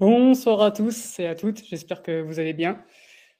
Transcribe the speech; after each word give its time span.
Bonsoir 0.00 0.62
à 0.62 0.70
tous 0.70 1.18
et 1.18 1.26
à 1.26 1.34
toutes, 1.34 1.64
j'espère 1.64 2.04
que 2.04 2.22
vous 2.22 2.38
allez 2.38 2.52
bien. 2.52 2.80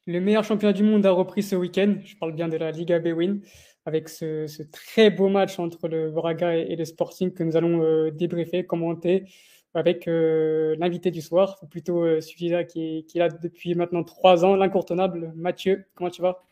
Le 0.07 0.21
meilleur 0.21 0.43
championnat 0.43 0.73
du 0.73 0.83
monde 0.83 1.07
a 1.07 1.13
repris 1.13 1.45
ce 1.45 1.55
week-end, 1.55 1.95
je 2.05 2.17
parle 2.17 2.33
bien 2.33 2.49
de 2.49 2.57
la 2.57 2.73
Liga 2.73 2.99
Bwin, 2.99 3.43
avec 3.87 4.09
ce, 4.09 4.45
très 4.73 5.11
beau 5.11 5.29
match 5.29 5.61
entre 5.61 5.87
le 5.87 6.11
Braga 6.11 6.57
et, 6.57 6.75
le 6.75 6.85
Sporting 6.85 7.33
que 7.33 7.45
nous 7.45 7.57
allons 7.57 7.85
euh, 7.85 8.11
débriefer, 8.11 8.67
commenter 8.67 9.27
avec 9.73 10.09
euh, 10.09 10.75
l'invité 10.81 11.13
du 11.13 11.23
soir, 11.23 11.59
ou 11.63 11.67
plutôt 11.67 12.03
euh, 12.03 12.21
celui-là 12.21 12.65
qui, 12.65 13.05
qui, 13.07 13.19
est 13.19 13.21
là 13.21 13.29
depuis 13.29 13.77
maintenant 13.77 14.03
trois 14.03 14.45
ans, 14.45 14.57
l'incontournable 14.57 15.33
Mathieu. 15.37 15.85
Comment 15.95 16.11
tu 16.11 16.23
vas? 16.23 16.43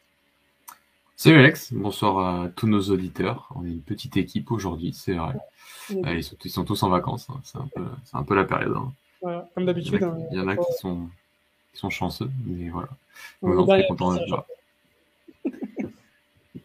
Salut 1.16 1.40
Alex, 1.40 1.72
bonsoir 1.72 2.44
à 2.44 2.48
tous 2.50 2.68
nos 2.68 2.82
auditeurs. 2.90 3.52
On 3.56 3.66
est 3.66 3.70
une 3.70 3.82
petite 3.82 4.16
équipe 4.16 4.52
aujourd'hui, 4.52 4.92
c'est 4.92 5.14
vrai. 5.14 5.34
Ils 5.90 6.22
sont, 6.22 6.64
tous 6.64 6.82
en 6.84 6.90
vacances, 6.90 7.26
hein. 7.28 7.40
c'est 8.04 8.16
un, 8.16 8.22
peu 8.22 8.36
la 8.36 8.44
période. 8.44 8.76
Hein 8.76 8.92
comme 9.20 9.64
d'habitude. 9.64 10.00
Il 10.30 10.38
y 10.38 10.40
en 10.40 10.48
a, 10.48 10.52
hein. 10.52 10.56
qui, 10.56 10.72
sont, 10.78 11.08
qui 11.72 11.80
sont 11.80 11.90
chanceux, 11.90 12.30
mais 12.44 12.68
voilà. 12.68 12.88
très 13.66 13.86
content 13.86 14.14
d'être 14.14 14.28
là. 14.28 14.46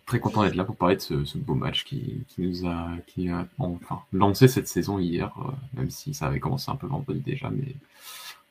très 0.05 0.19
content 0.19 0.43
d'être 0.43 0.55
là 0.55 0.65
pour 0.65 0.75
parler 0.75 0.95
de 0.95 1.23
ce, 1.23 1.37
beau 1.37 1.53
match 1.53 1.85
qui, 1.85 2.23
qui, 2.27 2.41
nous 2.41 2.67
a, 2.67 2.89
qui 3.07 3.29
a 3.29 3.47
enfin, 3.57 4.01
lancé 4.11 4.47
cette 4.47 4.67
saison 4.67 4.99
hier, 4.99 5.33
euh, 5.39 5.51
même 5.73 5.89
si 5.89 6.13
ça 6.13 6.27
avait 6.27 6.39
commencé 6.39 6.69
un 6.69 6.75
peu 6.75 6.87
vendredi 6.87 7.21
déjà, 7.21 7.49
mais 7.49 7.75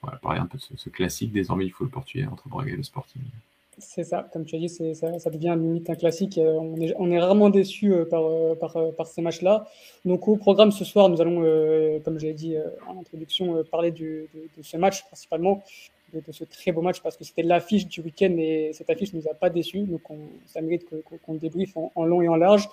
voilà, 0.03 0.19
parler 0.19 0.41
un 0.41 0.47
peu 0.47 0.59
de 0.59 0.77
ce, 0.77 0.89
classique. 0.89 1.33
Désormais, 1.33 1.67
il 1.67 1.71
faut 1.71 1.85
le 1.85 1.91
portuer 1.91 2.27
entre 2.27 2.49
Braga 2.49 2.73
et 2.73 2.77
le 2.77 2.83
Sporting. 2.83 3.23
C'est 3.79 4.05
ça, 4.05 4.29
comme 4.33 4.45
tu 4.45 4.57
as 4.57 4.59
dit, 4.59 4.69
ça, 4.69 5.19
ça, 5.19 5.31
devient 5.31 5.55
limite 5.57 5.89
un 5.89 5.95
classique. 5.95 6.39
Euh, 6.39 6.59
on 6.61 6.77
est, 6.81 6.95
on 6.99 7.11
est 7.11 7.21
rarement 7.21 7.51
déçu 7.51 7.93
euh, 7.93 8.05
par, 8.05 8.27
euh, 8.27 8.55
par, 8.55 8.77
par, 8.97 9.07
ces 9.07 9.23
matchs-là. 9.23 9.67
Donc 10.05 10.29
au 10.29 10.37
programme 10.37 10.73
ce 10.73 10.85
soir, 10.85 11.09
nous 11.09 11.21
allons, 11.21 11.41
comme 12.05 12.19
je 12.19 12.27
l'ai 12.27 12.35
dit 12.35 12.57
en 12.89 12.99
introduction, 12.99 13.63
parler 13.71 13.91
du, 13.91 14.29
de, 14.35 14.63
ce 14.63 14.77
match 14.77 15.05
principalement, 15.05 15.63
de, 16.13 16.21
ce 16.33 16.45
très 16.45 16.73
beau 16.73 16.83
match 16.83 17.01
parce 17.01 17.17
que 17.17 17.25
c'était 17.25 17.43
l'affiche 17.43 17.87
du 17.87 18.01
week-end 18.01 18.35
et 18.39 18.73
cette 18.75 18.91
affiche 18.91 19.13
ne 19.13 19.21
nous 19.21 19.29
a 19.29 19.35
pas 19.35 19.51
déçus. 19.51 19.83
Donc 19.83 20.11
on, 20.11 20.19
ça 20.47 20.61
mérite 20.61 20.87
qu'on 21.25 21.35
débriefe 21.35 21.77
en, 21.77 21.93
en, 21.95 22.05
long 22.05 22.23
et 22.23 22.29
en 22.29 22.37
large. 22.37 22.69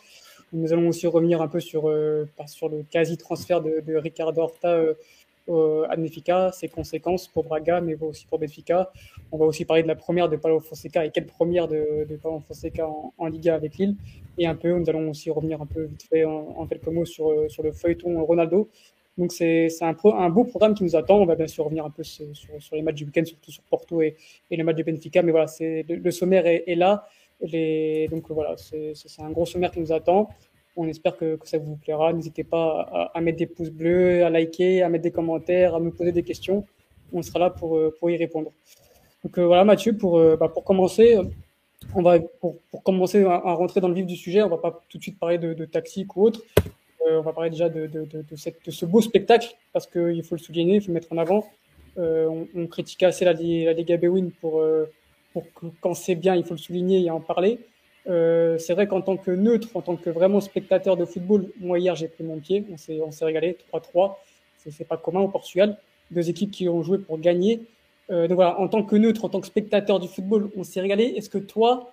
Nous 0.51 0.73
allons 0.73 0.87
aussi 0.89 1.07
revenir 1.07 1.41
un 1.41 1.47
peu 1.47 1.59
sur, 1.59 1.93
sur 2.47 2.69
le 2.69 2.83
quasi-transfert 2.89 3.61
de, 3.61 3.81
de 3.85 3.95
Ricardo 3.95 4.41
Horta 4.41 4.81
euh, 5.49 5.85
à 5.89 5.95
Benfica, 5.95 6.51
ses 6.51 6.67
conséquences 6.67 7.27
pour 7.27 7.43
Braga, 7.43 7.81
mais 7.81 7.95
aussi 8.01 8.25
pour 8.25 8.39
Benfica. 8.39 8.91
On 9.31 9.37
va 9.37 9.45
aussi 9.45 9.65
parler 9.65 9.83
de 9.83 9.87
la 9.87 9.95
première 9.95 10.29
de 10.29 10.35
Paulo 10.35 10.59
Fonseca 10.59 11.05
et 11.05 11.11
quelle 11.11 11.25
première 11.25 11.67
de, 11.67 12.05
de 12.09 12.15
Paulo 12.17 12.39
Fonseca 12.39 12.87
en, 13.17 13.27
Liga 13.27 13.55
avec 13.55 13.77
Lille. 13.77 13.95
Et 14.37 14.45
un 14.45 14.55
peu, 14.55 14.71
nous 14.77 14.89
allons 14.89 15.09
aussi 15.09 15.29
revenir 15.29 15.61
un 15.61 15.65
peu 15.65 15.83
vite 15.83 16.03
fait 16.03 16.25
en, 16.25 16.65
quelques 16.67 16.87
mots 16.87 17.05
sur, 17.05 17.29
euh, 17.29 17.47
sur 17.49 17.63
le 17.63 17.71
feuilleton 17.71 18.23
Ronaldo. 18.23 18.69
Donc 19.17 19.31
c'est 19.31 19.69
un, 19.81 19.95
un 20.03 20.29
beau 20.29 20.43
programme 20.43 20.75
qui 20.75 20.83
nous 20.83 20.95
attend. 20.95 21.17
On 21.19 21.25
va 21.25 21.35
bien 21.35 21.47
sûr 21.47 21.65
revenir 21.65 21.85
un 21.85 21.89
peu 21.89 22.03
sur, 22.03 22.27
les 22.71 22.81
matchs 22.81 22.95
du 22.95 23.05
week-end, 23.05 23.25
surtout 23.25 23.51
sur 23.51 23.63
Porto 23.63 24.01
et, 24.01 24.15
et 24.51 24.57
les 24.57 24.63
matchs 24.63 24.77
de 24.77 24.83
Benfica. 24.83 25.23
Mais 25.23 25.31
voilà, 25.31 25.47
le, 25.59 25.95
le 25.95 26.11
sommaire 26.11 26.45
est, 26.45 26.75
là. 26.75 27.07
Donc 27.41 28.29
voilà, 28.29 28.55
c'est 28.57 28.93
un 29.19 29.31
gros 29.31 29.45
sommaire 29.45 29.71
qui 29.71 29.79
nous 29.79 29.91
attend. 29.91 30.29
On 30.77 30.87
espère 30.87 31.17
que, 31.17 31.39
ça 31.43 31.57
vous 31.57 31.75
plaira. 31.75 32.13
N'hésitez 32.13 32.43
pas 32.43 33.09
à, 33.13 33.19
mettre 33.19 33.39
des 33.39 33.47
pouces 33.47 33.71
bleus, 33.71 34.23
à 34.23 34.29
liker, 34.29 34.83
à 34.83 34.89
mettre 34.89 35.03
des 35.03 35.11
commentaires, 35.11 35.75
à 35.75 35.79
nous 35.79 35.91
poser 35.91 36.11
des 36.11 36.21
questions. 36.23 36.65
On 37.11 37.23
sera 37.23 37.39
là 37.39 37.49
pour, 37.49 37.75
euh, 37.75 37.95
pour 37.99 38.11
y 38.11 38.15
répondre. 38.15 38.51
Donc 39.23 39.39
euh, 39.39 39.45
voilà 39.45 39.65
Mathieu, 39.65 39.97
pour, 39.97 40.19
euh, 40.19 40.37
bah, 40.37 40.49
pour 40.49 40.63
commencer, 40.63 41.17
on 41.95 42.03
va, 42.03 42.19
pour, 42.19 42.59
commencer 42.83 43.23
à, 43.23 43.53
rentrer 43.53 43.81
dans 43.81 43.87
le 43.87 43.95
vif 43.95 44.05
du 44.05 44.15
sujet, 44.15 44.43
on 44.43 44.49
va 44.49 44.57
pas 44.57 44.83
tout 44.87 44.99
de 44.99 45.03
suite 45.03 45.17
parler 45.17 45.39
de, 45.39 45.53
de 45.53 45.67
ou 46.15 46.23
autre. 46.23 46.41
on 47.09 47.21
va 47.21 47.33
parler 47.33 47.49
déjà 47.49 47.69
de, 47.69 47.87
de, 47.87 48.35
cette, 48.35 48.69
ce 48.69 48.85
beau 48.85 49.01
spectacle, 49.01 49.55
parce 49.73 49.87
qu'il 49.87 50.23
faut 50.23 50.35
le 50.35 50.41
souligner, 50.41 50.75
il 50.75 50.81
faut 50.81 50.89
le 50.89 50.93
mettre 50.93 51.11
en 51.11 51.17
avant. 51.17 51.47
on, 51.97 52.47
on 52.55 52.67
critiquait 52.67 53.07
assez 53.07 53.25
la, 53.25 53.33
la 53.33 53.73
Liga 53.73 53.97
Bewin 53.97 54.29
pour, 54.39 54.63
pour 55.33 55.43
que 55.53 55.65
quand 55.81 55.95
c'est 55.95 56.15
bien, 56.15 56.35
il 56.35 56.43
faut 56.43 56.53
le 56.53 56.59
souligner 56.59 57.01
et 57.01 57.09
en 57.09 57.19
parler. 57.19 57.59
Euh, 58.07 58.57
c'est 58.57 58.73
vrai 58.73 58.87
qu'en 58.87 59.01
tant 59.01 59.17
que 59.17 59.31
neutre, 59.31 59.69
en 59.75 59.81
tant 59.81 59.95
que 59.97 60.09
vraiment 60.09 60.39
spectateur 60.39 60.95
de 60.95 61.05
football, 61.05 61.49
moi 61.59 61.77
hier 61.79 61.95
j'ai 61.95 62.07
pris 62.07 62.23
mon 62.23 62.39
pied, 62.39 62.65
on 62.71 62.77
s'est, 62.77 63.01
on 63.01 63.11
s'est 63.11 63.25
régalé 63.25 63.57
3-3, 63.73 64.15
c'est, 64.57 64.71
c'est 64.71 64.85
pas 64.85 64.97
commun 64.97 65.19
au 65.21 65.27
Portugal, 65.27 65.77
deux 66.11 66.29
équipes 66.29 66.51
qui 66.51 66.69
ont 66.69 66.83
joué 66.83 66.99
pour 66.99 67.19
gagner. 67.19 67.61
Euh, 68.09 68.27
donc 68.27 68.35
voilà, 68.35 68.59
en 68.59 68.67
tant 68.69 68.83
que 68.83 68.95
neutre, 68.95 69.25
en 69.25 69.29
tant 69.29 69.41
que 69.41 69.47
spectateur 69.47 69.99
du 69.99 70.07
football, 70.07 70.49
on 70.55 70.63
s'est 70.63 70.79
régalé. 70.79 71.03
Est-ce 71.17 71.29
que 71.29 71.37
toi, 71.37 71.91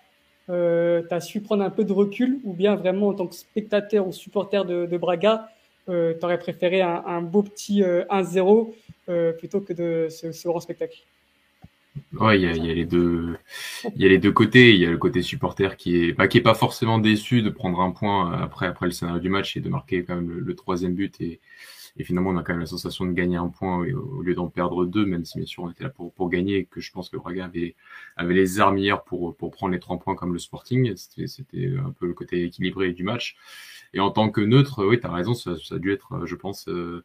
euh, 0.51 1.03
tu 1.09 1.15
as 1.15 1.21
su 1.21 1.41
prendre 1.41 1.65
un 1.65 1.71
peu 1.71 1.85
de 1.85 1.93
recul 1.93 2.41
ou 2.45 2.53
bien 2.53 2.77
vraiment 2.77 3.09
en 3.09 3.15
tant 3.15 3.27
que 3.27 3.35
spectateur 3.35 4.07
ou 4.07 4.13
supporter 4.13 4.65
de, 4.65 4.87
de 4.87 4.97
Braga, 4.97 5.49
euh, 5.89 6.15
tu 6.19 6.25
aurais 6.25 6.39
préféré 6.39 6.81
un, 6.81 7.03
un, 7.07 7.23
beau 7.23 7.43
petit 7.43 7.83
1-0 7.83 8.73
euh, 9.09 9.33
plutôt 9.33 9.61
que 9.61 9.73
de 9.73 10.09
ce, 10.11 10.33
ce 10.33 10.49
grand 10.49 10.61
spectacle? 10.61 10.99
Ouais, 12.15 12.39
il 12.39 12.43
y 12.43 12.47
a, 12.47 12.57
y 12.57 12.71
a, 12.71 12.75
les 12.75 12.85
deux, 12.87 13.37
il 13.95 14.03
y 14.03 14.05
a 14.05 14.09
les 14.09 14.19
deux 14.19 14.33
côtés. 14.33 14.73
Il 14.75 14.81
y 14.81 14.87
a 14.87 14.91
le 14.91 14.99
côté 14.99 15.23
supporter 15.23 15.77
qui 15.77 15.97
est, 15.97 16.13
bah, 16.13 16.29
qui 16.29 16.39
est 16.39 16.43
pas 16.43 16.55
forcément 16.55 16.99
déçu 16.99 17.43
de 17.43 17.51
prendre 17.51 17.81
un 17.81 17.91
point 17.91 18.33
après, 18.33 18.67
après 18.67 18.87
le 18.87 18.93
scénario 18.93 19.21
du 19.21 19.29
match 19.29 19.57
et 19.57 19.61
de 19.61 19.69
marquer 19.69 20.05
quand 20.05 20.17
même 20.17 20.31
le, 20.31 20.55
troisième 20.57 20.95
but 20.95 21.21
et, 21.21 21.41
et 21.97 22.05
finalement 22.05 22.31
on 22.31 22.37
a 22.37 22.43
quand 22.43 22.53
même 22.53 22.61
la 22.61 22.67
sensation 22.67 23.05
de 23.05 23.13
gagner 23.13 23.37
un 23.37 23.49
point 23.49 23.79
au, 23.79 24.23
lieu 24.23 24.35
d'en 24.35 24.49
perdre 24.49 24.85
deux, 24.85 25.07
même 25.07 25.25
si 25.25 25.39
bien 25.39 25.47
sûr 25.47 25.65
on 25.65 25.71
était 25.71 25.85
là 25.85 25.91
pour, 25.91 26.13
pour 26.13 26.29
gagner 26.31 26.57
et 26.59 26.65
que 26.65 26.81
je 26.81 26.91
pense 26.93 27.09
que 27.09 27.17
Braga 27.17 27.45
avait, 27.45 27.77
avait 28.17 28.35
les 28.35 28.61
armes 28.61 28.79
hier 28.79 29.03
pour, 29.05 29.37
pour 29.37 29.51
prendre 29.53 29.73
les 29.73 29.81
trois 29.81 29.99
points 29.99 30.17
comme 30.17 30.33
le 30.33 30.39
Sporting. 30.39 30.95
C'était 30.97 31.73
un 31.85 31.91
peu 31.91 32.07
le 32.07 32.15
côté 32.15 32.43
équilibré 32.45 32.93
du 32.93 33.05
match. 33.05 33.37
Et 33.95 34.01
en 34.01 34.11
tant 34.11 34.29
que 34.29 34.41
neutre, 34.41 34.85
oui, 34.85 35.01
tu 35.01 35.07
as 35.07 35.13
raison, 35.13 35.35
ça, 35.35 35.57
ça, 35.57 35.77
a 35.77 35.79
dû 35.79 35.93
être, 35.93 36.27
je 36.27 36.35
pense, 36.35 36.69
euh, 36.69 37.05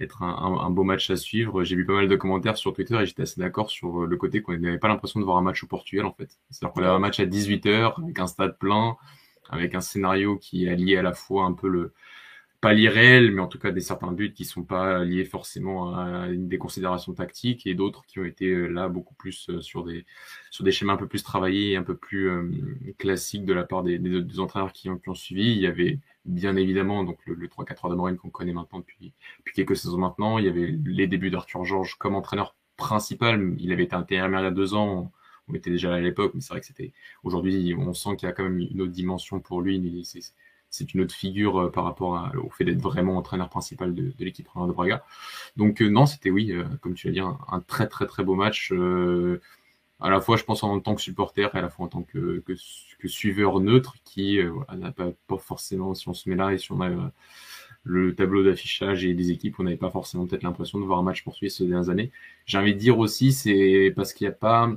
être 0.00 0.22
un, 0.22 0.60
un, 0.60 0.70
beau 0.70 0.84
match 0.84 1.10
à 1.10 1.16
suivre. 1.16 1.64
J'ai 1.64 1.76
vu 1.76 1.84
pas 1.84 1.94
mal 1.94 2.08
de 2.08 2.16
commentaires 2.16 2.56
sur 2.56 2.72
Twitter 2.72 2.96
et 3.00 3.06
j'étais 3.06 3.22
assez 3.22 3.40
d'accord 3.40 3.70
sur 3.70 4.06
le 4.06 4.16
côté 4.16 4.42
qu'on 4.42 4.56
n'avait 4.56 4.78
pas 4.78 4.88
l'impression 4.88 5.18
de 5.18 5.24
voir 5.24 5.38
un 5.38 5.42
match 5.42 5.64
au 5.64 5.66
Portugal, 5.66 6.06
en 6.06 6.12
fait. 6.12 6.38
C'est-à-dire 6.50 6.74
qu'on 6.74 6.82
avait 6.82 6.90
un 6.90 6.98
match 6.98 7.18
à 7.18 7.26
18h, 7.26 8.02
avec 8.02 8.18
un 8.18 8.26
stade 8.26 8.58
plein, 8.58 8.96
avec 9.48 9.74
un 9.74 9.80
scénario 9.80 10.36
qui 10.36 10.66
lié 10.66 10.96
à 10.96 11.02
la 11.02 11.14
fois 11.14 11.44
un 11.44 11.52
peu 11.52 11.68
le, 11.68 11.92
pas 12.60 12.72
l'irréel, 12.72 13.32
mais 13.32 13.40
en 13.42 13.46
tout 13.48 13.58
cas 13.58 13.70
des 13.70 13.80
certains 13.80 14.12
buts 14.12 14.32
qui 14.32 14.44
sont 14.44 14.62
pas 14.64 15.04
liés 15.04 15.24
forcément 15.24 15.94
à 15.96 16.28
une 16.28 16.48
des 16.48 16.58
considérations 16.58 17.12
tactiques 17.12 17.66
et 17.66 17.74
d'autres 17.74 18.04
qui 18.06 18.18
ont 18.18 18.24
été 18.24 18.46
euh, 18.46 18.66
là 18.68 18.88
beaucoup 18.88 19.14
plus 19.14 19.48
euh, 19.50 19.60
sur 19.60 19.84
des 19.84 20.06
sur 20.50 20.64
des 20.64 20.72
schémas 20.72 20.94
un 20.94 20.96
peu 20.96 21.06
plus 21.08 21.22
travaillés 21.22 21.72
et 21.72 21.76
un 21.76 21.82
peu 21.82 21.96
plus 21.96 22.30
euh, 22.30 22.50
classiques 22.98 23.44
de 23.44 23.52
la 23.52 23.64
part 23.64 23.82
des, 23.82 23.98
des, 23.98 24.40
entraîneurs 24.40 24.72
qui 24.72 24.88
ont, 24.88 24.96
qui 24.98 25.08
ont, 25.08 25.14
suivi. 25.14 25.52
Il 25.52 25.58
y 25.58 25.66
avait 25.66 25.98
bien 26.24 26.56
évidemment 26.56 27.04
donc 27.04 27.18
le, 27.26 27.34
le 27.34 27.48
3-4 27.48 28.12
de 28.12 28.16
qu'on 28.16 28.30
connaît 28.30 28.52
maintenant 28.52 28.78
depuis 28.80 29.12
depuis 29.38 29.54
quelques 29.54 29.76
saisons 29.76 29.98
maintenant. 29.98 30.38
Il 30.38 30.46
y 30.46 30.48
avait 30.48 30.74
les 30.84 31.06
débuts 31.06 31.30
d'Arthur 31.30 31.64
Georges 31.64 31.96
comme 31.98 32.14
entraîneur 32.14 32.56
principal. 32.76 33.54
Il 33.58 33.72
avait 33.72 33.84
été 33.84 33.96
intérimaire 33.96 34.40
il 34.40 34.44
y 34.44 34.46
a 34.46 34.50
deux 34.50 34.74
ans. 34.74 35.12
On 35.48 35.54
était 35.54 35.70
déjà 35.70 35.90
là 35.90 35.96
à 35.96 36.00
l'époque, 36.00 36.32
mais 36.34 36.40
c'est 36.40 36.52
vrai 36.52 36.60
que 36.60 36.66
c'était 36.66 36.92
aujourd'hui 37.22 37.74
on 37.78 37.92
sent 37.94 38.16
qu'il 38.16 38.26
y 38.28 38.30
a 38.30 38.32
quand 38.32 38.44
même 38.44 38.58
une 38.58 38.80
autre 38.82 38.92
dimension 38.92 39.40
pour 39.40 39.60
lui. 39.62 39.78
C'est 40.76 40.94
une 40.94 41.00
autre 41.00 41.14
figure 41.14 41.58
euh, 41.58 41.70
par 41.70 41.84
rapport 41.84 42.30
au 42.42 42.50
fait 42.50 42.64
d'être 42.64 42.80
vraiment 42.80 43.16
entraîneur 43.16 43.48
principal 43.48 43.94
de, 43.94 44.12
l'équipe 44.18 44.46
de 44.54 44.72
Braga. 44.72 45.04
Donc 45.56 45.80
euh, 45.80 45.88
non, 45.88 46.06
c'était 46.06 46.30
oui, 46.30 46.52
euh, 46.52 46.64
comme 46.80 46.94
tu 46.94 47.06
l'as 47.06 47.12
dit, 47.12 47.20
un, 47.20 47.60
très 47.66 47.88
très 47.88 48.06
très 48.06 48.24
beau 48.24 48.34
match. 48.34 48.72
à 50.00 50.10
la 50.10 50.20
fois, 50.20 50.36
je 50.36 50.44
pense 50.44 50.62
en 50.62 50.78
tant 50.80 50.94
que 50.94 51.00
supporter 51.00 51.50
et 51.54 51.58
à 51.58 51.62
la 51.62 51.70
fois 51.70 51.86
en 51.86 51.88
tant 51.88 52.02
que, 52.02 52.42
suiveur 53.04 53.60
neutre 53.60 53.96
qui 54.04 54.38
n'a 54.76 54.92
pas, 54.92 55.12
forcément, 55.38 55.94
si 55.94 56.08
on 56.08 56.14
se 56.14 56.28
met 56.28 56.36
là 56.36 56.52
et 56.52 56.58
si 56.58 56.72
on 56.72 56.80
a 56.82 56.90
le 57.84 58.14
tableau 58.14 58.42
d'affichage 58.44 59.04
et 59.04 59.14
des 59.14 59.30
équipes, 59.30 59.58
on 59.60 59.62
n'avait 59.64 59.76
pas 59.76 59.90
forcément 59.90 60.26
peut-être 60.26 60.42
l'impression 60.42 60.80
de 60.80 60.84
voir 60.84 60.98
un 60.98 61.02
match 61.02 61.22
poursuivre 61.22 61.52
ces 61.52 61.66
dernières 61.66 61.88
années. 61.88 62.10
J'ai 62.44 62.58
envie 62.58 62.74
de 62.74 62.78
dire 62.78 62.98
aussi, 62.98 63.32
c'est 63.32 63.92
parce 63.96 64.12
qu'il 64.12 64.26
n'y 64.26 64.32
a 64.32 64.36
pas 64.36 64.70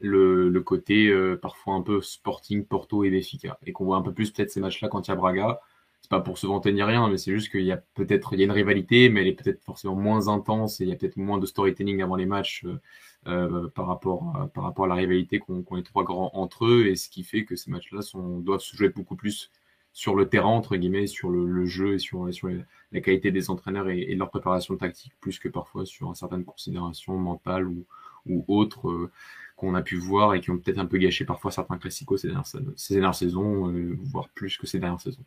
le, 0.00 0.48
le 0.48 0.60
côté 0.62 1.08
euh, 1.08 1.36
parfois 1.36 1.74
un 1.74 1.82
peu 1.82 2.00
Sporting, 2.00 2.64
Porto 2.64 3.04
et 3.04 3.10
Benfica. 3.10 3.58
Et 3.66 3.72
qu'on 3.72 3.84
voit 3.84 3.96
un 3.96 4.02
peu 4.02 4.12
plus 4.12 4.30
peut-être 4.30 4.50
ces 4.50 4.60
matchs-là 4.60 4.88
quand 4.88 5.06
il 5.06 5.10
y 5.10 5.12
a 5.12 5.16
Braga. 5.16 5.60
C'est 6.00 6.10
pas 6.10 6.20
pour 6.20 6.38
se 6.38 6.46
vanter 6.46 6.72
ni 6.72 6.82
rien, 6.82 7.08
mais 7.08 7.18
c'est 7.18 7.32
juste 7.32 7.50
qu'il 7.50 7.64
y 7.64 7.72
a 7.72 7.76
peut-être 7.76 8.32
il 8.32 8.38
y 8.40 8.42
a 8.42 8.46
une 8.46 8.52
rivalité, 8.52 9.10
mais 9.10 9.20
elle 9.20 9.28
est 9.28 9.42
peut-être 9.42 9.62
forcément 9.62 9.94
moins 9.94 10.28
intense 10.28 10.80
et 10.80 10.84
il 10.84 10.90
y 10.90 10.92
a 10.92 10.96
peut-être 10.96 11.16
moins 11.18 11.38
de 11.38 11.46
storytelling 11.46 12.02
avant 12.02 12.16
les 12.16 12.26
matchs 12.26 12.64
euh, 12.64 12.80
euh 13.26 13.68
par 13.68 13.86
rapport 13.86 14.34
à, 14.36 14.48
par 14.48 14.64
rapport 14.64 14.86
à 14.86 14.88
la 14.88 14.94
rivalité 14.94 15.38
qu'ont 15.40 15.62
qu 15.62 15.76
les 15.76 15.82
trois 15.82 16.04
grands 16.04 16.30
entre 16.32 16.64
eux 16.66 16.86
et 16.86 16.96
ce 16.96 17.10
qui 17.10 17.22
fait 17.22 17.44
que 17.44 17.54
ces 17.54 17.70
matchs-là 17.70 18.00
doivent 18.40 18.60
se 18.60 18.74
jouer 18.76 18.88
beaucoup 18.88 19.14
plus 19.14 19.50
sur 19.92 20.14
le 20.14 20.28
terrain 20.28 20.48
entre 20.48 20.76
guillemets, 20.76 21.06
sur 21.06 21.28
le, 21.30 21.46
le 21.46 21.66
jeu 21.66 21.94
et 21.94 21.98
sur, 21.98 22.32
sur 22.32 22.48
la 22.92 23.00
qualité 23.00 23.30
des 23.30 23.50
entraîneurs 23.50 23.88
et, 23.90 24.00
et, 24.00 24.14
leur 24.14 24.30
préparation 24.30 24.76
tactique 24.76 25.12
plus 25.20 25.38
que 25.38 25.48
parfois 25.48 25.84
sur 25.84 26.16
certaines 26.16 26.44
considérations 26.44 27.18
mentales 27.18 27.66
ou, 27.66 27.86
ou 28.26 28.44
autres. 28.48 28.88
Euh, 28.88 29.10
qu'on 29.60 29.74
a 29.74 29.82
pu 29.82 29.96
voir 29.96 30.34
et 30.34 30.40
qui 30.40 30.50
ont 30.50 30.58
peut-être 30.58 30.78
un 30.78 30.86
peu 30.86 30.96
gâché 30.96 31.24
parfois 31.26 31.50
certains 31.50 31.76
classicos 31.76 32.22
ces 32.22 32.28
dernières, 32.28 32.46
ces 32.76 32.94
dernières 32.94 33.14
saisons, 33.14 33.68
euh, 33.68 33.96
voire 34.04 34.30
plus 34.30 34.56
que 34.56 34.66
ces 34.66 34.78
dernières 34.78 35.00
saisons. 35.00 35.22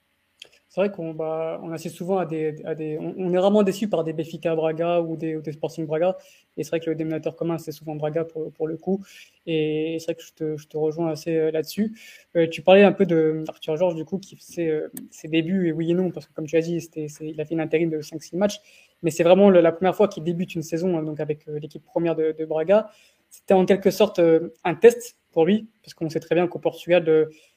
c'est 0.70 0.82
vrai 0.82 0.92
qu'on 0.92 1.14
bah, 1.14 1.60
on 1.64 1.72
assiste 1.72 1.96
souvent 1.96 2.18
à 2.18 2.26
des, 2.26 2.56
à 2.66 2.74
des 2.74 2.98
on, 3.00 3.32
est 3.32 3.38
rarement 3.38 3.62
déçu 3.62 3.88
par 3.88 4.04
des 4.04 4.12
Béfica 4.14 4.56
Braga 4.56 5.02
ou 5.02 5.16
des, 5.16 5.36
ou 5.36 5.42
des 5.42 5.52
Sporting 5.52 5.86
Braga. 5.86 6.18
Et 6.58 6.64
c'est 6.64 6.70
vrai 6.70 6.80
que 6.80 6.90
le 6.90 6.96
dénominateur 6.96 7.36
commun, 7.36 7.58
c'est 7.58 7.72
souvent 7.72 7.96
Braga 7.96 8.26
pour, 8.26 8.52
pour, 8.54 8.68
le 8.68 8.78
coup. 8.78 9.04
Et 9.46 9.98
c'est 10.00 10.06
vrai 10.06 10.16
que 10.16 10.24
je 10.24 10.34
te, 10.34 10.58
je 10.58 10.68
te 10.68 10.78
rejoins 10.78 11.10
assez 11.10 11.36
euh, 11.36 11.52
là-dessus. 11.52 11.98
Euh, 12.36 12.48
tu 12.48 12.62
parlais 12.62 12.84
un 12.84 12.92
peu 12.92 13.06
de 13.06 13.44
Arthur 13.48 13.78
Georges, 13.78 13.96
du 13.96 14.06
coup, 14.06 14.20
qui 14.20 14.36
fait 14.36 14.70
euh, 14.70 14.92
ses 15.10 15.28
débuts, 15.28 15.68
et 15.68 15.72
oui 15.72 15.92
et 15.92 15.94
non, 15.94 16.12
parce 16.12 16.28
que 16.28 16.34
comme 16.34 16.46
tu 16.46 16.56
as 16.56 16.62
dit, 16.62 16.80
c'était, 16.82 17.08
il 17.22 17.40
a 17.42 17.46
fait 17.46 17.54
une 17.54 17.62
intérim 17.62 17.90
de 17.90 18.00
5-6 18.00 18.38
matchs. 18.38 18.60
Mais 19.02 19.12
c'est 19.12 19.24
vraiment 19.24 19.50
la 19.50 19.72
première 19.72 19.96
fois 19.96 20.08
qu'il 20.08 20.24
débute 20.24 20.56
une 20.56 20.64
saison 20.64 20.98
hein, 20.98 21.04
donc 21.04 21.20
avec 21.20 21.46
l'équipe 21.48 21.84
première 21.84 22.16
de 22.16 22.46
Braga. 22.46 22.90
C'était 23.34 23.56
en 23.56 23.66
quelque 23.66 23.90
sorte 23.90 24.22
un 24.64 24.76
test 24.76 25.18
pour 25.32 25.46
lui, 25.46 25.68
parce 25.82 25.96
qu'on 25.96 26.08
sait 26.08 26.20
très 26.20 26.36
bien 26.36 26.48
qu'au 26.48 26.60
Portugal, 26.60 27.04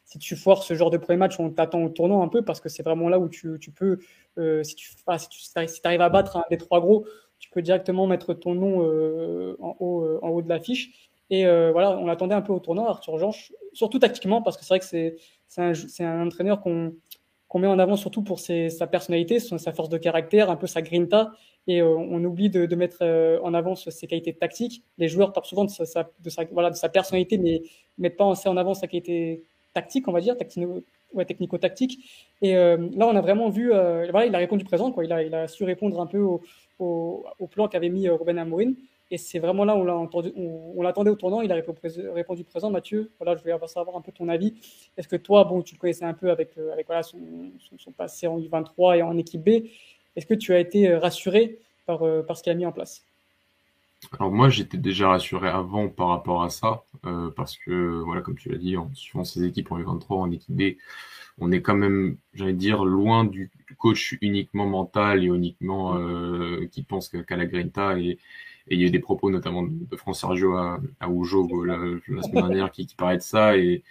si 0.07 0.19
tu 0.19 0.37
foires 0.37 0.63
ce 0.63 0.75
genre 0.75 0.91
de 0.91 0.97
premier 0.97 1.19
match, 1.19 1.39
on 1.39 1.51
t'attend 1.51 1.83
au 1.83 1.89
tournant 1.91 2.23
un 2.23 2.29
peu 2.29 2.43
parce 2.43 2.61
que 2.61 2.69
c'est 2.69 2.83
vraiment 2.83 3.09
là 3.09 3.19
où 3.19 3.29
tu, 3.29 3.59
peux, 3.75 3.99
euh, 4.39 4.63
si 4.63 4.75
tu 4.75 4.89
si 4.89 5.51
tu 5.51 5.81
arrives 5.85 6.01
à 6.01 6.09
battre 6.09 6.39
un 6.39 6.45
des 6.49 6.57
trois 6.57 6.81
gros, 6.81 7.07
tu 7.39 7.51
peux 7.51 7.61
directement 7.61 8.07
mettre 8.07 8.33
ton 8.33 8.55
nom 8.55 8.83
euh, 8.83 9.57
en, 9.61 9.77
haut, 9.81 10.05
euh, 10.05 10.43
de 10.43 10.49
l'affiche. 10.49 11.11
Et 11.29 11.45
voilà, 11.45 11.99
on 11.99 12.09
attendait 12.09 12.37
un 12.37 12.41
peu 12.41 12.53
au 12.53 12.61
tournant, 12.61 12.87
Arthur 12.87 13.19
Georges, 13.19 13.53
surtout 13.73 13.99
tactiquement, 13.99 14.43
parce 14.43 14.57
que 14.57 14.65
c'est 14.65 14.79
vrai 14.79 14.79
que 14.79 15.17
c'est 15.49 16.05
un, 16.05 16.27
entraîneur 16.27 16.61
qu'on 16.61 16.93
met 17.59 17.67
en 17.67 17.81
avant 17.81 17.97
surtout 17.97 18.23
pour 18.23 18.39
sa 18.39 18.87
personnalité, 18.87 19.41
son, 19.41 19.59
sa 19.59 19.73
force 19.73 19.89
de 19.89 19.99
caractère, 19.99 20.51
un 20.51 20.57
peu 20.57 20.69
sa 20.69 20.83
grinta, 20.83 21.33
et 21.67 21.83
on 21.83 22.23
oublie 22.25 22.49
de, 22.49 22.67
de 22.67 22.77
mettre 22.77 23.03
en 23.43 23.53
avant 23.53 23.75
ses 23.75 24.07
qualités 24.07 24.33
tactiques. 24.33 24.85
Les 24.99 25.09
joueurs 25.09 25.33
parlent 25.33 25.47
souvent 25.47 25.65
de 25.65 25.71
sa, 25.71 25.85
de 26.21 26.31
sa, 26.31 26.45
voilà, 26.45 26.71
de 26.71 26.77
sa 26.77 26.89
personnalité, 26.89 27.39
mais 27.39 27.63
mettent 27.99 28.17
pas 28.17 28.31
assez 28.31 28.49
en 28.49 28.57
avant 28.57 28.75
sa 28.75 28.87
qualité 28.87 29.43
tactique, 29.77 30.09
on 30.09 30.13
va 30.13 30.21
dire, 30.21 30.37
technico-tactique. 30.39 31.99
Et 32.43 32.57
euh, 32.57 32.77
là, 32.97 33.07
on 33.07 33.17
a 33.17 33.21
vraiment 33.21 33.51
vu, 33.51 33.73
euh, 33.73 34.09
voilà, 34.11 34.27
il 34.27 34.35
a 34.35 34.39
répondu 34.39 34.65
présent, 34.65 34.91
quoi. 34.91 35.05
Il 35.05 35.13
a, 35.13 35.23
il 35.23 35.35
a 35.35 35.49
su 35.49 35.65
répondre 35.65 36.01
un 36.01 36.07
peu 36.07 36.19
au, 36.19 36.43
au, 36.79 37.47
plan 37.51 37.69
qu'avait 37.69 37.91
mis 37.91 38.09
euh, 38.09 38.15
Ruben 38.15 38.39
Amorin. 38.39 38.73
Et 39.11 39.19
c'est 39.19 39.39
vraiment 39.39 39.65
là 39.65 39.77
où 39.77 39.81
on 39.81 39.85
l'a 39.85 39.95
entendu, 39.95 40.33
on, 40.35 40.83
l'attendait 40.83 41.11
au 41.11 41.15
tournant. 41.15 41.41
Il 41.41 41.53
a 41.53 41.55
répondu, 41.55 42.43
présent, 42.43 42.71
Mathieu. 42.71 43.13
Voilà, 43.21 43.37
je 43.37 43.43
voulais 43.43 43.55
savoir 43.69 43.97
un 43.97 44.01
peu 44.01 44.11
ton 44.11 44.29
avis. 44.29 44.55
Est-ce 44.97 45.07
que 45.07 45.15
toi, 45.15 45.45
bon, 45.45 45.63
tu 45.63 45.75
le 45.77 45.79
connaissais 45.79 46.05
un 46.05 46.15
peu 46.15 46.31
avec, 46.31 46.59
avec 46.73 46.87
voilà, 46.87 47.05
son, 47.05 47.19
son, 47.79 47.93
passé 47.93 48.27
en 48.27 48.41
U23 48.41 48.99
et 48.99 49.03
en 49.03 49.17
équipe 49.17 49.45
B? 49.45 49.69
Est-ce 50.17 50.27
que 50.27 50.35
tu 50.35 50.53
as 50.53 50.59
été 50.59 50.95
rassuré 50.97 51.59
par, 51.87 52.01
par 52.27 52.37
ce 52.37 52.43
qu'il 52.43 52.53
a 52.53 52.57
mis 52.57 52.67
en 52.67 52.73
place? 52.73 53.05
Alors 54.13 54.31
moi, 54.31 54.49
j'étais 54.49 54.79
déjà 54.79 55.09
rassuré 55.09 55.49
avant 55.49 55.89
par 55.89 56.09
rapport 56.09 56.43
à 56.43 56.51
ça, 56.51 56.85
euh, 57.07 57.31
parce 57.31 57.57
que, 57.57 58.01
voilà, 58.05 58.21
comme 58.21 58.37
tu 58.37 58.51
l'as 58.51 58.59
dit, 58.59 58.77
en 58.77 58.93
suivant 58.95 59.25
ces 59.25 59.45
équipes 59.45 59.73
en 59.73 59.79
U23, 59.79 60.15
en 60.15 60.31
équipe 60.31 60.55
B, 60.55 60.77
on 61.39 61.51
est 61.53 61.61
quand 61.61 61.75
même, 61.75 62.17
j'allais 62.35 62.53
dire, 62.53 62.85
loin 62.85 63.25
du 63.25 63.51
coach 63.79 64.17
uniquement 64.23 64.67
mental 64.67 65.25
et 65.25 65.27
uniquement 65.27 65.97
euh, 65.99 66.67
qui 66.71 66.83
pense 66.83 67.09
qu'à 67.09 67.37
la 67.37 67.47
Grinta. 67.47 67.99
Et, 67.99 68.11
et, 68.11 68.19
il 68.69 68.81
y 68.81 68.85
a 68.85 68.87
eu 68.87 68.91
des 68.91 69.01
propos 69.01 69.31
notamment 69.31 69.63
de, 69.65 69.97
France 69.97 70.21
Sergio 70.21 70.55
à, 70.57 70.81
à 71.01 71.09
Ujo 71.09 71.65
la, 71.65 71.77
la, 71.77 72.23
semaine 72.23 72.49
dernière 72.49 72.71
qui, 72.71 72.87
qui 72.87 72.95
parlait 72.95 73.19
de 73.19 73.23
ça. 73.23 73.57
Et, 73.57 73.83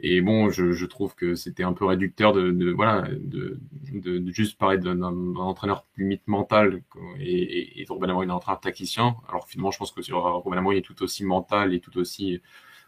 et 0.00 0.20
bon, 0.20 0.50
je, 0.50 0.72
je 0.72 0.86
trouve 0.86 1.14
que 1.14 1.34
c'était 1.34 1.64
un 1.64 1.72
peu 1.72 1.84
réducteur 1.84 2.32
de, 2.32 2.50
de 2.50 2.70
voilà, 2.70 3.08
de, 3.08 3.58
de, 3.92 4.18
de, 4.18 4.32
juste 4.32 4.58
parler 4.58 4.78
d'un 4.78 5.02
entraîneur 5.02 5.86
limite 5.96 6.26
mental 6.26 6.82
et, 7.18 7.32
et, 7.32 7.80
et 7.82 7.86
Ruben 7.88 8.10
Amorim 8.10 8.28
d'un 8.28 8.34
entraîneur 8.34 8.60
tacticien. 8.60 9.16
Alors 9.28 9.48
finalement, 9.48 9.70
je 9.70 9.78
pense 9.78 9.92
que 9.92 10.02
sur 10.02 10.22
Ruben 10.44 10.58
Amorim 10.58 10.78
est 10.78 10.82
tout 10.82 11.02
aussi 11.02 11.24
mental 11.24 11.74
et 11.74 11.80
tout 11.80 11.96
aussi 11.98 12.40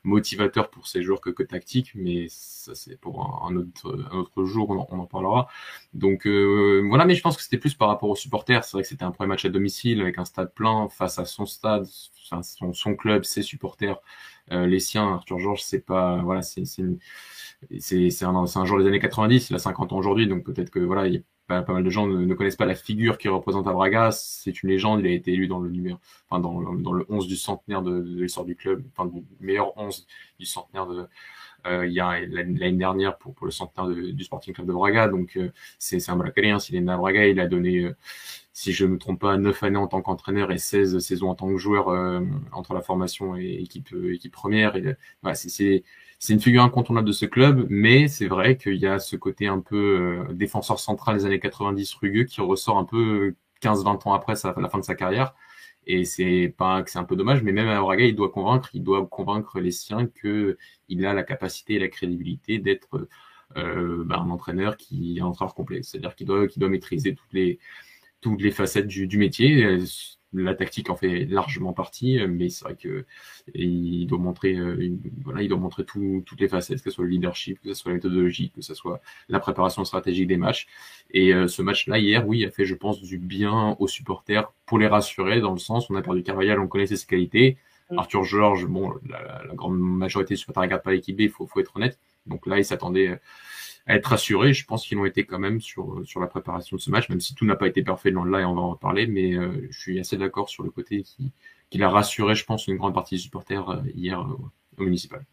motivateur 0.04 0.70
pour 0.70 0.86
ses 0.86 1.02
joueurs 1.02 1.20
que, 1.20 1.30
que 1.30 1.42
tactique, 1.42 1.92
mais 1.94 2.26
ça 2.30 2.74
c'est 2.74 2.98
pour 2.98 3.44
un, 3.46 3.56
autre, 3.56 4.06
un 4.10 4.18
autre 4.18 4.44
jour, 4.44 4.70
on 4.70 4.78
en, 4.78 5.06
parlera. 5.06 5.48
Donc 5.94 6.26
euh, 6.26 6.82
voilà, 6.88 7.04
mais 7.04 7.14
je 7.14 7.22
pense 7.22 7.36
que 7.36 7.42
c'était 7.42 7.58
plus 7.58 7.74
par 7.74 7.88
rapport 7.88 8.08
aux 8.08 8.16
supporters. 8.16 8.64
C'est 8.64 8.72
vrai 8.72 8.82
que 8.82 8.88
c'était 8.88 9.04
un 9.04 9.10
premier 9.10 9.28
match 9.28 9.44
à 9.44 9.48
domicile 9.50 10.00
avec 10.00 10.18
un 10.18 10.24
stade 10.24 10.54
plein 10.54 10.88
face 10.88 11.18
à 11.18 11.24
son 11.24 11.46
stade, 11.46 11.86
son, 11.86 12.72
son 12.72 12.94
club, 12.94 13.24
ses 13.24 13.42
supporters, 13.42 13.96
euh, 13.96 14.00
les 14.50 14.80
siens. 14.80 15.14
Arthur 15.14 15.38
Georges, 15.38 15.62
c'est 15.62 15.84
pas 15.84 16.22
voilà, 16.22 16.42
c'est 16.42 16.64
c'est 16.64 18.24
un, 18.24 18.34
un 18.34 18.64
joueur 18.64 18.80
des 18.82 18.88
années 18.88 19.00
90, 19.00 19.50
il 19.50 19.56
a 19.56 19.58
50 19.58 19.92
ans 19.92 19.98
aujourd'hui, 19.98 20.26
donc 20.26 20.44
peut-être 20.44 20.70
que 20.70 20.80
voilà, 20.80 21.06
il 21.06 21.22
pas, 21.50 21.62
pas 21.62 21.72
mal 21.72 21.82
de 21.84 21.90
gens 21.90 22.06
ne, 22.06 22.34
connaissent 22.34 22.56
pas 22.56 22.64
la 22.64 22.76
figure 22.76 23.18
qui 23.18 23.28
représente 23.28 23.66
à 23.66 23.72
Braga. 23.72 24.10
C'est 24.12 24.62
une 24.62 24.70
légende. 24.70 25.00
Il 25.00 25.06
a 25.06 25.10
été 25.10 25.32
élu 25.32 25.48
dans 25.48 25.58
le 25.58 25.68
numéro, 25.70 25.98
enfin 26.28 26.40
dans, 26.40 26.60
dans 26.74 26.92
le 26.92 27.04
11 27.08 27.26
du 27.26 27.36
centenaire 27.36 27.82
de, 27.82 28.00
de 28.00 28.22
l'histoire 28.22 28.46
du 28.46 28.54
club, 28.56 28.84
enfin 28.92 29.10
du 29.10 29.24
meilleur 29.40 29.76
11 29.76 30.06
du 30.38 30.46
centenaire 30.46 30.86
de. 30.86 31.06
Euh, 31.66 31.86
il 31.86 31.92
y 31.92 32.00
a 32.00 32.20
l'année 32.20 32.72
dernière 32.72 33.18
pour, 33.18 33.34
pour 33.34 33.44
le 33.46 33.52
centenaire 33.52 33.88
du 33.88 34.24
Sporting 34.24 34.54
Club 34.54 34.66
de 34.66 34.72
Braga. 34.72 35.08
Donc 35.08 35.36
euh, 35.36 35.50
c'est 35.78 36.08
un 36.08 36.16
Bracalien. 36.16 36.58
S'il 36.58 36.76
est 36.76 36.80
né 36.80 36.92
à 36.92 36.96
Braga, 36.96 37.26
il 37.26 37.40
a 37.40 37.46
donné, 37.46 37.80
euh, 37.80 37.96
si 38.52 38.72
je 38.72 38.84
ne 38.84 38.92
me 38.92 38.98
trompe 38.98 39.20
pas, 39.20 39.36
9 39.36 39.62
années 39.62 39.76
en 39.76 39.86
tant 39.86 40.02
qu'entraîneur 40.02 40.50
et 40.50 40.58
16 40.58 40.98
saisons 40.98 41.30
en 41.30 41.34
tant 41.34 41.48
que 41.48 41.56
joueur 41.56 41.88
euh, 41.88 42.20
entre 42.52 42.74
la 42.74 42.82
formation 42.82 43.36
et 43.36 43.60
équipe 43.60 43.94
équipe 44.10 44.32
première. 44.32 44.76
Et, 44.76 44.96
voilà, 45.22 45.34
c'est 45.34 45.82
une 46.28 46.40
figure 46.40 46.62
incontournable 46.62 47.06
de 47.06 47.12
ce 47.12 47.26
club, 47.26 47.66
mais 47.70 48.08
c'est 48.08 48.26
vrai 48.26 48.56
qu'il 48.56 48.76
y 48.76 48.86
a 48.86 48.98
ce 48.98 49.16
côté 49.16 49.46
un 49.46 49.60
peu 49.60 50.26
euh, 50.28 50.34
défenseur 50.34 50.78
central 50.80 51.16
des 51.18 51.26
années 51.26 51.40
90 51.40 51.94
rugueux 51.94 52.24
qui 52.24 52.40
ressort 52.40 52.78
un 52.78 52.84
peu 52.84 53.34
15-20 53.62 54.08
ans 54.08 54.14
après 54.14 54.36
sa, 54.36 54.54
la 54.58 54.68
fin 54.68 54.78
de 54.78 54.84
sa 54.84 54.94
carrière. 54.94 55.34
Et 55.86 56.04
c'est 56.04 56.54
pas 56.56 56.82
que 56.82 56.90
c'est 56.90 56.98
un 56.98 57.04
peu 57.04 57.16
dommage, 57.16 57.42
mais 57.42 57.52
même 57.52 57.68
à 57.68 57.80
Braga, 57.80 58.04
il 58.04 58.14
doit 58.14 58.30
convaincre, 58.30 58.70
il 58.74 58.82
doit 58.82 59.06
convaincre 59.06 59.60
les 59.60 59.70
siens 59.70 60.06
que 60.06 60.58
il 60.88 61.04
a 61.06 61.14
la 61.14 61.22
capacité 61.22 61.74
et 61.74 61.78
la 61.78 61.88
crédibilité 61.88 62.58
d'être 62.58 63.08
euh, 63.56 64.04
bah, 64.04 64.18
un 64.18 64.30
entraîneur 64.30 64.76
qui 64.76 65.18
est 65.18 65.20
un 65.20 65.26
entraîneur 65.26 65.54
complet. 65.54 65.82
C'est-à-dire 65.82 66.14
qu'il 66.14 66.26
doit, 66.26 66.46
qu'il 66.46 66.60
doit 66.60 66.68
maîtriser 66.68 67.14
toutes 67.14 67.32
les 67.32 67.58
toutes 68.20 68.42
les 68.42 68.50
facettes 68.50 68.86
du, 68.86 69.06
du 69.06 69.18
métier 69.18 69.78
la 70.32 70.54
tactique 70.54 70.90
en 70.90 70.96
fait 70.96 71.24
largement 71.24 71.72
partie, 71.72 72.18
mais 72.28 72.48
c'est 72.50 72.64
vrai 72.64 72.76
que 72.76 73.04
il 73.54 74.06
doit 74.06 74.18
montrer, 74.18 74.54
euh, 74.54 74.96
voilà, 75.24 75.42
il 75.42 75.48
doit 75.48 75.58
montrer 75.58 75.84
tout, 75.84 76.22
toutes 76.24 76.40
les 76.40 76.48
facettes, 76.48 76.82
que 76.82 76.90
ce 76.90 76.94
soit 76.94 77.04
le 77.04 77.10
leadership, 77.10 77.60
que 77.60 77.72
ce 77.72 77.74
soit 77.74 77.90
la 77.90 77.96
méthodologie, 77.96 78.50
que 78.50 78.60
ce 78.60 78.74
soit 78.74 79.00
la 79.28 79.40
préparation 79.40 79.84
stratégique 79.84 80.28
des 80.28 80.36
matchs. 80.36 80.68
Et 81.10 81.34
euh, 81.34 81.48
ce 81.48 81.62
match-là 81.62 81.98
hier, 81.98 82.26
oui, 82.28 82.44
a 82.44 82.50
fait, 82.50 82.64
je 82.64 82.74
pense, 82.74 83.00
du 83.02 83.18
bien 83.18 83.76
aux 83.78 83.88
supporters 83.88 84.52
pour 84.66 84.78
les 84.78 84.86
rassurer 84.86 85.40
dans 85.40 85.52
le 85.52 85.58
sens, 85.58 85.90
on 85.90 85.96
a 85.96 86.02
perdu 86.02 86.22
Carvajal, 86.22 86.60
on 86.60 86.68
connaissait 86.68 86.96
ses 86.96 87.06
qualités. 87.06 87.56
Mm. 87.90 87.98
Arthur 87.98 88.24
Georges, 88.24 88.66
bon, 88.66 88.94
la, 89.08 89.42
la, 89.44 89.54
grande 89.54 89.78
majorité 89.78 90.34
des 90.34 90.38
supporters 90.38 90.62
regardent 90.62 90.82
pas 90.82 90.92
l'équipe 90.92 91.16
B, 91.16 91.22
il 91.22 91.30
faut, 91.30 91.46
faut 91.46 91.60
être 91.60 91.76
honnête. 91.76 91.98
Donc 92.26 92.46
là, 92.46 92.58
il 92.58 92.64
s'attendait 92.64 93.18
à 93.86 93.96
être 93.96 94.06
rassurés. 94.06 94.52
Je 94.52 94.64
pense 94.64 94.86
qu'ils 94.86 94.98
l'ont 94.98 95.04
été 95.04 95.24
quand 95.24 95.38
même 95.38 95.60
sur, 95.60 96.00
sur 96.04 96.20
la 96.20 96.26
préparation 96.26 96.76
de 96.76 96.80
ce 96.80 96.90
match, 96.90 97.08
même 97.08 97.20
si 97.20 97.34
tout 97.34 97.44
n'a 97.44 97.56
pas 97.56 97.68
été 97.68 97.82
parfait 97.82 98.10
dans 98.10 98.24
le 98.24 98.36
live, 98.36 98.46
on 98.46 98.54
va 98.54 98.60
en 98.62 98.70
reparler, 98.70 99.06
mais 99.06 99.34
euh, 99.34 99.66
je 99.70 99.78
suis 99.78 100.00
assez 100.00 100.16
d'accord 100.16 100.48
sur 100.48 100.62
le 100.62 100.70
côté 100.70 101.02
qui, 101.02 101.32
qui 101.70 101.82
a 101.82 101.88
rassuré, 101.88 102.34
je 102.34 102.44
pense, 102.44 102.66
une 102.66 102.76
grande 102.76 102.94
partie 102.94 103.14
des 103.14 103.20
supporters 103.20 103.68
euh, 103.70 103.80
hier 103.94 104.20
euh, 104.20 104.36
au 104.78 104.84
municipal. 104.84 105.24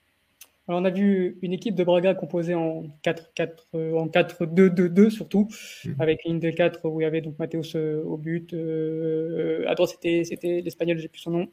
Alors 0.68 0.82
on 0.82 0.86
a 0.86 0.90
vu 0.90 1.38
une 1.42 1.54
équipe 1.54 1.76
de 1.76 1.84
Braga 1.86 2.14
composée 2.14 2.54
en 2.54 2.84
4-4 3.02 3.96
en 3.96 4.08
4-2-2-2 4.08 5.10
surtout, 5.10 5.48
mmh. 5.86 5.92
avec 6.00 6.20
une 6.26 6.40
des 6.40 6.54
quatre 6.54 6.90
où 6.90 7.00
il 7.00 7.04
y 7.04 7.08
avait 7.08 7.22
donc 7.22 7.40
Mathéus 7.40 7.76
au 7.76 8.18
but. 8.18 8.54
Euh, 8.54 9.64
à 9.66 9.76
droite 9.76 9.92
c'était 9.92 10.26
c'était 10.26 10.60
l'espagnol, 10.60 10.98
j'ai 10.98 11.08
plus 11.08 11.22
son 11.22 11.32
nom. 11.32 11.48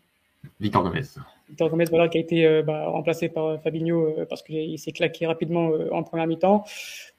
Victor 0.61 0.83
Gomez. 0.83 1.03
Victor 1.49 1.71
Gomez, 1.71 1.85
voilà, 1.91 2.09
qui 2.09 2.19
a 2.19 2.21
été 2.21 2.47
euh, 2.47 2.63
bah, 2.63 2.89
remplacé 2.89 3.29
par 3.29 3.47
euh, 3.47 3.59
Fabinho 3.59 4.19
euh, 4.19 4.27
parce 4.27 4.43
qu'il 4.43 4.79
s'est 4.79 4.93
claqué 4.93 5.27
rapidement 5.27 5.71
en 5.93 6.03
première 6.03 6.27
mi-temps. 6.27 6.65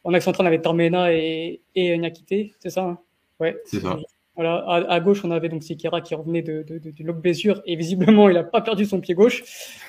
En 0.03 0.13
axe 0.13 0.25
central, 0.25 0.45
on 0.45 0.47
avait 0.47 0.61
Tormena 0.61 1.13
et, 1.13 1.61
et 1.75 1.97
Nyakite, 1.97 2.55
c'est 2.59 2.69
ça 2.69 2.83
hein? 2.83 2.99
Ouais. 3.39 3.57
C'est 3.65 3.81
ça. 3.81 3.97
Voilà, 4.37 4.65
à, 4.65 4.99
gauche, 4.99 5.23
on 5.23 5.31
avait 5.31 5.47
donc 5.47 5.63
Sikira 5.63 6.01
qui 6.01 6.13
revenait 6.13 6.41
de, 6.41 6.61
de, 6.63 6.77
de, 6.77 6.91
de 6.91 7.11
blessure 7.13 7.61
et 7.65 7.77
visiblement, 7.77 8.27
il 8.27 8.33
n'a 8.33 8.43
pas 8.43 8.59
perdu 8.59 8.85
son 8.85 8.99
pied 8.99 9.13
gauche. 9.13 9.43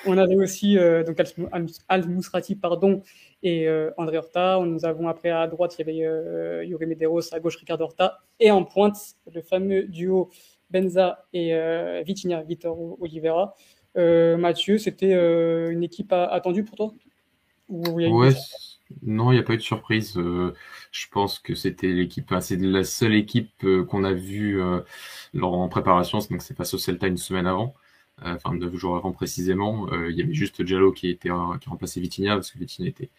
On 0.05 0.17
avait 0.17 0.37
aussi 0.37 0.77
donc 1.05 1.21
Al, 1.89 2.07
Mousrati 2.07 2.55
pardon, 2.55 3.01
et 3.43 3.67
André 3.97 4.17
Horta. 4.17 4.61
Nous 4.65 4.85
avons 4.85 5.09
après 5.09 5.31
à 5.31 5.47
droite, 5.47 5.75
il 5.77 5.85
y 5.85 6.05
avait 6.05 6.65
Yuri 6.65 6.85
Medeiros, 6.85 7.33
à 7.33 7.41
gauche 7.41 7.57
Ricardo 7.57 7.83
Horta 7.83 8.19
et 8.39 8.49
en 8.49 8.63
pointe 8.63 8.95
le 9.33 9.41
fameux 9.41 9.83
duo 9.83 10.29
Benza 10.69 11.25
et 11.33 11.53
euh, 11.53 12.01
Vitinha, 12.05 12.43
Vitor 12.43 13.01
Oliveira. 13.01 13.55
Euh, 13.97 14.37
Mathieu, 14.37 14.77
c'était 14.77 15.13
euh, 15.13 15.71
une 15.71 15.83
équipe 15.83 16.13
attendue 16.13 16.63
pour 16.63 16.75
toi? 16.75 16.93
Ouais, 17.69 18.33
non, 19.01 19.31
il 19.31 19.35
n'y 19.35 19.39
a 19.39 19.43
pas 19.43 19.53
eu 19.53 19.57
de 19.57 19.61
surprise. 19.61 20.13
je 20.15 21.07
pense 21.11 21.39
que 21.39 21.55
c'était 21.55 21.87
l'équipe, 21.87 22.33
c'est 22.39 22.57
la 22.57 22.85
seule 22.85 23.15
équipe 23.15 23.65
qu'on 23.87 24.05
a 24.05 24.13
vue 24.13 24.61
en 25.41 25.67
préparation, 25.67 26.19
donc 26.19 26.41
c'est 26.41 26.55
face 26.55 26.73
au 26.73 26.77
Celta 26.77 27.07
une 27.07 27.17
semaine 27.17 27.47
avant. 27.47 27.75
Enfin 28.23 28.55
neuf 28.55 28.75
jours 28.75 28.95
avant 28.95 29.11
précisément. 29.11 29.87
Euh, 29.91 30.09
il 30.09 30.17
y 30.17 30.23
avait 30.23 30.33
juste 30.33 30.61
Diallo 30.63 30.91
qui 30.91 31.09
était 31.09 31.29
qui 31.61 31.69
remplaçait 31.69 31.99
Vitinha 31.99 32.33
parce 32.33 32.49
que 32.51 32.57
Vitinha 32.57 32.89
était 32.89 33.11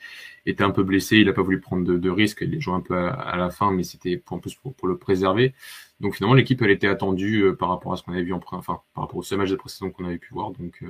était 0.44 0.64
un 0.64 0.70
peu 0.70 0.82
blessé, 0.82 1.18
il 1.18 1.26
n'a 1.26 1.32
pas 1.32 1.42
voulu 1.42 1.60
prendre 1.60 1.84
de, 1.84 1.98
de 1.98 2.10
risques, 2.10 2.40
il 2.42 2.54
est 2.54 2.60
joué 2.60 2.74
un 2.74 2.80
peu 2.80 2.96
à, 2.96 3.36
la 3.36 3.50
fin, 3.50 3.70
mais 3.70 3.84
c'était 3.84 4.16
pour 4.16 4.36
en 4.36 4.40
plus 4.40 4.54
pour, 4.56 4.74
pour, 4.74 4.88
le 4.88 4.98
préserver. 4.98 5.54
Donc 6.00 6.14
finalement 6.14 6.34
l'équipe 6.34 6.60
elle 6.62 6.70
était 6.70 6.86
attendue 6.86 7.44
par 7.58 7.70
rapport 7.70 7.92
à 7.92 7.96
ce 7.96 8.02
qu'on 8.02 8.12
avait 8.12 8.22
vu 8.22 8.32
en 8.32 8.40
enfin 8.52 8.82
par 8.94 9.04
rapport 9.04 9.16
au 9.16 9.22
seul 9.22 9.38
match 9.38 9.50
de 9.50 9.56
précédent 9.56 9.90
qu'on 9.90 10.04
avait 10.04 10.18
pu 10.18 10.32
voir. 10.32 10.52
Donc 10.52 10.84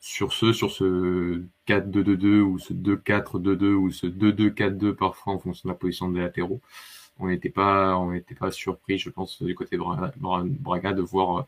sur 0.00 0.32
ce, 0.32 0.52
sur 0.52 0.70
ce 0.72 1.44
4-2-2-2 1.68 2.40
ou 2.40 2.58
ce 2.58 2.72
2-4-2-2 2.72 3.64
ou 3.74 3.90
ce 3.90 4.06
2-2-4-2 4.06 4.94
parfois 4.94 5.34
en 5.34 5.38
fonction 5.38 5.68
de 5.68 5.72
la 5.72 5.78
position 5.78 6.08
des 6.10 6.20
latéraux. 6.20 6.60
On 7.18 7.28
n'était 7.28 7.50
pas, 7.50 7.98
on 7.98 8.12
n'était 8.12 8.34
pas 8.34 8.50
surpris, 8.50 8.98
je 8.98 9.10
pense, 9.10 9.42
du 9.42 9.54
côté 9.54 9.76
de 9.76 9.82
Braga 10.58 10.92
de 10.94 11.02
voir 11.02 11.46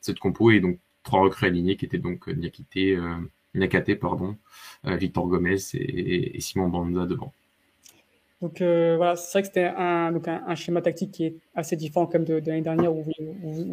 cette 0.00 0.18
compo 0.18 0.50
et 0.50 0.60
donc 0.60 0.78
trois 1.02 1.20
recrues 1.20 1.46
alignés 1.46 1.76
qui 1.76 1.86
étaient 1.86 1.98
donc 1.98 2.28
Niakité, 2.28 2.96
euh, 2.96 3.96
pardon, 4.00 4.36
euh, 4.86 4.96
Victor 4.96 5.26
Gomez 5.28 5.56
et, 5.74 6.40
Simon 6.40 6.68
Banza 6.68 7.06
devant. 7.06 7.32
Donc 8.44 8.60
euh, 8.60 8.96
voilà, 8.98 9.16
c'est 9.16 9.32
vrai 9.32 9.40
que 9.40 9.46
c'était 9.46 9.72
un, 9.74 10.12
donc 10.12 10.28
un, 10.28 10.54
schéma 10.54 10.82
tactique 10.82 11.12
qui 11.12 11.24
est 11.24 11.36
assez 11.54 11.76
différent 11.76 12.04
comme 12.04 12.24
de, 12.24 12.42
l'année 12.44 12.60
dernière, 12.60 12.94
ou, 12.94 13.02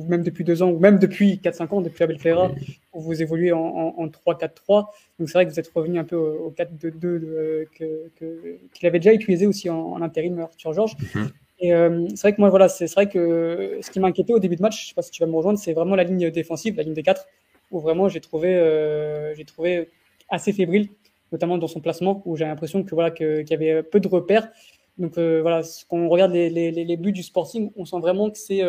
même 0.07 0.23
depuis 0.23 0.45
deux 0.45 0.63
ans, 0.63 0.69
ou 0.69 0.79
même 0.79 0.97
depuis 0.97 1.41
4-5 1.43 1.75
ans, 1.75 1.81
depuis 1.81 2.01
Abel 2.05 2.17
Ferreira, 2.17 2.49
où 2.93 3.01
vous 3.01 3.21
évoluez 3.21 3.51
en, 3.51 4.07
3-4-3. 4.07 4.85
Donc 5.19 5.27
c'est 5.27 5.33
vrai 5.33 5.45
que 5.45 5.51
vous 5.51 5.59
êtes 5.59 5.69
revenu 5.75 5.99
un 5.99 6.05
peu 6.05 6.15
au, 6.15 6.55
4-2-2 6.57 7.65
qu'il 8.73 8.87
avait 8.87 8.99
déjà 8.99 9.13
utilisé 9.13 9.45
aussi 9.45 9.69
en, 9.69 10.01
intérim, 10.01 10.39
Arthur 10.39 10.71
Georges. 10.71 10.95
Mhm. 11.15 11.31
Et 11.59 11.73
euh, 11.73 12.07
c'est 12.15 12.21
vrai 12.21 12.33
que 12.33 12.39
moi, 12.39 12.49
voilà, 12.49 12.69
c'est 12.69 12.89
vrai 12.93 13.09
que 13.09 13.77
ce 13.81 13.91
qui 13.91 13.99
m'a 13.99 14.07
inquiété 14.07 14.33
au 14.33 14.39
début 14.39 14.55
de 14.55 14.61
match, 14.61 14.83
je 14.83 14.87
sais 14.87 14.95
pas 14.95 15.01
si 15.01 15.11
tu 15.11 15.21
vas 15.21 15.27
me 15.27 15.35
rejoindre, 15.35 15.59
c'est 15.59 15.73
vraiment 15.73 15.95
la 15.95 16.05
ligne 16.05 16.31
défensive, 16.31 16.77
la 16.77 16.83
ligne 16.83 16.93
des 16.93 17.03
4, 17.03 17.27
où 17.71 17.81
vraiment 17.81 18.07
j'ai 18.07 18.21
trouvé, 18.21 18.55
euh, 18.55 19.35
j'ai 19.35 19.43
trouvé 19.43 19.89
assez 20.29 20.53
fébrile, 20.53 20.87
notamment 21.31 21.57
dans 21.57 21.67
son 21.67 21.79
placement, 21.79 22.21
où 22.25 22.35
j'ai 22.35 22.45
l'impression 22.45 22.83
que 22.83 22.93
voilà 22.93 23.11
qu'il 23.11 23.49
y 23.49 23.53
avait 23.53 23.83
peu 23.83 23.99
de 23.99 24.07
repères. 24.07 24.49
Donc 24.97 25.17
euh, 25.17 25.41
voilà, 25.41 25.61
quand 25.89 25.97
on 25.97 26.09
regarde 26.09 26.31
les, 26.31 26.49
les, 26.49 26.71
les, 26.71 26.97
buts 26.97 27.11
du 27.11 27.23
Sporting, 27.23 27.71
on 27.75 27.85
sent 27.85 27.99
vraiment 27.99 28.29
que 28.29 28.37
c'est 28.37 28.61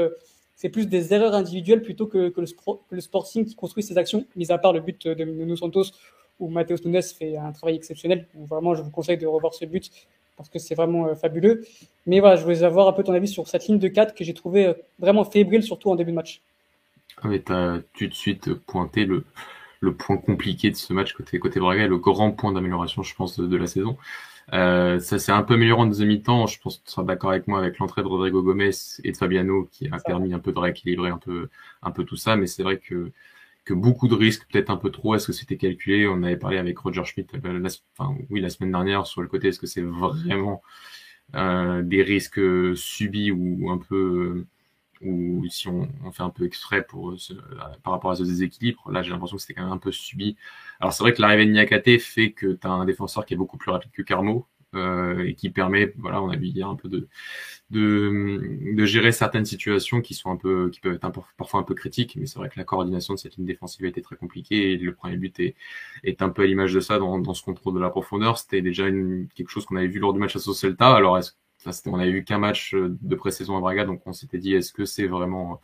c'est 0.55 0.69
plus 0.69 0.87
des 0.87 1.13
erreurs 1.13 1.35
individuelles 1.35 1.83
plutôt 1.83 2.07
que, 2.07 2.29
que, 2.29 2.41
le, 2.41 2.47
que, 2.89 3.01
Sporting 3.01 3.45
qui 3.45 3.57
construit 3.57 3.83
ses 3.83 3.99
actions, 3.99 4.27
mis 4.37 4.53
à 4.53 4.59
part 4.59 4.73
le 4.73 4.81
but 4.81 5.09
de 5.09 5.25
Nuno 5.25 5.57
Santos 5.57 5.87
où 6.39 6.49
Matheus 6.49 6.85
Nunes 6.85 7.03
fait 7.03 7.37
un 7.37 7.53
travail 7.53 7.77
exceptionnel. 7.77 8.27
Vraiment, 8.35 8.75
je 8.75 8.83
vous 8.83 8.91
conseille 8.91 9.19
de 9.19 9.27
revoir 9.27 9.55
ce 9.55 9.65
but 9.65 9.91
parce 10.37 10.49
que 10.49 10.59
c'est 10.59 10.75
vraiment 10.75 11.09
euh, 11.09 11.15
fabuleux. 11.15 11.65
Mais 12.07 12.21
voilà, 12.21 12.37
je 12.37 12.43
voulais 12.43 12.63
avoir 12.63 12.89
un 12.89 12.93
peu 12.93 13.03
ton 13.03 13.13
avis 13.13 13.29
sur 13.29 13.47
cette 13.49 13.67
ligne 13.67 13.79
de 13.79 13.89
4 13.89 14.15
que 14.15 14.25
j'ai 14.25 14.35
trouvé 14.35 14.67
euh, 14.67 14.75
vraiment 14.99 15.25
fébrile, 15.25 15.63
surtout 15.63 15.91
en 15.91 15.97
début 15.97 16.11
de 16.11 16.17
match. 16.17 16.43
Ah 17.23 17.29
tu 17.29 17.53
as 17.53 17.81
tout 17.97 18.07
de 18.07 18.15
suite 18.15 18.53
pointé 18.55 19.05
le, 19.05 19.25
le 19.83 19.93
point 19.95 20.17
compliqué 20.17 20.71
de 20.71 20.77
ce 20.77 20.93
match 20.93 21.13
côté, 21.13 21.39
côté 21.41 21.59
Braga 21.61 21.85
et 21.85 21.89
le 21.89 21.99
grand 21.99 22.31
point 22.31 22.53
d'amélioration, 22.53 23.03
je 23.03 23.15
pense, 23.15 23.39
de, 23.39 23.57
la 23.57 23.67
saison. 23.67 23.99
Euh, 24.53 25.01
ça 25.01 25.19
s'est 25.19 25.33
un 25.33 25.43
peu 25.43 25.55
amélioré 25.55 25.83
en 25.83 25.87
deuxième 25.87 26.09
mi-temps. 26.09 26.47
Je 26.47 26.61
pense 26.61 26.79
que 26.79 26.85
tu 26.85 26.93
seras 26.93 27.03
d'accord 27.03 27.31
avec 27.31 27.49
moi 27.49 27.59
avec 27.59 27.79
l'entrée 27.79 28.03
de 28.03 28.07
Rodrigo 28.07 28.43
Gomez 28.43 28.71
et 29.03 29.13
de 29.13 29.17
Fabiano 29.17 29.69
qui 29.73 29.89
a 29.89 29.99
permis 29.99 30.33
un 30.35 30.39
peu 30.39 30.53
de 30.53 30.59
rééquilibrer 30.59 31.11
un 31.11 31.19
peu, 31.19 31.49
un 31.83 31.91
peu 31.91 32.05
tout 32.05 32.17
ça. 32.17 32.37
Mais 32.37 32.47
c'est 32.47 32.63
vrai 32.63 32.79
que 32.79 33.13
que 33.65 33.75
beaucoup 33.75 34.09
de 34.09 34.15
risques, 34.15 34.47
peut-être 34.51 34.71
un 34.71 34.77
peu 34.77 34.91
trop. 34.91 35.15
Est-ce 35.15 35.29
que 35.29 35.33
c'était 35.33 35.57
calculé? 35.57 36.09
On 36.09 36.23
avait 36.23 36.37
parlé 36.37 36.59
avec 36.59 36.79
Roger 36.79 37.05
Schmidt, 37.05 37.33
euh, 37.45 37.59
la, 37.61 37.69
enfin 37.97 38.17
oui, 38.31 38.41
la 38.41 38.51
semaine 38.51 38.73
dernière 38.73 39.07
sur 39.07 39.23
le 39.23 39.29
côté. 39.29 39.49
Est-ce 39.49 39.61
que 39.61 39.67
c'est 39.67 39.83
vraiment 39.83 40.63
euh, 41.35 41.83
des 41.83 42.03
risques 42.03 42.41
subis 42.77 43.31
ou 43.31 43.71
un 43.71 43.79
peu 43.79 44.47
ou 45.05 45.45
si 45.49 45.69
on, 45.69 45.89
fait 46.13 46.23
un 46.23 46.31
peu 46.31 46.45
exprès 46.45 46.83
pour 46.85 47.15
par 47.83 47.93
rapport 47.93 48.11
à 48.11 48.17
ce 48.17 48.23
déséquilibre, 48.23 48.91
là 48.91 49.03
j'ai 49.03 49.11
l'impression 49.11 49.37
que 49.37 49.43
c'était 49.43 49.55
quand 49.55 49.65
même 49.65 49.73
un 49.73 49.79
peu 49.79 49.93
subi. 49.93 50.37
Alors 50.81 50.93
c'est 50.93 51.03
vrai 51.03 51.13
que 51.15 51.21
l'arrivée 51.23 51.47
de 51.47 51.53
Niakate 51.53 51.99
fait 51.99 52.33
que 52.33 52.53
tu 52.55 52.67
as 52.67 52.71
un 52.71 52.85
défenseur 52.85 53.27
qui 53.27 53.35
est 53.35 53.37
beaucoup 53.37 53.59
plus 53.59 53.71
rapide 53.71 53.91
que 53.93 54.03
Carmo, 54.03 54.49
euh, 54.75 55.27
et 55.27 55.35
qui 55.35 55.51
permet, 55.51 55.93
voilà, 55.99 56.23
on 56.23 56.31
a 56.31 56.37
vu 56.37 56.47
hier 56.47 56.67
un 56.67 56.77
peu 56.77 56.89
de, 56.89 57.07
de, 57.71 58.73
de, 58.75 58.85
gérer 58.87 59.13
certaines 59.13 59.45
situations 59.45 60.01
qui 60.01 60.15
sont 60.15 60.31
un 60.31 60.37
peu, 60.37 60.71
qui 60.71 60.81
peuvent 60.81 60.95
être 60.95 61.13
parfois 61.37 61.61
un 61.61 61.63
peu 61.63 61.75
critiques, 61.75 62.17
mais 62.17 62.25
c'est 62.25 62.39
vrai 62.39 62.49
que 62.49 62.59
la 62.59 62.65
coordination 62.65 63.13
de 63.13 63.19
cette 63.19 63.37
ligne 63.37 63.45
défensive 63.45 63.85
a 63.85 63.89
été 63.89 64.01
très 64.01 64.17
compliquée 64.17 64.73
et 64.73 64.77
le 64.79 64.95
premier 64.95 65.19
but 65.19 65.39
est, 65.41 65.57
est 66.05 66.23
un 66.23 66.31
peu 66.31 66.43
à 66.43 66.47
l'image 66.47 66.73
de 66.73 66.81
ça 66.81 66.99
dans, 66.99 67.19
dans 67.19 67.35
ce 67.35 67.43
contrôle 67.43 67.75
de 67.75 67.81
la 67.81 67.91
profondeur. 67.91 68.39
C'était 68.39 68.63
déjà 68.63 68.89
une, 68.89 69.29
quelque 69.35 69.51
chose 69.51 69.67
qu'on 69.67 69.77
avait 69.77 69.89
vu 69.89 69.99
lors 69.99 70.15
du 70.15 70.21
match 70.21 70.37
à 70.37 70.39
Celta. 70.39 70.95
Alors, 70.95 71.19
est-ce, 71.19 71.33
on 71.87 71.99
avait 71.99 72.13
vu 72.13 72.25
qu'un 72.25 72.39
match 72.39 72.75
de 72.75 73.15
pré-saison 73.15 73.57
à 73.57 73.61
Braga, 73.61 73.85
donc 73.85 74.03
on 74.07 74.13
s'était 74.13 74.39
dit, 74.39 74.55
est-ce 74.55 74.73
que 74.73 74.85
c'est 74.85 75.07
vraiment 75.07 75.61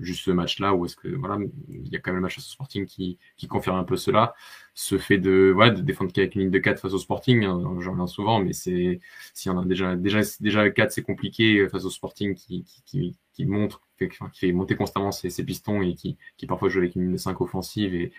juste 0.00 0.24
ce 0.24 0.30
match-là 0.30 0.74
ou 0.74 0.86
est-ce 0.86 0.96
que 0.96 1.08
voilà 1.08 1.38
il 1.68 1.88
y 1.88 1.96
a 1.96 1.98
quand 1.98 2.10
même 2.10 2.16
le 2.16 2.22
match 2.22 2.36
face 2.36 2.48
au 2.48 2.52
Sporting 2.52 2.86
qui, 2.86 3.18
qui 3.36 3.46
confirme 3.48 3.76
un 3.76 3.84
peu 3.84 3.96
cela. 3.96 4.34
Ce 4.74 4.98
fait 4.98 5.18
de 5.18 5.52
voilà 5.54 5.72
de 5.72 5.82
défendre 5.82 6.12
qu'avec 6.12 6.34
une 6.34 6.42
ligne 6.42 6.50
de 6.50 6.58
4 6.58 6.80
face 6.80 6.92
au 6.92 6.98
Sporting 6.98 7.44
hein, 7.44 7.60
j'en 7.80 7.92
reviens 7.92 8.06
souvent 8.06 8.40
mais 8.40 8.52
c'est 8.52 9.00
si 9.34 9.50
on 9.50 9.58
a 9.58 9.64
déjà 9.64 9.96
déjà 9.96 10.20
déjà 10.40 10.70
4 10.70 10.92
c'est 10.92 11.02
compliqué 11.02 11.68
face 11.68 11.84
au 11.84 11.90
Sporting 11.90 12.34
qui 12.34 12.64
qui, 12.86 13.16
qui, 13.34 13.46
montre 13.46 13.82
qui 13.98 14.08
fait 14.32 14.52
monter 14.52 14.76
constamment 14.76 15.12
ses, 15.12 15.30
ses, 15.30 15.44
pistons 15.44 15.80
et 15.82 15.94
qui, 15.94 16.16
qui 16.36 16.46
parfois 16.46 16.68
joue 16.68 16.78
avec 16.80 16.96
une 16.96 17.02
ligne 17.02 17.12
de 17.12 17.18
5 17.18 17.40
offensive 17.40 17.94
et, 17.94 18.12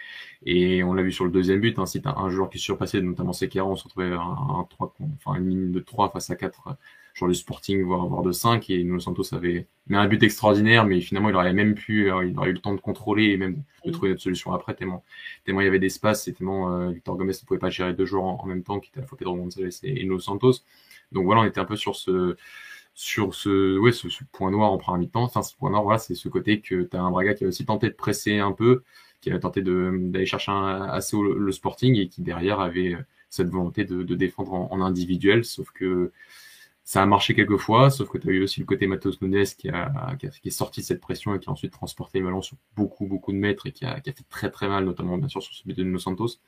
et 0.46 0.84
on 0.84 0.94
l'a 0.94 1.04
vu 1.04 1.12
sur 1.12 1.26
le 1.26 1.32
deuxième 1.32 1.60
but 1.60 1.78
hein, 1.80 1.86
si 1.86 2.02
t'as 2.02 2.16
un 2.18 2.30
joueur 2.30 2.50
qui 2.50 2.60
surpassait 2.60 3.02
notamment 3.02 3.34
Sekera 3.34 3.66
on 3.66 3.76
se 3.76 3.84
retrouvait 3.84 4.14
un, 4.14 4.20
un 4.20 4.68
3 4.70 4.96
enfin 5.18 5.36
une 5.40 5.50
ligne 5.50 5.72
de 5.72 5.80
3 5.80 6.12
face 6.12 6.30
à 6.30 6.36
4 6.36 6.78
genre 7.14 7.30
du 7.30 7.36
Sporting, 7.36 7.84
voire, 7.84 8.08
voire 8.08 8.24
de 8.24 8.32
5. 8.32 8.70
Et 8.70 8.84
Nuno 8.84 9.00
Santos 9.00 9.34
avait 9.34 9.68
mis 9.88 9.96
un 9.98 10.08
but 10.08 10.22
extraordinaire, 10.24 10.86
mais 10.86 11.00
finalement, 11.02 11.30
il 11.30 11.36
aurait 11.36 11.54
même 11.54 11.76
pu, 11.76 12.12
euh, 12.12 12.26
il 12.26 12.38
aurait 12.38 12.50
eu 12.50 12.54
le 12.54 12.60
temps 12.60 12.74
de 12.74 12.82
contrôler 12.82 13.26
et 13.32 13.38
même 13.38 13.64
de 13.86 13.92
trouver 13.92 14.12
une 14.12 14.18
solution 14.18 14.54
après, 14.54 14.74
tellement, 14.74 15.04
tellement 15.46 15.62
il 15.62 15.66
y 15.66 15.68
avait 15.68 15.80
d'espace 15.80 16.28
et 16.28 16.34
tellement 16.34 16.74
euh, 16.74 16.92
Victor 16.92 17.16
Gomez 17.18 17.34
ne 17.34 17.46
pouvait 17.46 17.60
pas 17.60 17.70
gérer 17.70 17.94
deux 17.94 18.06
joueurs 18.06 18.24
en, 18.24 18.46
même 18.46 18.64
temps, 18.64 18.80
qui 18.80 18.90
était 18.90 19.00
à 19.00 19.02
la 19.02 19.08
fois 19.08 19.18
Pedro 19.18 19.36
González 19.36 19.70
et, 19.84 20.04
Nuno 20.04 20.20
Santos. 20.20 20.54
Donc 21.12 21.26
voilà, 21.26 21.42
on 21.42 21.46
était 21.46 21.60
un 21.60 21.66
peu 21.66 21.76
sur 21.76 21.96
ce, 21.96 22.36
sur 22.96 23.36
ce, 23.36 23.78
ouais, 23.78 23.92
ce, 23.92 24.08
point 24.32 24.52
noir 24.52 24.72
en 24.72 24.78
première 24.78 25.00
mi-temps. 25.00 25.24
Enfin, 25.24 25.42
ce 25.44 25.56
point 25.56 25.70
noir, 25.70 25.84
voilà, 25.84 26.00
c'est 26.00 26.16
ce 26.16 26.30
côté 26.30 26.62
que 26.62 26.84
tu 26.84 26.98
as 26.98 27.02
un 27.02 27.12
Braga 27.12 27.34
qui 27.34 27.46
a 27.46 27.48
aussi 27.48 27.66
tenté 27.66 27.90
de 27.90 27.94
presser 27.96 28.40
un 28.40 28.52
peu, 28.54 28.84
qui 29.22 29.32
a 29.32 29.40
tenté 29.40 29.62
d'aller 29.62 30.26
chercher 30.26 30.52
un, 30.52 30.82
assez 30.84 31.16
haut 31.16 31.24
le, 31.24 31.52
Sporting 31.52 31.96
et 31.96 32.08
qui 32.08 32.22
derrière 32.22 32.60
avait 32.60 32.98
cette 33.30 33.50
volonté 33.50 33.84
de, 33.86 34.04
de 34.04 34.16
défendre 34.16 34.54
en, 34.54 34.72
en, 34.72 34.82
individuel, 34.82 35.44
sauf 35.46 35.72
que 35.72 36.12
ça 36.84 37.02
a 37.02 37.06
marché 37.06 37.34
quelques 37.34 37.58
fois, 37.58 37.90
sauf 37.90 38.10
que 38.10 38.18
tu 38.18 38.30
as 38.30 38.32
eu 38.34 38.44
aussi 38.44 38.60
le 38.60 38.66
côté 38.66 38.88
Matos 38.88 39.22
Nunes 39.22 39.46
qui, 39.58 39.70
a, 39.70 40.16
qui, 40.20 40.28
est 40.28 40.52
sorti 40.52 40.82
de 40.82 40.86
cette 40.86 41.00
pression 41.00 41.34
et 41.34 41.40
qui 41.40 41.48
a 41.50 41.52
ensuite 41.52 41.72
transporté 41.72 42.20
le 42.20 42.26
ballon 42.26 42.42
sur 42.42 42.58
beaucoup, 42.76 43.08
beaucoup 43.08 43.32
de 43.32 43.38
mètres 43.38 43.68
et 43.68 43.72
qui 43.72 43.86
a, 43.86 44.02
qui 44.02 44.10
a 44.10 44.14
fait 44.14 44.26
très, 44.30 44.52
très 44.52 44.68
mal, 44.68 44.84
notamment 44.84 45.18
bien 45.18 45.30
sûr 45.30 45.42
sur 45.42 45.54
celui 45.54 45.74
de 45.74 45.84
Nuno 45.84 46.00
Santos. 46.00 46.40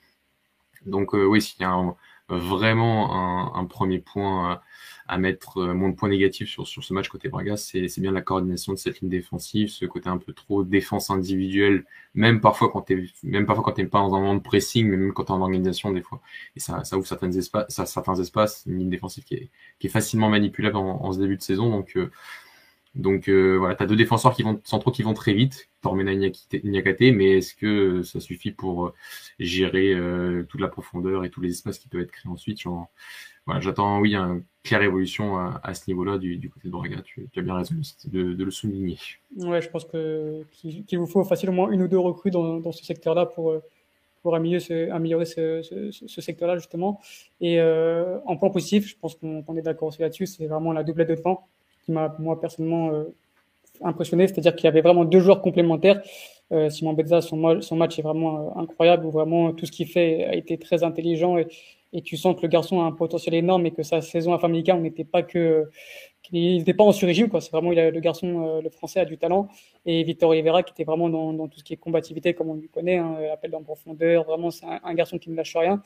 Donc 0.85 1.15
euh, 1.15 1.25
oui, 1.25 1.41
s'il 1.41 1.61
y 1.61 1.63
a 1.63 1.71
un, 1.71 1.95
vraiment 2.29 3.55
un, 3.55 3.65
premier 3.65 3.99
point 3.99 4.61
à, 5.07 5.17
mettre, 5.17 5.59
euh, 5.59 5.73
mon 5.73 5.93
point 5.93 6.09
négatif 6.09 6.49
sur, 6.49 6.67
sur 6.67 6.83
ce 6.83 6.93
match 6.93 7.09
côté 7.09 7.29
Braga, 7.29 7.57
c'est 7.57 7.87
bien 7.99 8.11
la 8.11 8.21
coordination 8.21 8.73
de 8.73 8.77
cette 8.77 9.01
ligne 9.01 9.09
défensive, 9.09 9.69
ce 9.69 9.85
côté 9.85 10.09
un 10.09 10.17
peu 10.17 10.33
trop 10.33 10.63
défense 10.63 11.09
individuelle, 11.11 11.85
même 12.15 12.41
parfois 12.41 12.71
quand 12.71 12.81
t'es, 12.81 13.05
même 13.23 13.45
parfois 13.45 13.63
quand 13.63 13.73
t'es 13.73 13.85
pas 13.85 13.99
dans 13.99 14.15
un 14.15 14.19
moment 14.19 14.35
de 14.35 14.39
pressing, 14.39 14.87
mais 14.89 14.97
même 14.97 15.13
quand 15.13 15.25
t'es 15.25 15.31
en 15.31 15.41
organisation 15.41 15.91
des 15.91 16.01
fois. 16.01 16.21
Et 16.55 16.59
ça, 16.59 16.83
ça 16.83 16.97
ouvre 16.97 17.07
certains 17.07 17.31
espaces, 17.31 17.67
ça, 17.69 17.85
certains 17.85 18.15
espaces, 18.15 18.63
une 18.65 18.79
ligne 18.79 18.89
défensive 18.89 19.23
qui 19.23 19.35
est, 19.35 19.49
qui 19.79 19.87
est 19.87 19.91
facilement 19.91 20.29
manipulable 20.29 20.77
en, 20.77 21.03
en 21.03 21.11
ce 21.13 21.19
début 21.19 21.37
de 21.37 21.43
saison. 21.43 21.69
Donc, 21.69 21.95
euh, 21.95 22.11
donc 22.95 23.27
euh, 23.27 23.57
voilà, 23.57 23.75
tu 23.75 23.83
as 23.83 23.87
deux 23.87 23.97
défenseurs 23.97 24.33
qui 24.33 24.43
vont 24.43 24.59
centraux 24.63 24.91
qui 24.91 25.03
vont 25.03 25.13
très 25.13 25.33
vite, 25.33 25.69
Tormena 25.81 26.15
Niakate, 26.15 27.01
mais 27.13 27.37
est-ce 27.37 27.53
que 27.53 28.03
ça 28.03 28.21
suffit 28.21 28.51
pour 28.51 28.85
euh, 28.85 28.93
gérer 29.37 29.93
euh, 29.93 30.43
toute 30.43 30.61
la 30.61 30.69
profondeur 30.69 31.25
et 31.25 31.29
tous 31.29 31.41
les 31.41 31.51
espaces 31.51 31.77
qui 31.77 31.89
peuvent 31.89 32.01
être 32.01 32.11
créés 32.11 32.31
ensuite 32.31 32.63
voilà, 33.45 33.59
J'attends, 33.59 33.99
oui, 33.99 34.15
une 34.15 34.43
claire 34.63 34.81
évolution 34.81 35.37
à, 35.37 35.73
ce 35.73 35.83
niveau-là 35.87 36.17
du, 36.17 36.49
côté 36.49 36.67
de 36.67 36.71
Braga. 36.71 37.01
Tu, 37.03 37.27
as 37.35 37.41
bien 37.41 37.55
raison 37.55 37.75
de, 38.05 38.33
de, 38.33 38.43
le 38.43 38.49
souligner. 38.49 38.97
Ouais, 39.37 39.61
je 39.61 39.69
pense 39.69 39.85
que 39.85 40.43
qu'il 40.57 40.97
vous 40.97 41.05
faut 41.05 41.23
facilement 41.25 41.69
une 41.69 41.83
ou 41.83 41.87
deux 41.87 41.99
recrues 41.99 42.31
dans, 42.31 42.59
dans 42.59 42.71
ce 42.71 42.83
secteur-là 42.83 43.25
pour 43.25 43.61
pour 44.23 44.35
améliorer 44.35 44.59
ce, 44.59 44.89
améliorer 44.89 45.25
ce, 45.25 45.91
ce, 45.91 46.21
secteur-là 46.21 46.57
justement. 46.57 46.99
Et 47.41 47.61
en 47.61 48.37
point 48.37 48.49
positif, 48.49 48.87
je 48.87 48.95
pense 48.99 49.15
qu'on 49.15 49.57
est 49.57 49.61
d'accord 49.61 49.89
aussi 49.89 50.01
là-dessus, 50.01 50.25
c'est 50.25 50.47
vraiment 50.47 50.71
la 50.71 50.83
doublette 50.83 51.09
de 51.09 51.15
devant 51.15 51.47
qui 51.85 51.91
m'a, 51.91 52.15
moi, 52.19 52.39
personnellement 52.39 52.89
euh, 52.91 53.03
impressionné. 53.81 54.27
C'est-à-dire 54.27 54.55
qu'il 54.55 54.65
y 54.65 54.67
avait 54.67 54.81
vraiment 54.81 55.05
deux 55.05 55.19
joueurs 55.19 55.41
complémentaires. 55.41 56.01
Euh, 56.51 56.69
Simon 56.69 56.93
Bezza, 56.93 57.21
son, 57.21 57.37
match 57.37 57.97
est 57.97 58.03
vraiment 58.03 58.37
euh, 58.37 58.61
incroyable, 58.61 59.07
vraiment 59.07 59.51
tout 59.51 59.65
ce 59.65 59.71
qu'il 59.71 59.87
fait 59.87 60.25
a 60.25 60.35
été 60.35 60.57
très 60.57 60.83
intelligent 60.83 61.37
et, 61.37 61.47
tu 62.03 62.17
sens 62.17 62.35
que 62.35 62.41
le 62.41 62.49
garçon 62.49 62.81
a 62.81 62.83
un 62.83 62.91
potentiel 62.91 63.35
énorme 63.35 63.65
et 63.67 63.71
que 63.71 63.81
sa 63.81 64.01
saison 64.01 64.33
à 64.33 64.37
Family 64.37 64.69
on 64.73 64.81
n'était 64.81 65.05
pas 65.05 65.23
que 65.23 65.69
qu'il 66.23 66.57
n'était 66.57 66.73
pas 66.73 66.83
en 66.83 66.91
sur-régime 66.91 67.29
quoi. 67.29 67.39
C'est 67.39 67.53
vraiment 67.53 67.71
il 67.71 67.79
le 67.79 67.99
garçon, 68.01 68.59
le 68.61 68.69
français 68.69 68.99
a 68.99 69.05
du 69.05 69.17
talent 69.17 69.47
et 69.85 70.03
Victor 70.03 70.31
Rivera 70.31 70.61
qui 70.63 70.73
était 70.73 70.83
vraiment 70.83 71.07
dans, 71.07 71.47
tout 71.47 71.59
ce 71.59 71.63
qui 71.63 71.71
est 71.71 71.77
combativité 71.77 72.33
comme 72.33 72.49
on 72.49 72.55
lui 72.55 72.67
connaît, 72.67 72.97
hein, 72.97 73.15
appel 73.31 73.55
en 73.55 73.63
profondeur. 73.63 74.25
Vraiment 74.25 74.51
c'est 74.51 74.65
un, 74.65 74.93
garçon 74.93 75.17
qui 75.17 75.29
ne 75.29 75.37
lâche 75.37 75.55
rien. 75.55 75.81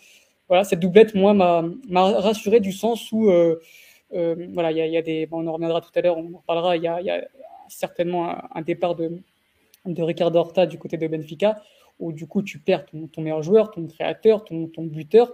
Voilà 0.48 0.64
cette 0.64 0.80
doublette 0.80 1.14
moi 1.14 1.36
m'a, 1.36 1.62
rassuré 1.94 2.60
du 2.60 2.72
sens 2.72 3.12
où 3.12 3.30
voilà, 4.12 4.72
il 4.72 4.78
y 4.78 4.98
a, 4.98 5.02
des, 5.02 5.28
on 5.32 5.46
en 5.48 5.54
reviendra 5.54 5.82
tout 5.82 5.92
à 5.96 6.02
l'heure, 6.02 6.18
on 6.18 6.34
en 6.36 6.44
parlera. 6.46 6.78
Il 6.78 6.84
y 6.84 6.88
a, 6.88 7.22
certainement 7.68 8.36
un, 8.56 8.62
départ 8.62 8.96
de, 8.96 9.22
de 9.86 10.02
Ricardo 10.02 10.40
Horta 10.40 10.66
du 10.66 10.80
côté 10.80 10.98
de 10.98 11.08
Benfica, 11.08 11.62
où 12.00 12.12
du 12.12 12.26
coup 12.26 12.42
tu 12.42 12.60
perds 12.60 12.86
ton, 12.86 13.22
meilleur 13.22 13.44
joueur, 13.44 13.72
ton 13.72 13.86
créateur, 13.88 14.44
ton, 14.44 14.70
buteur. 14.78 15.32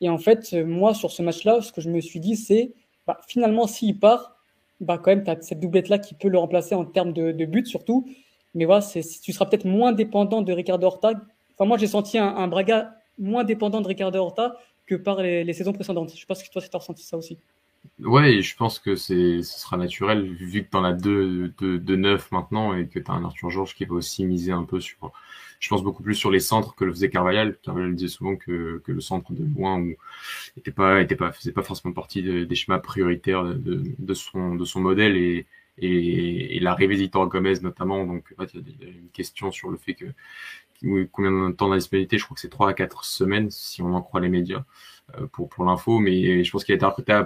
Et 0.00 0.08
en 0.08 0.18
fait, 0.18 0.52
moi, 0.52 0.94
sur 0.94 1.10
ce 1.10 1.22
match-là, 1.22 1.60
ce 1.60 1.72
que 1.72 1.80
je 1.80 1.90
me 1.90 2.00
suis 2.00 2.20
dit, 2.20 2.36
c'est 2.36 2.72
bah, 3.06 3.18
finalement, 3.26 3.66
s'il 3.66 3.98
part, 3.98 4.36
bah, 4.80 4.98
quand 4.98 5.10
même, 5.10 5.24
tu 5.24 5.30
as 5.30 5.40
cette 5.40 5.60
doublette-là 5.60 5.98
qui 5.98 6.14
peut 6.14 6.28
le 6.28 6.38
remplacer 6.38 6.74
en 6.74 6.84
termes 6.84 7.12
de, 7.12 7.32
de 7.32 7.44
but 7.46 7.66
surtout. 7.66 8.06
Mais 8.54 8.64
voilà, 8.64 8.82
tu 8.82 9.32
seras 9.32 9.46
peut-être 9.46 9.64
moins 9.64 9.92
dépendant 9.92 10.42
de 10.42 10.52
Ricardo 10.52 10.86
Horta. 10.86 11.12
Enfin, 11.54 11.66
moi, 11.66 11.78
j'ai 11.78 11.86
senti 11.86 12.18
un, 12.18 12.48
Braga 12.48 12.94
moins 13.18 13.44
dépendant 13.44 13.80
de 13.80 13.88
Ricardo 13.88 14.18
Horta 14.18 14.56
que 14.86 14.94
par 14.94 15.22
les, 15.22 15.52
saisons 15.52 15.72
précédentes. 15.72 16.12
Je 16.14 16.20
sais 16.20 16.26
pas 16.26 16.34
si 16.34 16.48
toi, 16.50 16.62
tu 16.62 16.68
as 16.72 16.78
ressenti 16.78 17.02
ça 17.02 17.16
aussi. 17.16 17.38
Ouais, 18.00 18.42
je 18.42 18.54
pense 18.56 18.78
que 18.78 18.94
c'est, 18.94 19.42
ce 19.42 19.58
sera 19.60 19.76
naturel 19.76 20.32
vu 20.34 20.64
que 20.64 20.70
tu 20.70 20.76
en 20.76 20.84
as 20.84 20.92
deux, 20.92 21.48
deux, 21.58 21.78
deux 21.80 21.96
neufs 21.96 22.30
maintenant 22.30 22.72
et 22.74 22.86
que 22.88 23.00
tu 23.00 23.10
as 23.10 23.14
un 23.14 23.24
Arthur 23.24 23.50
Georges 23.50 23.74
qui 23.74 23.84
va 23.86 23.94
aussi 23.94 24.24
miser 24.24 24.52
un 24.52 24.62
peu 24.64 24.78
sur, 24.80 25.12
je 25.58 25.68
pense 25.68 25.82
beaucoup 25.82 26.04
plus 26.04 26.14
sur 26.14 26.30
les 26.30 26.38
centres 26.38 26.76
que 26.76 26.84
le 26.84 26.92
faisait 26.92 27.10
Carvajal. 27.10 27.56
Carvajal 27.60 27.96
disait 27.96 28.08
souvent 28.08 28.36
que, 28.36 28.80
que 28.84 28.92
le 28.92 29.00
centre 29.00 29.32
de 29.32 29.44
loin 29.44 29.80
ou 29.80 29.94
était 30.56 30.72
pas, 30.72 31.02
était 31.02 31.16
pas, 31.16 31.32
faisait 31.32 31.52
pas 31.52 31.62
forcément 31.62 31.94
partie 31.94 32.22
des 32.22 32.54
schémas 32.54 32.80
prioritaires 32.80 33.44
de, 33.44 33.82
de, 33.98 34.14
son, 34.14 34.56
de 34.56 34.64
son 34.64 34.80
modèle 34.80 35.16
et, 35.16 35.46
et, 35.78 36.56
et 36.56 36.60
l'arrivée 36.60 36.96
d'Itor 36.96 37.28
Gomez 37.28 37.60
notamment. 37.62 38.06
Donc, 38.06 38.34
il 38.54 38.76
y 38.82 38.86
a 38.86 38.88
une 38.90 39.10
question 39.10 39.50
sur 39.52 39.70
le 39.70 39.78
fait 39.78 39.94
que 39.94 40.06
combien 41.12 41.48
de 41.50 41.54
temps 41.54 41.68
d'indisponibilité, 41.68 42.18
je 42.18 42.24
crois 42.24 42.34
que 42.34 42.40
c'est 42.40 42.48
3 42.48 42.70
à 42.70 42.72
4 42.74 43.04
semaines 43.04 43.50
si 43.50 43.82
on 43.82 43.94
en 43.94 44.02
croit 44.02 44.20
les 44.20 44.28
médias 44.28 44.64
euh, 45.18 45.26
pour, 45.26 45.48
pour 45.48 45.64
l'info, 45.64 45.98
mais 45.98 46.44
je 46.44 46.50
pense 46.50 46.64
qu'il 46.64 46.72
a 46.72 46.76
été 46.76 46.86
recruté 46.86 47.22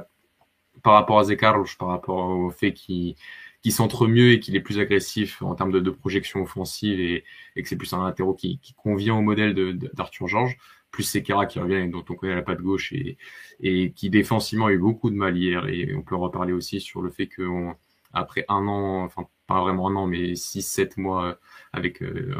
par 0.82 0.94
rapport 0.94 1.18
à 1.18 1.24
Zekarlo, 1.24 1.64
par 1.78 1.88
rapport 1.88 2.28
au 2.28 2.50
fait 2.50 2.72
qu'il 2.72 3.16
qui 3.62 3.70
centre 3.70 4.08
mieux 4.08 4.32
et 4.32 4.40
qu'il 4.40 4.56
est 4.56 4.60
plus 4.60 4.80
agressif 4.80 5.40
en 5.40 5.54
termes 5.54 5.72
de, 5.72 5.90
projection 5.90 6.42
offensive 6.42 7.00
et, 7.00 7.24
et 7.56 7.62
que 7.62 7.68
c'est 7.68 7.76
plus 7.76 7.92
un 7.92 8.04
latéraux 8.04 8.34
qui, 8.34 8.60
convient 8.76 9.14
au 9.14 9.22
modèle 9.22 9.54
d'Arthur 9.94 10.26
Georges, 10.26 10.56
plus 10.90 11.04
Sekera 11.04 11.46
qui 11.46 11.60
revient 11.60 11.76
et 11.76 11.88
dont 11.88 12.04
on 12.08 12.14
connaît 12.14 12.34
la 12.34 12.42
patte 12.42 12.60
gauche 12.60 12.92
et, 12.92 13.92
qui 13.92 14.10
défensivement 14.10 14.66
a 14.66 14.72
eu 14.72 14.78
beaucoup 14.78 15.10
de 15.10 15.16
mal 15.16 15.36
hier. 15.36 15.66
Et 15.68 15.94
on 15.94 16.02
peut 16.02 16.16
reparler 16.16 16.52
aussi 16.52 16.80
sur 16.80 17.02
le 17.02 17.10
fait 17.10 17.28
qu'après 17.28 18.44
un 18.48 18.66
an, 18.66 19.08
pas 19.46 19.60
vraiment 19.60 19.88
un 19.88 19.96
an, 19.96 20.06
mais 20.06 20.34
6-7 20.34 21.00
mois 21.00 21.38
avec 21.72 22.02
euh, 22.02 22.34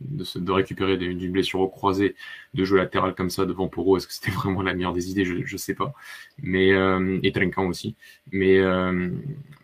de, 0.00 0.38
de, 0.38 0.52
récupérer 0.52 0.96
d'une 0.96 1.32
blessure 1.32 1.60
au 1.60 1.68
croisé, 1.68 2.16
de 2.54 2.64
jouer 2.64 2.78
latéral 2.78 3.14
comme 3.14 3.30
ça 3.30 3.44
devant 3.46 3.68
Poro, 3.68 3.96
est-ce 3.96 4.06
que 4.06 4.12
c'était 4.12 4.30
vraiment 4.32 4.62
la 4.62 4.74
meilleure 4.74 4.92
des 4.92 5.10
idées? 5.10 5.24
Je 5.24 5.52
ne 5.52 5.58
sais 5.58 5.74
pas. 5.74 5.94
Mais 6.42 6.72
euh, 6.72 7.18
et 7.22 7.32
Trinkan 7.32 7.66
aussi. 7.66 7.96
Mais 8.32 8.58
euh, 8.58 9.10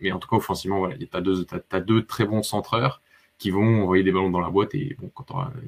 mais 0.01 0.11
en 0.11 0.19
tout 0.19 0.27
cas 0.29 0.37
offensivement, 0.37 0.79
voilà, 0.79 0.95
t'as 1.09 1.21
deux 1.21 1.45
t'as, 1.45 1.79
deux 1.79 2.05
très 2.05 2.25
bons 2.25 2.43
centreurs 2.43 3.01
qui 3.37 3.49
vont 3.51 3.83
envoyer 3.83 4.03
des 4.03 4.11
ballons 4.11 4.29
dans 4.29 4.39
la 4.39 4.49
boîte 4.49 4.75
et 4.75 4.95
bon 4.99 5.09
quand 5.13 5.25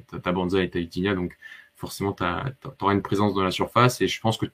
t'as 0.08 0.18
ta 0.20 0.32
Banza 0.32 0.62
et 0.62 0.70
ta 0.70 0.78
Itigna, 0.78 1.14
donc 1.14 1.36
forcément 1.76 2.12
t'as, 2.12 2.50
t'auras 2.78 2.94
une 2.94 3.02
présence 3.02 3.34
dans 3.34 3.42
la 3.42 3.50
surface 3.50 4.00
et 4.00 4.08
je 4.08 4.20
pense 4.20 4.38
que 4.38 4.46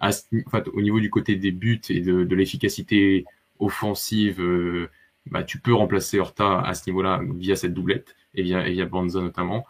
à, 0.00 0.08
en 0.10 0.50
fait, 0.50 0.68
au 0.68 0.80
niveau 0.80 1.00
du 1.00 1.10
côté 1.10 1.36
des 1.36 1.50
buts 1.52 1.80
et 1.90 2.00
de, 2.00 2.24
de 2.24 2.34
l'efficacité 2.34 3.24
offensive, 3.58 4.40
euh, 4.40 4.90
bah, 5.30 5.42
tu 5.44 5.58
peux 5.60 5.74
remplacer 5.74 6.18
Horta 6.20 6.60
à 6.60 6.74
ce 6.74 6.88
niveau-là 6.90 7.20
via 7.36 7.56
cette 7.56 7.74
doublette 7.74 8.16
et 8.34 8.42
via, 8.42 8.66
et 8.66 8.72
via 8.72 8.86
Banza 8.86 9.20
notamment. 9.20 9.66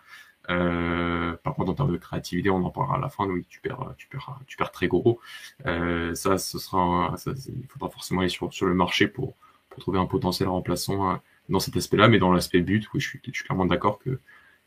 Euh, 0.48 1.36
par 1.44 1.54
contre, 1.54 1.70
en 1.70 1.74
termes 1.74 1.92
de 1.92 1.98
créativité, 1.98 2.50
on 2.50 2.64
en 2.64 2.70
parlera 2.70 2.96
à 2.96 3.00
la 3.00 3.08
fin. 3.08 3.26
Oui, 3.28 3.46
tu 3.48 3.60
perds, 3.60 3.94
tu 3.96 4.08
perds, 4.08 4.40
tu 4.46 4.56
perds 4.56 4.72
très 4.72 4.88
gros. 4.88 5.20
Euh, 5.66 6.14
ça, 6.14 6.38
ce 6.38 6.58
sera, 6.58 7.14
ça, 7.16 7.32
il 7.48 7.66
faudra 7.68 7.90
forcément 7.90 8.20
aller 8.20 8.30
sur, 8.30 8.52
sur 8.52 8.66
le 8.66 8.74
marché 8.74 9.06
pour, 9.06 9.36
pour 9.68 9.80
trouver 9.80 9.98
un 9.98 10.06
potentiel 10.06 10.48
remplaçant 10.48 11.08
hein, 11.08 11.22
dans 11.48 11.60
cet 11.60 11.76
aspect-là, 11.76 12.08
mais 12.08 12.18
dans 12.18 12.32
l'aspect 12.32 12.60
but, 12.60 12.88
oui, 12.94 13.00
je 13.00 13.08
suis, 13.08 13.20
je 13.24 13.32
suis 13.32 13.44
clairement 13.44 13.66
d'accord 13.66 13.98
que, 13.98 14.18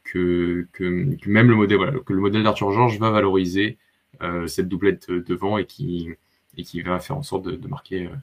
que, 0.03 0.67
que, 0.73 1.15
que, 1.15 1.29
même 1.29 1.49
le 1.49 1.55
modèle, 1.55 1.77
voilà, 1.77 1.99
que 1.99 2.13
le 2.13 2.19
modèle 2.21 2.43
d'Arthur 2.43 2.71
Georges 2.71 2.99
va 2.99 3.09
valoriser 3.09 3.77
euh, 4.21 4.47
cette 4.47 4.69
doublette 4.69 5.09
devant 5.11 5.57
et 5.57 5.65
qui, 5.65 6.09
et 6.57 6.63
qui 6.63 6.81
va 6.81 6.99
faire 6.99 7.17
en 7.17 7.23
sorte 7.23 7.45
de, 7.45 7.55
de 7.55 7.67
marquer 7.67 8.07
euh, 8.07 8.15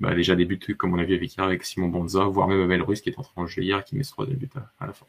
bah, 0.00 0.14
déjà 0.14 0.34
des 0.34 0.46
buts 0.46 0.58
comme 0.78 0.94
on 0.94 0.96
l'a 0.96 1.04
vu 1.04 1.14
avec 1.14 1.36
hier 1.36 1.44
avec 1.44 1.62
Simon 1.62 1.88
Bonza, 1.88 2.24
voire 2.24 2.48
même 2.48 2.62
Abel 2.62 2.82
Ruiz 2.82 3.02
qui 3.02 3.10
est 3.10 3.18
en 3.18 3.22
train 3.22 3.42
de 3.42 3.48
jouer 3.48 3.64
hier 3.64 3.84
qui 3.84 3.96
met 3.96 4.02
ce 4.02 4.12
troisième 4.12 4.38
but 4.38 4.50
à, 4.78 4.86
la 4.86 4.92
fin. 4.94 5.04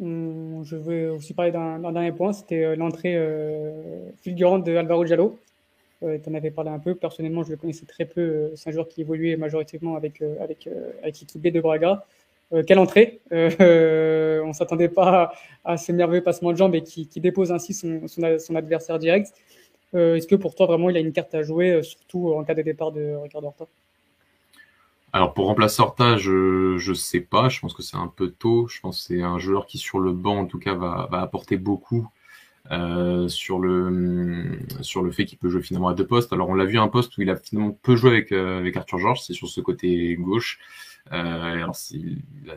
Hum, 0.00 0.62
je 0.64 0.76
veux 0.76 1.10
aussi 1.12 1.32
parler 1.32 1.50
d'un 1.50 1.78
dernier 1.78 2.12
point, 2.12 2.32
c'était 2.34 2.64
euh, 2.64 2.76
l'entrée 2.76 3.14
euh, 3.16 4.10
fulgurante 4.22 4.64
de 4.64 4.76
Alvaro 4.76 5.06
Giallo. 5.06 5.38
Euh, 6.02 6.18
tu 6.22 6.30
en 6.30 6.34
avais 6.34 6.50
parlé 6.50 6.70
un 6.70 6.78
peu. 6.78 6.94
Personnellement, 6.94 7.42
je 7.42 7.50
le 7.50 7.56
connaissais 7.56 7.86
très 7.86 8.04
peu. 8.04 8.52
C'est 8.54 8.68
un 8.68 8.72
joueur 8.72 8.88
qui 8.88 9.00
évoluait 9.00 9.36
majoritairement 9.36 9.96
avec, 9.96 10.22
avec, 10.40 10.68
avec 11.02 11.20
l'équipe 11.20 11.40
B 11.40 11.48
de 11.48 11.60
Braga. 11.60 12.04
quelle 12.66 12.78
entrée 12.78 13.20
On 13.30 13.36
ne 14.48 14.52
s'attendait 14.54 14.88
pas 14.88 15.32
à, 15.64 15.76
ce 15.76 15.92
merveilleux 15.92 16.22
passement 16.22 16.52
de 16.52 16.56
jambes 16.56 16.74
et 16.74 16.82
qui, 16.82 17.06
dépose 17.16 17.52
ainsi 17.52 17.74
son 17.74 18.54
adversaire 18.54 18.98
direct. 18.98 19.34
Euh, 19.94 20.16
est-ce 20.16 20.26
que 20.26 20.36
pour 20.36 20.54
toi, 20.54 20.66
vraiment, 20.66 20.90
il 20.90 20.96
a 20.96 21.00
une 21.00 21.12
carte 21.12 21.34
à 21.34 21.42
jouer, 21.42 21.70
euh, 21.72 21.82
surtout 21.82 22.32
en 22.32 22.44
cas 22.44 22.54
de 22.54 22.62
départ 22.62 22.92
de 22.92 23.16
Ricardo 23.22 23.48
Horta 23.48 23.66
alors 25.12 25.34
pour 25.34 25.46
remplacer 25.46 25.82
Horta, 25.82 26.16
je 26.18 26.76
je 26.78 26.92
sais 26.92 27.18
pas. 27.18 27.48
Je 27.48 27.58
pense 27.58 27.74
que 27.74 27.82
c'est 27.82 27.96
un 27.96 28.06
peu 28.06 28.30
tôt. 28.30 28.68
Je 28.68 28.80
pense 28.80 28.98
que 28.98 29.14
c'est 29.14 29.22
un 29.22 29.40
joueur 29.40 29.66
qui 29.66 29.76
sur 29.76 29.98
le 29.98 30.12
banc 30.12 30.38
en 30.38 30.46
tout 30.46 30.60
cas 30.60 30.74
va, 30.74 31.08
va 31.10 31.20
apporter 31.20 31.56
beaucoup 31.56 32.08
euh, 32.70 33.26
sur 33.26 33.58
le 33.58 34.60
sur 34.82 35.02
le 35.02 35.10
fait 35.10 35.24
qu'il 35.24 35.38
peut 35.38 35.48
jouer 35.48 35.62
finalement 35.62 35.88
à 35.88 35.94
deux 35.94 36.06
postes. 36.06 36.32
Alors 36.32 36.48
on 36.48 36.54
l'a 36.54 36.64
vu 36.64 36.78
un 36.78 36.86
poste 36.86 37.18
où 37.18 37.22
il 37.22 37.30
a 37.30 37.34
finalement 37.34 37.72
peu 37.82 37.96
joué 37.96 38.10
avec 38.10 38.30
avec 38.30 38.76
Arthur 38.76 38.98
Georges, 38.98 39.22
c'est 39.22 39.32
sur 39.32 39.48
ce 39.48 39.60
côté 39.60 40.14
gauche. 40.14 40.60
Euh, 41.12 41.16
alors 41.16 41.76
il 41.90 42.22
a 42.48 42.54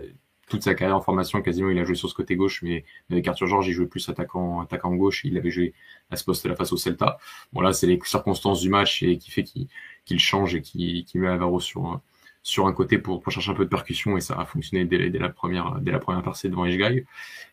toute 0.49 0.63
sa 0.63 0.75
carrière 0.75 0.97
en 0.97 1.01
formation, 1.01 1.41
quasiment, 1.41 1.69
il 1.69 1.79
a 1.79 1.84
joué 1.84 1.95
sur 1.95 2.10
ce 2.10 2.13
côté 2.13 2.36
gauche, 2.36 2.62
mais 2.63 2.84
avec 3.10 3.27
Arthur 3.27 3.47
Georges, 3.47 3.67
il 3.67 3.73
jouait 3.73 3.88
plus 3.88 4.08
attaquant, 4.10 4.62
attaquant 4.62 4.93
gauche. 4.95 5.23
Il 5.25 5.38
avait 5.38 5.51
joué 5.51 5.73
à 6.10 6.15
ce 6.15 6.23
poste-là 6.25 6.56
face 6.56 6.73
au 6.73 6.77
Celta. 6.77 7.17
Bon, 7.53 7.62
là, 7.62 7.73
c'est 7.73 7.88
les 7.88 7.99
circonstances 8.03 8.62
du 8.62 8.69
match 8.69 9.03
et 9.03 9.17
qui 9.17 9.32
fait 9.32 9.43
qu'il 9.43 10.19
change 10.19 10.56
et 10.56 10.62
qui, 10.62 11.06
met 11.15 11.27
Alvaro 11.27 11.60
sur, 11.60 12.01
sur 12.43 12.67
un 12.67 12.73
côté 12.73 12.97
pour, 12.97 13.21
pour 13.21 13.32
chercher 13.32 13.51
un 13.51 13.56
peu 13.56 13.63
de 13.63 13.69
percussion 13.69 14.17
et 14.17 14.21
ça 14.21 14.36
a 14.39 14.45
fonctionné 14.45 14.86
dès, 14.86 15.10
la 15.10 15.29
première 15.29 15.79
dès 15.79 15.91
la 15.91 15.99
première 15.99 16.21
percée 16.21 16.49
devant 16.49 16.65
Ishgai 16.65 17.06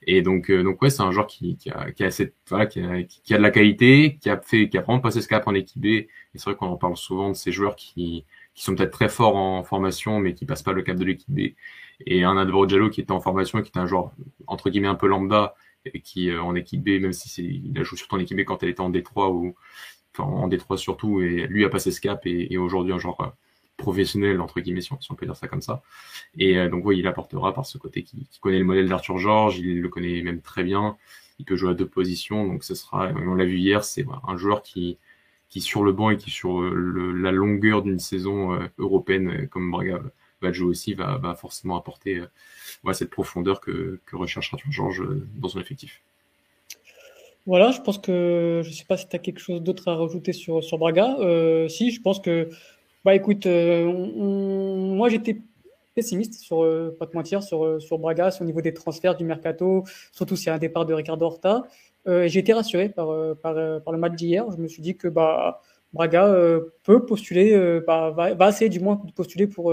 et 0.02 0.20
donc 0.20 0.50
euh, 0.50 0.64
donc 0.64 0.82
ouais 0.82 0.90
c'est 0.90 1.02
un 1.02 1.12
joueur 1.12 1.28
qui, 1.28 1.56
qui 1.56 1.70
a 1.70 1.92
qui 1.92 2.02
a 2.02 2.10
qui 2.66 2.80
a, 2.80 3.02
qui 3.04 3.34
a 3.34 3.38
de 3.38 3.42
la 3.42 3.50
qualité 3.50 4.18
qui 4.20 4.28
a 4.28 4.40
fait 4.40 4.68
qui 4.68 4.76
a 4.78 4.80
vraiment 4.82 4.98
passé 5.00 5.20
ce 5.20 5.28
cap 5.28 5.46
en 5.46 5.54
équipe 5.54 5.80
B 5.80 5.86
et 5.86 6.08
c'est 6.34 6.44
vrai 6.44 6.56
qu'on 6.56 6.66
en 6.66 6.76
parle 6.76 6.96
souvent 6.96 7.28
de 7.28 7.34
ces 7.34 7.52
joueurs 7.52 7.76
qui 7.76 8.24
qui 8.54 8.64
sont 8.64 8.74
peut-être 8.74 8.92
très 8.92 9.08
forts 9.08 9.36
en 9.36 9.62
formation 9.62 10.20
mais 10.20 10.34
qui 10.34 10.46
passent 10.46 10.62
pas 10.62 10.72
le 10.72 10.82
cap 10.82 10.96
de 10.96 11.04
l'équipe 11.04 11.30
B 11.30 11.54
et 12.06 12.24
un 12.24 12.36
Alvaro 12.36 12.66
Diallo 12.66 12.90
qui 12.90 13.00
était 13.00 13.12
en 13.12 13.20
formation 13.20 13.62
qui 13.62 13.68
était 13.68 13.78
un 13.78 13.86
joueur 13.86 14.12
entre 14.46 14.70
guillemets 14.70 14.88
un 14.88 14.94
peu 14.94 15.06
lambda 15.06 15.54
et 15.86 16.00
qui 16.00 16.30
euh, 16.30 16.42
en 16.42 16.54
équipe 16.54 16.82
B, 16.82 17.00
même 17.00 17.12
si 17.12 17.62
il 17.64 17.78
a 17.78 17.82
joué 17.82 17.98
surtout 17.98 18.16
en 18.16 18.18
équipe 18.18 18.36
B 18.36 18.44
quand 18.44 18.62
elle 18.62 18.70
était 18.70 18.80
en 18.80 18.90
D3 18.90 19.32
ou 19.32 19.54
enfin 20.14 20.24
en 20.24 20.48
D3 20.48 20.76
surtout, 20.76 21.20
et 21.20 21.46
lui 21.46 21.64
a 21.64 21.68
passé 21.68 21.90
ce 21.90 22.00
cap 22.00 22.26
et, 22.26 22.52
et 22.52 22.58
aujourd'hui 22.58 22.92
un 22.92 22.98
genre 22.98 23.20
euh, 23.20 23.28
professionnel 23.76 24.40
entre 24.40 24.60
guillemets 24.60 24.82
si 24.82 24.92
on, 24.92 25.00
si 25.00 25.10
on, 25.12 25.14
peut 25.14 25.26
dire 25.26 25.36
ça 25.36 25.48
comme 25.48 25.62
ça. 25.62 25.82
Et 26.38 26.58
euh, 26.58 26.68
donc 26.68 26.84
oui, 26.84 26.98
il 26.98 27.06
apportera 27.06 27.54
par 27.54 27.66
ce 27.66 27.78
côté 27.78 28.02
qui, 28.02 28.26
qui 28.30 28.40
connaît 28.40 28.58
le 28.58 28.64
modèle 28.64 28.88
d'Arthur 28.88 29.18
Georges, 29.18 29.58
il 29.58 29.80
le 29.80 29.88
connaît 29.88 30.22
même 30.22 30.42
très 30.42 30.64
bien, 30.64 30.96
il 31.38 31.44
peut 31.44 31.56
jouer 31.56 31.70
à 31.70 31.74
deux 31.74 31.88
positions, 31.88 32.46
donc 32.46 32.64
ce 32.64 32.74
sera, 32.74 33.08
on 33.08 33.34
l'a 33.34 33.44
vu 33.44 33.58
hier, 33.58 33.84
c'est 33.84 34.04
un 34.26 34.36
joueur 34.36 34.62
qui 34.62 34.98
qui 35.50 35.60
sur 35.60 35.82
le 35.84 35.92
banc 35.92 36.10
et 36.10 36.16
qui 36.16 36.30
sur 36.30 36.60
le, 36.60 37.12
la 37.12 37.32
longueur 37.32 37.82
d'une 37.82 37.98
saison 37.98 38.58
européenne 38.78 39.48
comme 39.48 39.70
Braga 39.70 40.00
Badjo 40.40 40.68
aussi 40.68 40.94
va, 40.94 41.18
va 41.18 41.34
forcément 41.34 41.76
apporter 41.76 42.18
euh, 42.18 42.92
cette 42.92 43.10
profondeur 43.10 43.60
que, 43.60 44.00
que 44.06 44.16
recherche 44.16 44.52
Arthur 44.52 44.72
Georges 44.72 45.02
euh, 45.02 45.26
dans 45.36 45.48
son 45.48 45.60
effectif. 45.60 46.00
Voilà, 47.46 47.70
je 47.72 47.80
pense 47.80 47.98
que 47.98 48.60
je 48.62 48.68
ne 48.68 48.74
sais 48.74 48.84
pas 48.84 48.96
si 48.96 49.08
tu 49.08 49.16
as 49.16 49.18
quelque 49.18 49.40
chose 49.40 49.62
d'autre 49.62 49.88
à 49.88 49.96
rajouter 49.96 50.32
sur, 50.32 50.62
sur 50.62 50.78
Braga. 50.78 51.16
Euh, 51.20 51.68
si, 51.68 51.90
je 51.90 52.00
pense 52.00 52.20
que, 52.20 52.50
bah 53.04 53.14
écoute, 53.14 53.46
euh, 53.46 53.90
moi 53.90 55.08
j'étais 55.08 55.40
pessimiste 55.94 56.34
sur, 56.34 56.62
euh, 56.62 56.94
pas 56.98 57.06
te 57.06 57.16
mentir, 57.16 57.42
sur, 57.42 57.80
sur 57.80 57.98
Braga, 57.98 58.30
au 58.40 58.44
niveau 58.44 58.60
des 58.60 58.74
transferts 58.74 59.16
du 59.16 59.24
mercato, 59.24 59.84
surtout 60.12 60.36
s'il 60.36 60.48
y 60.48 60.50
a 60.50 60.54
un 60.54 60.58
départ 60.58 60.86
de 60.86 60.94
Ricardo 60.94 61.26
Horta. 61.26 61.64
Euh, 62.08 62.28
j'ai 62.28 62.40
été 62.40 62.52
rassuré 62.52 62.88
par, 62.88 63.08
par, 63.36 63.82
par 63.82 63.92
le 63.92 63.98
match 63.98 64.14
d'hier. 64.14 64.50
Je 64.50 64.56
me 64.56 64.68
suis 64.68 64.82
dit 64.82 64.96
que 64.96 65.08
bah, 65.08 65.60
Braga 65.92 66.34
peut 66.82 67.04
postuler, 67.04 67.80
bah, 67.86 68.10
va, 68.10 68.34
va, 68.34 68.48
essayer 68.48 68.68
du 68.68 68.80
moins 68.80 69.00
de 69.04 69.12
postuler 69.12 69.46
pour, 69.46 69.72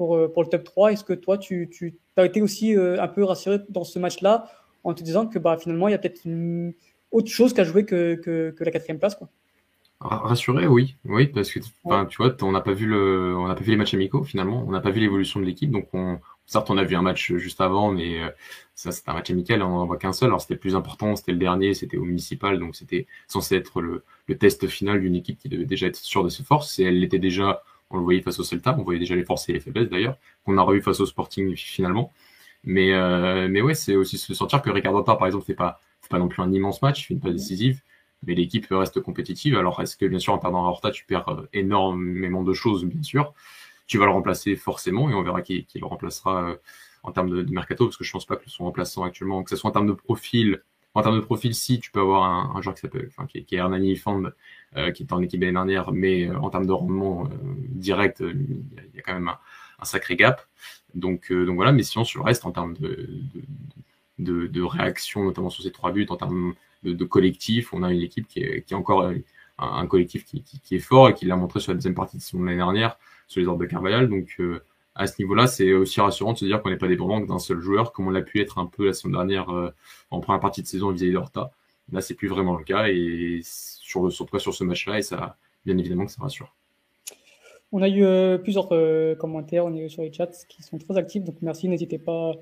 pour, 0.00 0.16
euh, 0.16 0.32
pour 0.32 0.42
le 0.42 0.48
top 0.48 0.64
3. 0.64 0.92
Est-ce 0.92 1.04
que 1.04 1.12
toi, 1.12 1.36
tu, 1.36 1.68
tu 1.70 1.98
as 2.16 2.24
été 2.24 2.40
aussi 2.40 2.74
euh, 2.74 2.98
un 3.02 3.06
peu 3.06 3.22
rassuré 3.22 3.58
dans 3.68 3.84
ce 3.84 3.98
match-là 3.98 4.46
en 4.82 4.94
te 4.94 5.02
disant 5.02 5.26
que 5.26 5.38
bah, 5.38 5.58
finalement, 5.58 5.88
il 5.88 5.90
y 5.90 5.94
a 5.94 5.98
peut-être 5.98 6.24
une 6.24 6.72
autre 7.10 7.28
chose 7.28 7.52
qu'à 7.52 7.64
jouer 7.64 7.84
que, 7.84 8.14
que, 8.14 8.50
que, 8.50 8.64
la 8.64 8.70
quatrième 8.70 8.98
place 8.98 9.14
quoi? 9.14 9.28
Rassuré, 10.02 10.66
oui, 10.66 10.96
oui, 11.04 11.26
parce 11.26 11.52
que 11.52 11.58
tu 11.58 11.68
vois, 12.16 12.34
on 12.40 12.52
n'a 12.52 12.62
pas 12.62 12.72
vu 12.72 12.86
le, 12.86 13.36
on 13.36 13.46
n'a 13.48 13.54
pas 13.54 13.60
vu 13.62 13.70
les 13.72 13.76
matchs 13.76 13.92
amicaux 13.92 14.24
finalement, 14.24 14.64
on 14.66 14.70
n'a 14.70 14.80
pas 14.80 14.90
vu 14.90 14.98
l'évolution 14.98 15.40
de 15.40 15.44
l'équipe, 15.44 15.70
donc 15.70 15.88
on, 15.92 16.18
certes, 16.46 16.70
on 16.70 16.78
a 16.78 16.84
vu 16.84 16.96
un 16.96 17.02
match 17.02 17.34
juste 17.34 17.60
avant, 17.60 17.92
mais 17.92 18.22
euh, 18.22 18.30
ça 18.74 18.92
c'est 18.92 19.06
un 19.10 19.12
match 19.12 19.30
amical, 19.30 19.62
on 19.62 19.68
n'en 19.68 19.84
voit 19.84 19.98
qu'un 19.98 20.14
seul. 20.14 20.28
Alors 20.30 20.40
c'était 20.40 20.54
le 20.54 20.60
plus 20.60 20.74
important, 20.74 21.16
c'était 21.16 21.32
le 21.32 21.38
dernier, 21.38 21.74
c'était 21.74 21.98
au 21.98 22.04
municipal, 22.06 22.58
donc 22.58 22.76
c'était 22.76 23.06
censé 23.28 23.56
être 23.56 23.82
le, 23.82 24.02
le 24.26 24.38
test 24.38 24.66
final 24.68 25.02
d'une 25.02 25.14
équipe 25.16 25.38
qui 25.38 25.50
devait 25.50 25.66
déjà 25.66 25.86
être 25.86 25.96
sûre 25.96 26.24
de 26.24 26.30
ses 26.30 26.44
forces, 26.44 26.78
et 26.78 26.84
elle 26.84 26.98
l'était 26.98 27.18
déjà 27.18 27.62
on 27.90 27.98
le 27.98 28.02
voyait 28.04 28.22
face 28.22 28.38
au 28.38 28.44
Celta, 28.44 28.74
on 28.78 28.82
voyait 28.84 29.00
déjà 29.00 29.16
les 29.16 29.24
forces 29.24 29.48
et 29.50 29.52
les 29.52 29.60
faiblesses 29.60 29.90
d'ailleurs, 29.90 30.16
qu'on 30.46 30.56
a 30.56 30.62
revu 30.62 30.80
face 30.80 31.00
au 31.00 31.06
Sporting 31.06 31.54
finalement. 31.56 32.10
Mais, 32.64 32.92
euh, 32.94 33.48
mais 33.50 33.62
ouais, 33.62 33.74
c'est 33.74 33.96
aussi 33.96 34.16
se 34.18 34.32
sentir 34.34 34.62
que 34.62 34.70
Ricardo 34.70 35.02
par 35.02 35.26
exemple, 35.26 35.44
fait 35.44 35.54
pas, 35.54 35.80
fait 36.00 36.08
pas 36.08 36.18
non 36.18 36.28
plus 36.28 36.42
un 36.42 36.52
immense 36.52 36.80
match, 36.82 37.06
fait 37.06 37.14
une 37.14 37.20
pas 37.20 37.30
décisive, 37.32 37.82
mais 38.26 38.34
l'équipe 38.34 38.66
reste 38.70 39.00
compétitive. 39.00 39.56
Alors, 39.56 39.80
est-ce 39.80 39.96
que, 39.96 40.06
bien 40.06 40.18
sûr, 40.18 40.32
en 40.32 40.38
perdant 40.38 40.64
Horta, 40.66 40.90
tu 40.90 41.04
perds 41.04 41.28
euh, 41.28 41.48
énormément 41.52 42.42
de 42.42 42.52
choses, 42.52 42.84
bien 42.84 43.02
sûr. 43.02 43.34
Tu 43.86 43.98
vas 43.98 44.04
le 44.04 44.12
remplacer 44.12 44.56
forcément, 44.56 45.10
et 45.10 45.14
on 45.14 45.22
verra 45.22 45.42
qui, 45.42 45.64
qui 45.64 45.78
le 45.78 45.86
remplacera 45.86 46.50
euh, 46.50 46.56
en 47.02 47.12
termes 47.12 47.30
de, 47.30 47.42
de, 47.42 47.52
mercato, 47.52 47.86
parce 47.86 47.96
que 47.96 48.04
je 48.04 48.12
pense 48.12 48.26
pas 48.26 48.36
que 48.36 48.48
son 48.48 48.64
remplaçant 48.64 49.04
actuellement, 49.04 49.42
que 49.42 49.50
ce 49.50 49.56
soit 49.56 49.70
en 49.70 49.72
termes 49.72 49.88
de 49.88 49.92
profil 49.92 50.62
en 50.94 51.02
termes 51.02 51.14
de 51.14 51.24
profil, 51.24 51.54
si 51.54 51.78
tu 51.78 51.92
peux 51.92 52.00
avoir 52.00 52.56
un, 52.56 52.60
joueur 52.62 52.74
qui 52.74 52.80
s'appelle, 52.80 53.06
enfin, 53.10 53.24
qui, 53.24 53.44
qui, 53.44 53.54
est 53.54 53.58
Hernani 53.58 53.94
Fand, 53.94 54.32
euh, 54.76 54.90
qui 54.90 55.04
est 55.04 55.12
en 55.12 55.22
équipe 55.22 55.40
l'année 55.40 55.52
dernière, 55.52 55.92
mais 55.92 56.28
euh, 56.28 56.36
en 56.40 56.50
termes 56.50 56.66
de 56.66 56.72
rendement 56.72 57.28
direct, 57.68 58.18
il 58.20 58.64
y, 58.96 58.98
a 58.98 59.02
quand 59.02 59.14
même 59.14 59.28
un, 59.28 59.84
sacré 59.84 60.16
gap. 60.16 60.44
Donc, 60.94 61.32
donc 61.32 61.54
voilà, 61.54 61.70
mais 61.70 61.84
sinon 61.84 62.04
sur 62.04 62.18
le 62.18 62.24
reste, 62.24 62.44
en 62.44 62.50
termes 62.50 62.74
de, 62.74 63.08
de, 64.18 64.48
de, 64.48 64.62
réaction, 64.62 65.22
notamment 65.22 65.48
sur 65.48 65.62
ces 65.62 65.70
trois 65.70 65.92
buts, 65.92 66.06
en 66.08 66.16
termes 66.16 66.54
de, 66.82 67.04
collectif, 67.04 67.72
on 67.72 67.82
a 67.82 67.92
une 67.92 68.02
équipe 68.02 68.26
qui 68.26 68.40
est, 68.40 68.72
encore 68.72 69.10
un, 69.58 69.86
collectif 69.86 70.24
qui, 70.24 70.44
est 70.70 70.78
fort 70.78 71.08
et 71.08 71.14
qui 71.14 71.26
l'a 71.26 71.36
montré 71.36 71.60
sur 71.60 71.72
la 71.72 71.76
deuxième 71.76 71.94
partie 71.94 72.18
de 72.18 72.38
l'année 72.38 72.56
dernière, 72.56 72.98
sur 73.26 73.40
les 73.40 73.46
ordres 73.46 73.60
de 73.60 73.66
Carvalhal. 73.66 74.08
Donc 74.08 74.38
à 74.94 75.06
ce 75.06 75.14
niveau-là, 75.20 75.46
c'est 75.46 75.72
aussi 75.72 76.00
rassurant 76.00 76.32
de 76.32 76.38
se 76.38 76.44
dire 76.44 76.60
qu'on 76.62 76.70
n'est 76.70 76.76
pas 76.76 76.88
dépendant 76.88 77.20
d'un 77.20 77.38
seul 77.38 77.60
joueur, 77.60 77.92
comme 77.92 78.08
on 78.08 78.10
l'a 78.10 78.22
pu 78.22 78.40
être 78.40 78.58
un 78.58 78.66
peu 78.66 78.86
la 78.86 78.92
semaine 78.92 79.14
dernière 79.14 79.50
euh, 79.50 79.70
en 80.10 80.20
première 80.20 80.40
partie 80.40 80.62
de 80.62 80.66
saison 80.66 80.90
vis-à-vis 80.90 81.12
d'Horta. 81.12 81.52
Là, 81.92 82.00
c'est 82.00 82.14
plus 82.14 82.28
vraiment 82.28 82.56
le 82.56 82.64
cas, 82.64 82.88
et 82.88 83.40
sur, 83.42 84.04
le, 84.04 84.10
sur, 84.10 84.54
ce 84.54 84.64
match-là, 84.64 84.98
et 84.98 85.02
ça, 85.02 85.36
bien 85.64 85.78
évidemment 85.78 86.06
que 86.06 86.12
ça 86.12 86.22
rassure. 86.22 86.54
On 87.72 87.82
a 87.82 87.88
eu 87.88 88.04
euh, 88.04 88.36
plusieurs 88.38 88.68
euh, 88.72 89.14
commentaires, 89.14 89.64
sur 89.88 90.02
les 90.02 90.12
chats 90.12 90.30
qui 90.48 90.62
sont 90.62 90.78
très 90.78 90.96
actifs, 90.96 91.24
donc 91.24 91.36
merci, 91.40 91.68
n'hésitez 91.68 91.98
pas 91.98 92.32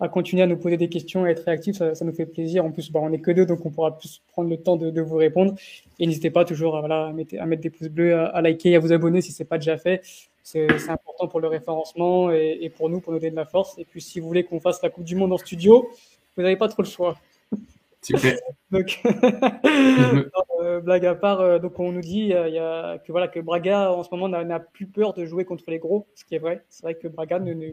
à 0.00 0.08
continuer 0.08 0.42
à 0.42 0.46
nous 0.46 0.56
poser 0.56 0.76
des 0.76 0.88
questions, 0.88 1.24
à 1.24 1.30
être 1.30 1.44
réactifs, 1.44 1.76
ça, 1.76 2.04
nous 2.04 2.12
fait 2.12 2.26
plaisir. 2.26 2.64
En 2.64 2.70
plus, 2.70 2.90
bah, 2.90 3.00
on 3.02 3.10
n'est 3.10 3.20
que 3.20 3.30
deux, 3.30 3.46
donc 3.46 3.64
on 3.64 3.70
pourra 3.70 3.96
plus 3.96 4.22
prendre 4.28 4.50
le 4.50 4.56
temps 4.56 4.76
de, 4.76 5.00
vous 5.00 5.16
répondre. 5.16 5.54
Et 5.98 6.06
n'hésitez 6.06 6.30
pas 6.30 6.44
toujours 6.44 6.76
à, 6.76 6.80
voilà, 6.80 7.06
à, 7.06 7.12
mettre, 7.12 7.34
à, 7.38 7.46
mettre, 7.46 7.62
des 7.62 7.70
pouces 7.70 7.88
bleus, 7.88 8.14
à, 8.14 8.40
liker 8.40 8.74
à 8.76 8.80
vous 8.80 8.92
abonner 8.92 9.20
si 9.20 9.32
ce 9.32 9.42
n'est 9.42 9.46
pas 9.46 9.58
déjà 9.58 9.78
fait. 9.78 10.02
C'est 10.42 10.90
important 10.90 11.26
pour 11.26 11.40
le 11.40 11.48
référencement 11.48 12.30
et, 12.30 12.70
pour 12.76 12.90
nous, 12.90 13.00
pour 13.00 13.12
nous 13.12 13.18
donner 13.18 13.30
de 13.30 13.36
la 13.36 13.46
force. 13.46 13.78
Et 13.78 13.84
puis, 13.84 14.00
si 14.00 14.20
vous 14.20 14.26
voulez 14.26 14.44
qu'on 14.44 14.60
fasse 14.60 14.82
la 14.82 14.90
Coupe 14.90 15.04
du 15.04 15.16
Monde 15.16 15.32
en 15.32 15.38
studio, 15.38 15.88
vous 16.36 16.42
n'avez 16.42 16.56
pas 16.56 16.68
trop 16.68 16.82
le 16.82 16.88
choix. 16.88 17.16
donc, 18.70 19.00
euh, 20.60 20.80
blague 20.80 21.06
à 21.06 21.14
part, 21.14 21.40
euh, 21.40 21.58
donc 21.58 21.78
on 21.78 21.92
nous 21.92 22.00
dit 22.00 22.34
euh, 22.34 22.48
y 22.48 22.58
a, 22.58 22.98
que 22.98 23.12
voilà 23.12 23.28
que 23.28 23.40
Braga 23.40 23.92
en 23.92 24.02
ce 24.02 24.08
moment 24.14 24.28
n'a 24.28 24.60
plus 24.60 24.86
peur 24.86 25.14
de 25.14 25.24
jouer 25.24 25.44
contre 25.44 25.64
les 25.68 25.78
gros, 25.78 26.06
ce 26.14 26.24
qui 26.24 26.34
est 26.34 26.38
vrai. 26.38 26.64
C'est 26.68 26.82
vrai 26.82 26.94
que 26.94 27.08
Braga 27.08 27.38
ne, 27.38 27.54
ne, 27.54 27.72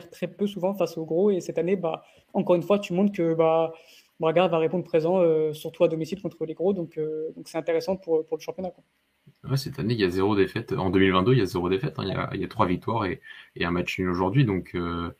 très 0.00 0.28
peu 0.28 0.46
souvent 0.46 0.74
face 0.74 0.96
aux 0.98 1.04
gros 1.04 1.30
et 1.30 1.40
cette 1.40 1.58
année, 1.58 1.76
bah, 1.76 2.04
encore 2.32 2.56
une 2.56 2.62
fois, 2.62 2.78
tu 2.78 2.92
montres 2.92 3.12
que 3.12 3.34
bah, 3.34 3.72
Braga 4.20 4.48
va 4.48 4.58
répondre 4.58 4.84
présent, 4.84 5.20
surtout 5.52 5.84
à 5.84 5.88
domicile 5.88 6.22
contre 6.22 6.44
les 6.46 6.54
gros, 6.54 6.72
donc 6.72 6.98
donc 7.36 7.48
c'est 7.48 7.58
intéressant 7.58 7.96
pour, 7.96 8.24
pour 8.26 8.36
le 8.38 8.42
championnat. 8.42 8.72
Cette 9.56 9.78
année, 9.78 9.94
il 9.94 10.00
y 10.00 10.04
a 10.04 10.10
zéro 10.10 10.34
défaite. 10.34 10.72
En 10.72 10.90
2022, 10.90 11.32
il 11.32 11.38
y 11.38 11.42
a 11.42 11.46
zéro 11.46 11.68
défaite. 11.68 11.94
Hein. 11.98 12.28
Il, 12.34 12.40
y 12.40 12.44
a, 12.44 12.48
trois 12.48 12.66
victoires 12.66 13.06
et, 13.06 13.20
un 13.60 13.70
match 13.70 13.98
nul 13.98 14.08
aujourd'hui. 14.10 14.44
Donc, 14.44 14.72
euh, 14.74 15.10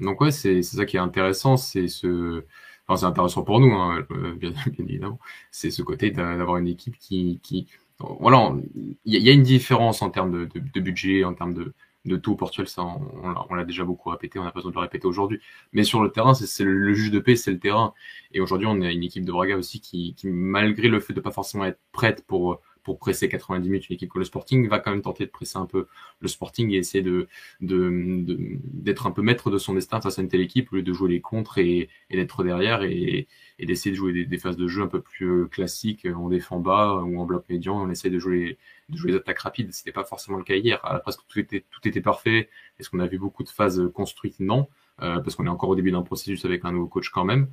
donc 0.00 0.20
ouais, 0.20 0.30
c'est 0.30 0.62
ça 0.62 0.84
qui 0.86 0.96
est 0.96 1.00
intéressant. 1.00 1.56
C'est 1.56 1.88
ce, 1.88 2.44
enfin, 2.86 2.96
c'est 2.96 3.06
intéressant 3.06 3.42
pour 3.42 3.60
nous, 3.60 3.72
hein, 3.72 4.06
euh, 4.12 4.34
bien, 4.34 4.52
évidemment. 4.78 5.18
C'est 5.50 5.70
ce 5.70 5.82
côté 5.82 6.10
d'avoir 6.10 6.58
une 6.58 6.68
équipe 6.68 6.96
qui, 6.98 7.40
qui, 7.42 7.66
voilà, 7.98 8.54
il 8.74 8.96
y, 9.04 9.30
a 9.30 9.32
une 9.32 9.42
différence 9.42 10.02
en 10.02 10.10
termes 10.10 10.46
de, 10.46 10.80
budget, 10.80 11.24
en 11.24 11.34
termes 11.34 11.54
de, 11.54 11.74
de 12.04 12.16
tout 12.16 12.36
Portugal, 12.36 12.68
ça, 12.68 12.84
on, 12.84 13.54
l'a 13.54 13.64
déjà 13.64 13.84
beaucoup 13.84 14.10
répété, 14.10 14.38
on 14.38 14.44
n'a 14.44 14.50
pas 14.50 14.60
besoin 14.60 14.70
de 14.70 14.76
le 14.76 14.82
répéter 14.82 15.06
aujourd'hui. 15.06 15.40
Mais 15.72 15.84
sur 15.84 16.02
le 16.02 16.10
terrain, 16.10 16.34
c'est 16.34 16.64
le, 16.64 16.92
juge 16.92 17.10
de 17.10 17.18
paix, 17.18 17.36
c'est 17.36 17.50
le 17.50 17.58
terrain. 17.58 17.94
Et 18.32 18.40
aujourd'hui, 18.40 18.66
on 18.66 18.80
a 18.82 18.90
une 18.90 19.02
équipe 19.02 19.24
de 19.24 19.32
Braga 19.32 19.56
aussi 19.56 19.80
qui, 19.80 20.14
qui, 20.14 20.28
malgré 20.28 20.88
le 20.88 21.00
fait 21.00 21.14
de 21.14 21.20
pas 21.20 21.30
forcément 21.30 21.64
être 21.64 21.80
prête 21.92 22.26
pour 22.26 22.60
pour 22.84 22.98
presser 22.98 23.28
90 23.28 23.68
minutes 23.68 23.88
une 23.88 23.94
équipe 23.94 24.10
comme 24.10 24.20
le 24.20 24.26
Sporting 24.26 24.68
va 24.68 24.78
quand 24.78 24.90
même 24.90 25.02
tenter 25.02 25.24
de 25.26 25.30
presser 25.30 25.58
un 25.58 25.66
peu 25.66 25.86
le 26.20 26.28
Sporting 26.28 26.70
et 26.70 26.76
essayer 26.76 27.02
de 27.02 27.26
d'être 27.60 29.06
un 29.06 29.10
peu 29.10 29.22
maître 29.22 29.50
de 29.50 29.58
son 29.58 29.74
destin 29.74 30.00
face 30.00 30.18
à 30.18 30.22
une 30.22 30.28
telle 30.28 30.42
équipe 30.42 30.72
au 30.72 30.76
lieu 30.76 30.82
de 30.82 30.92
jouer 30.92 31.10
les 31.10 31.20
contres 31.20 31.58
et, 31.58 31.88
d'être 32.10 32.44
derrière 32.44 32.82
et, 32.82 33.26
d'essayer 33.58 33.90
de 33.90 33.96
jouer 33.96 34.24
des, 34.24 34.38
phases 34.38 34.56
de 34.56 34.68
jeu 34.68 34.82
un 34.82 34.86
peu 34.86 35.00
plus 35.00 35.26
euh, 35.26 35.46
classiques 35.46 36.06
on 36.16 36.28
défend 36.28 36.60
bas 36.60 37.02
ou 37.02 37.18
en 37.18 37.24
bloc 37.24 37.48
médian 37.48 37.80
on 37.82 37.90
essaie 37.90 38.10
de 38.10 38.18
jouer 38.18 38.58
de 38.90 38.96
jouer 38.98 39.12
les 39.12 39.16
attaques 39.16 39.38
rapides. 39.38 39.72
C'était 39.72 39.92
pas 39.92 40.04
forcément 40.04 40.36
le 40.36 40.44
cas 40.44 40.56
hier. 40.56 40.78
À 40.84 40.98
presque 40.98 41.20
tout 41.26 41.38
était 41.38 41.64
tout 41.70 41.86
était 41.88 42.02
parfait 42.02 42.50
est-ce 42.78 42.90
qu'on 42.90 43.00
a 43.00 43.06
vu 43.06 43.18
beaucoup 43.18 43.42
de 43.42 43.48
phases 43.48 43.82
construites? 43.94 44.40
Non 44.40 44.68
euh, 45.02 45.20
parce 45.20 45.34
qu'on 45.34 45.46
est 45.46 45.50
encore 45.50 45.70
au 45.70 45.76
début 45.76 45.90
d'un 45.90 46.02
processus 46.02 46.44
avec 46.44 46.64
un 46.64 46.72
nouveau 46.72 46.86
coach 46.86 47.08
quand 47.10 47.24
même 47.24 47.48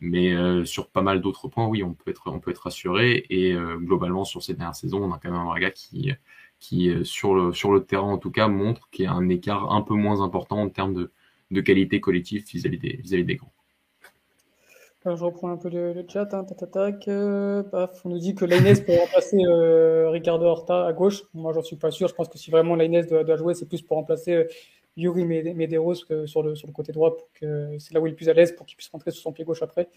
mais 0.00 0.32
euh, 0.32 0.64
sur 0.64 0.88
pas 0.88 1.02
mal 1.02 1.20
d'autres 1.20 1.48
points, 1.48 1.66
oui, 1.66 1.82
on 1.82 1.94
peut 1.94 2.10
être, 2.10 2.24
on 2.26 2.40
peut 2.40 2.50
être 2.50 2.62
rassuré. 2.64 3.24
Et 3.30 3.52
euh, 3.52 3.76
globalement, 3.76 4.24
sur 4.24 4.42
ces 4.42 4.54
dernières 4.54 4.74
saisons, 4.74 5.02
on 5.02 5.12
a 5.12 5.18
quand 5.18 5.30
même 5.30 5.40
un 5.40 5.44
Braga 5.44 5.70
qui, 5.70 6.12
qui 6.60 6.90
euh, 6.90 7.04
sur, 7.04 7.34
le, 7.34 7.52
sur 7.52 7.72
le 7.72 7.84
terrain 7.84 8.12
en 8.12 8.18
tout 8.18 8.30
cas, 8.30 8.48
montre 8.48 8.88
qu'il 8.90 9.04
y 9.04 9.08
a 9.08 9.12
un 9.12 9.28
écart 9.28 9.72
un 9.72 9.82
peu 9.82 9.94
moins 9.94 10.22
important 10.22 10.60
en 10.60 10.68
termes 10.68 10.94
de, 10.94 11.12
de 11.50 11.60
qualité 11.60 12.00
collective 12.00 12.44
vis-à-vis 12.44 12.78
des, 12.78 13.00
vis 13.02 13.24
des 13.24 13.36
grands. 13.36 13.52
Je 15.08 15.22
reprends 15.22 15.50
un 15.50 15.56
peu 15.56 15.68
le, 15.68 16.04
chat. 16.08 16.34
Hein, 16.34 16.44
on 18.04 18.08
nous 18.08 18.18
dit 18.18 18.34
que 18.34 18.44
Lainez 18.44 18.74
peut 18.82 18.92
remplacer 19.00 19.36
Ricardo 20.10 20.46
Horta 20.46 20.84
à 20.84 20.92
gauche. 20.92 21.22
Moi, 21.32 21.52
j'en 21.52 21.62
suis 21.62 21.76
pas 21.76 21.92
sûr. 21.92 22.08
Je 22.08 22.14
pense 22.14 22.28
que 22.28 22.38
si 22.38 22.50
vraiment 22.50 22.74
Lainez 22.74 23.04
doit, 23.04 23.22
doit 23.22 23.36
jouer, 23.36 23.54
c'est 23.54 23.68
plus 23.68 23.82
pour 23.82 23.98
remplacer 23.98 24.48
Yuri 24.96 25.24
Medeiros 25.24 25.94
sur 26.26 26.42
le, 26.42 26.54
sur 26.54 26.66
le 26.66 26.72
côté 26.72 26.92
droit, 26.92 27.16
pour 27.16 27.28
que 27.34 27.76
c'est 27.78 27.92
là 27.92 28.00
où 28.00 28.06
il 28.06 28.10
est 28.10 28.12
le 28.12 28.16
plus 28.16 28.28
à 28.28 28.32
l'aise 28.32 28.52
pour 28.56 28.64
qu'il 28.64 28.76
puisse 28.76 28.88
rentrer 28.88 29.10
sur 29.10 29.22
son 29.22 29.32
pied 29.32 29.44
gauche 29.44 29.62
après. 29.62 29.88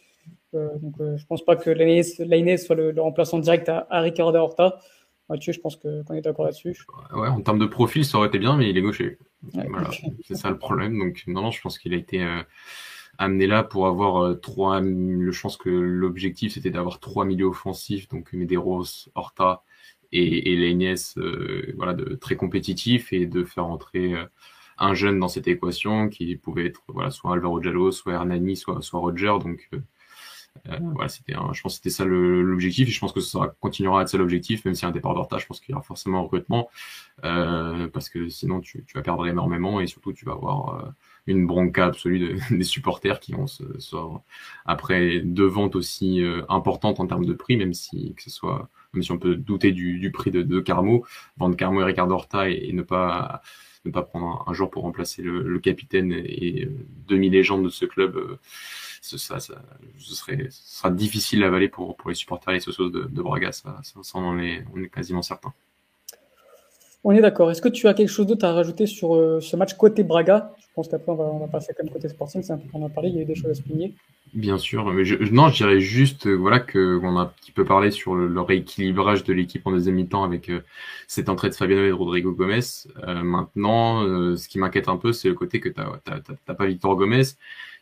Euh, 0.53 0.77
donc 0.79 0.95
euh, 0.99 1.15
je 1.17 1.25
pense 1.25 1.43
pas 1.43 1.55
que 1.55 1.69
Lainez 1.69 2.57
soit 2.57 2.75
le, 2.75 3.01
remplaçant 3.01 3.39
direct 3.39 3.69
à, 3.69 3.87
à 3.89 4.01
Ricardo 4.01 4.37
Horta. 4.37 4.79
Mathieu, 5.29 5.53
je 5.53 5.59
pense 5.59 5.75
qu'on 5.75 6.13
est 6.15 6.21
d'accord 6.21 6.45
là-dessus. 6.45 6.75
Ouais, 7.13 7.27
en 7.27 7.39
termes 7.41 7.59
de 7.59 7.67
profil, 7.67 8.03
ça 8.03 8.17
aurait 8.17 8.27
été 8.27 8.39
bien, 8.39 8.57
mais 8.57 8.69
il 8.69 8.77
est 8.77 8.81
gaucher. 8.81 9.19
voilà, 9.53 9.89
c'est 10.25 10.35
ça 10.35 10.49
le 10.49 10.57
problème. 10.57 10.97
Donc 10.97 11.23
non, 11.27 11.43
non 11.43 11.51
je 11.51 11.61
pense 11.61 11.77
qu'il 11.77 11.93
a 11.93 11.97
été 11.97 12.21
euh, 12.21 12.41
amené 13.17 13.47
là 13.47 13.63
pour 13.63 13.87
avoir 13.87 14.37
trois. 14.41 14.81
Je 14.81 15.41
pense 15.41 15.55
que 15.55 15.69
l'objectif 15.69 16.53
c'était 16.53 16.71
d'avoir 16.71 16.99
trois 16.99 17.23
milieux 17.23 17.45
offensifs, 17.45 18.09
donc 18.09 18.33
Medeiros, 18.33 19.09
Horta 19.15 19.63
et, 20.11 20.51
et 20.51 20.55
Lainez, 20.57 20.95
voilà, 21.77 21.93
de 21.93 22.15
très 22.15 22.35
compétitifs 22.35 23.13
et 23.13 23.27
de 23.27 23.43
faire 23.45 23.67
entrer 23.67 24.15
un 24.79 24.93
jeune 24.93 25.19
dans 25.19 25.27
cette 25.27 25.47
équation 25.47 26.09
qui 26.09 26.35
pouvait 26.35 26.67
être 26.67 26.81
voilà, 26.87 27.11
soit 27.11 27.33
Alvaro 27.33 27.61
Jallo, 27.61 27.91
soit 27.91 28.13
Hernani, 28.13 28.55
soit, 28.55 28.81
soit 28.81 28.99
Roger. 28.99 29.33
Donc, 29.41 29.67
euh, 29.73 29.79
euh 30.69 30.77
voilà, 30.93 31.09
c'était 31.09 31.33
je 31.33 31.61
pense 31.61 31.73
que 31.73 31.77
c'était 31.77 31.89
ça 31.89 32.05
l'objectif. 32.05 32.87
Et 32.87 32.91
je 32.91 32.99
pense 32.99 33.13
que 33.13 33.21
ça 33.21 33.55
continuera 33.59 33.99
à 33.99 34.01
être 34.03 34.09
ça 34.09 34.17
l'objectif, 34.17 34.65
même 34.65 34.75
si 34.75 34.85
un 34.85 34.91
départ 34.91 35.13
d'Horta, 35.13 35.37
je 35.37 35.45
pense 35.45 35.59
qu'il 35.59 35.73
y 35.73 35.75
aura 35.75 35.83
forcément 35.83 36.19
un 36.19 36.23
recrutement. 36.23 36.69
Euh, 37.25 37.87
parce 37.89 38.09
que 38.09 38.29
sinon 38.29 38.61
tu, 38.61 38.85
tu, 38.85 38.93
vas 38.95 39.01
perdre 39.01 39.27
énormément 39.27 39.81
et 39.81 39.87
surtout 39.87 40.13
tu 40.13 40.23
vas 40.23 40.33
avoir 40.33 40.75
euh, 40.75 40.89
une 41.27 41.45
bronca 41.45 41.85
absolue 41.85 42.19
de, 42.19 42.39
des 42.55 42.63
supporters 42.63 43.19
qui 43.19 43.33
vont 43.33 43.47
se, 43.47 43.63
après 44.65 45.19
deux 45.19 45.45
ventes 45.45 45.75
aussi 45.75 46.23
euh, 46.23 46.43
importantes 46.47 46.99
en 46.99 47.07
termes 47.07 47.25
de 47.25 47.33
prix, 47.33 47.57
même 47.57 47.73
si 47.73 48.13
que 48.15 48.23
ce 48.23 48.29
soit 48.29 48.69
même 48.93 49.03
si 49.03 49.11
on 49.11 49.19
peut 49.19 49.35
douter 49.35 49.71
du, 49.71 49.99
du 49.99 50.11
prix 50.11 50.31
de, 50.31 50.41
de 50.41 50.59
Carmo, 50.61 51.05
vendre 51.37 51.55
Carmo 51.55 51.81
et 51.81 51.83
Ricardo 51.83 52.15
Horta 52.15 52.49
et, 52.49 52.69
et 52.69 52.73
ne 52.73 52.81
pas 52.81 53.41
ne 53.85 53.91
pas 53.91 54.01
prendre 54.01 54.43
un, 54.47 54.53
jour 54.53 54.69
pour 54.69 54.83
remplacer 54.83 55.21
le, 55.21 55.59
capitaine 55.59 56.11
et, 56.11 56.65
euh, 56.65 56.85
demi-légende 57.07 57.63
de 57.63 57.69
ce 57.69 57.85
club, 57.85 58.17
euh, 58.17 58.39
ce, 59.01 59.17
ça, 59.17 59.39
ça, 59.39 59.61
ce, 59.97 60.15
serait, 60.15 60.47
sera 60.49 60.91
difficile 60.91 61.43
à 61.43 61.47
avaler 61.47 61.69
pour, 61.69 61.95
les 62.07 62.15
supporters 62.15 62.51
et 62.51 62.57
les 62.57 62.61
socios 62.61 62.89
de, 62.89 63.03
de 63.03 63.21
Braga, 63.21 63.51
ça, 63.51 63.79
ça, 63.83 63.99
on, 64.15 64.25
en 64.25 64.39
est, 64.39 64.65
on 64.73 64.81
est 64.81 64.89
quasiment 64.89 65.21
certain. 65.21 65.53
On 67.03 67.11
est 67.11 67.21
d'accord. 67.21 67.49
Est-ce 67.49 67.61
que 67.61 67.69
tu 67.69 67.87
as 67.87 67.93
quelque 67.93 68.09
chose 68.09 68.27
d'autre 68.27 68.45
à 68.45 68.53
rajouter 68.53 68.85
sur 68.85 69.15
euh, 69.15 69.39
ce 69.39 69.55
match 69.55 69.73
côté 69.75 70.03
Braga? 70.03 70.53
Je 70.59 70.65
pense 70.75 70.89
qu'après, 70.89 71.11
on 71.11 71.15
va, 71.15 71.23
on 71.25 71.39
va 71.39 71.47
passer 71.47 71.73
comme 71.73 71.89
côté 71.89 72.09
sporting. 72.09 72.43
C'est 72.43 72.51
un 72.51 72.57
peu 72.57 72.67
qu'on 72.69 72.85
a 72.85 72.89
parlé. 72.89 73.09
Il 73.09 73.15
y 73.15 73.19
a 73.19 73.21
eu 73.21 73.25
des 73.25 73.35
choses 73.35 73.51
à 73.51 73.53
souligner. 73.53 73.93
Bien 74.33 74.57
sûr. 74.57 74.85
Mais 74.91 75.05
je, 75.05 75.15
non, 75.31 75.47
je 75.49 75.55
dirais 75.55 75.79
juste 75.79 76.27
euh, 76.27 76.35
voilà 76.35 76.59
que 76.59 76.97
qu'on 76.97 77.17
a 77.17 77.21
un 77.21 77.25
petit 77.27 77.51
peu 77.51 77.63
parlé 77.63 77.89
sur 77.89 78.15
le, 78.15 78.41
rééquilibrage 78.41 79.23
de 79.23 79.33
l'équipe 79.33 79.65
en 79.65 79.71
deuxième 79.71 79.95
mi-temps 79.95 80.23
avec 80.23 80.49
euh, 80.49 80.61
cette 81.07 81.29
entrée 81.29 81.49
de 81.49 81.55
Fabiano 81.55 81.83
et 81.83 81.87
de 81.87 81.93
Rodrigo 81.93 82.33
Gomez. 82.33 82.59
maintenant, 83.23 84.03
ce 84.35 84.47
qui 84.47 84.59
m'inquiète 84.59 84.89
un 84.89 84.97
peu, 84.97 85.13
c'est 85.13 85.29
le 85.29 85.35
côté 85.35 85.59
que 85.59 85.69
tu 85.69 85.79
n'as 85.79 86.53
pas 86.53 86.65
Victor 86.65 86.95
Gomez 86.95 87.23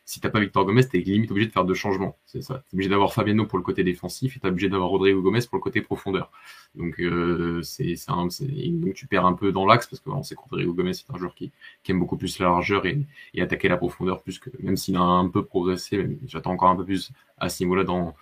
si 0.08 0.22
t'as 0.22 0.30
pas 0.30 0.40
Victor 0.40 0.64
Gomez, 0.64 0.88
t'es 0.88 1.00
limite 1.00 1.32
obligé 1.32 1.48
de 1.48 1.52
faire 1.52 1.66
deux 1.66 1.74
changements. 1.74 2.18
C'est 2.26 2.42
ça. 2.42 2.64
T'es 2.70 2.76
obligé 2.76 2.90
d'avoir 2.90 3.14
Fabiano 3.14 3.46
pour 3.46 3.58
le 3.58 3.64
côté 3.66 3.84
défensif 3.84 4.38
et 4.38 4.40
t'es 4.40 4.48
obligé 4.48 4.70
d'avoir 4.70 4.90
Rodrigo 4.90 5.22
Gomez 5.22 5.42
pour 5.42 5.58
le 5.58 5.62
côté 5.62 5.82
profondeur. 5.82 6.32
Donc 6.76 6.98
euh, 7.02 7.62
c'est 7.62 7.94
donc 8.08 8.94
tu 8.94 9.06
perds 9.06 9.26
un 9.26 9.34
peu 9.34 9.52
dans 9.52 9.66
l'axe 9.66 9.86
parce 9.86 10.00
que 10.00 10.10
on 10.10 10.24
sait 10.24 10.36
que 10.36 10.40
Rodrigo 10.50 10.74
Gomez 10.74 10.94
c'est 10.94 11.12
un 11.14 11.18
joueur 11.18 11.36
qui, 11.36 11.52
qui 11.84 11.92
aime 11.92 12.00
beaucoup 12.00 12.16
plus 12.16 12.40
la 12.40 12.46
largeur 12.46 12.86
et, 12.86 12.98
et 13.34 13.42
attaquer 13.42 13.68
la 13.68 13.76
profondeur 13.76 14.24
plus 14.24 14.40
que 14.40 14.50
même 14.60 14.78
s'il 14.78 14.96
a 14.96 15.02
un 15.02 15.28
peu 15.28 15.44
progressé, 15.44 16.18
j'attends 16.26 16.52
encore 16.52 16.70
un 16.70 16.78
peu 16.78 16.86
plus 16.86 17.12
à 17.38 17.50
ce 17.50 17.62
niveau-là 17.66 17.84
dans 17.84 18.16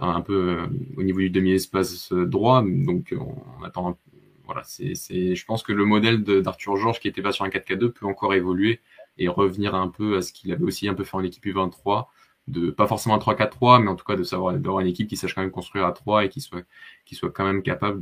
un 0.00 0.20
peu 0.22 0.58
euh, 0.58 0.66
au 0.96 1.04
niveau 1.04 1.20
du 1.20 1.30
demi-espace 1.30 2.12
droit. 2.12 2.64
Donc 2.66 3.14
on 3.16 3.62
attend. 3.62 3.96
voilà, 4.44 4.62
c'est 4.64 4.96
je 5.36 5.44
pense 5.44 5.62
que 5.62 5.72
le 5.72 5.84
modèle 5.84 6.24
d'Arthur 6.24 6.76
Georges 6.78 6.98
qui 6.98 7.06
était 7.06 7.22
pas 7.22 7.30
sur 7.30 7.44
un 7.44 7.48
4K2 7.48 7.90
peut 7.90 8.06
encore 8.06 8.34
évoluer 8.34 8.80
et 9.18 9.28
revenir 9.28 9.74
un 9.74 9.88
peu 9.88 10.16
à 10.16 10.22
ce 10.22 10.32
qu'il 10.32 10.52
avait 10.52 10.64
aussi 10.64 10.88
un 10.88 10.94
peu 10.94 11.04
fait 11.04 11.16
en 11.16 11.22
équipe 11.22 11.44
U23, 11.46 12.06
de 12.48 12.70
pas 12.70 12.86
forcément 12.86 13.14
un 13.16 13.18
3-4-3, 13.18 13.82
mais 13.82 13.88
en 13.90 13.96
tout 13.96 14.04
cas 14.04 14.16
de 14.16 14.22
savoir 14.22 14.54
d'avoir 14.54 14.80
une 14.80 14.88
équipe 14.88 15.08
qui 15.08 15.16
sache 15.16 15.34
quand 15.34 15.42
même 15.42 15.50
construire 15.50 15.86
à 15.86 15.92
3 15.92 16.24
et 16.24 16.28
qui 16.28 16.40
soit 16.40 16.62
qui 17.04 17.14
soit 17.14 17.30
quand 17.30 17.44
même 17.44 17.62
capable 17.62 18.00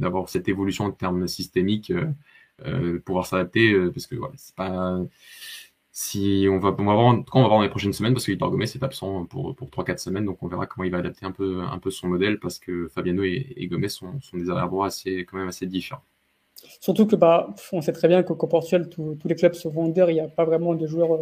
d'avoir 0.00 0.28
cette 0.28 0.48
évolution 0.48 0.86
en 0.86 0.92
termes 0.92 1.26
systémiques, 1.28 1.90
euh, 1.90 2.06
euh 2.66 3.00
pouvoir 3.00 3.26
s'adapter, 3.26 3.72
euh, 3.72 3.90
parce 3.92 4.06
que 4.06 4.16
voilà, 4.16 4.34
c'est 4.36 4.54
pas 4.56 4.98
si 5.92 6.46
on 6.50 6.58
va, 6.58 6.74
on 6.78 6.84
voir, 6.84 7.24
quand 7.30 7.40
on 7.40 7.42
va 7.42 7.48
voir 7.48 7.58
dans 7.58 7.62
les 7.62 7.68
prochaines 7.68 7.92
semaines, 7.92 8.14
parce 8.14 8.24
que 8.26 8.32
Victor 8.32 8.50
Gomez 8.50 8.64
est 8.64 8.82
absent 8.82 9.26
pour, 9.26 9.54
pour 9.54 9.68
3-4 9.70 9.98
semaines, 9.98 10.24
donc 10.24 10.42
on 10.42 10.48
verra 10.48 10.66
comment 10.66 10.84
il 10.84 10.90
va 10.90 10.98
adapter 10.98 11.26
un 11.26 11.32
peu, 11.32 11.62
un 11.62 11.78
peu 11.78 11.90
son 11.90 12.08
modèle, 12.08 12.38
parce 12.40 12.58
que 12.58 12.88
Fabiano 12.88 13.22
et, 13.24 13.52
et 13.56 13.66
Gomez 13.68 13.88
sont, 13.90 14.20
sont 14.22 14.38
des 14.38 14.48
arrière-droits 14.50 14.86
assez, 14.86 15.20
quand 15.26 15.36
même 15.36 15.48
assez 15.48 15.66
différents. 15.66 16.02
Surtout 16.80 17.06
que 17.06 17.16
bah, 17.16 17.54
on 17.72 17.80
sait 17.80 17.92
très 17.92 18.08
bien 18.08 18.22
qu'au 18.22 18.46
Portugal, 18.46 18.88
tous 18.88 19.16
les 19.24 19.34
clubs 19.34 19.54
se 19.54 19.68
vendent 19.68 19.96
il 20.08 20.14
n'y 20.14 20.20
a 20.20 20.28
pas 20.28 20.44
vraiment 20.44 20.74
de 20.74 20.86
joueurs 20.86 21.14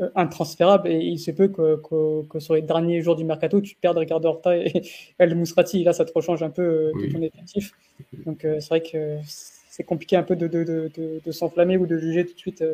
euh, 0.00 0.08
intransférables 0.14 0.88
et 0.88 0.98
il 0.98 1.18
se 1.18 1.30
peut 1.30 1.48
que, 1.48 1.76
que, 1.76 2.26
que, 2.26 2.38
sur 2.38 2.54
les 2.54 2.62
derniers 2.62 3.02
jours 3.02 3.16
du 3.16 3.24
mercato, 3.24 3.60
tu 3.60 3.76
perds 3.76 3.96
Ricardo 3.96 4.28
Horta 4.28 4.56
et 4.56 4.82
El 5.18 5.34
Mousrati. 5.34 5.84
Là, 5.84 5.92
ça 5.92 6.04
te 6.04 6.12
rechange 6.12 6.42
un 6.42 6.50
peu 6.50 6.62
euh, 6.62 6.92
oui. 6.94 7.12
ton 7.12 7.22
effectif. 7.22 7.72
Donc, 8.24 8.44
euh, 8.44 8.60
c'est 8.60 8.68
vrai 8.68 8.82
que 8.82 9.18
c'est 9.24 9.84
compliqué 9.84 10.16
un 10.16 10.22
peu 10.22 10.36
de, 10.36 10.48
de, 10.48 10.64
de, 10.64 11.20
de 11.24 11.32
s'enflammer 11.32 11.76
ou 11.76 11.86
de 11.86 11.98
juger 11.98 12.24
tout 12.24 12.34
de 12.34 12.38
suite 12.38 12.64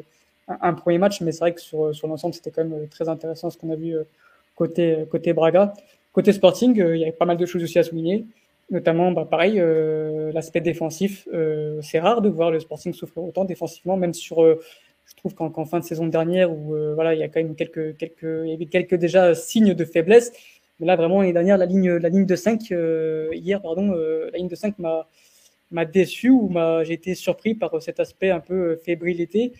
un, 0.48 0.58
un 0.60 0.72
premier 0.74 0.98
match, 0.98 1.20
mais 1.20 1.32
c'est 1.32 1.40
vrai 1.40 1.54
que 1.54 1.60
sur, 1.60 1.94
sur 1.94 2.06
l'ensemble, 2.06 2.34
c'était 2.34 2.50
quand 2.50 2.64
même 2.64 2.88
très 2.88 3.08
intéressant 3.08 3.50
ce 3.50 3.58
qu'on 3.58 3.70
a 3.70 3.76
vu 3.76 3.96
côté, 4.54 5.04
côté 5.10 5.32
Braga. 5.32 5.74
Côté 6.12 6.32
Sporting, 6.32 6.76
il 6.76 6.98
y 6.98 7.02
avait 7.02 7.12
pas 7.12 7.26
mal 7.26 7.36
de 7.36 7.44
choses 7.44 7.62
aussi 7.62 7.78
à 7.78 7.82
souligner 7.82 8.24
notamment 8.70 9.12
bah, 9.12 9.26
pareil 9.30 9.60
euh, 9.60 10.32
l'aspect 10.32 10.60
défensif 10.60 11.28
euh, 11.32 11.80
c'est 11.82 12.00
rare 12.00 12.20
de 12.20 12.28
voir 12.28 12.50
le 12.50 12.60
Sporting 12.60 12.92
souffrir 12.92 13.24
autant 13.24 13.44
défensivement 13.44 13.96
même 13.96 14.14
sur 14.14 14.42
euh, 14.42 14.60
je 15.04 15.14
trouve 15.14 15.34
qu'en 15.34 15.50
qu 15.50 15.64
fin 15.68 15.78
de 15.78 15.84
saison 15.84 16.06
dernière 16.06 16.52
où 16.52 16.74
euh, 16.74 16.94
voilà 16.94 17.14
il 17.14 17.20
y 17.20 17.22
a 17.22 17.28
quand 17.28 17.40
même 17.40 17.54
quelques 17.54 17.96
quelques 17.96 18.42
il 18.44 18.50
y 18.50 18.54
avait 18.54 18.66
quelques 18.66 18.96
déjà 18.96 19.34
signes 19.34 19.74
de 19.74 19.84
faiblesse 19.84 20.32
mais 20.80 20.86
là 20.86 20.96
vraiment 20.96 21.20
l'année 21.20 21.32
dernière 21.32 21.58
la 21.58 21.66
ligne 21.66 21.92
la 21.92 22.08
ligne 22.08 22.26
de 22.26 22.36
5 22.36 22.72
euh, 22.72 23.28
hier 23.32 23.62
pardon 23.62 23.92
la 23.92 24.36
ligne 24.36 24.48
de 24.48 24.56
5 24.56 24.78
m'a 24.78 25.08
m'a 25.70 25.84
déçu 25.84 26.30
ou 26.30 26.52
j'ai 26.84 26.92
été 26.92 27.14
surpris 27.14 27.54
par 27.54 27.80
cet 27.80 28.00
aspect 28.00 28.30
un 28.30 28.40
peu 28.40 28.76
fébrilité 28.76 29.52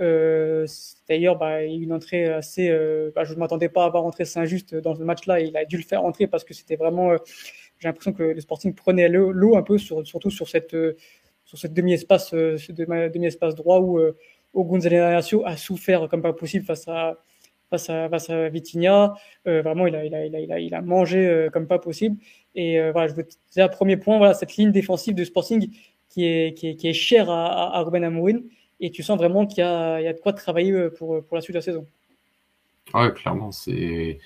euh, 0.00 0.66
D'ailleurs, 1.08 1.36
bah, 1.36 1.62
une 1.62 1.92
entrée 1.92 2.26
assez. 2.26 2.68
Euh, 2.70 3.10
bah, 3.14 3.24
je 3.24 3.34
ne 3.34 3.38
m'attendais 3.38 3.68
pas 3.68 3.82
à 3.82 3.86
avoir 3.86 4.04
entré 4.04 4.24
Saint-Just 4.24 4.74
dans 4.74 4.94
ce 4.94 5.02
match-là. 5.02 5.40
Il 5.40 5.56
a 5.56 5.64
dû 5.64 5.76
le 5.76 5.82
faire 5.82 6.04
entrer 6.04 6.26
parce 6.26 6.44
que 6.44 6.54
c'était 6.54 6.76
vraiment. 6.76 7.12
Euh, 7.80 7.82
j'ai 7.82 7.88
l'impression 7.88 8.12
que 8.12 8.22
le 8.22 8.40
Sporting 8.40 8.74
prenait 8.74 9.08
l'eau 9.08 9.56
un 9.56 9.62
peu, 9.62 9.78
sur, 9.78 10.06
surtout 10.06 10.30
sur 10.30 10.48
cette, 10.48 10.76
sur 11.44 11.58
cette 11.58 11.74
demi-espace 11.74 12.34
droit 13.54 13.80
où, 13.80 14.00
où 14.54 14.64
Gonzalo 14.64 15.44
a 15.44 15.56
souffert 15.56 16.08
comme 16.08 16.22
pas 16.22 16.32
possible 16.32 16.64
face 16.64 16.88
à, 16.88 17.16
face 17.70 18.30
Vitinha. 18.30 19.14
Euh, 19.46 19.62
vraiment, 19.62 19.86
il 19.86 20.74
a, 20.74 20.82
mangé 20.82 21.26
euh, 21.26 21.50
comme 21.50 21.66
pas 21.66 21.78
possible. 21.78 22.16
Et 22.54 22.80
euh, 22.80 22.92
voilà, 22.92 23.08
je 23.08 23.14
veux 23.14 23.26
dire, 23.52 23.70
premier 23.70 23.96
point, 23.96 24.18
voilà, 24.18 24.34
cette 24.34 24.56
ligne 24.56 24.72
défensive 24.72 25.14
de 25.14 25.24
Sporting 25.24 25.70
qui 26.08 26.24
est, 26.24 26.92
chère 26.92 27.30
à, 27.30 27.76
à, 27.76 27.82
Ruben 27.82 28.02
Amorim. 28.04 28.42
Et 28.80 28.90
tu 28.90 29.02
sens 29.02 29.18
vraiment 29.18 29.46
qu'il 29.46 29.58
y 29.58 29.62
a, 29.62 30.12
de 30.12 30.20
quoi 30.20 30.32
travailler 30.32 30.88
pour, 30.90 31.22
pour 31.24 31.36
la 31.36 31.40
suite 31.40 31.54
de 31.54 31.58
la 31.58 31.62
saison. 31.62 31.86
Ouais, 32.94 33.12
clairement, 33.12 33.52
c'est 33.52 34.18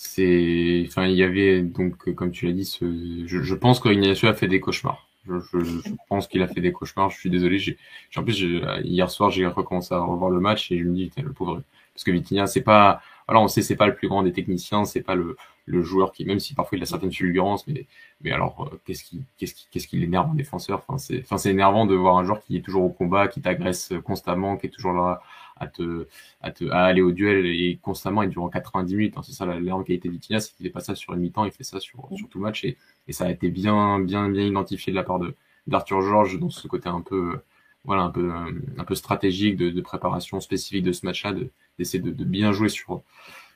c'est, 0.00 0.84
enfin, 0.86 1.06
il 1.08 1.16
y 1.16 1.24
avait 1.24 1.60
donc, 1.60 2.14
comme 2.14 2.30
tu 2.30 2.46
l'as 2.46 2.52
dit, 2.52 2.64
ce... 2.64 3.24
je, 3.26 3.42
je, 3.42 3.54
pense 3.56 3.80
qu'Ignacio 3.80 4.28
a 4.28 4.34
fait 4.34 4.46
des 4.46 4.60
cauchemars. 4.60 5.08
Je, 5.26 5.40
je, 5.40 5.58
je 5.58 5.90
pense 6.08 6.28
qu'il 6.28 6.40
a 6.40 6.46
fait 6.46 6.60
des 6.60 6.72
cauchemars. 6.72 7.10
Je 7.10 7.18
suis 7.18 7.30
désolé. 7.30 7.58
J'ai, 7.58 7.76
en 8.16 8.22
plus, 8.22 8.40
hier 8.84 9.10
soir, 9.10 9.30
j'ai 9.30 9.44
recommencé 9.46 9.94
à 9.94 9.98
revoir 9.98 10.30
le 10.30 10.38
match 10.38 10.70
et 10.70 10.78
je 10.78 10.84
me 10.84 10.94
dis, 10.94 11.10
le 11.16 11.32
pauvre, 11.32 11.62
parce 11.92 12.04
que 12.04 12.12
Vitinha, 12.12 12.46
c'est 12.46 12.62
pas, 12.62 13.02
voilà, 13.26 13.40
on 13.40 13.48
sait, 13.48 13.60
c'est 13.60 13.74
pas 13.74 13.88
le 13.88 13.94
plus 13.96 14.06
grand 14.06 14.22
des 14.22 14.32
techniciens, 14.32 14.84
c'est 14.84 15.02
pas 15.02 15.16
le, 15.16 15.36
le 15.66 15.82
joueur 15.82 16.12
qui, 16.12 16.24
même 16.24 16.38
si 16.38 16.54
parfois 16.54 16.78
il 16.78 16.82
a 16.82 16.86
certaines 16.86 17.12
fulgurances, 17.12 17.66
mais, 17.66 17.86
mais 18.20 18.30
alors, 18.30 18.70
euh, 18.72 18.80
qu'est-ce 18.84 19.02
qui, 19.02 19.24
qu'est-ce 19.36 19.54
qui, 19.54 19.66
qu'est-ce 19.68 19.88
qui 19.88 19.98
l'énerve 19.98 20.30
en 20.30 20.34
défenseur? 20.34 20.84
Enfin, 20.86 20.98
c'est, 20.98 21.22
enfin, 21.22 21.38
c'est 21.38 21.50
énervant 21.50 21.86
de 21.86 21.96
voir 21.96 22.16
un 22.18 22.24
joueur 22.24 22.40
qui 22.40 22.56
est 22.56 22.60
toujours 22.60 22.84
au 22.84 22.90
combat, 22.90 23.26
qui 23.26 23.40
t'agresse 23.40 23.92
constamment, 24.04 24.56
qui 24.56 24.66
est 24.68 24.70
toujours 24.70 24.92
là 24.92 25.22
à 25.60 25.66
te, 25.66 26.06
à 26.40 26.50
te, 26.50 26.64
à 26.70 26.84
aller 26.84 27.02
au 27.02 27.12
duel 27.12 27.46
et 27.46 27.78
constamment 27.82 28.22
et 28.22 28.28
durant 28.28 28.48
90 28.48 28.96
minutes. 28.96 29.14
Hein, 29.16 29.22
c'est 29.22 29.32
ça 29.32 29.46
l'énorme 29.46 29.84
qualité 29.84 30.08
d'Itina, 30.08 30.40
c'est 30.40 30.54
qu'il 30.54 30.66
fait 30.66 30.70
pas 30.72 30.80
ça 30.80 30.94
sur 30.94 31.14
une 31.14 31.20
mi-temps, 31.20 31.44
il 31.44 31.52
fait 31.52 31.64
ça 31.64 31.80
sur, 31.80 32.08
sur 32.16 32.28
tout 32.28 32.38
le 32.38 32.44
match 32.44 32.64
et, 32.64 32.76
et 33.06 33.12
ça 33.12 33.26
a 33.26 33.30
été 33.30 33.50
bien, 33.50 34.00
bien, 34.00 34.28
bien 34.28 34.44
identifié 34.44 34.92
de 34.92 34.96
la 34.96 35.04
part 35.04 35.18
de 35.18 35.34
d'Arthur 35.66 36.00
Georges 36.00 36.38
dans 36.38 36.48
ce 36.50 36.66
côté 36.66 36.88
un 36.88 37.02
peu, 37.02 37.40
voilà, 37.84 38.02
un 38.02 38.10
peu, 38.10 38.30
un 38.30 38.84
peu 38.84 38.94
stratégique 38.94 39.56
de, 39.56 39.70
de 39.70 39.80
préparation 39.82 40.40
spécifique 40.40 40.82
de 40.82 40.92
ce 40.92 41.04
match-là, 41.04 41.34
d'essayer 41.78 42.02
de, 42.02 42.10
de, 42.10 42.24
bien 42.24 42.52
jouer 42.52 42.68
sur 42.70 43.02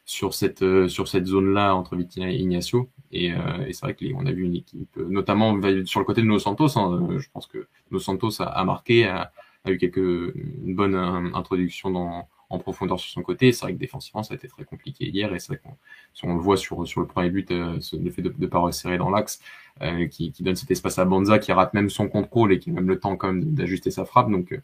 sur 0.05 0.35
cette 0.35 0.88
sur 0.88 1.07
cette 1.09 1.27
zone-là 1.27 1.75
entre 1.75 1.97
Vitinha 1.97 2.31
et 2.31 2.37
Ignacio. 2.37 2.91
Et, 3.12 3.33
euh, 3.33 3.67
et 3.67 3.73
c'est 3.73 3.87
vrai 3.87 3.95
qu'on 3.95 4.27
a 4.27 4.33
vu 4.33 4.45
une 4.45 4.57
équipe, 4.57 4.97
notamment 4.97 5.59
sur 5.85 6.01
le 6.01 6.07
côté 6.07 6.23
de 6.23 6.27
Nos 6.27 6.38
Santos. 6.38 6.79
Hein, 6.79 7.09
je 7.19 7.29
pense 7.33 7.47
que 7.47 7.67
Nos 7.91 7.99
Santos 7.99 8.43
a, 8.43 8.47
a 8.47 8.65
marqué, 8.65 9.07
a, 9.07 9.33
a 9.64 9.70
eu 9.72 9.79
quelques 9.79 9.96
une 9.96 10.75
bonne 10.75 10.94
introduction 11.35 11.90
dans 11.90 12.29
en 12.53 12.59
profondeur 12.59 13.01
sur 13.01 13.11
son 13.11 13.22
côté. 13.22 13.51
C'est 13.53 13.64
vrai 13.64 13.75
que 13.75 13.79
défensivement, 13.79 14.22
ça 14.22 14.35
a 14.35 14.37
été 14.37 14.46
très 14.46 14.64
compliqué 14.64 15.09
hier. 15.09 15.35
Et 15.35 15.38
c'est 15.38 15.48
vrai 15.48 15.61
qu'on 15.62 15.77
si 16.12 16.25
on 16.27 16.35
le 16.35 16.40
voit 16.40 16.57
sur, 16.57 16.87
sur 16.87 17.01
le 17.01 17.07
premier 17.07 17.31
but, 17.31 17.51
euh, 17.51 17.79
le 17.92 18.11
fait 18.11 18.22
de 18.22 18.35
ne 18.37 18.46
pas 18.46 18.59
resserrer 18.59 18.98
dans 18.98 19.11
l'axe, 19.11 19.40
euh, 19.81 20.07
qui, 20.07 20.33
qui, 20.33 20.42
donne 20.42 20.57
cet 20.57 20.70
espace 20.70 20.98
à 20.98 21.05
Banza, 21.07 21.38
qui 21.38 21.51
rate 21.53 21.75
même 21.75 21.88
son 21.90 22.09
contrôle 22.09 22.53
et 22.53 22.59
qui 22.59 22.70
a 22.70 22.75
même 22.75 22.88
le 22.88 23.01
temps 23.01 23.16
quand 23.16 23.29
même 23.29 23.55
d'ajuster 23.55 23.90
sa 23.90 24.05
frappe. 24.05 24.31
Donc, 24.31 24.61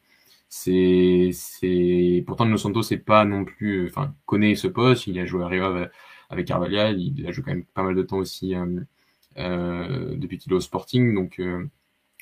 c'est, 0.48 1.30
c'est, 1.32 2.24
pourtant, 2.26 2.46
Nos 2.46 2.56
Santos, 2.56 2.82
c'est 2.82 2.98
pas 2.98 3.24
non 3.24 3.44
plus, 3.44 3.88
enfin, 3.88 4.14
connaît 4.26 4.54
ce 4.54 4.68
poste. 4.68 5.06
Il 5.06 5.18
a 5.18 5.26
joué 5.26 5.42
à 5.44 5.48
Riva 5.48 5.88
avec 6.30 6.46
Carvalhal. 6.46 7.00
Il 7.00 7.26
a 7.26 7.32
joué 7.32 7.44
quand 7.44 7.52
même 7.52 7.64
pas 7.64 7.82
mal 7.82 7.94
de 7.94 8.02
temps 8.02 8.18
aussi, 8.18 8.54
euh, 8.54 8.80
euh, 9.38 10.16
depuis 10.16 10.38
qu'il 10.38 10.52
est 10.52 10.56
au 10.56 10.60
Sporting. 10.60 11.14
Donc, 11.14 11.38
euh, 11.40 11.66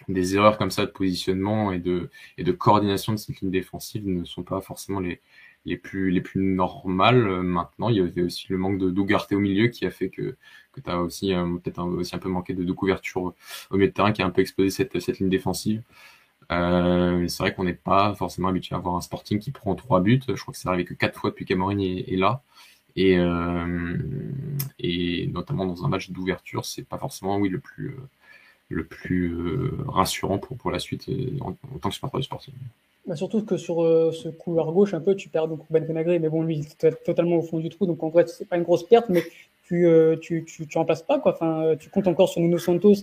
des 0.08 0.36
erreurs 0.36 0.58
comme 0.58 0.70
ça 0.70 0.86
de 0.86 0.90
positionnement 0.90 1.72
et 1.72 1.78
de, 1.78 2.10
et 2.38 2.44
de 2.44 2.52
coordination 2.52 3.12
de 3.12 3.18
cette 3.18 3.40
ligne 3.40 3.50
défensive 3.50 4.06
ne 4.06 4.24
sont 4.24 4.42
pas 4.42 4.60
forcément 4.60 5.00
les, 5.00 5.20
les 5.64 5.76
plus, 5.76 6.10
les 6.10 6.20
plus 6.20 6.40
normales. 6.40 7.26
Euh, 7.26 7.42
maintenant, 7.42 7.88
il 7.88 7.96
y 7.96 8.00
avait 8.00 8.22
aussi 8.22 8.46
le 8.50 8.58
manque 8.58 8.78
de 8.78 8.90
d'Ougarté 8.90 9.34
au 9.34 9.40
milieu 9.40 9.68
qui 9.68 9.86
a 9.86 9.90
fait 9.90 10.08
que, 10.10 10.36
que 10.72 10.80
tu 10.80 10.90
as 10.90 11.00
aussi 11.00 11.34
euh, 11.34 11.56
peut-être 11.58 11.82
aussi 11.82 12.14
un 12.16 12.18
peu 12.18 12.28
manqué 12.28 12.54
de, 12.54 12.72
couverture 12.72 13.34
au 13.70 13.76
milieu 13.76 13.88
de 13.88 13.92
terrain 13.92 14.12
qui 14.12 14.22
a 14.22 14.26
un 14.26 14.30
peu 14.30 14.40
explosé 14.42 14.70
cette, 14.70 14.98
cette 15.00 15.18
ligne 15.18 15.28
défensive. 15.28 15.82
Euh, 16.52 17.26
c'est 17.28 17.42
vrai 17.42 17.54
qu'on 17.54 17.64
n'est 17.64 17.74
pas 17.74 18.14
forcément 18.14 18.48
habitué 18.48 18.74
à 18.74 18.78
avoir 18.78 18.94
un 18.96 19.00
Sporting 19.00 19.38
qui 19.40 19.50
prend 19.50 19.74
trois 19.74 20.00
buts. 20.00 20.20
Je 20.28 20.40
crois 20.40 20.52
que 20.52 20.58
c'est 20.58 20.68
arrivé 20.68 20.84
que 20.84 20.94
quatre 20.94 21.18
fois 21.18 21.30
depuis 21.30 21.44
qu'Amorin 21.44 21.78
est, 21.78 22.12
est, 22.12 22.16
là. 22.16 22.42
Et, 22.96 23.18
euh, 23.18 23.98
et 24.78 25.26
notamment 25.28 25.66
dans 25.66 25.84
un 25.84 25.88
match 25.88 26.10
d'ouverture, 26.10 26.64
c'est 26.64 26.84
pas 26.84 26.98
forcément 26.98 27.38
oui 27.38 27.48
le 27.48 27.60
plus 27.60 27.96
le 28.68 28.84
plus 28.84 29.32
euh, 29.32 29.70
rassurant 29.86 30.38
pour, 30.38 30.56
pour 30.56 30.70
la 30.70 30.78
suite 30.78 31.08
en, 31.40 31.50
en 31.50 31.78
tant 31.80 31.88
que 31.88 31.94
supporter 31.94 32.18
du 32.18 32.24
Sporting. 32.24 32.54
Bah 33.06 33.14
surtout 33.14 33.44
que 33.44 33.56
sur 33.56 33.84
euh, 33.84 34.10
ce 34.10 34.28
couloir 34.28 34.72
gauche, 34.72 34.92
un 34.92 35.00
peu, 35.00 35.14
tu 35.14 35.28
perds 35.28 35.46
donc 35.46 35.60
Ben 35.70 35.84
Benagré, 35.84 36.18
mais 36.18 36.28
bon, 36.28 36.42
lui, 36.42 36.56
il 36.58 36.86
est 36.86 37.04
totalement 37.04 37.36
au 37.36 37.42
fond 37.42 37.60
du 37.60 37.68
trou, 37.68 37.86
donc 37.86 38.02
en 38.02 38.08
vrai, 38.08 38.26
c'est 38.26 38.48
pas 38.48 38.56
une 38.56 38.64
grosse 38.64 38.82
perte, 38.82 39.08
mais 39.08 39.22
tu, 39.64 39.86
euh, 39.86 40.16
tu, 40.20 40.44
tu, 40.44 40.66
tu 40.66 40.78
remplaces 40.78 41.02
pas, 41.02 41.20
quoi. 41.20 41.34
Enfin, 41.34 41.76
tu 41.78 41.88
comptes 41.88 42.08
encore 42.08 42.28
sur 42.28 42.40
Nuno 42.40 42.58
Santos, 42.58 42.96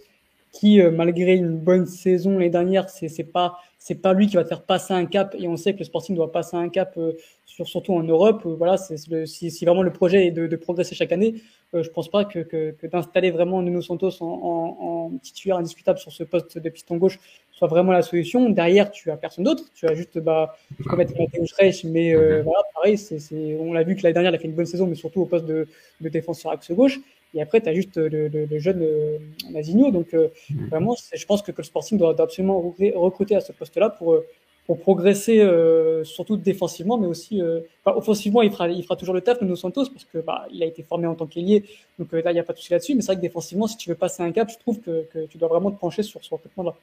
qui, 0.51 0.81
euh, 0.81 0.91
malgré 0.91 1.35
une 1.35 1.57
bonne 1.57 1.85
saison 1.85 2.31
l'année 2.33 2.49
dernière, 2.49 2.89
c'est, 2.89 3.07
c'est 3.07 3.23
pas, 3.23 3.59
pas 4.01 4.13
lui 4.13 4.27
qui 4.27 4.35
va 4.35 4.43
te 4.43 4.49
faire 4.49 4.63
passer 4.63 4.93
un 4.93 5.05
cap, 5.05 5.33
et 5.39 5.47
on 5.47 5.55
sait 5.55 5.73
que 5.73 5.79
le 5.79 5.85
Sporting 5.85 6.17
doit 6.17 6.33
passer 6.33 6.57
un 6.57 6.67
cap, 6.67 6.95
euh, 6.97 7.13
sur, 7.45 7.65
surtout 7.69 7.93
en 7.93 8.03
Europe. 8.03 8.41
Euh, 8.45 8.55
voilà, 8.55 8.75
le, 9.09 9.25
si, 9.25 9.63
vraiment 9.63 9.83
le 9.83 9.93
projet 9.93 10.27
est 10.27 10.31
de 10.31 10.55
progresser 10.57 10.95
chaque 10.95 11.13
année, 11.13 11.35
je 11.81 11.89
pense 11.89 12.09
pas 12.09 12.25
que, 12.25 12.39
que, 12.39 12.71
que 12.71 12.87
d'installer 12.87 13.31
vraiment 13.31 13.61
Nuno 13.61 13.81
Santos 13.81 14.21
en, 14.21 14.25
en, 14.27 14.85
en 14.85 15.17
titulaire 15.17 15.57
indiscutable 15.57 15.97
sur 15.97 16.11
ce 16.11 16.23
poste 16.23 16.57
de 16.59 16.69
piston 16.69 16.97
gauche 16.97 17.19
soit 17.51 17.67
vraiment 17.67 17.91
la 17.91 18.01
solution. 18.01 18.49
Derrière, 18.49 18.91
tu 18.91 19.09
as 19.11 19.17
personne 19.17 19.45
d'autre. 19.45 19.63
Tu 19.75 19.87
as 19.87 19.93
juste, 19.95 20.19
bah, 20.19 20.55
tu 20.77 20.83
peux 20.83 20.95
mettre 20.95 21.13
Mateusz 21.17 21.53
Reich, 21.57 21.83
mais 21.85 22.13
euh, 22.13 22.41
voilà, 22.43 22.59
pareil, 22.73 22.97
c'est, 22.97 23.19
c'est, 23.19 23.55
on 23.59 23.73
l'a 23.73 23.83
vu 23.83 23.95
que 23.95 24.03
l'année 24.03 24.13
dernière, 24.13 24.31
il 24.31 24.35
a 24.35 24.39
fait 24.39 24.47
une 24.47 24.55
bonne 24.55 24.65
saison, 24.65 24.87
mais 24.87 24.95
surtout 24.95 25.21
au 25.21 25.25
poste 25.25 25.45
de, 25.45 25.67
de 26.01 26.09
défenseur 26.09 26.51
axe 26.51 26.71
gauche. 26.71 26.99
Et 27.35 27.41
après, 27.41 27.61
tu 27.61 27.69
as 27.69 27.73
juste 27.73 27.97
le, 27.97 28.27
le, 28.27 28.45
le 28.45 28.59
jeune 28.59 28.81
euh, 28.81 29.17
Nazinho. 29.49 29.91
Donc, 29.91 30.13
euh, 30.13 30.27
vraiment, 30.69 30.95
je 31.13 31.25
pense 31.25 31.41
que, 31.41 31.51
que, 31.51 31.61
le 31.61 31.63
Sporting 31.63 31.97
doit, 31.97 32.13
doit 32.13 32.25
absolument 32.25 32.59
recruter 32.95 33.35
à 33.35 33.41
ce 33.41 33.51
poste-là 33.51 33.89
pour, 33.89 34.19
pour 34.65 34.79
progresser, 34.79 35.41
euh, 35.41 36.03
surtout 36.03 36.37
défensivement, 36.37 36.97
mais 36.97 37.07
aussi 37.07 37.41
euh, 37.41 37.59
enfin, 37.83 37.97
offensivement, 37.97 38.41
il 38.41 38.51
fera, 38.51 38.69
il 38.69 38.83
fera 38.83 38.95
toujours 38.95 39.13
le 39.13 39.21
taf, 39.21 39.41
Nuno 39.41 39.55
Santos, 39.55 39.89
parce 39.89 40.05
que 40.05 40.19
bah, 40.19 40.45
il 40.51 40.63
a 40.63 40.65
été 40.65 40.83
formé 40.83 41.05
en 41.05 41.15
tant 41.15 41.25
qu'ailier, 41.25 41.65
donc 41.99 42.13
euh, 42.13 42.21
là, 42.23 42.31
il 42.31 42.35
n'y 42.35 42.39
a 42.39 42.43
pas 42.43 42.53
de 42.53 42.57
souci 42.57 42.71
là-dessus. 42.71 42.95
Mais 42.95 43.01
c'est 43.01 43.07
vrai 43.07 43.15
que 43.17 43.21
défensivement, 43.21 43.67
si 43.67 43.77
tu 43.77 43.89
veux 43.89 43.95
passer 43.95 44.23
un 44.23 44.31
cap, 44.31 44.49
je 44.49 44.57
trouve 44.57 44.79
que, 44.79 45.05
que 45.13 45.25
tu 45.25 45.37
dois 45.37 45.49
vraiment 45.49 45.71
te 45.71 45.79
pencher 45.79 46.03
sur 46.03 46.23
ce 46.23 46.29
recrutement-là. 46.33 46.73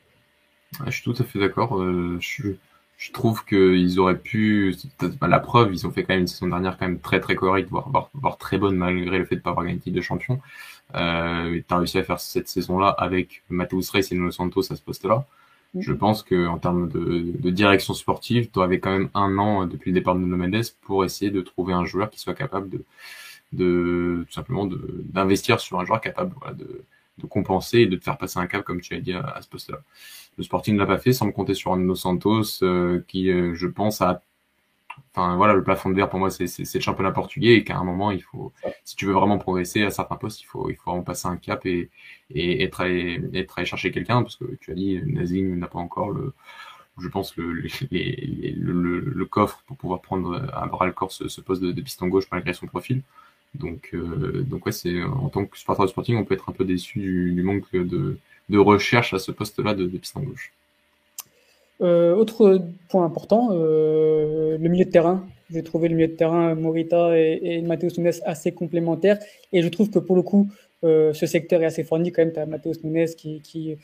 je 0.87 0.91
suis 0.91 1.05
tout 1.05 1.15
à 1.19 1.25
fait 1.25 1.39
d'accord. 1.39 1.81
Euh, 1.81 2.19
je, 2.21 2.53
je, 2.99 3.13
trouve 3.13 3.47
qu'ils 3.47 3.99
auraient 3.99 4.19
pu, 4.19 4.77
bah, 5.19 5.29
la 5.29 5.41
preuve, 5.41 5.73
ils 5.73 5.87
ont 5.87 5.91
fait 5.91 6.03
quand 6.03 6.13
même 6.13 6.23
une 6.23 6.27
saison 6.27 6.49
dernière 6.49 6.77
quand 6.77 6.87
même 6.87 7.01
très 7.01 7.21
très 7.21 7.35
correcte, 7.35 7.71
voire, 7.71 7.89
voire, 7.89 8.11
voire 8.13 8.37
très 8.37 8.59
bonne 8.59 8.77
malgré 8.77 9.19
le 9.19 9.25
fait 9.25 9.37
de 9.37 9.41
ne 9.41 9.45
pas 9.45 9.51
avoir 9.51 9.65
gagné 9.65 9.77
le 9.77 9.83
titre 9.83 9.97
de 9.97 10.03
champion. 10.03 10.39
Euh, 10.97 11.61
tu 11.67 11.75
as 11.75 11.79
réussi 11.79 11.97
à 11.97 12.03
faire 12.03 12.21
cette 12.21 12.49
saison-là 12.49 12.89
avec 12.89 13.43
Matheus 13.49 13.91
Reis 13.91 14.07
et 14.11 14.15
Nuno 14.15 14.31
Santos 14.31 14.71
à 14.71 14.77
ce 14.77 14.83
poste-là. 14.83 15.27
Je 15.79 15.93
pense 15.93 16.23
que 16.25 16.47
en 16.49 16.59
termes 16.59 16.89
de, 16.89 17.33
de 17.39 17.51
direction 17.51 17.95
sportive, 17.95 18.51
tu 18.51 18.61
avais 18.61 18.81
quand 18.81 18.91
même 18.91 19.09
un 19.15 19.39
an 19.39 19.67
depuis 19.67 19.91
le 19.91 19.95
départ 19.95 20.17
de 20.17 20.21
Nuno 20.21 20.37
Mendes 20.37 20.65
pour 20.83 21.05
essayer 21.05 21.31
de 21.31 21.41
trouver 21.41 21.73
un 21.73 21.85
joueur 21.85 22.11
qui 22.11 22.19
soit 22.19 22.35
capable 22.35 22.69
de, 22.69 22.85
de 23.53 24.25
tout 24.27 24.33
simplement 24.33 24.67
d'investir 24.67 25.61
sur 25.61 25.79
un 25.79 25.85
joueur 25.85 26.01
capable 26.01 26.35
voilà, 26.41 26.55
de, 26.55 26.85
de 27.19 27.27
compenser 27.27 27.81
et 27.81 27.87
de 27.87 27.97
te 27.97 28.05
faire 28.05 28.19
passer 28.19 28.39
un 28.39 28.47
cap 28.47 28.65
comme 28.65 28.81
tu 28.81 28.95
as 28.95 29.01
dit 29.01 29.13
à, 29.13 29.39
ce 29.41 29.49
poste-là. 29.49 29.79
Le 30.39 30.45
Sporting 30.45 30.75
ne 30.75 30.81
l'a 30.81 30.87
pas 30.87 30.99
fait 30.99 31.13
sans 31.13 31.27
me 31.27 31.33
compter 31.33 31.55
sur 31.55 31.73
un 31.73 31.77
Nuno 31.77 31.95
Santos 31.95 32.63
euh, 32.63 33.05
qui, 33.07 33.31
euh, 33.31 33.55
je 33.55 33.67
pense, 33.67 34.01
a 34.01 34.23
enfin 35.15 35.37
voilà, 35.37 35.55
le 35.55 35.63
plafond 35.63 35.91
de 35.91 35.95
verre 35.95 36.09
pour 36.09 36.19
moi, 36.19 36.31
c'est 36.31 36.45
le 36.47 36.81
championnat 36.81 37.13
portugais 37.13 37.55
et 37.55 37.65
qu'à 37.65 37.77
un 37.77 37.85
moment, 37.85 38.11
il 38.11 38.23
faut, 38.23 38.53
si 38.85 38.97
tu 38.97 39.07
veux 39.07 39.13
vraiment 39.13 39.39
progresser 39.39 39.83
à 39.83 39.91
certains 39.91 40.17
postes, 40.17 40.43
il 40.43 40.47
faut, 40.47 40.71
il 40.71 40.77
faut 40.77 40.91
vraiment 40.91 41.05
passer 41.05 41.29
un 41.29 41.37
cap 41.37 41.67
et, 41.67 41.91
et 42.35 42.63
être, 42.63 42.81
allé, 42.81 43.21
être 43.35 43.59
allé 43.59 43.67
chercher 43.67 43.91
quelqu'un 43.91 44.23
parce 44.23 44.37
que 44.37 44.45
tu 44.61 44.71
as 44.71 44.75
dit, 44.75 45.01
Nazing 45.05 45.57
n'a 45.59 45.67
pas 45.67 45.79
encore 45.79 46.11
le, 46.11 46.35
je 46.99 47.09
pense, 47.09 47.37
le, 47.37 47.53
les, 47.91 48.55
le, 48.57 49.01
le, 49.01 49.25
coffre 49.27 49.63
pour 49.67 49.77
pouvoir 49.77 50.01
prendre 50.01 50.49
à 50.53 50.67
bras 50.67 50.87
le 50.87 50.93
corps 50.93 51.13
ce, 51.13 51.41
poste 51.41 51.63
de, 51.63 51.81
piston 51.81 52.09
gauche 52.09 52.27
malgré 52.31 52.53
son 52.55 52.67
profil. 52.67 53.03
Donc, 53.55 53.91
euh, 53.95 54.43
donc 54.43 54.67
ouais, 54.67 54.73
c'est 54.73 55.03
en 55.03 55.29
tant 55.29 55.45
que 55.45 55.59
supporter 55.59 55.85
de 55.85 55.89
Sporting, 55.89 56.17
on 56.17 56.25
peut 56.25 56.35
être 56.35 56.49
un 56.49 56.53
peu 56.53 56.65
déçu 56.65 57.01
du, 57.01 57.33
du 57.33 57.43
manque 57.43 57.71
de, 57.73 58.19
de 58.49 58.59
recherche 58.59 59.13
à 59.15 59.19
ce 59.19 59.33
poste-là 59.33 59.75
de, 59.75 59.87
de 59.87 59.99
piston 59.99 60.21
gauche. 60.21 60.53
Euh, 61.83 62.15
autre 62.15 62.61
point 62.89 63.05
important, 63.05 63.51
euh, 63.53 64.59
le 64.59 64.69
milieu 64.69 64.85
de 64.85 64.91
terrain. 64.91 65.25
J'ai 65.51 65.63
trouvé 65.63 65.89
le 65.89 65.97
milieu 65.97 66.09
de 66.09 66.13
terrain 66.15 66.55
Morita 66.55 67.19
et, 67.19 67.41
et 67.43 67.63
Nunes 67.63 68.13
assez 68.25 68.53
complémentaires. 68.53 69.19
Et 69.53 69.63
je 69.63 69.69
trouve 69.69 69.91
que 69.91 69.99
pour 69.99 70.17
le 70.17 70.23
coup, 70.23 70.49
euh, 70.85 71.13
ce 71.13 71.27
secteur 71.27 71.63
est 71.63 71.67
assez 71.67 71.83
fourni. 71.83 72.13
Quand 72.13 72.23
même, 72.23 72.33
tu 72.33 72.39
as 72.39 72.47
Matheus 72.47 72.85
Nunes 72.85 73.07
qui, 73.17 73.41
qui, 73.41 73.77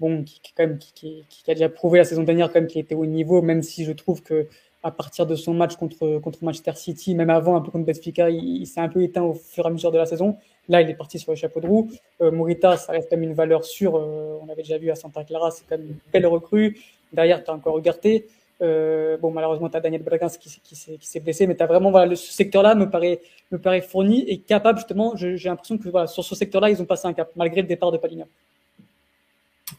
bon, 0.00 0.24
qui, 0.24 0.40
quand 0.56 0.66
même, 0.66 0.78
qui, 0.78 1.24
qui, 1.28 1.50
a 1.50 1.54
déjà 1.54 1.68
prouvé 1.68 1.98
la 1.98 2.04
saison 2.04 2.24
dernière 2.24 2.48
quand 2.48 2.60
même 2.60 2.68
qu'il 2.68 2.80
était 2.80 2.94
au 2.94 3.06
niveau, 3.06 3.42
même 3.42 3.62
si 3.62 3.84
je 3.84 3.92
trouve 3.92 4.22
que 4.22 4.46
à 4.82 4.90
partir 4.92 5.26
de 5.26 5.34
son 5.34 5.52
match 5.52 5.74
contre, 5.76 6.18
contre 6.20 6.44
Manchester 6.44 6.72
City, 6.76 7.14
même 7.14 7.30
avant 7.30 7.56
un 7.56 7.60
peu 7.60 7.72
contre 7.72 7.86
Benfica, 7.86 8.30
il, 8.30 8.66
s'est 8.66 8.80
un 8.80 8.88
peu 8.88 9.02
éteint 9.02 9.22
au 9.22 9.34
fur 9.34 9.64
et 9.64 9.68
à 9.68 9.70
mesure 9.70 9.90
de 9.90 9.98
la 9.98 10.06
saison. 10.06 10.36
Là, 10.68 10.82
il 10.82 10.90
est 10.90 10.94
parti 10.94 11.18
sur 11.18 11.32
le 11.32 11.36
chapeau 11.36 11.60
de 11.60 11.66
roue. 11.66 11.90
Euh, 12.20 12.30
Morita, 12.30 12.76
ça 12.76 12.92
reste 12.92 13.08
quand 13.08 13.16
même 13.16 13.28
une 13.28 13.34
valeur 13.34 13.64
sûre. 13.64 13.94
on 13.94 14.48
avait 14.50 14.62
déjà 14.62 14.78
vu 14.78 14.90
à 14.90 14.94
Santa 14.94 15.24
Clara, 15.24 15.50
c'est 15.50 15.64
quand 15.68 15.78
même 15.78 15.86
une 15.88 15.98
belle 16.12 16.26
recrue. 16.26 16.78
Derrière, 17.12 17.42
tu 17.42 17.50
as 17.50 17.54
encore 17.54 17.74
regardé. 17.74 18.26
Euh, 18.62 19.18
bon, 19.18 19.30
malheureusement, 19.30 19.68
tu 19.68 19.76
as 19.76 19.80
Daniel 19.80 20.02
Bragans 20.02 20.30
qui, 20.40 20.76
s'est 20.76 21.20
blessé, 21.20 21.46
mais 21.46 21.56
tu 21.56 21.62
as 21.62 21.66
vraiment, 21.66 21.90
voilà, 21.90 22.14
ce 22.16 22.32
secteur-là 22.32 22.74
me 22.74 22.88
paraît, 22.88 23.20
me 23.50 23.58
paraît 23.58 23.82
fourni 23.82 24.24
et 24.28 24.38
capable, 24.38 24.78
justement. 24.78 25.14
J'ai 25.16 25.36
l'impression 25.36 25.78
que 25.78 25.88
voilà, 25.88 26.06
sur 26.06 26.24
ce 26.24 26.34
secteur-là, 26.34 26.70
ils 26.70 26.80
ont 26.80 26.86
passé 26.86 27.06
un 27.06 27.12
cap, 27.12 27.30
malgré 27.36 27.60
le 27.62 27.68
départ 27.68 27.92
de 27.92 27.98
Palina. 27.98 28.24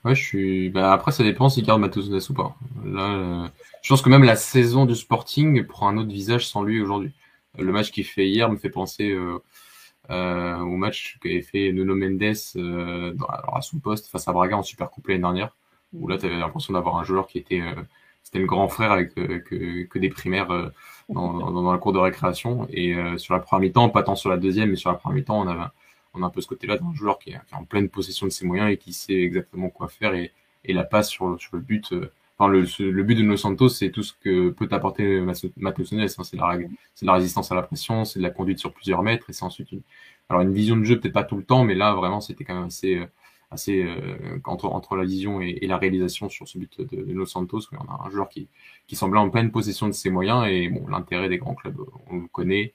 Ouais, 0.04 0.15
je 0.15 0.23
suis. 0.23 0.69
Bah, 0.69 0.93
après, 0.93 1.12
ça 1.12 1.23
dépend 1.23 1.50
s'il 1.50 1.65
garde 1.65 1.82
Matosounas 1.82 2.28
ou 2.30 2.34
pas. 2.34 2.56
Là, 2.86 3.15
euh, 3.15 3.47
je 3.82 3.89
pense 3.89 4.02
que 4.02 4.10
même 4.10 4.23
la 4.23 4.36
saison 4.36 4.86
du 4.86 4.95
Sporting 4.95 5.65
prend 5.65 5.88
un 5.89 5.97
autre 5.97 6.12
visage 6.12 6.47
sans 6.47 6.62
lui 6.62 6.82
aujourd'hui. 6.82 7.12
Le 7.58 7.71
match 7.71 7.91
qu'il 7.91 8.06
fait 8.06 8.28
hier 8.28 8.50
me 8.50 8.58
fait 8.58 8.69
penser 8.69 9.10
euh, 9.10 9.39
euh 10.10 10.58
au 10.60 10.78
match 10.78 11.17
qu'avait 11.22 11.41
fait 11.41 11.72
Nuno 11.72 11.96
Mendes 11.96 12.36
euh, 12.56 13.15
à 13.54 13.62
son 13.62 13.80
poste 13.80 14.08
face 14.08 14.28
à 14.28 14.34
Braga 14.34 14.58
en 14.58 14.63
Super 14.63 14.89
Coupe 14.89 15.08
l'année 15.08 15.22
dernière 15.22 15.54
où 15.93 16.08
là, 16.08 16.17
tu 16.17 16.26
avais 16.26 16.38
l'impression 16.38 16.74
d'avoir 16.74 16.98
un 16.98 17.04
joueur 17.04 17.28
qui 17.28 17.38
était, 17.38 17.62
euh, 17.62 17.76
c'était 18.24 18.39
le 18.39 18.46
grand 18.46 18.67
frère 18.67 18.91
avec 18.91 19.17
euh, 19.17 19.39
que, 19.39 19.84
que, 19.84 20.00
des 20.00 20.10
primaires 20.10 20.52
euh, 20.52 20.70
dans, 21.10 21.34
dans, 21.34 21.52
dans, 21.52 21.72
la 21.72 21.78
cour 21.78 21.93
de 21.93 22.00
récréation. 22.00 22.67
Et 22.72 22.96
sur 23.17 23.34
la 23.34 23.39
première 23.39 23.70
mi-temps, 23.70 23.89
pas 23.89 24.04
tant 24.04 24.15
sur 24.15 24.30
la 24.30 24.38
deuxième, 24.38 24.70
mais 24.72 24.76
sur 24.76 24.91
la 24.91 24.98
première 24.98 25.17
mi-temps, 25.17 25.41
on, 25.41 25.48
avait, 25.48 25.63
on 26.13 26.24
a 26.24 26.26
un 26.26 26.30
peu 26.30 26.41
ce 26.41 26.48
côté-là 26.48 26.78
d'un 26.78 26.93
joueur 26.93 27.20
qui 27.20 27.32
est, 27.32 27.39
en 27.54 27.63
pleine 27.63 27.89
possession 27.89 28.26
de 28.26 28.32
ses 28.32 28.46
moyens 28.46 28.72
et 28.72 28.78
qui 28.78 28.93
sait 28.93 29.22
exactement 29.22 29.70
quoi 29.70 29.88
faire. 29.88 30.13
Et, 30.13 30.32
et 30.65 30.74
la 30.74 30.84
passe 30.84 31.10
sur, 31.10 31.39
sur 31.39 31.56
le 31.56 31.62
but, 31.62 31.93
enfin, 32.38 32.50
le, 32.50 32.65
le 32.80 33.04
but 33.04 33.15
de 33.15 33.23
Nos 33.23 33.38
Santos, 33.38 33.69
c'est 33.69 33.91
tout 33.91 34.04
ce 34.04 34.13
que 34.13 34.50
peut 34.50 34.67
apporter 34.71 35.21
Matheus 35.21 35.91
Nunes. 35.91 36.02
Hein. 36.02 36.23
C'est 36.23 36.38
la, 36.38 36.58
la 37.02 37.13
résistance 37.13 37.52
à 37.52 37.56
la 37.56 37.63
pression, 37.63 38.06
c'est 38.06 38.19
de 38.19 38.23
la 38.23 38.30
conduite 38.30 38.60
sur 38.60 38.73
plusieurs 38.73 39.04
mètres, 39.04 39.30
et 39.30 39.34
c'est 39.34 39.45
ensuite 39.45 39.71
une, 39.71 39.82
alors 40.30 40.41
une 40.41 40.54
vision 40.54 40.78
de 40.78 40.84
jeu 40.84 41.00
peut-être 41.00 41.13
pas 41.13 41.23
tout 41.23 41.38
le 41.38 41.43
temps, 41.43 41.63
mais 41.63 41.76
là 41.76 41.93
vraiment 41.93 42.21
c'était 42.21 42.43
quand 42.43 42.56
même 42.56 42.65
assez 42.65 43.02
assez 43.52 43.84
euh, 43.84 44.39
entre, 44.43 44.65
entre 44.65 44.95
la 44.95 45.06
vision 45.06 45.41
et, 45.41 45.60
et, 45.62 45.67
la 45.67 45.78
réalisation 45.78 46.30
sur 46.30 46.47
ce 46.47 46.58
but 46.58 46.82
de, 46.82 47.04
de 47.04 47.13
Los 47.13 47.28
Santos. 47.28 47.62
On 47.71 47.91
a 47.91 48.06
un 48.06 48.10
joueur 48.10 48.30
qui, 48.30 48.50
qui 48.88 48.95
semblait 48.95 49.19
en 49.19 49.30
pleine 49.30 49.52
possession 49.52 49.88
de 49.88 49.93
ses 49.93 50.10
moyens 50.10 50.45
et 50.47 50.69
bon, 50.69 50.88
l'intérêt 50.88 51.30
des 51.30 51.38
grands 51.38 51.56
clubs, 51.56 51.80
on 52.08 52.17
le 52.17 52.28
connaît. 52.28 52.73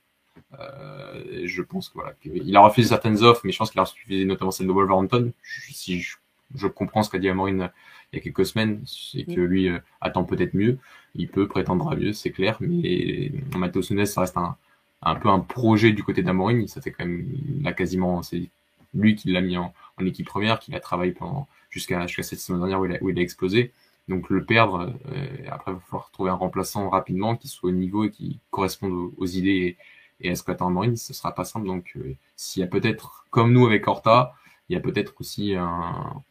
Euh, 0.58 1.42
je 1.44 1.62
pense 1.62 1.92
voilà, 1.94 2.14
il 2.24 2.56
a 2.56 2.60
refusé 2.60 2.88
certaines 2.88 3.22
offres, 3.22 3.42
mais 3.44 3.52
je 3.52 3.58
pense 3.58 3.70
qu'il 3.70 3.80
a 3.80 3.84
refusé 3.84 4.24
notamment 4.24 4.50
celle 4.50 4.66
de 4.66 4.72
Wolverhampton. 4.72 5.32
Si 5.42 6.00
je, 6.00 6.16
je, 6.54 6.66
comprends 6.66 7.02
ce 7.02 7.10
qu'a 7.10 7.18
dit 7.18 7.28
Amorin 7.28 7.70
il 8.12 8.16
y 8.16 8.18
a 8.18 8.20
quelques 8.20 8.44
semaines, 8.46 8.82
c'est 8.86 9.24
que 9.24 9.40
lui 9.40 9.68
euh, 9.68 9.78
attend 10.00 10.24
peut-être 10.24 10.54
mieux. 10.54 10.78
Il 11.14 11.28
peut 11.28 11.48
prétendre 11.48 11.90
à 11.90 11.96
mieux, 11.96 12.12
c'est 12.12 12.30
clair, 12.30 12.58
mais 12.60 13.32
Matheus 13.56 13.90
Nunes, 13.90 14.06
ça 14.06 14.22
reste 14.22 14.36
un, 14.36 14.56
un 15.02 15.14
peu 15.14 15.28
un 15.28 15.40
projet 15.40 15.92
du 15.92 16.02
côté 16.02 16.22
d'Amorin. 16.22 16.66
Ça 16.66 16.80
fait 16.80 16.92
quand 16.92 17.06
même, 17.06 17.26
a 17.64 17.72
quasiment, 17.72 18.22
c'est 18.22 18.50
lui 18.94 19.14
qui 19.14 19.30
l'a 19.30 19.40
mis 19.40 19.56
en, 19.56 19.72
en 19.98 20.06
équipe 20.06 20.26
première, 20.26 20.58
qu'il 20.58 20.74
a 20.74 20.80
travaillé 20.80 21.12
pendant 21.12 21.48
jusqu'à 21.70 22.06
jusqu'à 22.06 22.22
cette 22.22 22.38
saison 22.38 22.58
dernière 22.58 22.80
où 22.80 22.86
il 22.86 22.94
a, 22.94 22.98
où 23.02 23.10
il 23.10 23.18
a 23.18 23.22
explosé. 23.22 23.72
Donc 24.08 24.30
le 24.30 24.44
perdre, 24.44 24.94
euh, 25.12 25.26
après 25.50 25.72
il 25.72 25.74
va 25.74 25.80
falloir 25.80 26.10
trouver 26.10 26.30
un 26.30 26.34
remplaçant 26.34 26.88
rapidement 26.90 27.36
qui 27.36 27.48
soit 27.48 27.70
au 27.70 27.72
niveau 27.72 28.04
et 28.04 28.10
qui 28.10 28.40
corresponde 28.50 29.12
aux, 29.16 29.26
idées 29.26 29.76
et, 30.20 30.30
à 30.30 30.34
ce 30.34 30.42
qu'attend 30.42 30.70
Marine, 30.70 30.96
ce 30.96 31.14
sera 31.14 31.34
pas 31.34 31.44
simple. 31.44 31.66
Donc 31.66 31.92
euh, 31.96 32.14
s'il 32.36 32.60
y 32.60 32.64
a 32.64 32.66
peut-être, 32.66 33.26
comme 33.30 33.52
nous 33.52 33.66
avec 33.66 33.86
Horta, 33.86 34.34
il 34.68 34.74
y 34.74 34.76
a 34.76 34.80
peut-être 34.80 35.14
aussi 35.20 35.54
un, 35.54 36.22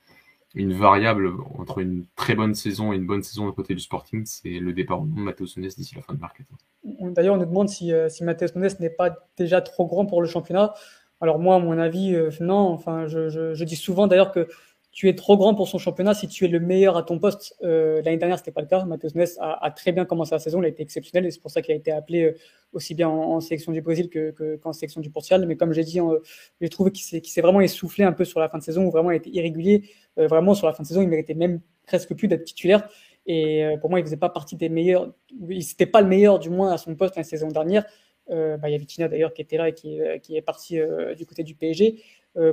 une 0.54 0.74
variable 0.74 1.32
entre 1.58 1.80
une 1.80 2.06
très 2.16 2.36
bonne 2.36 2.54
saison 2.54 2.92
et 2.92 2.98
une 2.98 3.08
bonne 3.08 3.24
saison 3.24 3.46
de 3.46 3.52
côté 3.52 3.74
du 3.74 3.80
Sporting, 3.80 4.26
c'est 4.26 4.60
le 4.60 4.74
départ 4.74 5.02
de 5.02 5.20
Matheus 5.20 5.58
Nunes 5.58 5.70
d'ici 5.78 5.96
la 5.96 6.02
fin 6.02 6.14
de 6.14 6.20
mercato. 6.20 6.54
D'ailleurs, 6.84 7.36
on 7.36 7.38
nous 7.38 7.46
demande 7.46 7.70
si, 7.70 7.94
euh, 7.94 8.10
si 8.10 8.24
Matheus 8.24 8.56
Nunes 8.56 8.70
n'est 8.80 8.90
pas 8.90 9.16
déjà 9.38 9.62
trop 9.62 9.86
grand 9.88 10.06
pour 10.06 10.22
le 10.22 10.28
championnat. 10.28 10.74
Alors 11.22 11.40
moi, 11.40 11.56
à 11.56 11.60
mon 11.60 11.78
avis, 11.78 12.16
euh, 12.16 12.32
non. 12.40 12.70
Enfin, 12.70 13.08
je, 13.08 13.30
je, 13.30 13.54
je 13.54 13.64
dis 13.64 13.76
souvent 13.76 14.08
d'ailleurs 14.08 14.32
que 14.32 14.48
tu 14.92 15.08
es 15.08 15.16
trop 15.16 15.38
grand 15.38 15.56
pour 15.56 15.68
son 15.68 15.78
championnat 15.78 16.14
si 16.14 16.28
tu 16.28 16.46
es 16.46 16.48
le 16.48 16.60
meilleur 16.60 16.98
à 16.98 17.04
ton 17.04 17.18
poste. 17.18 17.56
Euh, 17.64 18.02
L'année 18.04 18.18
dernière, 18.18 18.38
c'était 18.38 18.52
pas 18.52 18.62
le 18.62 18.68
cas. 18.68 18.84
Matheus 18.86 19.16
Nunes 19.16 19.26
a, 19.40 19.66
a, 19.66 19.72
très 19.72 19.92
bien 19.92 20.06
commencé 20.06 20.36
la 20.36 20.40
saison, 20.40 20.62
il 20.62 20.66
a 20.66 20.68
été 20.68 20.84
exceptionnel 20.84 21.26
et 21.26 21.32
c'est 21.32 21.42
pour 21.42 21.52
ça 21.52 21.62
qu'il 21.62 21.74
a 21.74 21.78
été 21.78 21.92
appelé 21.92 22.24
euh, 22.24 22.38
aussi 22.74 22.96
bien 22.96 23.10
en, 23.10 23.40
sélection 23.40 23.72
du 23.72 23.82
Brésil 23.82 24.10
qu'en 24.10 24.32
que, 24.34 24.56
qu 24.58 24.74
sélection 24.74 25.02
du 25.02 25.10
Portugal. 25.10 25.46
Mais 25.46 25.56
comme 25.56 25.74
j'ai 25.74 25.84
dit, 25.84 26.00
euh, 26.00 26.20
j'ai 26.60 26.70
trouvé 26.70 26.92
qu'il 26.92 27.26
s'est 27.26 27.42
vraiment 27.42 27.62
essoufflé 27.62 28.04
un 28.04 28.12
peu 28.12 28.26
sur 28.26 28.40
la 28.40 28.50
fin 28.50 28.58
de 28.58 28.64
saison, 28.64 28.86
où 28.86 28.92
vraiment 28.92 29.12
il 29.12 29.18
était 29.18 29.30
irrégulier. 29.30 29.84
Euh, 30.18 30.28
vraiment, 30.28 30.54
sur 30.54 30.68
la 30.68 30.74
fin 30.74 30.84
de 30.84 30.88
saison, 30.88 31.02
il 31.02 31.08
méritait 31.08 31.34
même 31.34 31.62
presque 31.86 32.14
plus 32.16 32.28
d'être 32.28 32.44
titulaire. 32.44 32.88
Et 33.26 33.64
euh, 33.64 33.78
pour 33.78 33.90
moi, 33.90 34.00
il 34.00 34.04
faisait 34.04 34.18
pas 34.18 34.30
partie 34.30 34.56
des 34.56 34.70
meilleurs. 34.70 35.14
Il 35.50 35.58
n'était 35.58 35.86
pas 35.86 36.02
le 36.02 36.08
meilleur, 36.08 36.40
du 36.40 36.50
moins, 36.50 36.72
à 36.72 36.78
son 36.78 36.96
poste 36.96 37.16
la 37.16 37.24
saison 37.24 37.50
dernière. 37.50 37.86
Euh, 38.30 38.58
bah, 38.58 38.70
il 38.70 38.72
y 38.72 38.76
a 38.76 38.78
Vitina 38.78 39.08
d'ailleurs 39.08 39.34
qui 39.34 39.42
était 39.42 39.58
là 39.58 39.70
et 39.70 39.74
qui, 39.74 40.00
qui 40.22 40.38
est 40.38 40.42
parti 40.42 40.80
du 41.18 41.26
côté 41.26 41.44
du 41.44 41.56
PSG. 41.56 42.02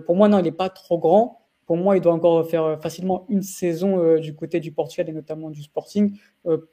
Pour 0.06 0.16
moi, 0.16 0.28
non, 0.28 0.38
il 0.38 0.44
n'est 0.44 0.52
pas 0.52 0.70
trop 0.70 0.98
grand. 0.98 1.47
Pour 1.68 1.76
moi, 1.76 1.96
il 1.96 2.00
doit 2.00 2.14
encore 2.14 2.48
faire 2.48 2.80
facilement 2.80 3.26
une 3.28 3.42
saison 3.42 4.16
du 4.16 4.34
côté 4.34 4.58
du 4.58 4.72
Portugal 4.72 5.08
et 5.08 5.12
notamment 5.12 5.50
du 5.50 5.62
Sporting, 5.62 6.16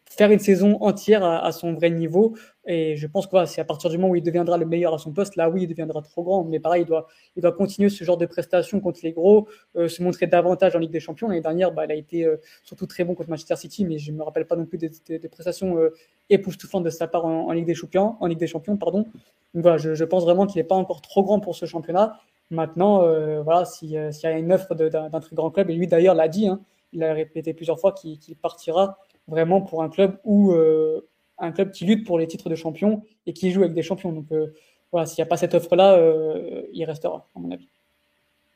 faire 0.09 0.31
une 0.31 0.39
saison 0.39 0.77
entière 0.81 1.23
à, 1.23 1.51
son 1.51 1.73
vrai 1.73 1.89
niveau. 1.89 2.35
Et 2.65 2.95
je 2.95 3.05
pense 3.05 3.27
que 3.27 3.45
c'est 3.45 3.61
à 3.61 3.65
partir 3.65 3.89
du 3.89 3.97
moment 3.97 4.11
où 4.11 4.15
il 4.15 4.23
deviendra 4.23 4.57
le 4.57 4.65
meilleur 4.65 4.93
à 4.93 4.97
son 4.97 5.11
poste, 5.11 5.35
là 5.35 5.49
oui, 5.49 5.63
il 5.63 5.67
deviendra 5.67 6.01
trop 6.01 6.23
grand. 6.23 6.43
Mais 6.43 6.59
pareil, 6.59 6.83
il 6.83 6.85
doit, 6.85 7.07
il 7.35 7.41
doit 7.41 7.51
continuer 7.51 7.89
ce 7.89 8.03
genre 8.03 8.17
de 8.17 8.25
prestations 8.25 8.79
contre 8.79 9.01
les 9.03 9.11
gros, 9.11 9.47
euh, 9.75 9.87
se 9.87 10.01
montrer 10.01 10.27
davantage 10.27 10.75
en 10.75 10.79
Ligue 10.79 10.91
des 10.91 10.99
Champions. 10.99 11.27
L'année 11.27 11.41
dernière, 11.41 11.71
bah, 11.71 11.85
il 11.85 11.91
a 11.91 11.95
été 11.95 12.25
euh, 12.25 12.37
surtout 12.63 12.87
très 12.87 13.03
bon 13.03 13.13
contre 13.13 13.29
Manchester 13.29 13.55
City, 13.55 13.85
mais 13.85 13.97
je 13.97 14.11
ne 14.11 14.17
me 14.17 14.23
rappelle 14.23 14.47
pas 14.47 14.55
non 14.55 14.65
plus 14.65 14.77
des, 14.77 14.89
des, 15.07 15.19
des 15.19 15.29
prestations 15.29 15.77
euh, 15.77 15.93
époustouflantes 16.29 16.83
de 16.83 16.89
sa 16.89 17.07
part 17.07 17.25
en, 17.25 17.51
Ligue 17.51 17.65
des 17.65 17.75
Champions. 17.75 18.15
En 18.19 18.27
Ligue 18.27 18.39
des 18.39 18.47
Champions 18.47 18.77
pardon. 18.77 19.05
Voilà, 19.53 19.77
je, 19.77 19.93
je 19.93 20.03
pense 20.03 20.23
vraiment 20.23 20.47
qu'il 20.47 20.59
n'est 20.59 20.67
pas 20.67 20.75
encore 20.75 21.01
trop 21.01 21.23
grand 21.23 21.39
pour 21.39 21.55
ce 21.55 21.65
championnat. 21.65 22.19
Maintenant, 22.51 23.03
euh, 23.03 23.41
voilà, 23.41 23.65
s'il 23.65 24.13
si 24.13 24.23
y 24.23 24.27
a 24.27 24.37
une 24.37 24.51
offre 24.51 24.75
d'un 24.75 25.19
très 25.19 25.35
grand 25.35 25.51
club, 25.51 25.69
et 25.69 25.73
lui 25.75 25.87
d'ailleurs 25.87 26.15
l'a 26.15 26.27
dit, 26.27 26.47
hein, 26.47 26.61
il 26.93 27.03
a 27.03 27.13
répété 27.13 27.53
plusieurs 27.53 27.79
fois 27.79 27.91
qu'il 27.91 28.19
qu 28.19 28.35
partira 28.35 28.97
vraiment 29.27 29.61
pour 29.61 29.83
un 29.83 29.89
club 29.89 30.19
où 30.23 30.51
euh, 30.53 31.01
un 31.37 31.51
club 31.51 31.71
qui 31.71 31.85
lutte 31.85 32.05
pour 32.05 32.17
les 32.17 32.27
titres 32.27 32.49
de 32.49 32.55
champion 32.55 33.03
et 33.25 33.33
qui 33.33 33.51
joue 33.51 33.61
avec 33.61 33.73
des 33.73 33.83
champions. 33.83 34.11
Donc 34.11 34.31
euh, 34.31 34.53
voilà, 34.91 35.05
s'il 35.05 35.21
n'y 35.21 35.27
a 35.27 35.29
pas 35.29 35.37
cette 35.37 35.53
offre-là, 35.53 35.97
euh, 35.97 36.63
il 36.73 36.83
restera, 36.85 37.27
à 37.35 37.39
mon 37.39 37.51
avis. 37.51 37.67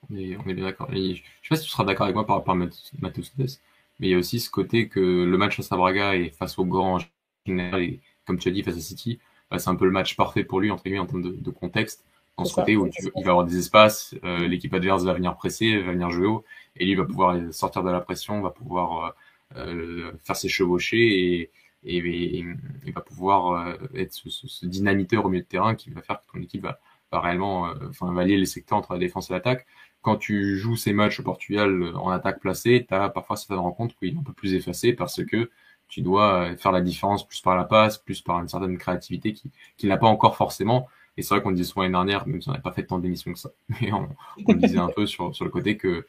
On 0.09 0.15
est, 0.15 0.53
bien 0.53 0.65
d'accord. 0.65 0.87
Je 0.91 0.97
ne 0.97 1.13
sais 1.13 1.21
pas 1.49 1.55
si 1.57 1.65
tu 1.65 1.69
seras 1.69 1.83
d'accord 1.83 2.05
avec 2.05 2.15
moi 2.15 2.25
par 2.25 2.37
rapport 2.37 2.53
à 2.53 2.57
Matheus 2.57 3.31
mais 4.01 4.07
il 4.07 4.11
y 4.11 4.15
a 4.15 4.17
aussi 4.17 4.39
ce 4.39 4.49
côté 4.49 4.87
que 4.87 5.01
le 5.01 5.37
match 5.37 5.57
face 5.57 5.73
à 5.73 5.75
Braga 5.75 6.15
et 6.15 6.29
face 6.29 6.57
au 6.57 6.63
grand 6.63 6.99
général, 7.45 7.81
et 7.81 7.99
comme 8.25 8.39
tu 8.39 8.47
as 8.47 8.51
dit, 8.51 8.63
face 8.63 8.77
à 8.77 8.79
City, 8.79 9.19
bah, 9.51 9.59
c'est 9.59 9.69
un 9.69 9.75
peu 9.75 9.83
le 9.83 9.91
match 9.91 10.15
parfait 10.15 10.45
pour 10.45 10.61
lui, 10.61 10.71
entre 10.71 10.89
en 10.97 11.05
termes 11.05 11.35
de 11.35 11.51
contexte. 11.51 12.05
Ce 12.45 12.53
côté 12.53 12.75
où 12.77 12.87
tu, 12.89 13.11
il 13.15 13.23
va 13.23 13.31
avoir 13.31 13.45
des 13.45 13.57
espaces, 13.57 14.15
euh, 14.23 14.47
l'équipe 14.47 14.73
adverse 14.73 15.03
va 15.03 15.13
venir 15.13 15.35
presser, 15.35 15.81
va 15.81 15.91
venir 15.91 16.09
jouer 16.09 16.27
haut, 16.27 16.45
et 16.75 16.85
lui 16.85 16.95
va 16.95 17.05
pouvoir 17.05 17.37
sortir 17.51 17.83
de 17.83 17.89
la 17.89 17.99
pression, 18.01 18.41
va 18.41 18.51
pouvoir 18.51 19.15
euh, 19.55 20.11
faire 20.23 20.35
ses 20.35 20.49
chevauchés 20.49 21.41
et, 21.41 21.51
et, 21.83 21.97
et, 21.97 22.45
et 22.85 22.91
va 22.91 23.01
pouvoir 23.01 23.51
euh, 23.51 23.73
être 23.95 24.13
ce, 24.13 24.29
ce, 24.29 24.47
ce, 24.47 24.65
dynamiteur 24.65 25.25
au 25.25 25.29
milieu 25.29 25.43
de 25.43 25.47
terrain 25.47 25.75
qui 25.75 25.89
va 25.89 26.01
faire 26.01 26.21
que 26.21 26.31
ton 26.31 26.41
équipe 26.41 26.61
va, 26.63 26.79
va 27.11 27.19
réellement 27.21 27.67
euh, 27.69 27.73
enfin, 27.89 28.11
valier 28.13 28.37
les 28.37 28.45
secteurs 28.45 28.77
entre 28.77 28.93
la 28.93 28.99
défense 28.99 29.29
et 29.29 29.33
l'attaque. 29.33 29.65
Quand 30.01 30.17
tu 30.17 30.57
joues 30.57 30.75
ces 30.75 30.93
matchs 30.93 31.19
au 31.19 31.23
Portugal 31.23 31.81
euh, 31.81 31.95
en 31.95 32.09
attaque 32.09 32.39
placée, 32.39 32.85
tu 32.87 32.93
as 32.93 33.09
parfois 33.09 33.37
certaines 33.37 33.59
rencontres 33.59 33.95
où 34.01 34.05
il 34.05 34.15
est 34.15 34.17
un 34.17 34.23
peu 34.23 34.33
plus 34.33 34.53
effacé 34.53 34.93
parce 34.93 35.23
que 35.23 35.49
tu 35.87 36.01
dois 36.01 36.55
faire 36.57 36.71
la 36.71 36.81
différence 36.81 37.27
plus 37.27 37.41
par 37.41 37.55
la 37.55 37.63
passe, 37.63 37.97
plus 37.97 38.21
par 38.21 38.39
une 38.39 38.47
certaine 38.47 38.77
créativité 38.77 39.33
qui, 39.33 39.49
qui 39.75 39.87
n'a 39.87 39.97
pas 39.97 40.05
encore 40.05 40.37
forcément. 40.37 40.87
Et 41.17 41.21
c'est 41.21 41.33
vrai 41.33 41.43
qu'on 41.43 41.51
disait 41.51 41.67
souvent 41.69 41.81
l'année 41.83 41.93
dernière, 41.93 42.27
même 42.27 42.41
si 42.41 42.49
on 42.49 42.51
n'avait 42.51 42.61
pas 42.61 42.71
fait 42.71 42.85
tant 42.85 42.99
d'émissions 42.99 43.33
que 43.33 43.39
ça, 43.39 43.49
mais 43.81 43.91
on, 43.91 44.07
disait 44.53 44.77
un 44.77 44.89
peu 44.89 45.05
sur, 45.05 45.35
sur 45.35 45.45
le 45.45 45.51
côté 45.51 45.77
que 45.77 46.05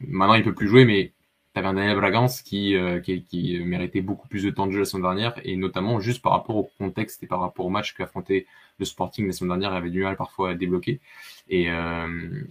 maintenant 0.00 0.34
il 0.34 0.44
peut 0.44 0.54
plus 0.54 0.68
jouer, 0.68 0.84
mais 0.84 1.12
avais 1.56 1.68
un 1.68 1.74
Daniel 1.74 1.96
Bragance 1.96 2.42
qui, 2.42 2.74
qui, 3.04 3.22
qui, 3.22 3.60
méritait 3.60 4.00
beaucoup 4.00 4.26
plus 4.26 4.42
de 4.42 4.50
temps 4.50 4.66
de 4.66 4.72
jeu 4.72 4.80
la 4.80 4.84
semaine 4.84 5.04
dernière, 5.04 5.34
et 5.44 5.56
notamment 5.56 6.00
juste 6.00 6.20
par 6.20 6.32
rapport 6.32 6.56
au 6.56 6.68
contexte 6.78 7.22
et 7.22 7.26
par 7.28 7.40
rapport 7.40 7.66
au 7.66 7.70
match 7.70 7.94
qu'affrontait 7.94 8.46
le 8.78 8.84
Sporting 8.84 9.26
la 9.26 9.32
semaine 9.32 9.50
dernière, 9.50 9.72
il 9.72 9.76
avait 9.76 9.90
du 9.90 10.02
mal 10.02 10.16
parfois 10.16 10.50
à 10.50 10.54
débloquer. 10.54 11.00
Et, 11.48 11.68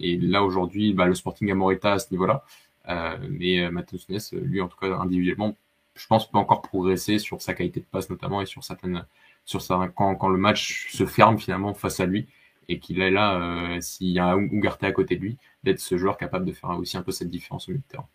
et 0.00 0.16
là 0.16 0.42
aujourd'hui, 0.42 0.94
bah, 0.94 1.04
le 1.04 1.14
Sporting 1.14 1.50
a 1.50 1.54
Morita 1.54 1.92
à 1.92 1.98
ce 1.98 2.10
niveau-là. 2.12 2.44
mais 3.28 3.70
Matheus 3.70 4.06
Nunes, 4.08 4.20
lui 4.42 4.62
en 4.62 4.68
tout 4.68 4.78
cas 4.78 4.96
individuellement, 4.96 5.54
je 5.94 6.06
pense 6.06 6.30
peut 6.30 6.38
encore 6.38 6.62
progresser 6.62 7.18
sur 7.18 7.40
sa 7.40 7.54
qualité 7.54 7.80
de 7.80 7.84
passe 7.84 8.10
notamment 8.10 8.40
et 8.40 8.46
sur 8.46 8.64
certaines 8.64 9.04
sur 9.44 9.62
ça 9.62 9.88
quand, 9.94 10.14
quand 10.16 10.28
le 10.28 10.38
match 10.38 10.88
se 10.92 11.06
ferme 11.06 11.38
finalement 11.38 11.74
face 11.74 12.00
à 12.00 12.06
lui 12.06 12.26
et 12.68 12.78
qu'il 12.78 13.00
est 13.00 13.10
là, 13.10 13.74
euh, 13.74 13.80
s'il 13.80 14.08
y 14.08 14.18
a 14.18 14.26
un 14.26 14.44
Ougarté 14.44 14.86
à 14.86 14.92
côté 14.92 15.16
de 15.16 15.20
lui, 15.20 15.36
d'être 15.62 15.80
ce 15.80 15.96
joueur 15.96 16.16
capable 16.16 16.46
de 16.46 16.52
faire 16.52 16.70
aussi 16.70 16.96
un 16.96 17.02
peu 17.02 17.12
cette 17.12 17.30
différence 17.30 17.68
au 17.68 17.72
milieu 17.72 17.82
de 17.82 17.90
terrain. 17.90 18.08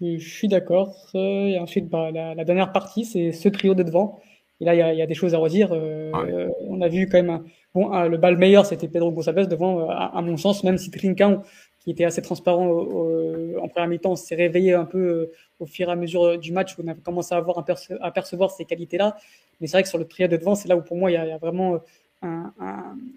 Je, 0.00 0.18
suis 0.18 0.48
d'accord. 0.48 0.96
Et 1.14 1.58
ensuite, 1.60 1.88
bah, 1.88 2.10
la, 2.10 2.44
dernière 2.44 2.72
partie, 2.72 3.04
c'est 3.04 3.32
ce 3.32 3.48
trio 3.48 3.74
de 3.74 3.82
devant. 3.82 4.20
Et 4.60 4.64
là, 4.64 4.74
il 4.74 4.78
y 4.78 4.82
a, 4.82 4.92
y 4.92 5.02
a, 5.02 5.06
des 5.06 5.14
choses 5.14 5.34
à 5.34 5.38
redire. 5.38 5.70
Euh, 5.72 6.48
on 6.66 6.80
a 6.80 6.88
vu 6.88 7.08
quand 7.08 7.22
même, 7.22 7.44
bon, 7.74 7.88
le 8.08 8.16
bal 8.16 8.36
meilleur, 8.36 8.66
c'était 8.66 8.88
Pedro 8.88 9.12
Gonçalves 9.12 9.46
devant, 9.46 9.82
euh, 9.82 9.86
à, 9.88 10.20
mon 10.20 10.36
sens, 10.36 10.64
même 10.64 10.78
si 10.78 10.90
Trincão, 10.90 11.42
qui 11.88 11.92
était 11.92 12.04
assez 12.04 12.20
transparent 12.20 12.66
en 12.66 13.68
première 13.68 13.88
mi-temps, 13.88 14.14
s'est 14.14 14.34
réveillé 14.34 14.74
un 14.74 14.84
peu 14.84 15.30
au 15.58 15.64
fur 15.64 15.88
et 15.88 15.92
à 15.92 15.96
mesure 15.96 16.38
du 16.38 16.52
match, 16.52 16.76
où 16.76 16.82
on 16.84 16.88
a 16.88 16.92
commencé 16.92 17.34
à, 17.34 17.40
voir, 17.40 17.64
à 18.02 18.10
percevoir 18.10 18.50
ces 18.50 18.66
qualités-là. 18.66 19.16
Mais 19.58 19.68
c'est 19.68 19.72
vrai 19.72 19.84
que 19.84 19.88
sur 19.88 19.96
le 19.96 20.04
trio 20.04 20.28
de 20.28 20.36
devant, 20.36 20.54
c'est 20.54 20.68
là 20.68 20.76
où 20.76 20.82
pour 20.82 20.98
moi, 20.98 21.10
il 21.10 21.14
y 21.14 21.16
a, 21.16 21.38
vraiment 21.38 21.80
un, 22.20 22.52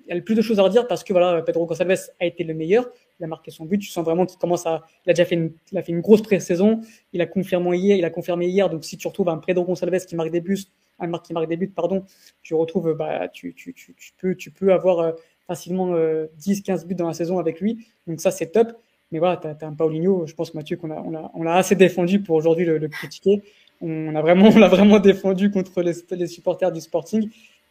il 0.06 0.08
y 0.08 0.12
a 0.14 0.16
le 0.16 0.24
plus 0.24 0.36
de 0.36 0.42
choses 0.42 0.58
à 0.58 0.64
redire 0.64 0.88
parce 0.88 1.04
que 1.04 1.12
voilà, 1.12 1.42
Pedro 1.42 1.66
Gonçalves 1.66 2.12
a 2.22 2.26
été 2.26 2.46
le 2.46 2.54
meilleur. 2.54 2.88
Il 3.20 3.26
a 3.26 3.28
marqué 3.28 3.52
son 3.52 3.66
but. 3.66 3.78
Tu 3.78 3.90
sens 3.90 4.06
vraiment 4.06 4.26
qu'il 4.26 4.40
commence 4.40 4.66
à, 4.66 4.84
il 5.06 5.10
a 5.10 5.14
déjà 5.14 5.26
fait 5.26 5.36
une, 5.36 5.52
il 5.74 5.78
a 5.78 5.84
fait 5.84 5.92
une 5.92 6.00
grosse 6.00 6.22
pré-saison. 6.22 6.80
Il 7.12 7.20
a 7.20 7.26
confirmé 7.26 7.78
hier, 7.78 7.98
il 7.98 8.06
a 8.06 8.10
confirmé 8.10 8.48
hier. 8.48 8.70
Donc 8.70 8.86
si 8.86 8.96
tu 8.96 9.06
retrouves 9.06 9.28
un 9.28 9.40
Pedro 9.40 9.66
Gonçalves 9.66 10.06
qui 10.06 10.16
marque 10.16 10.32
des 10.32 10.40
buts, 10.40 10.64
un 11.02 11.08
marque 11.08 11.26
qui 11.26 11.34
marque 11.34 11.50
des 11.50 11.58
buts, 11.58 11.68
pardon, 11.68 12.06
tu 12.42 12.54
retrouves, 12.54 12.94
bah, 12.94 13.28
tu, 13.28 13.54
tu, 13.54 13.74
tu, 13.74 13.94
peux, 14.18 14.36
tu 14.36 14.52
peux 14.52 14.72
avoir 14.74 15.00
euh, 15.00 15.12
facilement 15.48 15.94
euh, 15.94 16.28
10, 16.38 16.62
15 16.62 16.86
buts 16.86 16.96
dans 16.96 17.08
la 17.08 17.14
saison 17.14 17.40
avec 17.40 17.60
lui. 17.60 17.88
Donc 18.08 18.22
ça, 18.22 18.32
c'est 18.32 18.48
top. 18.48 18.72
Mais 19.12 19.20
voilà, 19.20 19.38
tu 19.38 19.48
as, 19.48 19.68
un 19.68 19.74
Paulinho, 19.74 20.26
je 20.26 20.34
pense, 20.34 20.54
Mathieu, 20.54 20.78
qu'on 20.78 20.92
a, 20.92 21.02
on 21.02 21.14
a, 21.14 21.32
on 21.34 21.46
a 21.46 21.54
assez 21.54 21.76
défendu 21.76 22.22
pour 22.22 22.38
aujourd'hui 22.38 22.66
le, 22.66 22.78
le 22.78 22.88
critiquer 22.88 23.44
on 23.82 24.16
a 24.16 24.22
vraiment, 24.22 24.50
on 24.56 24.60
l'a 24.60 24.68
vraiment 24.68 25.00
défendu 25.00 25.52
contre 25.52 25.82
les, 25.82 25.94
les, 26.12 26.28
supporters 26.28 26.72
du 26.72 26.82
Sporting. 26.82 27.30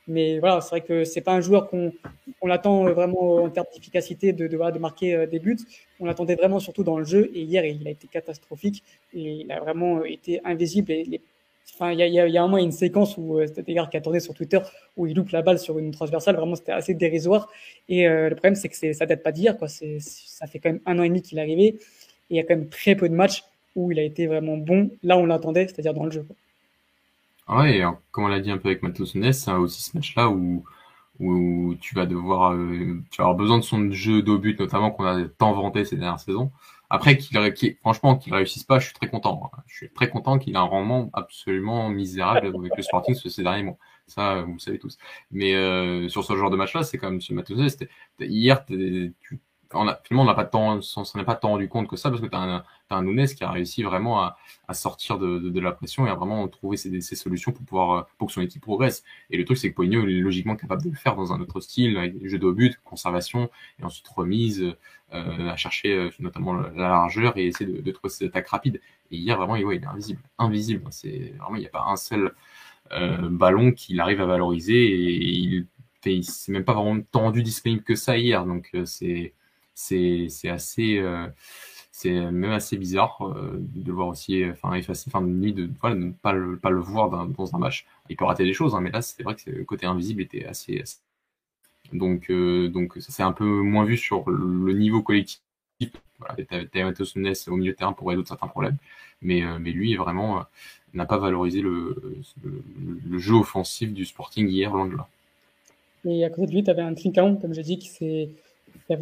Mais 0.09 0.41
voilà, 0.41 0.61
c'est 0.61 0.71
vrai 0.71 0.81
que 0.81 1.05
c'est 1.05 1.21
pas 1.21 1.33
un 1.33 1.41
joueur 1.41 1.69
qu'on 1.69 1.93
on 2.41 2.51
attend 2.51 2.85
vraiment 2.85 3.45
en 3.45 3.51
termes 3.51 3.67
d'efficacité 3.73 4.33
de, 4.33 4.49
de, 4.49 4.57
de, 4.57 4.79
marquer 4.79 5.15
euh, 5.15 5.27
des 5.27 5.39
buts. 5.39 5.59
On 6.01 6.07
l'attendait 6.07 6.35
vraiment 6.35 6.59
surtout 6.59 6.83
dans 6.83 6.99
le 6.99 7.05
jeu. 7.05 7.31
Et 7.35 7.43
hier, 7.43 7.65
il 7.65 7.87
a 7.87 7.91
été 7.91 8.09
catastrophique. 8.09 8.83
Il 9.13 9.51
a 9.53 9.61
vraiment 9.61 10.05
été 10.05 10.41
invisible. 10.45 10.91
Et 10.91 11.05
les, 11.05 11.21
enfin, 11.75 11.93
il 11.93 11.99
y 11.99 12.19
a, 12.19 12.43
un 12.43 12.47
moment, 12.47 12.59
une 12.59 12.73
séquence 12.73 13.17
où 13.17 13.39
euh, 13.39 13.47
gars 13.69 13.89
qui 13.91 13.97
a 13.97 14.01
tourné 14.01 14.21
sur 14.21 14.35
Twitter 14.35 14.59
où 14.97 15.07
il 15.07 15.17
loupe 15.17 15.31
la 15.31 15.43
balle 15.43 15.59
sur 15.59 15.79
une 15.79 15.91
transversale. 15.91 16.37
Vraiment, 16.37 16.55
c'était 16.55 16.73
assez 16.73 16.95
dérisoire. 16.95 17.49
Et 17.89 18.07
euh, 18.07 18.29
le 18.29 18.35
problème, 18.35 18.55
c'est 18.55 18.69
que 18.69 18.93
ça 18.93 19.07
date 19.07 19.23
pas 19.23 19.33
d'hier. 19.33 19.57
Ça 19.69 20.47
fait 20.47 20.59
quand 20.59 20.71
même 20.71 20.81
un 20.87 20.99
an 20.99 21.03
et 21.03 21.09
demi 21.09 21.23
qu'il 21.23 21.39
est 21.39 21.43
arrivé. 21.43 21.67
Et 21.67 21.79
il 22.31 22.37
y 22.37 22.41
a 22.41 22.43
quand 22.43 22.57
même 22.57 22.69
très 22.69 22.95
peu 22.95 23.09
de 23.09 23.15
matchs 23.15 23.45
où 23.77 23.93
il 23.93 23.99
a 23.99 24.03
été 24.03 24.27
vraiment 24.27 24.57
bon. 24.57 24.91
Là, 25.03 25.17
on 25.17 25.27
l'attendait, 25.27 25.67
c'est-à-dire 25.67 25.95
dans 25.95 26.05
le 26.05 26.11
jeu. 26.11 26.23
Quoi. 26.23 26.37
Ouais, 27.51 27.79
et 27.79 27.85
comme 28.13 28.25
on 28.25 28.29
l'a 28.29 28.41
dit 28.41 28.51
un 28.51 28.59
peu 28.59 28.69
avec 28.69 28.83
Matheus 28.83 29.15
Nunes, 29.15 29.33
c'est 29.33 29.51
aussi 29.53 29.83
ce 29.83 29.97
match-là 29.97 30.29
où, 30.29 30.65
où 31.19 31.75
tu 31.81 31.95
vas 31.95 32.03
euh, 32.03 33.01
tu 33.11 33.19
vas 33.19 33.25
avoir 33.25 33.35
besoin 33.35 33.59
de 33.59 33.65
son 33.65 33.91
jeu 33.91 34.23
d'au 34.23 34.39
but, 34.39 34.59
notamment 34.59 34.91
qu'on 34.91 35.05
a 35.05 35.25
tant 35.25 35.53
vanté 35.53 35.85
ces 35.85 35.97
dernières 35.97 36.21
saisons. 36.21 36.53
Après, 36.91 37.17
qu'il, 37.17 37.77
franchement, 37.77 38.17
qu'il 38.17 38.35
réussisse 38.35 38.65
pas, 38.65 38.81
je 38.81 38.87
suis 38.87 38.95
très 38.95 39.09
content. 39.09 39.51
Je 39.67 39.77
suis 39.77 39.93
très 39.93 40.11
content 40.11 40.39
qu'il 40.39 40.55
ait 40.55 40.59
un 40.59 40.63
rendement 40.63 41.09
absolument 41.13 41.89
misérable 41.89 42.49
avec 42.49 42.77
le 42.77 42.83
Sporting 42.83 43.15
ces 43.15 43.43
derniers 43.45 43.63
mois. 43.63 43.79
Ça, 44.09 44.43
vous 44.43 44.55
le 44.55 44.59
savez 44.59 44.81
tous. 44.81 44.99
Mais 45.31 45.55
euh, 45.55 46.09
sur 46.09 46.25
ce 46.25 46.37
genre 46.37 46.51
de 46.51 46.57
match-là, 46.57 46.83
c'est 46.83 46.99
comme 46.99 47.15
M. 47.15 47.37
Matheus 47.37 47.55
Nunes. 47.57 47.89
Hier, 48.19 48.65
tu, 48.67 49.15
on 49.75 49.89
a, 49.89 50.01
finalement, 50.05 50.25
on 50.25 50.27
n'a 50.27 50.35
pas 50.35 50.45
tant, 50.45 50.81
s'en 50.81 51.05
est 51.19 51.25
pas 51.25 51.37
tant 51.37 51.51
rendu 51.51 51.69
compte 51.69 51.89
que 51.89 51.97
ça 51.97 52.11
parce 52.11 52.21
que 52.21 52.27
tu 52.27 52.35
as 52.35 52.41
un, 52.41 52.65
as 52.91 52.97
un 52.97 53.03
Nunes 53.03 53.27
qui 53.27 53.45
a 53.45 53.51
réussi 53.51 53.83
vraiment 53.83 54.21
à, 54.23 54.37
à 54.69 54.75
sortir 54.75 55.19
de, 55.19 55.39
de, 55.39 55.51
de, 55.51 55.61
la 55.61 55.73
pression 55.73 56.07
et 56.07 56.11
à 56.11 56.15
vraiment 56.15 56.47
trouver 56.49 56.77
ses, 56.77 57.01
ses, 57.01 57.17
solutions 57.17 57.53
pour 57.53 57.65
pouvoir, 57.65 58.09
pour 58.19 58.29
que 58.29 58.35
son 58.35 58.41
équipe 58.41 58.63
progresse. 58.63 59.05
Et 59.31 59.37
le 59.37 59.45
truc, 59.45 59.59
c'est 59.59 59.71
que 59.71 59.75
Poigno 59.77 60.03
est 60.03 60.13
logiquement 60.13 60.57
capable 60.57 60.83
de 60.83 60.91
le 60.91 60.97
faire 60.97 61.17
dans 61.17 61.33
un 61.33 61.41
autre 61.41 61.61
style, 61.61 61.97
avec 61.97 62.27
jeu 62.27 62.39
de 62.39 62.51
but, 62.51 62.79
conservation 62.85 63.51
et 63.79 63.85
ensuite 63.85 64.09
remise, 64.09 64.75
euh, 65.13 65.49
à 65.49 65.57
chercher 65.57 65.93
euh, 65.95 66.11
notamment 66.19 66.55
la 66.55 66.71
largeur 66.89 67.37
et 67.37 67.47
essayer 67.47 67.71
de, 67.71 67.81
de 67.81 67.91
trouver 67.93 68.11
ses 68.11 68.27
attaques 68.27 68.49
rapides. 68.49 68.81
Et 69.11 69.17
hier, 69.17 69.37
vraiment, 69.37 69.57
il, 69.57 69.65
ouais, 69.65 69.77
il 69.77 69.83
est 69.83 69.87
invisible, 69.87 70.21
invisible. 70.39 70.85
C'est 70.91 71.35
vraiment, 71.39 71.57
il 71.57 71.61
n'y 71.61 71.67
a 71.67 71.71
pas 71.71 71.85
un 71.87 71.97
seul 71.97 72.33
euh, 72.93 73.29
ballon 73.29 73.73
qu'il 73.73 74.01
arrive 74.01 74.21
à 74.21 74.27
valoriser 74.27 74.75
et 74.75 75.15
il, 75.15 75.67
il 76.07 76.25
s'est 76.25 76.53
même 76.53 76.65
pas 76.65 76.75
vraiment 76.75 77.01
tendu 77.13 77.43
disponible 77.43 77.83
que 77.83 77.95
ça 77.95 78.17
hier. 78.19 78.45
Donc, 78.47 78.71
euh, 78.75 78.85
c'est 78.85 79.35
c'est 79.81 80.49
assez 80.49 80.99
euh, 80.99 81.27
c'est 81.93 82.13
même 82.13 82.53
assez 82.53 82.77
bizarre 82.77 83.19
euh, 83.23 83.59
de 83.61 83.93
voir 83.93 84.09
aussi 84.09 84.45
enfin 84.51 84.75
effacer 84.75 85.11
enfin 85.13 85.23
de, 85.23 85.71
voilà, 85.81 85.97
ne 85.97 86.13
pas 86.13 86.33
le, 86.33 86.57
pas 86.59 86.71
le 86.71 86.81
voir 86.81 87.11
dans, 87.11 87.57
un 87.57 87.59
match. 87.59 87.87
Il 88.09 88.17
peut 88.17 88.25
rater 88.25 88.45
des 88.45 88.53
choses 88.53 88.75
hein, 88.75 88.81
mais 88.81 88.91
là 88.91 89.03
c'est 89.03 89.23
vrai 89.23 89.35
que 89.37 89.51
le 89.51 89.65
côté 89.65 89.87
invisible 89.87 90.23
était 90.23 90.45
assez, 90.45 90.83
donc 91.93 92.31
euh, 92.31 92.69
donc 92.69 92.95
ça 93.01 93.13
c'est 93.13 93.23
un 93.23 93.33
peu 93.33 93.45
moins 93.45 93.85
vu 93.85 93.97
sur 93.97 94.29
le 94.31 94.73
niveau 94.73 95.03
collectif. 95.03 95.41
Voilà, 96.19 96.37
Nunes 97.17 97.35
au 97.49 97.57
milieu 97.57 97.73
de 97.73 97.77
terrain 97.77 97.95
pour 97.95 98.09
résoudre 98.09 98.29
certains 98.29 98.49
problèmes 98.49 98.77
mais 99.23 99.43
mais 99.59 99.71
lui 99.71 99.97
vraiment 99.97 100.45
n'a 100.93 101.07
pas 101.07 101.17
valorisé 101.19 101.63
le, 101.63 102.19
jeu 103.17 103.35
offensif 103.35 103.93
du 103.93 104.05
Sporting 104.05 104.49
hier 104.49 104.73
loin 104.73 104.87
de 104.87 104.97
là. 104.97 105.09
Et 106.05 106.25
à 106.25 106.31
côté 106.31 106.47
de 106.47 106.53
lui 106.53 106.65
tu 106.65 106.71
avais 106.71 106.83
un 106.83 106.95
Trincão 106.95 107.37
comme 107.37 107.55
j'ai 107.55 107.63
dit 107.63 107.79
qui 107.79 107.89
s'est 107.89 108.31
qui, 108.73 108.97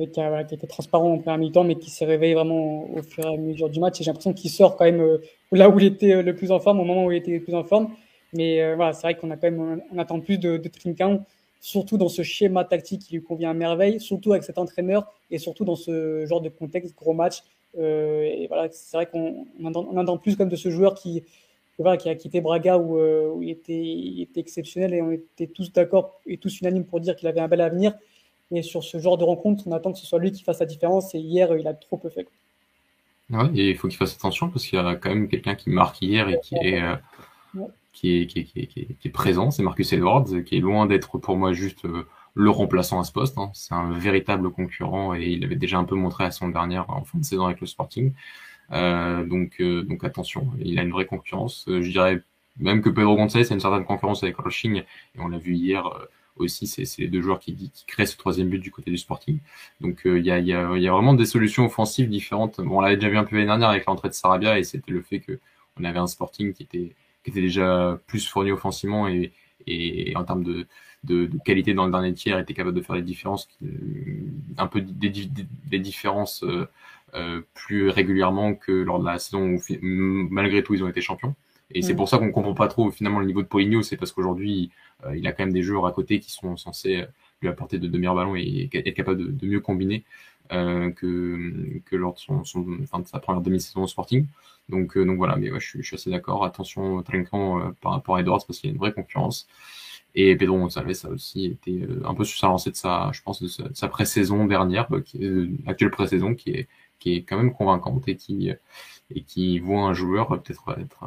qui, 0.49 0.55
était 0.55 0.67
transparent 0.67 1.13
en 1.13 1.19
première 1.19 1.39
mi-temps, 1.39 1.65
mais 1.65 1.77
qui 1.77 1.91
s'est 1.91 2.05
réveillé 2.05 2.35
vraiment 2.35 2.89
au 2.91 3.03
fur 3.03 3.25
et 3.25 3.35
à 3.35 3.37
mesure 3.37 3.69
du 3.69 3.81
match. 3.81 4.01
Et 4.01 4.05
j'ai 4.05 4.11
l'impression 4.11 4.33
qu'il 4.33 4.51
sort 4.51 4.77
quand 4.77 4.85
même 4.85 5.01
euh, 5.01 5.19
là 5.53 5.69
où 5.69 5.79
il 5.79 5.87
était 5.87 6.13
euh, 6.13 6.23
le 6.23 6.35
plus 6.35 6.51
en 6.51 6.61
forme, 6.61 6.81
au 6.81 6.85
moment 6.85 7.05
où 7.07 7.13
il 7.13 7.17
était 7.17 7.33
le 7.33 7.43
plus 7.43 7.55
en 7.55 7.65
forme. 7.65 7.91
Mais 8.33 8.63
euh, 8.63 8.77
voilà, 8.77 8.93
c'est 8.93 9.03
vrai 9.03 9.17
qu'on 9.17 9.31
a 9.31 9.37
quand 9.37 9.51
même, 9.51 9.83
on 9.93 9.99
attend 9.99 10.21
plus 10.21 10.39
de, 10.39 10.57
de 10.57 10.71
surtout 11.61 11.99
dans 11.99 12.09
ce 12.09 12.23
schéma 12.23 12.65
tactique 12.65 13.03
qui 13.03 13.15
lui 13.15 13.23
convient 13.23 13.51
à 13.51 13.55
merveille, 13.55 14.01
surtout 14.01 14.33
avec 14.33 14.45
cet 14.45 14.59
entraîneur 14.59 15.13
et 15.31 15.39
surtout 15.39 15.65
dans 15.65 15.77
ce 15.77 16.25
genre 16.27 16.41
de 16.41 16.49
contexte, 16.49 16.95
gros 16.95 17.15
match. 17.15 17.43
Et 17.77 18.47
voilà, 18.49 18.69
c'est 18.71 18.97
vrai 18.97 19.07
qu'on 19.07 19.47
on 19.61 19.97
attend, 19.97 20.19
plus 20.19 20.37
comme 20.37 20.49
de 20.49 20.57
ce 20.57 20.71
joueur 20.71 20.95
qui, 20.95 21.23
voilà, 21.79 21.97
qui 21.97 22.09
a 22.09 22.15
quitté 22.15 22.41
Braga 22.41 22.79
où, 22.79 23.43
il 23.43 23.51
était 23.51 24.41
exceptionnel 24.41 24.95
et 24.95 25.03
on 25.03 25.11
était 25.11 25.47
tous 25.47 25.73
d'accord 25.73 26.21
et 26.27 26.37
tous 26.39 26.61
unanimes 26.61 26.85
pour 26.85 27.01
dire 27.01 27.17
qu'il 27.17 27.29
avait 27.29 27.41
un 27.41 27.49
bel 27.49 27.61
avenir. 27.61 27.93
Et 28.51 28.63
sur 28.63 28.83
ce 28.83 28.99
genre 28.99 29.19
de 29.19 29.25
rencontre, 29.25 29.65
on 29.67 29.73
attend 29.73 29.93
que 29.93 29.99
ce 29.99 30.07
soit 30.07 30.19
lui 30.19 30.33
qui 30.33 30.43
fasse 30.43 30.61
la 30.61 30.67
différence. 30.67 31.15
Et 31.15 31.19
hier, 31.19 31.57
il 31.57 31.67
a 31.67 31.75
trop 31.75 31.97
peu 31.97 32.09
fait. 32.09 32.27
Ouais, 33.31 33.51
et 33.55 33.71
il 33.71 33.77
faut 33.77 33.89
qu'il 33.89 33.99
fasse 33.99 34.15
attention 34.15 34.49
parce 34.49 34.65
qu'il 34.65 34.79
y 34.79 34.83
a 34.83 34.95
quand 34.95 35.11
même 35.11 35.29
quelqu'un 35.29 35.55
qui 35.55 35.69
marque 35.69 36.01
hier 36.01 36.29
et 36.31 36.41
qui 36.43 36.55
est, 36.55 36.83
euh, 36.83 36.97
qui, 37.93 38.23
est, 38.23 38.27
qui, 38.27 38.41
est, 38.41 38.45
qui, 38.45 38.61
est, 38.61 38.67
qui, 38.67 39.09
est, 39.09 39.11
présent. 39.11 39.51
C'est 39.51 39.63
Marcus 39.63 39.93
Edwards, 39.93 40.45
qui 40.45 40.57
est 40.57 40.61
loin 40.61 40.87
d'être 40.87 41.19
pour 41.19 41.37
moi 41.37 41.53
juste 41.53 41.85
euh, 41.85 42.07
le 42.35 42.51
remplaçant 42.51 43.01
à 43.01 43.05
ce 43.05 43.13
poste. 43.13 43.37
Hein. 43.39 43.51
C'est 43.55 43.75
un 43.75 43.93
véritable 43.93 44.51
concurrent 44.51 45.15
et 45.15 45.27
il 45.27 45.45
avait 45.45 45.57
déjà 45.57 45.79
un 45.79 45.85
peu 45.85 45.97
montré 45.97 46.25
à 46.25 46.31
son 46.31 46.49
dernière 46.49 46.89
en 46.91 47.05
fin 47.05 47.19
de 47.19 47.25
saison 47.25 47.47
avec 47.47 47.61
le 47.61 47.67
Sporting. 47.67 48.13
Euh, 48.73 49.25
donc, 49.25 49.61
euh, 49.61 49.83
donc 49.83 50.05
attention, 50.05 50.49
il 50.61 50.79
a 50.79 50.83
une 50.83 50.93
vraie 50.93 51.07
concurrence. 51.07 51.65
Je 51.67 51.91
dirais 51.91 52.23
même 52.59 52.83
que 52.83 52.89
Pedro 52.89 53.17
Gonçalves 53.17 53.47
a 53.51 53.55
une 53.55 53.61
certaine 53.61 53.85
concurrence 53.85 54.23
avec 54.23 54.37
Roching 54.37 54.77
et 54.77 55.21
on 55.21 55.29
l'a 55.29 55.39
vu 55.39 55.55
hier 55.55 55.91
aussi, 56.39 56.67
c'est 56.67 56.87
les 56.99 57.09
deux 57.09 57.21
joueurs 57.21 57.41
qui, 57.41 57.71
créent 57.87 58.07
ce 58.07 58.17
troisième 58.17 58.49
but 58.49 58.59
du 58.59 58.71
côté 58.71 58.91
du 58.91 58.99
Sporting. 58.99 59.39
Donc 59.81 60.01
il 60.05 60.11
euh, 60.11 60.21
y, 60.21 60.31
a, 60.31 60.39
y, 60.39 60.47
y, 60.47 60.53
a, 60.55 60.93
vraiment 60.93 61.15
des 61.15 61.27
solutions 61.27 61.67
offensives 61.67 62.09
différentes. 62.09 62.59
On 62.61 62.81
l'avait 62.81 62.97
déjà 62.97 63.09
vu 63.09 63.17
un 63.17 63.25
peu 63.25 63.37
l'année 63.37 63.47
dernière 63.47 63.71
avec 63.71 63.87
l'entrée 63.87 64.09
de 64.09 64.15
Sarabia 64.15 64.59
et 64.59 64.65
c'était 64.65 64.93
le 64.93 65.03
fait 65.03 65.21
que 65.21 65.39
on 65.81 65.85
avait 65.85 65.99
un 65.99 66.07
Sporting 66.07 66.53
qui 66.53 66.65
était 66.65 66.95
qui 67.25 67.31
était 67.31 67.41
déjà 67.41 68.01
plus 68.07 68.27
fourni 68.27 68.53
offensivement 68.53 69.09
et, 69.09 69.33
et 69.67 70.17
en 70.17 70.25
termes 70.25 70.45
de, 70.45 70.67
de, 71.05 71.31
qualité 71.45 71.75
dans 71.75 71.87
le 71.87 71.93
dernier 71.93 72.15
tiers 72.15 72.39
était 72.39 72.55
capable 72.55 72.77
de 72.77 72.83
faire 72.83 72.97
des 72.97 73.03
différences, 73.03 73.49
un 74.57 74.67
peu 74.67 74.81
des, 74.81 75.79
différences 75.79 76.43
euh, 76.43 76.67
euh, 77.15 77.43
plus 77.55 77.89
régulièrement 77.89 78.55
que 78.55 78.73
lors 78.73 79.01
de 79.01 79.07
la 79.07 79.19
saison 79.19 79.55
où 79.55 79.61
malgré 79.83 80.63
tout 80.63 80.75
ils 80.75 80.85
ont 80.85 80.89
été 80.89 81.01
champions. 81.01 81.35
Et 81.75 81.83
c'est 81.83 81.95
pour 81.95 82.09
ça 82.09 82.19
qu'on 82.19 82.31
comprend 82.33 82.55
pas 82.55 82.69
trop 82.69 82.91
finalement 82.91 83.21
le 83.21 83.27
niveau 83.27 83.43
de 83.43 83.47
Poligno, 83.47 83.83
c'est 83.83 83.97
parce 83.97 84.13
qu'aujourd'hui 84.13 84.71
euh, 85.05 85.17
il 85.17 85.27
a 85.27 85.33
quand 85.33 85.45
même 85.45 85.53
des 85.53 85.63
joueurs 85.63 85.87
à 85.87 85.93
côté 85.93 86.19
qui 86.19 86.31
sont 86.31 86.57
censés 86.57 87.03
euh, 87.03 87.07
lui 87.43 87.49
apporter 87.49 87.79
de, 87.79 87.87
de 87.87 87.99
meilleurs 87.99 88.15
ballons 88.15 88.37
et 88.37 88.71
être 88.73 88.95
capable 88.95 89.19
de, 89.19 89.31
de 89.31 89.47
mieux 89.47 89.61
combiner 89.61 90.05
euh, 90.53 90.91
que, 90.93 91.81
que 91.85 91.95
lors 91.97 92.15
de, 92.15 92.19
son, 92.19 92.43
son, 92.45 92.65
enfin, 92.83 93.01
de 93.01 93.07
sa 93.07 93.19
première 93.19 93.43
demi-saison 93.43 93.83
au 93.83 93.87
Sporting. 93.87 94.27
Donc, 94.71 94.97
euh, 94.97 95.05
donc 95.05 95.19
voilà, 95.19 95.37
mais 95.37 95.51
ouais, 95.51 95.61
je, 95.61 95.69
suis, 95.69 95.83
je 95.83 95.87
suis 95.89 95.97
assez 95.97 96.11
d'accord. 96.11 96.45
Attention 96.45 97.03
Trinquant 97.03 97.61
euh, 97.61 97.71
par 97.83 97.93
rapport 97.93 98.17
à 98.17 98.21
Edwards 98.21 98.41
parce 98.47 98.59
qu'il 98.59 98.71
y 98.71 98.73
a 98.73 98.75
une 98.75 98.79
vraie 98.79 98.93
concurrence. 98.95 99.47
Et 100.15 100.37
Pedro 100.37 100.59
Gonçalves 100.59 101.05
a 101.05 101.09
aussi 101.11 101.47
été 101.47 101.87
un 102.05 102.15
peu 102.15 102.25
sur 102.25 102.39
sa 102.39 102.47
lancée 102.49 102.71
de 102.71 102.77
sa, 102.77 103.11
je 103.13 103.21
pense, 103.23 103.43
de 103.43 103.49
sa, 103.49 103.65
sa 103.75 103.89
pré-saison 103.89 104.47
dernière, 104.47 104.89
bah, 104.91 105.01
qui 105.03 105.23
est, 105.23 105.69
actuelle 105.69 105.91
pré-saison, 105.91 106.35
qui 106.35 106.51
est, 106.51 106.69
qui 106.99 107.17
est 107.17 107.23
quand 107.23 107.37
même 107.37 107.53
convaincante 107.53 108.09
et 108.09 108.17
qui, 108.17 108.51
et 109.15 109.23
qui 109.23 109.59
voit 109.59 109.83
un 109.83 109.95
joueur 109.95 110.29
peut-être 110.29 110.71
être, 110.79 110.81
être 110.81 111.05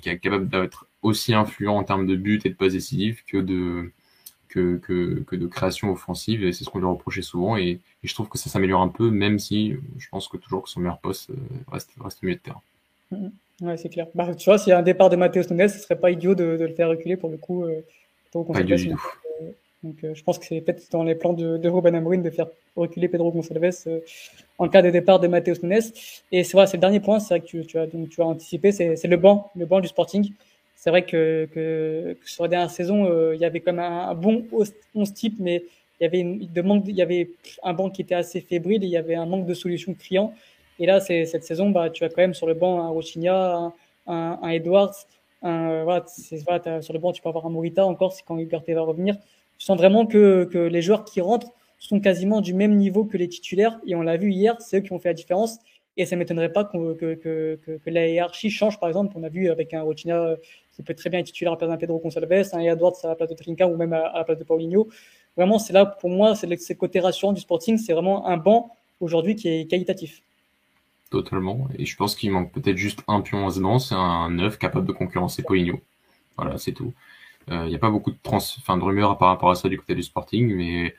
capable 0.00 0.48
d'être 0.48 0.86
aussi 1.02 1.34
influent 1.34 1.76
en 1.76 1.84
termes 1.84 2.06
de 2.06 2.16
but 2.16 2.46
et 2.46 2.50
de 2.50 2.54
passes 2.54 2.72
décisives 2.72 3.22
que 3.26 3.38
de 3.38 3.92
que, 4.48 4.76
que, 4.76 5.24
que 5.26 5.34
de 5.34 5.46
création 5.46 5.90
offensive 5.90 6.44
et 6.44 6.52
c'est 6.52 6.64
ce 6.64 6.70
qu'on 6.70 6.78
lui 6.78 6.86
reprochait 6.86 7.22
souvent 7.22 7.56
et, 7.56 7.80
je 8.02 8.14
trouve 8.14 8.28
que 8.28 8.36
ça 8.36 8.50
s'améliore 8.50 8.82
un 8.82 8.88
peu 8.88 9.10
même 9.10 9.38
si 9.38 9.76
je 9.96 10.08
pense 10.08 10.28
que 10.28 10.36
toujours 10.36 10.62
que 10.64 10.68
son 10.68 10.80
meilleur 10.80 10.98
poste 10.98 11.30
reste, 11.70 11.90
reste 12.00 12.22
milieu 12.22 12.34
de 12.34 12.40
terrain. 12.40 12.60
Mm-hmm. 13.12 13.30
Ouais, 13.62 13.76
c'est 13.76 13.88
clair. 13.88 14.08
Bah, 14.14 14.34
tu 14.34 14.46
vois, 14.46 14.58
s'il 14.58 14.70
y 14.70 14.72
a 14.72 14.78
un 14.78 14.82
départ 14.82 15.08
de 15.08 15.16
Matteo 15.16 15.42
Nunes, 15.50 15.68
ce 15.68 15.78
serait 15.78 15.98
pas 15.98 16.10
idiot 16.10 16.34
de, 16.34 16.56
de, 16.56 16.64
le 16.64 16.74
faire 16.74 16.88
reculer 16.88 17.16
pour 17.16 17.30
le 17.30 17.36
coup. 17.36 17.64
Euh, 17.64 17.80
donc, 18.34 18.52
pas 18.52 18.62
du 18.62 18.88
tout. 18.88 19.00
Donc, 19.82 20.04
euh, 20.04 20.14
je 20.14 20.22
pense 20.22 20.38
que 20.38 20.46
c'est 20.46 20.60
peut-être 20.60 20.90
dans 20.92 21.02
les 21.02 21.14
plans 21.14 21.32
de, 21.32 21.56
de 21.56 21.68
Ruben 21.68 21.94
Amorim 21.94 22.22
de 22.22 22.30
faire 22.30 22.46
reculer 22.76 23.08
Pedro 23.08 23.32
Gonçalves 23.32 23.74
euh, 23.88 24.00
en 24.58 24.68
cas 24.68 24.80
de 24.80 24.90
départ 24.90 25.18
de 25.18 25.26
Matheus 25.26 25.62
Nunes. 25.62 25.80
Et 26.30 26.44
c'est 26.44 26.56
vrai, 26.56 26.66
c'est 26.66 26.76
le 26.76 26.80
dernier 26.80 27.00
point, 27.00 27.18
c'est 27.18 27.34
vrai 27.34 27.40
que 27.40 27.46
tu, 27.46 27.66
tu, 27.66 27.78
as, 27.78 27.86
donc, 27.86 28.08
tu 28.08 28.22
as 28.22 28.26
anticipé, 28.26 28.70
c'est 28.70 29.04
le 29.04 29.16
banc, 29.16 29.50
le 29.56 29.66
banc 29.66 29.80
du 29.80 29.88
Sporting. 29.88 30.32
C'est 30.76 30.90
vrai 30.90 31.04
que, 31.04 31.48
que, 31.52 32.16
que, 32.20 32.28
sur 32.28 32.44
la 32.44 32.48
dernière 32.48 32.70
saison, 32.70 33.06
euh, 33.06 33.34
il 33.34 33.40
y 33.40 33.44
avait 33.44 33.60
quand 33.60 33.72
même 33.72 33.84
un, 33.84 34.14
bon 34.14 34.46
11 34.94 35.14
type, 35.14 35.36
mais 35.38 35.64
il 36.00 36.04
y 36.04 36.06
avait 36.06 36.20
une, 36.20 36.46
de 36.46 36.62
manque, 36.62 36.84
il 36.86 36.96
y 36.96 37.02
avait 37.02 37.30
un 37.62 37.72
banc 37.72 37.90
qui 37.90 38.02
était 38.02 38.14
assez 38.14 38.40
fébrile 38.40 38.82
et 38.82 38.86
il 38.86 38.92
y 38.92 38.96
avait 38.96 39.14
un 39.14 39.26
manque 39.26 39.46
de 39.46 39.54
solutions 39.54 39.94
criant. 39.94 40.32
Et 40.78 40.86
là, 40.86 41.00
c'est 41.00 41.24
cette 41.26 41.44
saison, 41.44 41.70
bah, 41.70 41.90
tu 41.90 42.04
as 42.04 42.08
quand 42.08 42.22
même 42.22 42.34
sur 42.34 42.46
le 42.46 42.54
banc 42.54 42.80
un 42.84 42.88
Rochigna, 42.88 43.72
un, 44.06 44.38
un, 44.42 44.48
Edwards, 44.48 44.94
un, 45.42 45.84
voilà, 45.84 46.04
voilà 46.46 46.82
sur 46.82 46.92
le 46.92 46.98
banc, 46.98 47.12
tu 47.12 47.22
peux 47.22 47.28
avoir 47.28 47.46
un 47.46 47.50
Morita 47.50 47.84
encore 47.86 48.12
si 48.12 48.22
quand 48.24 48.38
Ugarte 48.38 48.68
va 48.70 48.80
revenir. 48.82 49.16
Je 49.62 49.66
sens 49.66 49.78
vraiment 49.78 50.06
que, 50.06 50.48
les 50.72 50.82
joueurs 50.82 51.04
qui 51.04 51.20
rentrent 51.20 51.52
sont 51.78 52.00
quasiment 52.00 52.40
du 52.40 52.52
même 52.52 52.74
niveau 52.74 53.04
que 53.04 53.16
les 53.16 53.28
titulaires. 53.28 53.78
Et 53.86 53.94
on 53.94 54.02
l'a 54.02 54.16
vu 54.16 54.32
hier, 54.32 54.60
c'est 54.60 54.78
eux 54.78 54.80
qui 54.80 54.92
ont 54.92 54.98
fait 54.98 55.10
la 55.10 55.14
différence. 55.14 55.60
Et 55.96 56.04
ça 56.04 56.16
m'étonnerait 56.16 56.52
pas 56.52 56.64
que, 56.64 57.14
que, 57.14 57.78
la 57.86 58.08
hiérarchie 58.08 58.50
change, 58.50 58.80
par 58.80 58.88
exemple. 58.88 59.12
On 59.14 59.22
a 59.22 59.28
vu 59.28 59.50
avec 59.50 59.72
un 59.72 59.82
Rotina 59.82 60.20
euh, 60.20 60.36
qui 60.74 60.82
peut 60.82 60.94
très 60.94 61.10
bien 61.10 61.20
être 61.20 61.26
titulaire 61.26 61.52
à 61.52 61.54
la 61.54 61.58
place 61.58 61.70
d'un 61.70 61.76
Pedro 61.76 62.00
Gonçalves, 62.00 62.48
un 62.54 62.58
Edwards 62.58 62.96
à 63.04 63.06
la 63.06 63.14
place 63.14 63.30
de 63.30 63.36
Trinca 63.36 63.68
ou 63.68 63.76
même 63.76 63.92
à, 63.92 64.10
la 64.12 64.24
place 64.24 64.36
de 64.36 64.42
Paulinho. 64.42 64.88
Vraiment, 65.36 65.60
c'est 65.60 65.72
là, 65.72 65.86
pour 65.86 66.10
moi, 66.10 66.34
c'est 66.34 66.48
le 66.48 66.74
côté 66.74 66.98
rassurant 66.98 67.32
du 67.32 67.40
Sporting. 67.40 67.78
C'est 67.78 67.92
vraiment 67.92 68.26
un 68.26 68.38
banc 68.38 68.76
aujourd'hui 68.98 69.36
qui 69.36 69.46
est 69.46 69.70
qualitatif. 69.70 70.22
Totalement. 71.08 71.68
Et 71.78 71.86
je 71.86 71.94
pense 71.94 72.16
qu'il 72.16 72.32
manque 72.32 72.50
peut-être 72.50 72.78
juste 72.78 73.04
un 73.06 73.20
pion 73.20 73.46
à 73.46 73.52
ce 73.52 73.60
c'est 73.86 73.94
un 73.94 74.28
neuf 74.28 74.58
capable 74.58 74.88
de 74.88 74.92
concurrencer 74.92 75.44
Paulinho. 75.44 75.78
Voilà, 76.36 76.58
c'est 76.58 76.72
tout. 76.72 76.92
Il 77.48 77.54
euh, 77.54 77.68
n'y 77.68 77.74
a 77.74 77.78
pas 77.78 77.90
beaucoup 77.90 78.10
de, 78.10 78.18
trans 78.22 78.36
enfin, 78.36 78.76
de 78.76 78.82
rumeurs 78.82 79.18
par 79.18 79.28
rapport 79.28 79.50
à 79.50 79.54
ça 79.54 79.68
du 79.68 79.78
côté 79.78 79.94
du 79.94 80.02
Sporting, 80.02 80.54
mais, 80.54 80.94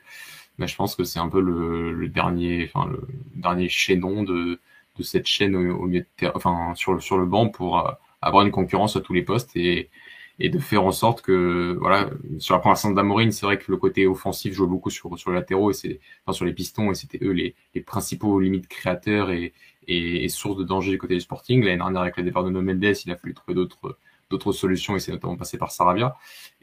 je 0.58 0.76
pense 0.76 0.94
que 0.94 1.04
c'est 1.04 1.18
un 1.18 1.28
peu 1.28 1.40
le, 1.40 1.92
le, 1.92 2.08
dernier, 2.08 2.70
enfin, 2.72 2.88
le 2.88 3.06
dernier 3.34 3.68
chaînon 3.68 4.22
de, 4.22 4.60
de 4.98 5.02
cette 5.02 5.26
chaîne 5.26 5.56
au, 5.56 5.84
au 5.84 5.88
de 5.88 6.04
enfin, 6.34 6.72
sur 6.76 6.94
le, 6.94 7.00
sur 7.00 7.18
le 7.18 7.26
banc 7.26 7.48
pour 7.48 7.78
euh, 7.78 7.90
avoir 8.22 8.44
une 8.44 8.52
concurrence 8.52 8.96
à 8.96 9.00
tous 9.00 9.12
les 9.12 9.22
postes 9.22 9.56
et, 9.56 9.90
et 10.38 10.48
de 10.48 10.58
faire 10.58 10.84
en 10.84 10.92
sorte 10.92 11.22
que, 11.22 11.76
voilà, 11.80 12.10
sur 12.38 12.54
la 12.54 12.60
première 12.60 12.76
centre 12.78 12.94
d'Amorine, 12.94 13.32
c'est 13.32 13.46
vrai 13.46 13.58
que 13.58 13.70
le 13.70 13.76
côté 13.76 14.06
offensif 14.06 14.52
joue 14.54 14.66
beaucoup 14.66 14.90
sur, 14.90 15.16
sur 15.18 15.30
les 15.30 15.36
latéraux 15.36 15.70
et 15.70 15.74
c'est, 15.74 16.00
enfin, 16.24 16.34
sur 16.34 16.44
les 16.44 16.52
pistons 16.52 16.90
et 16.90 16.94
c'était 16.94 17.18
eux 17.22 17.32
les, 17.32 17.54
les 17.74 17.80
principaux 17.80 18.40
limites 18.40 18.68
créateurs 18.68 19.30
et, 19.30 19.52
et, 19.88 20.28
sources 20.28 20.56
de 20.56 20.64
danger 20.64 20.90
du 20.90 20.98
côté 20.98 21.14
du 21.14 21.20
Sporting. 21.20 21.62
L'année 21.62 21.76
dernière, 21.76 22.02
avec 22.02 22.16
le 22.16 22.24
départ 22.24 22.44
de 22.44 22.50
No 22.50 22.62
Mendes, 22.62 22.94
il 23.04 23.10
a 23.12 23.16
fallu 23.16 23.34
trouver 23.34 23.54
d'autres, 23.54 23.98
d'autres 24.30 24.52
solutions 24.52 24.96
et 24.96 25.00
c'est 25.00 25.12
notamment 25.12 25.36
passé 25.36 25.58
par 25.58 25.70
Sarabia. 25.70 26.16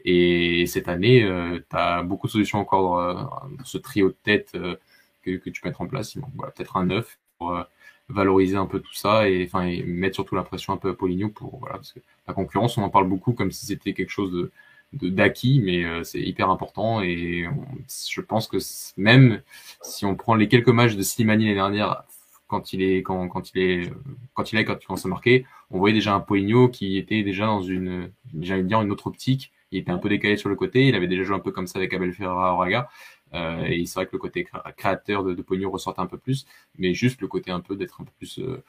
Et 0.04 0.66
cette 0.66 0.88
année, 0.88 1.22
euh, 1.24 1.58
tu 1.70 1.76
as 1.76 2.02
beaucoup 2.02 2.26
de 2.26 2.32
solutions 2.32 2.58
encore 2.58 2.98
euh, 2.98 3.14
dans 3.14 3.64
ce 3.64 3.78
trio 3.78 4.08
de 4.08 4.16
tête 4.22 4.52
euh, 4.54 4.76
que, 5.22 5.32
que, 5.36 5.50
tu 5.50 5.60
peux 5.60 5.68
mettre 5.68 5.80
en 5.80 5.86
place. 5.86 6.16
Voilà, 6.34 6.52
peut-être 6.52 6.76
un 6.76 6.86
neuf 6.86 7.18
pour 7.38 7.56
euh, 7.56 7.62
valoriser 8.08 8.56
un 8.56 8.66
peu 8.66 8.80
tout 8.80 8.94
ça 8.94 9.28
et, 9.28 9.44
enfin, 9.46 9.62
et 9.66 9.82
mettre 9.82 10.16
surtout 10.16 10.34
la 10.34 10.42
pression 10.42 10.72
un 10.72 10.76
peu 10.76 10.90
à 10.90 10.94
Poligno 10.94 11.28
pour 11.28 11.58
voilà 11.58 11.76
parce 11.76 11.92
que 11.92 12.00
la 12.28 12.34
concurrence, 12.34 12.78
on 12.78 12.82
en 12.82 12.90
parle 12.90 13.08
beaucoup 13.08 13.32
comme 13.32 13.50
si 13.50 13.66
c'était 13.66 13.94
quelque 13.94 14.10
chose 14.10 14.32
de 14.32 14.50
d'acquis, 14.92 15.60
mais 15.64 15.84
euh, 15.84 16.04
c'est 16.04 16.20
hyper 16.20 16.50
important 16.50 17.00
et 17.00 17.46
je 17.88 18.20
pense 18.20 18.46
que 18.46 18.58
même 18.98 19.40
si 19.80 20.04
on 20.04 20.14
prend 20.14 20.34
les 20.34 20.48
quelques 20.48 20.68
matchs 20.68 20.96
de 20.96 21.02
Slimani 21.02 21.44
l'année 21.44 21.54
dernière 21.54 22.04
quand 22.52 22.74
il 22.74 22.82
est 22.82 22.98
quand, 23.02 23.28
quand 23.28 23.54
il 23.54 23.58
est 23.62 23.92
quand 24.34 24.52
il 24.52 24.58
est 24.58 24.64
quand 24.66 24.76
il 24.80 24.86
commence 24.86 25.06
à 25.06 25.08
marquer, 25.08 25.46
on 25.70 25.78
voyait 25.78 25.94
déjà 25.94 26.14
un 26.14 26.20
Poligno 26.20 26.68
qui 26.68 26.98
était 26.98 27.22
déjà 27.22 27.46
dans 27.46 27.62
une 27.62 28.12
j'allais 28.40 28.62
dire 28.62 28.82
une 28.82 28.92
autre 28.92 29.06
optique. 29.06 29.52
Il 29.70 29.78
était 29.78 29.90
un 29.90 29.96
peu 29.96 30.10
décalé 30.10 30.36
sur 30.36 30.50
le 30.50 30.54
côté. 30.54 30.86
Il 30.86 30.94
avait 30.94 31.08
déjà 31.08 31.22
joué 31.22 31.34
un 31.34 31.40
peu 31.40 31.50
comme 31.50 31.66
ça 31.66 31.78
avec 31.78 31.94
Abel 31.94 32.12
Ferreira 32.12 32.52
Oraga. 32.52 32.90
Euh, 33.32 33.64
et 33.64 33.86
c'est 33.86 33.94
vrai 33.94 34.06
que 34.06 34.12
le 34.12 34.18
côté 34.18 34.46
créateur 34.76 35.24
de, 35.24 35.32
de 35.32 35.42
Poligno 35.42 35.70
ressortait 35.70 36.02
un 36.02 36.06
peu 36.06 36.18
plus, 36.18 36.44
mais 36.76 36.92
juste 36.92 37.22
le 37.22 37.28
côté 37.28 37.50
un 37.50 37.60
peu 37.60 37.74
d'être 37.76 38.02
un 38.02 38.04
peu 38.04 38.12
plus 38.18 38.38
euh, 38.38 38.62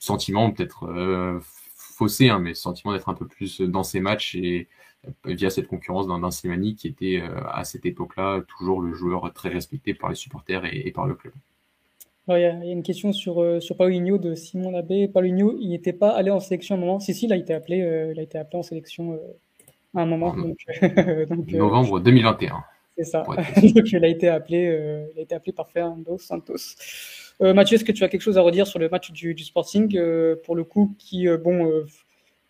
sentiment, 0.00 0.50
peut-être 0.50 0.88
euh, 0.88 1.38
faussé, 1.76 2.28
hein, 2.28 2.40
mais 2.40 2.54
sentiment 2.54 2.92
d'être 2.92 3.08
un 3.08 3.14
peu 3.14 3.28
plus 3.28 3.60
dans 3.60 3.84
ses 3.84 4.00
matchs 4.00 4.34
et 4.34 4.68
via 5.24 5.50
cette 5.50 5.68
concurrence 5.68 6.08
d'un 6.08 6.30
Slimani 6.32 6.74
qui 6.76 6.88
était 6.88 7.22
à 7.46 7.64
cette 7.64 7.86
époque-là 7.86 8.42
toujours 8.42 8.80
le 8.80 8.94
joueur 8.94 9.32
très 9.32 9.48
respecté 9.48 9.94
par 9.94 10.10
les 10.10 10.16
supporters 10.16 10.64
et 10.64 10.90
par 10.92 11.06
le 11.06 11.14
club. 11.14 11.34
Il 12.28 12.40
y, 12.40 12.44
a 12.44 12.50
une 12.50 12.84
question 12.84 13.12
sur, 13.12 13.42
euh, 13.42 13.58
sur 13.58 13.76
Paulinho 13.76 14.16
de 14.16 14.34
Simon 14.36 14.70
Labbé. 14.70 15.08
Paulinho, 15.08 15.56
il 15.60 15.70
n'était 15.70 15.92
pas 15.92 16.10
allé 16.10 16.30
en 16.30 16.38
sélection 16.38 16.76
à 16.76 16.78
un 16.78 16.80
moment. 16.80 17.00
Si, 17.00 17.14
si, 17.14 17.26
il 17.26 17.32
a 17.32 17.36
été 17.36 17.52
appelé, 17.52 17.82
euh, 17.82 18.12
il 18.12 18.20
a 18.20 18.22
été 18.22 18.38
appelé 18.38 18.58
en 18.58 18.62
sélection 18.62 19.14
euh, 19.14 19.18
à 19.96 20.02
un 20.02 20.06
moment. 20.06 20.32
Donc, 20.36 20.56
donc, 21.28 21.50
Novembre 21.50 21.98
2021. 21.98 22.62
C'est 22.96 23.04
ça. 23.04 23.24
donc, 23.74 23.90
il 23.90 24.04
a 24.04 24.08
été 24.08 24.28
appelé, 24.28 25.08
il 25.14 25.18
a 25.18 25.22
été 25.22 25.34
appelé 25.34 25.52
par 25.52 25.68
Fernando 25.68 26.16
Santos. 26.18 26.76
Mathieu, 27.40 27.74
est-ce 27.74 27.84
que 27.84 27.90
tu 27.90 28.04
as 28.04 28.08
quelque 28.08 28.20
chose 28.20 28.38
à 28.38 28.42
redire 28.42 28.68
sur 28.68 28.78
le 28.78 28.88
match 28.88 29.10
du, 29.10 29.34
du 29.34 29.42
Sporting 29.42 29.98
pour 30.44 30.54
le 30.54 30.62
coup, 30.62 30.94
qui, 30.98 31.26
bon, 31.42 31.84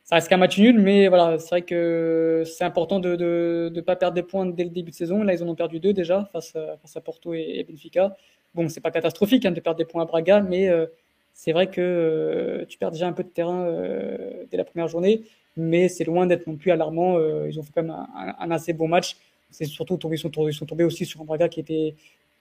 ça 0.05 0.17
reste 0.17 0.29
qu'un 0.29 0.37
match 0.37 0.59
nul, 0.59 0.79
mais 0.79 1.09
voilà, 1.09 1.39
c'est 1.39 1.49
vrai 1.49 1.63
que 1.63 2.43
c'est 2.45 2.65
important 2.65 3.01
de 3.01 3.13
ne 3.13 3.17
de, 3.17 3.71
de 3.73 3.81
pas 3.81 3.97
perdre 3.97 4.15
des 4.15 4.23
points 4.23 4.45
dès 4.45 4.65
le 4.65 4.71
début 4.71 4.91
de 4.91 4.97
saison. 4.97 5.23
Là, 5.23 5.33
ils 5.33 5.43
en 5.43 5.49
ont 5.49 5.55
perdu 5.55 5.81
deux 5.81 5.95
déjà 5.95 6.29
face 6.31 6.55
à, 6.57 6.77
face 6.77 6.95
à 6.95 7.01
Porto 7.01 7.33
et, 7.33 7.55
et 7.57 7.65
Benfica. 7.65 8.15
Bon, 8.55 8.69
c'est 8.69 8.81
pas 8.81 8.91
catastrophique 8.91 9.47
hein, 9.47 9.51
de 9.51 9.61
perdre 9.61 9.79
des 9.79 9.85
points 9.85 10.03
à 10.03 10.05
Braga, 10.05 10.41
mais 10.41 10.69
euh, 10.69 10.87
c'est 11.33 11.53
vrai 11.53 11.69
que 11.69 11.81
euh, 11.81 12.65
tu 12.67 12.79
perds 12.79 12.91
déjà 12.91 13.07
un 13.07 13.13
peu 13.13 13.23
de 13.23 13.29
terrain 13.29 13.65
euh, 13.65 14.45
dès 14.51 14.59
la 14.59 14.65
première 14.65 14.89
journée, 14.89 15.23
mais 15.57 15.89
c'est 15.89 16.05
loin 16.05 16.27
d'être 16.27 16.47
non 16.47 16.57
plus 16.57 16.71
alarmant. 16.71 17.19
ils 17.47 17.59
ont 17.59 17.63
fait 17.63 17.73
quand 17.75 17.83
même 17.83 17.97
un, 18.39 18.51
assez 18.51 18.73
bon 18.73 18.89
match. 18.89 19.17
C'est 19.51 19.65
surtout 19.67 19.99
ils 20.11 20.19
sont, 20.19 20.31
tombés, 20.31 20.51
ils 20.51 20.55
sont 20.55 20.67
tombés 20.67 20.85
aussi 20.85 21.05
sur 21.07 21.21
un 21.21 21.25
Braga 21.25 21.49
qui 21.49 21.61
était 21.61 21.95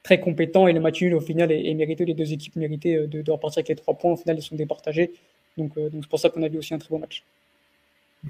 très 0.04 0.20
compétent 0.20 0.68
et 0.68 0.74
le 0.74 0.80
match 0.80 1.02
nul 1.02 1.14
au 1.14 1.20
final 1.20 1.52
est, 1.52 1.74
mérité. 1.74 2.06
Les 2.06 2.14
deux 2.14 2.32
équipes 2.32 2.56
méritaient 2.56 3.08
de, 3.08 3.22
de, 3.22 3.32
repartir 3.32 3.60
avec 3.60 3.70
les 3.70 3.76
trois 3.76 3.94
points. 3.94 4.14
Au 4.14 4.18
final, 4.18 4.38
ils 4.38 4.42
sont 4.42 4.56
départagés. 4.56 5.12
Donc, 5.58 5.76
donc 5.76 6.04
c'est 6.04 6.10
pour 6.10 6.20
ça 6.20 6.30
qu'on 6.30 6.44
a 6.44 6.48
vu 6.48 6.58
aussi 6.58 6.74
un 6.74 6.78
très 6.78 6.90
bon 6.90 7.00
match. 7.00 7.24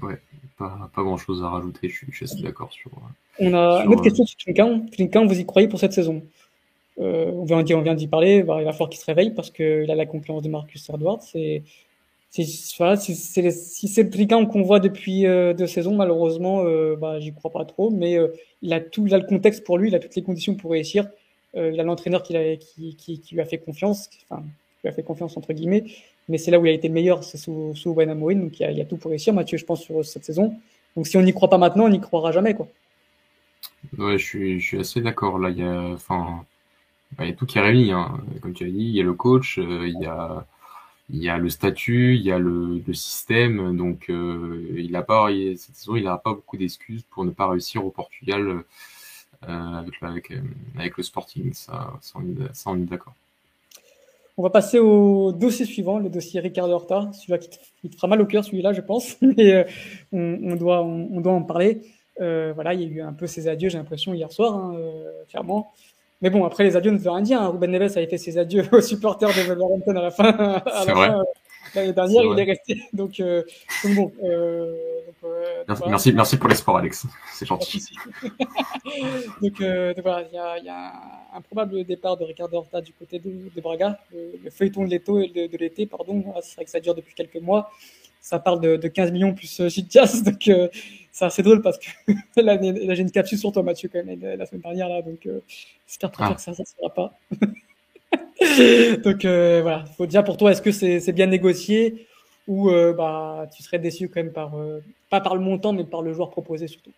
Ouais, 0.00 0.18
pas, 0.56 0.90
pas 0.94 1.02
grand 1.02 1.16
chose 1.16 1.42
à 1.42 1.48
rajouter, 1.48 1.88
je 1.88 1.94
suis, 1.94 2.06
je 2.10 2.24
suis 2.24 2.42
d'accord 2.42 2.72
sur. 2.72 2.90
On 3.38 3.54
a 3.54 3.84
une 3.84 3.92
autre 3.92 4.02
question 4.02 4.24
sur 4.24 4.36
Trinkan. 4.38 5.26
vous 5.26 5.38
y 5.38 5.46
croyez 5.46 5.68
pour 5.68 5.78
cette 5.78 5.92
saison? 5.92 6.22
On 6.98 7.44
vient 7.44 7.62
d'y, 7.62 7.74
on 7.74 7.82
vient 7.82 7.94
d'y 7.94 8.06
parler, 8.06 8.42
bah, 8.42 8.56
il 8.60 8.64
va 8.64 8.72
falloir 8.72 8.90
qu'il 8.90 9.00
se 9.00 9.06
réveille 9.06 9.30
parce 9.30 9.50
qu'il 9.50 9.90
a 9.90 9.94
la 9.94 10.06
concurrence 10.06 10.42
de 10.42 10.48
Marcus 10.48 10.88
Edwards. 10.90 11.22
C'est, 11.22 11.62
voilà, 12.78 12.96
si 12.96 13.14
c'est, 13.14 13.42
le 13.42 14.10
Trican 14.10 14.46
qu'on 14.46 14.62
voit 14.62 14.80
depuis 14.80 15.26
euh, 15.26 15.52
deux 15.52 15.66
saisons, 15.66 15.94
malheureusement, 15.94 16.64
euh, 16.64 16.96
bah, 16.96 17.20
j'y 17.20 17.32
crois 17.32 17.50
pas 17.50 17.64
trop, 17.66 17.90
mais 17.90 18.16
euh, 18.16 18.28
il 18.62 18.72
a 18.72 18.80
tout, 18.80 19.06
il 19.06 19.14
a 19.14 19.18
le 19.18 19.26
contexte 19.26 19.64
pour 19.64 19.76
lui, 19.76 19.88
il 19.88 19.94
a 19.94 19.98
toutes 19.98 20.14
les 20.14 20.22
conditions 20.22 20.54
pour 20.54 20.70
réussir. 20.70 21.08
Euh, 21.56 21.70
il 21.72 21.78
a 21.78 21.82
l'entraîneur 21.82 22.22
qui, 22.22 22.34
qui, 22.58 22.96
qui, 22.96 23.20
qui, 23.20 23.34
lui 23.34 23.42
a 23.42 23.44
fait 23.44 23.58
confiance, 23.58 24.08
enfin, 24.30 24.42
lui 24.82 24.88
a 24.88 24.92
fait 24.92 25.02
confiance 25.02 25.36
entre 25.36 25.52
guillemets, 25.52 25.84
mais 26.28 26.38
c'est 26.38 26.50
là 26.50 26.58
où 26.58 26.64
il 26.64 26.70
a 26.70 26.72
été 26.72 26.88
meilleur, 26.88 27.22
c'est 27.22 27.36
sous, 27.36 27.74
sous 27.74 27.98
Amorin, 28.00 28.36
donc 28.36 28.58
il 28.58 28.62
y, 28.62 28.66
a, 28.66 28.70
il 28.70 28.80
a 28.80 28.86
tout 28.86 28.96
pour 28.96 29.10
réussir, 29.10 29.34
Mathieu, 29.34 29.58
je 29.58 29.66
pense, 29.66 29.82
sur 29.82 30.02
cette 30.02 30.24
saison. 30.24 30.54
Donc 30.96 31.06
si 31.06 31.18
on 31.18 31.22
n'y 31.22 31.34
croit 31.34 31.50
pas 31.50 31.58
maintenant, 31.58 31.84
on 31.84 31.90
n'y 31.90 32.00
croira 32.00 32.32
jamais, 32.32 32.54
quoi. 32.54 32.66
Ouais, 33.98 34.16
je 34.16 34.24
suis, 34.24 34.60
je 34.60 34.66
suis 34.66 34.78
assez 34.78 35.02
d'accord. 35.02 35.38
Là, 35.38 35.50
il 35.50 35.58
y 35.58 35.62
a, 35.62 35.80
enfin, 35.92 36.46
bah, 37.16 37.26
y 37.26 37.30
a 37.30 37.32
tout 37.34 37.46
qui 37.46 37.58
est 37.58 37.60
réuni. 37.60 37.92
Hein. 37.92 38.18
Comme 38.40 38.54
tu 38.54 38.64
as 38.64 38.68
dit, 38.68 38.74
il 38.78 38.94
y 38.94 39.00
a 39.00 39.04
le 39.04 39.14
coach, 39.14 39.58
euh, 39.58 39.86
il, 39.86 40.00
y 40.00 40.06
a, 40.06 40.46
y 41.10 41.28
a 41.28 41.38
le 41.38 41.50
statut, 41.50 42.16
il 42.16 42.22
y 42.22 42.32
a 42.32 42.38
le, 42.38 42.82
système. 42.92 43.76
Donc, 43.76 44.06
euh, 44.08 44.74
il 44.76 44.94
a 44.96 45.02
pas, 45.02 45.28
cette 45.56 45.76
saison, 45.76 45.96
il 45.96 46.04
n'aura 46.04 46.22
pas 46.22 46.32
beaucoup 46.32 46.56
d'excuses 46.56 47.02
pour 47.10 47.24
ne 47.24 47.30
pas 47.30 47.48
réussir 47.48 47.84
au 47.84 47.90
Portugal 47.90 48.64
euh, 49.48 49.48
avec, 49.48 49.94
avec, 50.02 50.32
avec, 50.78 50.96
le 50.96 51.02
Sporting. 51.02 51.52
Ça, 51.52 51.92
on 52.14 52.76
est, 52.76 52.84
d'accord. 52.84 53.14
On 54.38 54.42
va 54.42 54.50
passer 54.50 54.78
au 54.78 55.32
dossier 55.32 55.66
suivant, 55.66 55.98
le 55.98 56.08
dossier 56.08 56.40
Ricardo 56.40 56.72
Horta. 56.72 57.10
Celui-là 57.12 57.38
qui, 57.38 57.50
te, 57.50 57.96
fera 57.96 58.08
mal 58.08 58.22
au 58.22 58.26
cœur, 58.26 58.44
celui-là, 58.44 58.72
je 58.72 58.80
pense. 58.80 59.16
Mais 59.22 59.66
on, 60.12 60.56
doit, 60.56 60.82
on, 60.82 61.20
doit 61.20 61.34
en 61.34 61.42
parler. 61.42 61.82
Voilà, 62.18 62.72
il 62.72 62.80
y 62.80 62.84
a 62.84 62.86
eu 62.86 63.00
un 63.02 63.12
peu 63.12 63.26
ses 63.26 63.48
adieux, 63.48 63.68
j'ai 63.68 63.78
l'impression, 63.78 64.14
hier 64.14 64.32
soir, 64.32 64.54
hein, 64.54 64.76
clairement. 65.28 65.72
Mais 66.22 66.30
bon, 66.30 66.44
après, 66.44 66.64
les 66.64 66.76
adieux 66.76 66.92
ne 66.92 66.98
veulent 66.98 67.12
rien 67.12 67.22
dire. 67.22 67.42
Hein. 67.42 67.48
Ruben 67.48 67.70
Neves 67.70 67.92
avait 67.96 68.06
fait 68.06 68.18
ses 68.18 68.38
adieux 68.38 68.64
aux 68.72 68.80
supporters 68.80 69.28
de 69.28 69.42
Wolverhampton 69.42 69.96
à 69.96 70.02
la 70.02 70.10
fin. 70.10 70.62
C'est 70.84 70.92
vrai. 70.92 71.10
L'année 71.74 71.92
dernière, 71.92 72.22
il 72.24 72.38
est 72.38 72.44
resté. 72.44 72.82
Donc, 72.92 73.18
euh, 73.20 73.42
bon. 73.96 74.12
Euh, 74.22 74.74
merci, 75.88 76.12
merci, 76.12 76.36
pour 76.36 76.48
l'espoir, 76.48 76.76
Alex. 76.76 77.06
C'est 77.32 77.46
gentil. 77.46 77.84
donc, 79.40 79.54
voilà, 79.58 80.26
il 80.30 80.64
y 80.64 80.68
a, 80.68 80.92
un, 81.34 81.40
probable 81.40 81.84
départ 81.84 82.16
de 82.16 82.24
Ricardo 82.24 82.58
Horta 82.58 82.80
du 82.80 82.92
côté 82.92 83.18
de, 83.18 83.60
Braga. 83.60 83.98
Le, 84.12 84.50
feuilleton 84.50 84.84
de 84.84 84.90
l'été, 84.90 85.12
de, 85.12 85.56
l'été, 85.56 85.86
pardon. 85.86 86.24
C'est 86.42 86.56
vrai 86.56 86.64
que 86.64 86.70
ça 86.70 86.80
dure 86.80 86.94
depuis 86.94 87.14
quelques 87.14 87.40
mois. 87.40 87.70
Ça 88.22 88.38
parle 88.38 88.60
de, 88.60 88.88
15 88.88 89.12
millions 89.12 89.34
plus 89.34 89.68
Gitias. 89.68 90.22
Donc, 90.24 90.50
c'est 91.10 91.24
assez 91.24 91.42
drôle 91.42 91.60
parce 91.60 91.78
que 91.78 91.90
là, 92.40 92.58
j'ai 92.94 93.02
une 93.02 93.10
capsule 93.10 93.36
sur 93.36 93.52
toi, 93.52 93.62
Mathieu, 93.62 93.90
quand 93.92 94.02
même, 94.02 94.20
la 94.22 94.46
semaine 94.46 94.62
dernière. 94.62 94.88
Là, 94.88 95.02
donc, 95.02 95.28
j'espère 95.86 96.10
ah. 96.18 96.34
que 96.34 96.40
ça 96.40 96.52
ne 96.52 96.56
se 96.56 96.62
fera 96.74 96.88
pas. 96.88 97.12
Donc 99.04 99.24
euh, 99.24 99.60
voilà, 99.62 99.84
il 99.86 99.94
faut 99.94 100.06
déjà 100.06 100.22
pour 100.22 100.36
toi, 100.36 100.50
est-ce 100.52 100.62
que 100.62 100.72
c'est 100.72 101.12
bien 101.12 101.26
négocié 101.26 102.06
ou 102.48 102.70
euh, 102.70 102.92
bah, 102.92 103.46
tu 103.54 103.62
serais 103.62 103.78
déçu 103.78 104.08
quand 104.08 104.22
même 104.22 104.32
par, 104.32 104.56
euh, 104.56 104.80
pas 105.10 105.20
par 105.20 105.34
le 105.34 105.40
montant, 105.40 105.72
mais 105.72 105.84
par 105.84 106.02
le 106.02 106.12
joueur 106.12 106.30
proposé 106.30 106.66
surtout? 106.66 106.90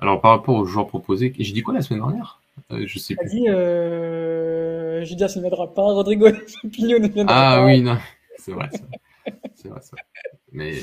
Alors 0.00 0.20
par 0.20 0.32
rapport 0.32 0.54
au 0.54 0.64
joueur 0.64 0.86
proposé, 0.86 1.32
j'ai 1.38 1.52
dit 1.52 1.62
quoi 1.62 1.74
la 1.74 1.82
semaine 1.82 2.00
dernière? 2.00 2.40
Je 2.70 2.98
sais 2.98 3.14
plus. 3.14 3.28
dit, 3.28 3.48
euh, 3.48 5.04
Judas 5.04 5.32
ne 5.36 5.42
viendra 5.42 5.72
pas, 5.72 5.82
Rodrigo 5.82 6.28
Pignon 6.72 6.98
ne 6.98 7.08
viendra 7.08 7.34
ah, 7.34 7.56
pas. 7.56 7.62
Ah 7.62 7.66
oui, 7.66 7.82
non, 7.82 7.98
c'est 8.38 8.52
vrai. 8.52 8.68
C'est 9.54 9.68
vrai, 9.68 9.80
ça. 9.80 9.96
Mais, 10.52 10.74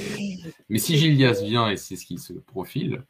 si 0.78 0.98
Gildias 0.98 1.42
vient 1.44 1.70
et 1.70 1.78
c'est 1.78 1.96
ce 1.96 2.06
qui 2.06 2.18
se 2.18 2.34
profile, 2.34 3.04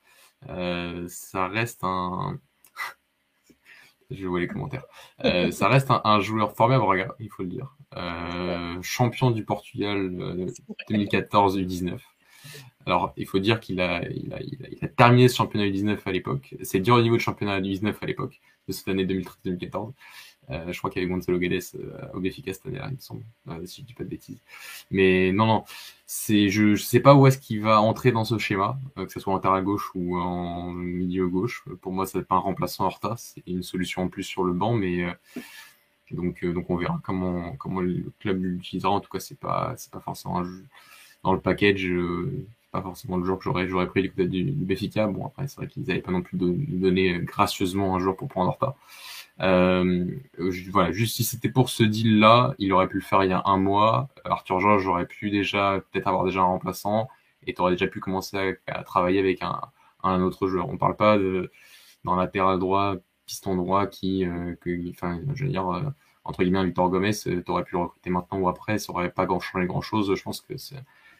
ça 0.46 1.48
reste 1.48 1.84
un, 1.84 2.40
je 4.12 4.28
vois 4.28 4.40
les 4.40 4.48
commentaires. 4.48 4.86
Euh, 5.26 5.52
ça 5.52 5.68
reste 5.68 5.90
un, 5.92 6.20
joueur 6.20 6.54
à 6.60 6.80
Braga, 6.80 7.16
il 7.20 7.30
faut 7.30 7.44
le 7.44 7.50
dire. 7.50 7.76
Euh, 7.96 8.82
champion 8.82 9.32
du 9.32 9.46
Portugal 9.46 10.12
2014 10.90 11.58
U19. 11.58 12.00
Alors, 12.86 13.14
il 13.16 13.26
faut 13.26 13.40
dire 13.40 13.60
qu'il 13.60 13.80
a, 13.80 14.04
il 14.10 14.34
a, 14.34 14.42
il 14.42 14.80
a, 14.82 14.88
terminé 14.90 15.30
ce 15.30 15.38
championnat 15.38 15.66
U19 15.68 16.00
à 16.06 16.12
l'époque. 16.12 16.56
C'est 16.64 16.80
dur 16.80 16.96
au 16.96 17.02
niveau 17.02 17.16
de 17.16 17.22
championnat 17.22 17.62
U19 17.62 17.96
à 18.02 18.06
l'époque, 18.06 18.42
de 18.68 18.74
cette 18.74 18.88
année 18.90 19.06
2013-2014. 19.06 19.94
Euh, 20.50 20.72
je 20.72 20.78
crois 20.78 20.90
qu'il 20.90 21.02
y 21.02 21.06
avait 21.06 21.14
Gonzalo 21.14 21.40
Guedes 21.40 21.62
euh, 21.76 22.08
au 22.14 22.20
Béfica 22.20 22.54
cette 22.54 22.66
année-là, 22.66 22.88
il 22.90 22.96
me 22.96 23.00
semble, 23.00 23.24
euh, 23.50 23.66
si 23.66 23.82
je 23.82 23.88
dis 23.88 23.94
pas 23.94 24.04
de 24.04 24.10
bêtises. 24.10 24.40
Mais 24.92 25.32
non, 25.32 25.46
non, 25.46 25.64
c'est, 26.06 26.50
je, 26.50 26.76
je 26.76 26.84
sais 26.84 27.00
pas 27.00 27.16
où 27.16 27.28
est-ce 27.28 27.38
qu'il 27.38 27.62
va 27.62 27.82
entrer 27.82 28.12
dans 28.12 28.26
ce 28.26 28.38
schéma, 28.38 28.78
que 28.96 29.12
ce 29.12 29.20
soit 29.20 29.34
en 29.34 29.40
terre 29.40 29.54
à 29.54 29.62
gauche 29.62 29.92
ou 29.96 30.18
en 30.18 30.72
milieu 30.72 31.28
gauche. 31.28 31.64
Pour 31.82 31.94
moi, 31.94 32.06
c'est 32.06 32.24
pas 32.24 32.36
un 32.36 32.40
remplaçant 32.40 32.86
Horta, 32.86 33.16
c'est 33.18 33.44
une 33.48 33.64
solution 33.64 34.04
en 34.04 34.08
plus 34.10 34.24
sur 34.24 34.44
le 34.44 34.54
banc, 34.54 34.74
mais 34.74 35.06
donc, 36.12 36.46
donc 36.46 36.70
on 36.70 36.76
verra 36.78 37.00
comment, 37.04 37.56
comment 37.56 37.82
le 37.82 38.12
club 38.20 38.44
l'utilisera. 38.44 38.92
En 38.92 39.00
tout 39.00 39.10
cas, 39.10 39.20
c'est 39.20 39.40
pas, 39.40 39.74
c'est 39.78 39.92
pas 39.92 40.00
forcément 40.02 40.40
un 40.40 40.44
jeu. 40.44 40.66
dans 41.24 41.34
le 41.34 41.40
package 41.40 41.90
pas 42.74 42.82
forcément 42.82 43.18
le 43.18 43.24
joueur 43.24 43.38
que 43.38 43.44
j'aurais 43.44 43.68
j'aurais 43.68 43.88
pris 43.88 44.02
du 44.02 44.10
côté 44.10 44.28
du, 44.28 44.46
du 44.46 44.90
Bon 45.12 45.28
après 45.28 45.48
c'est 45.48 45.58
vrai 45.58 45.68
qu'ils 45.68 45.84
n'avaient 45.84 46.02
pas 46.02 46.12
non 46.12 46.24
plus 46.24 46.38
donné 46.38 47.20
gracieusement 47.20 47.96
un 47.96 48.00
joueur 48.00 48.16
pour 48.18 48.28
prendre 48.28 48.50
Horta. 48.50 48.76
Euh, 49.42 50.06
voilà, 50.72 50.92
juste 50.92 51.16
si 51.16 51.24
c'était 51.24 51.50
pour 51.50 51.70
ce 51.70 51.84
deal-là, 51.84 52.54
il 52.60 52.72
aurait 52.74 52.88
pu 52.88 52.98
le 52.98 53.02
faire 53.02 53.24
il 53.24 53.30
y 53.32 53.34
a 53.34 53.42
un 53.46 53.58
mois. 53.58 54.10
Arthur 54.26 54.60
Georges 54.60 54.88
aurait 54.88 55.08
pu 55.08 55.32
déjà 55.32 55.82
peut-être 55.92 56.08
avoir 56.08 56.24
déjà 56.26 56.42
un 56.42 56.46
remplaçant 56.46 57.10
et 57.46 57.54
tu 57.54 57.62
aurais 57.62 57.72
déjà 57.72 57.88
pu 57.88 58.00
commencer 58.00 58.58
à, 58.68 58.84
travailler 58.84 59.20
avec 59.20 59.42
un, 59.42 59.60
un, 60.04 60.22
autre 60.22 60.48
joueur. 60.48 60.70
On 60.70 60.78
parle 60.78 60.96
pas 60.96 61.18
de 61.18 61.52
dans 62.04 62.16
latéral 62.16 62.60
droit, 62.60 62.96
piston 63.26 63.56
droit 63.56 63.88
qui, 63.88 64.26
euh, 64.26 64.56
que, 64.62 64.90
enfin, 64.90 65.22
je 65.34 65.46
veux 65.46 65.50
dire, 65.50 65.70
euh, 65.70 65.82
entre 66.26 66.44
guillemets, 66.44 66.66
Victor 66.66 66.90
Gomez, 66.90 67.12
euh, 67.28 67.42
tu 67.44 67.52
aurais 67.52 67.64
pu 67.64 67.76
le 67.76 67.82
recruter 67.84 68.10
maintenant 68.10 68.40
ou 68.40 68.48
après, 68.50 68.78
ça 68.78 68.92
aurait 68.92 69.12
pas 69.12 69.26
grand 69.26 69.40
changé 69.40 69.66
grand 69.68 69.82
chose. 69.82 70.14
Je 70.16 70.24
pense 70.24 70.42
que 70.42 70.54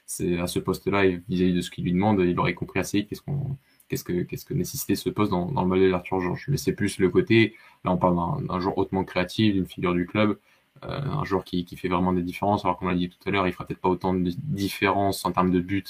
c'est 0.06 0.40
à 0.40 0.48
ce 0.48 0.60
poste-là 0.60 1.06
vis-à-vis 1.30 1.54
de 1.54 1.62
ce 1.62 1.72
qu'il 1.72 1.84
lui 1.86 1.94
demande, 1.94 2.20
il 2.20 2.38
aurait 2.40 2.54
compris 2.54 2.80
assez 2.80 3.06
qu'est-ce 3.06 3.22
qu'on 3.22 3.58
qu'est-ce 3.90 4.04
que 4.04 4.24
qu'est-ce 4.24 4.46
que 4.46 5.10
poste 5.10 5.32
dans, 5.32 5.52
dans 5.52 5.62
le 5.62 5.68
modèle 5.68 5.92
d'Arthur 5.92 6.20
Georges. 6.22 6.46
Mais 6.48 6.58
c'est 6.58 6.74
plus 6.74 7.00
le 7.00 7.10
côté, 7.10 7.56
là 7.84 7.92
on 7.92 7.98
parle 7.98 8.46
d'un 8.48 8.60
joueur 8.60 8.78
hautement 8.78 9.04
créatif, 9.04 9.54
d'une 9.54 9.66
figure 9.68 9.94
du 9.94 10.06
club, 10.06 10.38
euh, 10.84 11.02
un 11.02 11.24
joueur 11.24 11.44
qui, 11.44 11.66
qui 11.66 11.78
fait 11.78 11.88
vraiment 11.88 12.14
des 12.14 12.24
différences. 12.24 12.66
Alors 12.66 12.78
comme 12.78 12.88
on 12.88 12.92
l'a 12.92 12.98
dit 12.98 13.10
tout 13.10 13.18
à 13.28 13.32
l'heure, 13.32 13.48
il 13.48 13.54
fera 13.54 13.66
peut-être 13.66 13.82
pas 13.82 13.90
autant 13.90 14.14
de 14.14 14.32
différences 14.38 15.26
en 15.26 15.32
termes 15.32 15.52
de 15.52 15.60
buts 15.60 15.84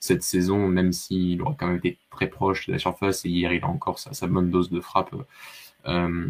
cette 0.00 0.22
saison, 0.22 0.68
même 0.68 0.92
s'il 0.92 1.42
aura 1.42 1.54
quand 1.58 1.66
même 1.66 1.76
été 1.76 1.98
très 2.10 2.28
proche 2.28 2.66
de 2.66 2.72
la 2.72 2.78
surface 2.78 3.24
et 3.24 3.28
hier 3.28 3.52
il 3.52 3.62
a 3.62 3.68
encore 3.68 3.98
sa, 3.98 4.26
bonne 4.26 4.50
dose 4.50 4.70
de 4.70 4.80
frappe. 4.80 5.14
Euh, 5.86 6.28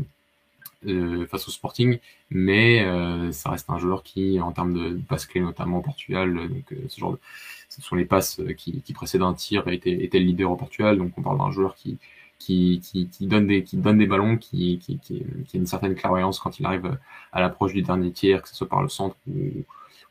euh, 0.87 1.27
face 1.27 1.47
au 1.47 1.51
Sporting, 1.51 1.99
mais 2.31 2.83
ça 3.33 3.51
reste 3.51 3.69
un 3.69 3.79
joueur 3.79 4.03
qui, 4.03 4.41
en 4.41 4.51
termes 4.51 4.73
de 4.73 4.99
passes 5.09 5.27
clés, 5.27 5.43
notamment 5.43 5.79
au 5.79 5.83
Portugal, 5.83 6.35
donc 6.49 6.75
ce 6.89 6.99
genre 6.99 7.13
de, 7.13 7.19
ce 7.71 7.81
sont 7.81 7.97
les 7.97 8.05
passes 8.05 8.41
qui, 8.57 8.83
qui 8.83 8.93
précèdent 8.93 9.23
un 9.23 9.33
tir 9.33 9.67
et 9.69 9.75
était, 9.75 10.05
était 10.05 10.19
le 10.19 10.27
leader 10.27 10.51
au 10.51 10.57
Portugal. 10.57 10.99
Donc 10.99 11.13
on 11.17 11.23
parle 11.23 11.39
d'un 11.39 11.51
joueur 11.51 11.77
qui, 11.77 11.99
donne 13.21 13.47
des, 13.47 14.07
ballons, 14.07 14.37
qui, 14.37 14.79
qui, 14.79 15.25
a 15.55 15.57
une 15.57 15.67
certaine 15.67 15.95
clairvoyance 15.95 16.41
quand 16.41 16.59
il 16.59 16.67
arrive 16.67 16.99
à 17.33 17.41
l'approche 17.41 17.73
du 17.73 17.83
dernier 17.83 18.11
tiers, 18.13 18.43
que 18.43 18.49
ce 18.49 18.57
soit 18.57 18.69
par 18.69 18.83
le 18.83 18.89
centre 18.89 19.17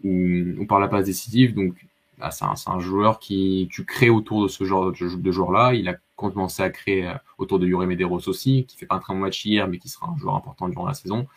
ou, 0.03 0.65
par 0.67 0.79
la 0.79 0.87
passe 0.87 1.05
décisive. 1.05 1.53
Donc 1.53 1.85
ah, 2.21 2.31
c'est 2.31 2.45
un, 2.45 2.53
un, 2.67 2.79
joueur 2.79 3.19
qui 3.19 3.67
tu 3.71 3.85
crées 3.85 4.09
autour 4.09 4.43
de 4.43 4.47
ce 4.47 4.63
genre 4.63 4.91
de, 4.91 5.15
de 5.15 5.31
joueur-là. 5.31 5.73
Il 5.73 5.87
a 5.89 5.95
commencé 6.15 6.61
à 6.61 6.69
créer 6.69 7.07
euh, 7.07 7.13
autour 7.37 7.59
de 7.59 7.67
Yuri 7.67 7.87
Medeiros 7.87 8.27
aussi, 8.27 8.65
qui 8.65 8.77
fait 8.77 8.85
pas 8.85 8.95
un 8.95 8.99
très 8.99 9.13
bon 9.13 9.21
match 9.21 9.45
hier, 9.45 9.67
mais 9.67 9.77
qui 9.77 9.89
sera 9.89 10.09
un 10.09 10.17
joueur 10.17 10.35
important 10.35 10.67
durant 10.67 10.85
la 10.85 10.93
saison. 10.93 11.27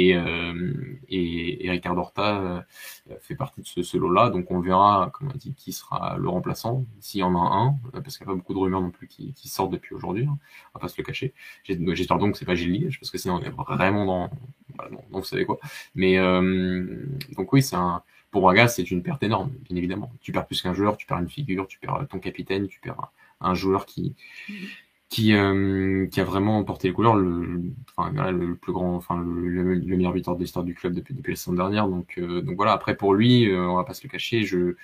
Et, 0.00 0.14
euh, 0.14 0.72
et, 1.08 1.66
et 1.66 1.70
Ricardo 1.72 2.02
Horta 2.02 2.40
euh, 2.40 2.60
fait 3.20 3.34
partie 3.34 3.62
de 3.62 3.66
ce, 3.66 3.82
ce 3.82 3.96
lot-là. 3.98 4.30
Donc 4.30 4.48
on 4.52 4.60
verra, 4.60 5.10
comme 5.12 5.28
on 5.34 5.36
dit, 5.36 5.54
qui 5.54 5.72
sera 5.72 6.16
le 6.18 6.28
remplaçant, 6.28 6.84
s'il 7.00 7.18
y 7.18 7.24
en 7.24 7.34
a 7.34 7.40
un, 7.40 7.74
parce 8.00 8.16
qu'il 8.16 8.24
n'y 8.24 8.30
a 8.30 8.34
pas 8.34 8.36
beaucoup 8.36 8.54
de 8.54 8.60
rumeurs 8.60 8.80
non 8.80 8.92
plus 8.92 9.08
qui, 9.08 9.32
qui 9.32 9.48
sortent 9.48 9.72
depuis 9.72 9.96
aujourd'hui. 9.96 10.26
Hein. 10.26 10.38
On 10.72 10.78
va 10.78 10.82
pas 10.82 10.88
se 10.88 10.94
le 10.98 11.02
cacher. 11.02 11.34
J'espère 11.64 12.18
donc 12.18 12.32
que 12.32 12.38
c'est 12.38 12.44
pas 12.44 12.54
Gilles 12.54 12.96
parce 13.00 13.10
que 13.10 13.18
sinon 13.18 13.34
on 13.34 13.40
est 13.40 13.50
vraiment 13.50 14.04
dans, 14.04 14.30
voilà, 14.76 14.90
donc 14.92 15.02
vous 15.10 15.24
savez 15.24 15.44
quoi. 15.44 15.58
Mais 15.96 16.16
euh, 16.16 17.04
donc 17.36 17.52
oui, 17.52 17.60
c'est 17.60 17.76
un 17.76 18.02
pour 18.30 18.42
Braga, 18.42 18.68
c'est 18.68 18.88
une 18.90 19.02
perte 19.02 19.24
énorme, 19.24 19.50
bien 19.68 19.76
évidemment. 19.76 20.12
Tu 20.20 20.30
perds 20.30 20.46
plus 20.46 20.62
qu'un 20.62 20.74
joueur, 20.74 20.96
tu 20.96 21.06
perds 21.06 21.18
une 21.18 21.30
figure, 21.30 21.66
tu 21.66 21.80
perds 21.80 22.06
ton 22.08 22.20
capitaine, 22.20 22.68
tu 22.68 22.78
perds 22.78 23.10
un 23.40 23.54
joueur 23.54 23.84
qui 23.84 24.14
qui, 25.08 25.32
euh, 25.34 26.06
qui 26.08 26.20
a 26.20 26.24
vraiment 26.24 26.62
porté 26.64 26.88
les 26.88 26.94
couleurs, 26.94 27.16
le, 27.16 27.62
enfin, 27.96 28.10
voilà, 28.12 28.30
le 28.30 28.56
plus 28.56 28.72
grand, 28.72 28.94
enfin 28.94 29.22
le, 29.22 29.74
le, 29.74 29.96
meilleur 29.96 30.12
buteur 30.12 30.36
de 30.36 30.40
l'histoire 30.40 30.64
du 30.64 30.74
club 30.74 30.92
depuis, 30.94 31.14
depuis 31.14 31.32
la 31.32 31.36
saison 31.36 31.54
dernière. 31.54 31.88
Donc, 31.88 32.18
euh, 32.18 32.42
donc 32.42 32.56
voilà. 32.56 32.72
Après 32.72 32.96
pour 32.96 33.14
lui, 33.14 33.50
euh, 33.50 33.66
on 33.68 33.76
va 33.76 33.84
pas 33.84 33.94
se 33.94 34.02
le 34.04 34.10
cacher. 34.10 34.44
Je, 34.44 34.76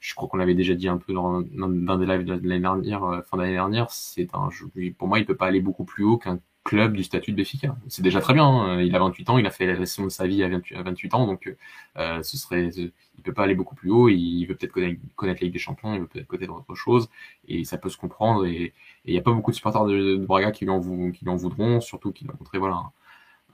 je 0.00 0.14
crois 0.14 0.28
qu'on 0.28 0.36
l'avait 0.36 0.54
déjà 0.54 0.74
dit 0.74 0.88
un 0.88 0.98
peu 0.98 1.12
dans, 1.12 1.42
dans, 1.42 1.98
des 1.98 2.06
lives 2.06 2.24
de 2.24 2.48
l'année 2.48 2.60
dernière, 2.60 3.04
euh, 3.04 3.22
fin 3.22 3.36
d'année 3.36 3.52
dernière. 3.52 3.90
C'est 3.90 4.28
un, 4.34 4.48
pour 4.96 5.08
moi, 5.08 5.18
il 5.18 5.26
peut 5.26 5.36
pas 5.36 5.46
aller 5.46 5.60
beaucoup 5.60 5.84
plus 5.84 6.04
haut 6.04 6.18
qu'un 6.18 6.38
club 6.64 6.94
du 6.94 7.02
statut 7.02 7.32
de 7.32 7.36
Béfica. 7.36 7.76
C'est 7.88 8.02
déjà 8.02 8.20
très 8.20 8.34
bien. 8.34 8.46
Hein. 8.46 8.82
Il 8.82 8.94
a 8.94 8.98
28 8.98 9.30
ans, 9.30 9.38
il 9.38 9.46
a 9.46 9.50
fait 9.50 9.66
la 9.66 9.86
saison 9.86 10.04
de 10.04 10.10
sa 10.10 10.26
vie 10.26 10.42
à 10.42 10.48
28, 10.48 11.14
ans, 11.14 11.26
donc 11.26 11.54
euh, 11.96 12.22
ce 12.22 12.36
serait, 12.36 12.68
il 12.68 13.22
peut 13.22 13.32
pas 13.32 13.44
aller 13.44 13.54
beaucoup 13.54 13.74
plus 13.74 13.90
haut. 13.90 14.08
Il 14.08 14.44
veut 14.46 14.54
peut-être 14.54 14.72
connaître, 14.72 15.00
la 15.22 15.32
Ligue 15.34 15.52
des 15.52 15.58
Champions, 15.58 15.94
il 15.94 16.00
veut 16.00 16.06
peut-être 16.06 16.26
connaître 16.26 16.54
autre 16.54 16.74
chose, 16.74 17.08
et 17.48 17.64
ça 17.64 17.78
peut 17.78 17.88
se 17.88 17.96
comprendre. 17.96 18.44
Et 18.46 18.74
il 19.06 19.12
n'y 19.12 19.18
a 19.18 19.22
pas 19.22 19.32
beaucoup 19.32 19.50
de 19.50 19.56
supporters 19.56 19.86
de, 19.86 20.16
Braga 20.16 20.50
qui 20.50 20.64
lui 20.64 20.70
en, 20.70 20.78
voudront, 20.78 21.80
surtout 21.80 22.12
qu'il 22.12 22.28
a 22.30 22.34
montré 22.38 22.58
voilà 22.58 22.82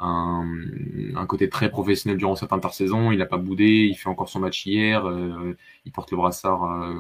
un, 0.01 1.27
côté 1.27 1.49
très 1.49 1.71
professionnel 1.71 2.19
durant 2.19 2.37
cette 2.37 2.53
intersaison. 2.53 3.13
Il 3.13 3.19
n'a 3.19 3.27
pas 3.27 3.39
boudé, 3.39 3.87
il 3.89 3.95
fait 3.95 4.09
encore 4.09 4.29
son 4.29 4.41
match 4.41 4.67
hier, 4.67 5.07
euh, 5.07 5.57
il 5.85 5.93
porte 5.93 6.11
le 6.11 6.17
brassard 6.17 6.65
euh, 6.65 6.95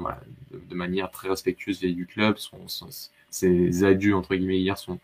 de, 0.68 0.74
manière 0.74 1.10
très 1.10 1.28
respectueuse 1.28 1.80
vis 1.80 1.94
du 1.94 2.06
club. 2.06 2.36
Ses 3.34 3.84
adieux 3.84 4.14
entre 4.14 4.34
guillemets 4.34 4.58
hier 4.58 4.78
sont 4.78 4.98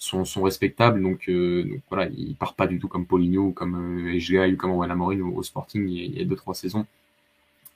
sont, 0.00 0.24
sont 0.24 0.42
respectables. 0.42 1.00
Donc, 1.00 1.28
euh, 1.28 1.62
donc, 1.64 1.80
voilà, 1.88 2.10
il 2.16 2.34
part 2.34 2.54
pas 2.54 2.66
du 2.66 2.80
tout 2.80 2.88
comme 2.88 3.06
ou 3.10 3.52
comme 3.52 4.08
euh, 4.08 4.48
ou 4.48 4.56
comme 4.56 4.70
Owen 4.72 4.90
Amorin 4.90 5.20
au, 5.20 5.36
au, 5.36 5.42
Sporting 5.44 5.88
il 5.88 6.18
y 6.18 6.22
a 6.22 6.24
deux 6.24 6.36
trois 6.36 6.54
saisons. 6.54 6.86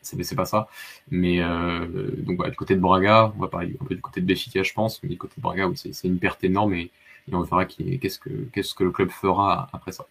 C'est 0.02 0.22
c'est 0.24 0.36
pas 0.36 0.46
ça. 0.46 0.68
Mais 1.10 1.40
euh, 1.40 1.86
donc 2.18 2.36
voilà, 2.36 2.50
du 2.50 2.56
côté 2.56 2.74
de 2.74 2.80
Braga, 2.80 3.32
on 3.36 3.40
va 3.42 3.48
parler 3.48 3.76
un 3.80 3.84
peu 3.84 3.94
du 3.94 4.00
côté 4.00 4.20
de 4.20 4.26
Béfica, 4.26 4.62
je 4.62 4.72
pense, 4.72 5.02
mais 5.02 5.08
du 5.10 5.18
côté 5.18 5.34
de 5.36 5.42
Braga, 5.42 5.68
oui, 5.68 5.76
c'est 5.76 6.08
une 6.08 6.18
perte 6.18 6.42
énorme 6.44 6.74
et, 6.74 6.90
et 7.30 7.34
on 7.34 7.42
verra 7.42 7.64
qu'est-ce 7.66 8.18
que 8.18 8.30
qu'est-ce 8.52 8.74
que 8.74 8.84
le 8.84 8.90
club 8.90 9.10
fera 9.10 9.68
après 9.72 9.92
ça. 9.92 10.06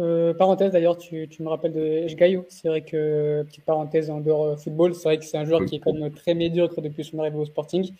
Euh, 0.00 0.34
parenthèse 0.34 0.72
d'ailleurs, 0.72 0.98
tu, 0.98 1.28
tu, 1.28 1.42
me 1.42 1.48
rappelles 1.48 1.72
de 1.72 1.80
Eshgaio. 1.80 2.46
C'est 2.48 2.68
vrai 2.68 2.82
que, 2.82 3.44
petite 3.44 3.64
parenthèse 3.64 4.10
en 4.10 4.20
dehors 4.20 4.58
football, 4.60 4.94
c'est 4.94 5.04
vrai 5.04 5.18
que 5.18 5.24
c'est 5.24 5.38
un 5.38 5.44
joueur 5.44 5.64
qui 5.64 5.76
est 5.76 5.78
quand 5.78 5.92
même 5.92 6.12
très 6.12 6.34
médiocre 6.34 6.80
depuis 6.80 7.04
son 7.04 7.20
arrivée 7.20 7.38
au 7.38 7.44
Sporting 7.44 7.92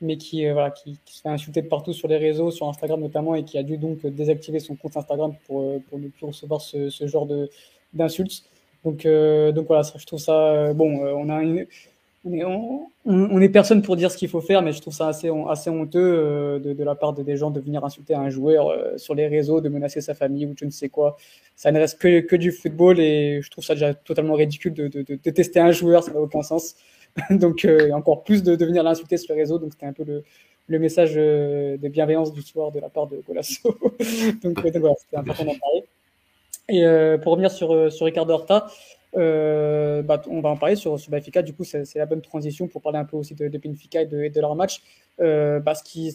mais 0.00 0.16
qui, 0.16 0.46
euh, 0.46 0.52
voilà, 0.52 0.70
qui, 0.70 0.98
qui, 1.04 1.16
se 1.16 1.22
fait 1.22 1.28
insulter 1.28 1.62
de 1.62 1.68
partout 1.68 1.92
sur 1.92 2.08
les 2.08 2.16
réseaux, 2.16 2.50
sur 2.50 2.68
Instagram 2.68 3.00
notamment, 3.00 3.34
et 3.34 3.44
qui 3.44 3.58
a 3.58 3.62
dû 3.62 3.78
donc 3.78 4.04
désactiver 4.06 4.60
son 4.60 4.76
compte 4.76 4.96
Instagram 4.96 5.34
pour, 5.46 5.60
euh, 5.62 5.78
pour 5.88 5.98
ne 5.98 6.08
plus 6.08 6.26
recevoir 6.26 6.60
ce, 6.60 6.90
ce 6.90 7.06
genre 7.06 7.28
d'insultes. 7.92 8.44
Donc, 8.84 9.06
euh, 9.06 9.52
donc 9.52 9.66
voilà, 9.66 9.82
je 9.96 10.06
trouve 10.06 10.20
ça 10.20 10.72
bon. 10.74 11.00
on 11.00 11.28
a 11.28 11.42
une, 11.42 11.66
on 13.04 13.40
est, 13.40 13.48
personne 13.48 13.82
pour 13.82 13.96
dire 13.96 14.10
ce 14.10 14.16
qu'il 14.16 14.28
faut 14.28 14.40
faire, 14.40 14.62
mais 14.62 14.72
je 14.72 14.80
trouve 14.80 14.94
ça 14.94 15.08
assez, 15.08 15.30
assez 15.48 15.70
honteux 15.70 16.00
euh, 16.00 16.58
de, 16.58 16.84
la 16.84 16.94
part 16.94 17.12
de 17.12 17.22
des 17.22 17.36
gens 17.36 17.50
de 17.50 17.60
venir 17.60 17.84
insulter 17.84 18.14
un 18.14 18.30
joueur 18.30 18.68
euh, 18.68 18.96
sur 18.96 19.14
les 19.14 19.28
réseaux, 19.28 19.60
de 19.60 19.68
menacer 19.68 20.00
sa 20.00 20.14
famille 20.14 20.46
ou 20.46 20.54
je 20.58 20.64
ne 20.64 20.70
sais 20.70 20.88
quoi. 20.88 21.16
Ça 21.54 21.70
ne 21.70 21.78
reste 21.78 22.00
que, 22.00 22.20
que 22.20 22.36
du 22.36 22.50
football 22.50 22.98
et 22.98 23.40
je 23.42 23.50
trouve 23.50 23.64
ça 23.64 23.74
déjà 23.74 23.94
totalement 23.94 24.34
ridicule 24.34 24.74
de, 24.74 24.88
de, 24.88 25.30
tester 25.30 25.60
un 25.60 25.70
joueur, 25.70 26.02
ça 26.02 26.12
n'a 26.12 26.20
aucun 26.20 26.42
sens. 26.42 26.74
donc 27.30 27.64
euh, 27.64 27.90
encore 27.92 28.24
plus 28.24 28.42
de, 28.42 28.52
venir 28.64 28.82
l'insulter 28.82 29.16
sur 29.16 29.34
les 29.34 29.40
réseaux, 29.40 29.58
donc 29.58 29.72
c'était 29.72 29.86
un 29.86 29.92
peu 29.92 30.04
le, 30.04 30.24
le 30.66 30.78
message 30.78 31.14
de 31.14 31.88
bienveillance 31.88 32.32
du 32.32 32.42
soir 32.42 32.72
de 32.72 32.80
la 32.80 32.88
part 32.88 33.06
de 33.06 33.22
Golasso. 33.26 33.62
donc, 34.42 34.58
voilà, 34.60 34.94
c'était 34.98 35.16
important 35.16 35.44
d'en 35.44 35.58
parler. 35.58 35.84
Et 36.68 36.84
pour 37.22 37.32
revenir 37.32 37.50
sur, 37.50 37.92
sur 37.92 38.06
Ricardo 38.06 38.34
Horta, 38.34 38.66
euh, 39.16 40.02
bah, 40.02 40.20
on 40.28 40.40
va 40.40 40.50
en 40.50 40.56
parler 40.56 40.76
sur, 40.76 40.98
sur 40.98 41.10
Benfica. 41.10 41.42
Du 41.42 41.54
coup, 41.54 41.64
c'est 41.64 41.94
la 41.94 42.06
bonne 42.06 42.20
transition 42.20 42.68
pour 42.68 42.82
parler 42.82 42.98
un 42.98 43.04
peu 43.04 43.16
aussi 43.16 43.34
de, 43.34 43.48
de 43.48 43.58
Benfica 43.58 44.02
et 44.02 44.06
de, 44.06 44.28
de 44.28 44.40
leur 44.40 44.54
match. 44.54 44.82
Euh, 45.20 45.60
parce 45.60 45.82
qui, 45.82 46.14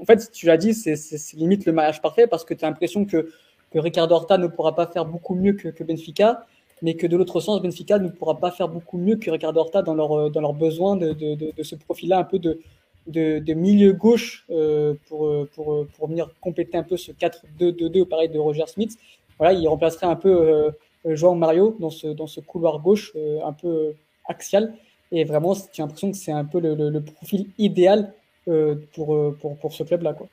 en 0.00 0.04
fait, 0.04 0.30
tu 0.32 0.46
l'as 0.46 0.56
dit, 0.56 0.74
c'est 0.74 0.96
limite 1.36 1.66
le 1.66 1.72
match 1.72 2.00
parfait 2.00 2.26
parce 2.26 2.44
que 2.44 2.54
tu 2.54 2.64
as 2.64 2.68
l'impression 2.68 3.04
que, 3.04 3.30
que 3.70 3.78
Ricardo 3.78 4.14
Horta 4.14 4.38
ne 4.38 4.48
pourra 4.48 4.74
pas 4.74 4.86
faire 4.86 5.04
beaucoup 5.04 5.34
mieux 5.34 5.52
que, 5.52 5.68
que 5.68 5.84
Benfica, 5.84 6.46
mais 6.82 6.94
que 6.94 7.06
de 7.06 7.16
l'autre 7.16 7.40
sens, 7.40 7.60
Benfica 7.62 7.98
ne 7.98 8.08
pourra 8.08 8.38
pas 8.38 8.50
faire 8.50 8.68
beaucoup 8.68 8.98
mieux 8.98 9.16
que 9.16 9.30
Ricardo 9.30 9.60
Horta 9.60 9.82
dans 9.82 9.94
leur, 9.94 10.30
dans 10.30 10.40
leur 10.40 10.54
besoin 10.54 10.96
de, 10.96 11.12
de, 11.12 11.34
de 11.34 11.62
ce 11.62 11.74
profil-là, 11.74 12.18
un 12.18 12.24
peu 12.24 12.38
de, 12.38 12.60
de, 13.06 13.54
milieu 13.54 13.92
gauche 13.92 14.46
euh, 14.50 14.94
pour, 15.08 15.46
pour, 15.54 15.86
pour 15.86 16.08
venir 16.08 16.30
compléter 16.40 16.78
un 16.78 16.82
peu 16.82 16.96
ce 16.96 17.12
4-2-2-2 17.12 18.00
au 18.00 18.06
pareil 18.06 18.28
de 18.28 18.38
Roger 18.38 18.66
Smith. 18.66 18.96
Voilà, 19.38 19.54
il 19.54 19.66
remplacerait 19.68 20.06
un 20.06 20.16
peu 20.16 20.30
euh, 20.30 20.70
euh, 21.06 21.16
João 21.16 21.34
Mario 21.34 21.76
dans 21.80 21.90
ce, 21.90 22.08
dans 22.08 22.26
ce 22.26 22.40
couloir 22.40 22.80
gauche 22.80 23.12
euh, 23.16 23.40
un 23.44 23.52
peu 23.52 23.94
axial. 24.28 24.74
Et 25.12 25.24
vraiment, 25.24 25.54
j'ai 25.54 25.82
l'impression 25.82 26.10
que 26.10 26.16
c'est 26.16 26.32
un 26.32 26.44
peu 26.44 26.60
le, 26.60 27.00
profil 27.00 27.48
idéal 27.58 28.12
euh, 28.48 28.76
pour, 28.94 29.36
pour, 29.38 29.58
pour 29.58 29.72
ce 29.72 29.82
club-là. 29.82 30.14
Quoi. 30.14 30.28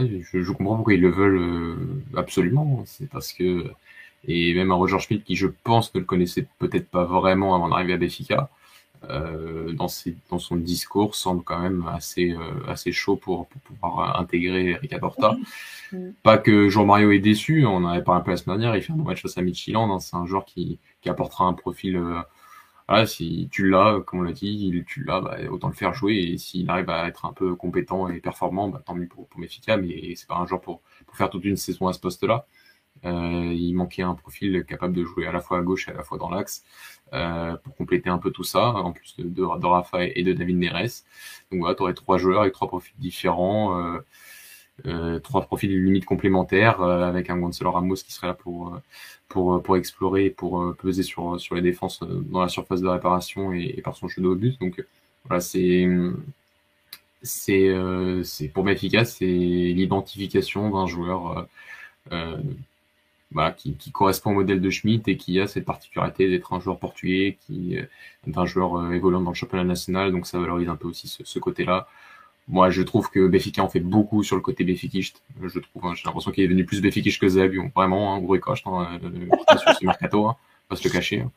je, 0.00 0.42
je, 0.42 0.52
comprends 0.52 0.76
pourquoi 0.76 0.94
ils 0.94 1.00
le 1.00 1.10
veulent 1.10 2.02
absolument. 2.16 2.82
C'est 2.86 3.08
parce 3.08 3.32
que, 3.32 3.70
et 4.26 4.54
même 4.54 4.70
un 4.70 4.76
Roger 4.76 4.98
Schmidt 4.98 5.24
qui, 5.24 5.36
je 5.36 5.48
pense, 5.48 5.94
ne 5.94 6.00
le 6.00 6.06
connaissait 6.06 6.46
peut-être 6.58 6.88
pas 6.88 7.04
vraiment 7.04 7.54
avant 7.54 7.68
d'arriver 7.68 7.94
à 7.94 7.96
Béfica, 7.96 8.50
euh, 9.10 9.72
dans, 9.72 9.88
ses, 9.88 10.16
dans 10.30 10.38
son 10.38 10.54
discours 10.54 11.16
semble 11.16 11.42
quand 11.42 11.58
même 11.58 11.84
assez, 11.92 12.30
euh, 12.30 12.38
assez 12.68 12.92
chaud 12.92 13.16
pour, 13.16 13.48
pour, 13.48 13.60
pouvoir 13.62 14.20
intégrer 14.20 14.70
Erika 14.70 14.98
Porta. 14.98 15.36
Pas 16.22 16.38
que 16.38 16.68
Jean-Mario 16.68 17.10
est 17.10 17.18
déçu, 17.18 17.66
on 17.66 17.76
en 17.76 17.86
avait 17.86 18.02
parlé 18.02 18.20
un 18.20 18.24
peu 18.24 18.30
la 18.30 18.36
semaine 18.36 18.58
dernière, 18.58 18.76
il 18.76 18.82
fait 18.82 18.92
un 18.92 18.96
bon 18.96 19.04
match 19.04 19.20
face 19.20 19.36
à 19.36 19.42
Michiland, 19.42 19.92
hein, 19.92 19.98
c'est 19.98 20.16
un 20.16 20.24
joueur 20.24 20.44
qui, 20.44 20.78
qui 21.00 21.08
apportera 21.08 21.46
un 21.46 21.52
profil. 21.52 21.96
Euh, 21.96 22.20
voilà, 22.88 23.06
si 23.06 23.48
tu 23.50 23.68
l'as, 23.68 24.00
comme 24.06 24.20
on 24.20 24.22
l'a 24.22 24.32
dit, 24.32 24.84
tu 24.86 25.02
l'as, 25.04 25.20
bah, 25.20 25.36
autant 25.50 25.68
le 25.68 25.74
faire 25.74 25.94
jouer. 25.94 26.14
Et 26.16 26.38
s'il 26.38 26.68
arrive 26.70 26.90
à 26.90 27.08
être 27.08 27.24
un 27.24 27.32
peu 27.32 27.54
compétent 27.54 28.08
et 28.08 28.20
performant, 28.20 28.68
bah, 28.68 28.82
tant 28.84 28.94
mieux 28.94 29.06
pour, 29.06 29.26
pour 29.28 29.40
Mefica, 29.40 29.76
mais 29.76 30.14
c'est 30.14 30.28
pas 30.28 30.36
un 30.36 30.46
joueur 30.46 30.60
pour, 30.60 30.80
pour 31.06 31.16
faire 31.16 31.30
toute 31.30 31.44
une 31.44 31.56
saison 31.56 31.88
à 31.88 31.92
ce 31.92 32.00
poste-là. 32.00 32.46
Euh, 33.04 33.52
il 33.52 33.74
manquait 33.74 34.02
un 34.02 34.14
profil 34.14 34.64
capable 34.64 34.94
de 34.94 35.04
jouer 35.04 35.26
à 35.26 35.32
la 35.32 35.40
fois 35.40 35.58
à 35.58 35.62
gauche 35.62 35.88
et 35.88 35.90
à 35.92 35.94
la 35.94 36.04
fois 36.04 36.18
dans 36.18 36.30
l'axe 36.30 36.64
euh, 37.12 37.56
pour 37.56 37.76
compléter 37.76 38.08
un 38.10 38.18
peu 38.18 38.30
tout 38.30 38.44
ça, 38.44 38.70
en 38.72 38.92
plus 38.92 39.16
de, 39.18 39.24
de, 39.28 39.66
Rafa 39.66 40.04
et 40.06 40.22
de 40.22 40.32
David 40.32 40.58
Neres. 40.58 41.02
Donc 41.50 41.60
voilà, 41.60 41.74
tu 41.74 41.82
aurais 41.82 41.94
trois 41.94 42.18
joueurs 42.18 42.42
avec 42.42 42.52
trois 42.54 42.68
profils 42.68 42.94
différents, 42.98 43.78
euh, 43.78 43.98
euh, 44.86 45.18
trois 45.20 45.42
profils 45.42 45.70
limite 45.84 46.04
complémentaires, 46.04 46.80
euh, 46.82 47.02
avec 47.04 47.30
un 47.30 47.38
Gonzalo 47.38 47.72
Ramos 47.72 47.96
qui 47.96 48.12
serait 48.12 48.28
là 48.28 48.34
pour 48.34 48.78
pour 49.28 49.62
pour 49.62 49.76
explorer 49.76 50.26
et 50.26 50.30
pour 50.30 50.74
peser 50.76 51.02
sur 51.02 51.40
sur 51.40 51.54
les 51.54 51.62
défenses 51.62 52.00
dans 52.02 52.40
la 52.42 52.48
surface 52.48 52.80
de 52.80 52.88
réparation 52.88 53.52
et, 53.52 53.74
et 53.76 53.82
par 53.82 53.96
son 53.96 54.08
jeu 54.08 54.22
de 54.22 54.34
but. 54.34 54.60
Donc 54.60 54.84
voilà, 55.26 55.40
c'est 55.40 55.86
c'est 57.22 57.74
c'est 58.24 58.48
pour 58.48 58.68
efficace, 58.70 59.16
c'est 59.18 59.26
l'identification 59.26 60.70
d'un 60.70 60.86
joueur 60.86 61.46
voilà, 63.32 63.52
qui, 63.52 63.74
qui, 63.74 63.90
correspond 63.90 64.30
au 64.30 64.34
modèle 64.34 64.60
de 64.60 64.70
Schmidt 64.70 65.10
et 65.10 65.16
qui 65.16 65.40
a 65.40 65.46
cette 65.46 65.64
particularité 65.64 66.28
d'être 66.28 66.52
un 66.52 66.60
joueur 66.60 66.78
portugais, 66.78 67.38
qui 67.46 67.76
est 67.76 67.88
un 68.36 68.46
joueur 68.46 68.76
euh, 68.76 68.92
évoluant 68.92 69.20
dans 69.20 69.30
le 69.30 69.36
championnat 69.36 69.64
national, 69.64 70.12
donc 70.12 70.26
ça 70.26 70.38
valorise 70.38 70.68
un 70.68 70.76
peu 70.76 70.88
aussi 70.88 71.08
ce, 71.08 71.24
ce 71.24 71.38
côté-là. 71.38 71.88
Moi, 72.48 72.70
je 72.70 72.82
trouve 72.82 73.08
que 73.10 73.26
Béfica 73.28 73.62
en 73.62 73.68
fait 73.68 73.80
beaucoup 73.80 74.22
sur 74.24 74.36
le 74.36 74.42
côté 74.42 74.64
béfiquiste. 74.64 75.22
Je 75.40 75.58
trouve, 75.60 75.86
hein, 75.86 75.92
j'ai 75.94 76.02
l'impression 76.04 76.32
qu'il 76.32 76.44
est 76.44 76.48
devenu 76.48 76.64
plus 76.64 76.80
béfiquiste 76.80 77.20
que 77.20 77.28
Zabion. 77.28 77.70
Vraiment, 77.74 78.14
un 78.14 78.20
gros 78.20 78.34
écoche 78.34 78.62
hein, 78.66 78.98
sur 79.58 79.74
ce 79.74 79.84
mercato, 79.84 80.26
hein, 80.26 80.36
pas 80.68 80.76
se 80.76 80.84
le 80.84 80.92
cacher. 80.92 81.20
Hein. 81.20 81.30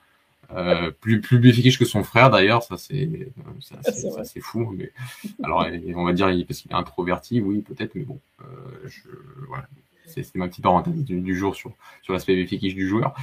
Euh, 0.53 0.91
plus 0.91 1.21
plus 1.21 1.39
béfiquiste 1.39 1.79
que 1.79 1.85
son 1.85 2.03
frère 2.03 2.29
d'ailleurs, 2.29 2.61
ça 2.61 2.77
c'est 2.77 3.31
c'est 4.23 4.41
fou. 4.41 4.75
Mais 4.77 4.91
alors, 5.43 5.65
on 5.95 6.05
va 6.05 6.13
dire 6.13 6.27
parce 6.47 6.61
qu'il 6.61 6.71
est 6.71 6.75
introverti, 6.75 7.41
oui 7.41 7.61
peut-être, 7.61 7.95
mais 7.95 8.03
bon, 8.03 8.19
euh, 8.41 8.45
je, 8.85 9.01
voilà 9.47 9.67
c'est 10.07 10.35
ma 10.35 10.47
petite 10.47 10.63
parenthèse 10.63 11.03
du, 11.03 11.35
jour 11.35 11.55
sur, 11.55 11.73
sur 12.01 12.13
l'aspect 12.13 12.35
béfiquiche 12.35 12.75
du 12.75 12.87
joueur. 12.87 13.13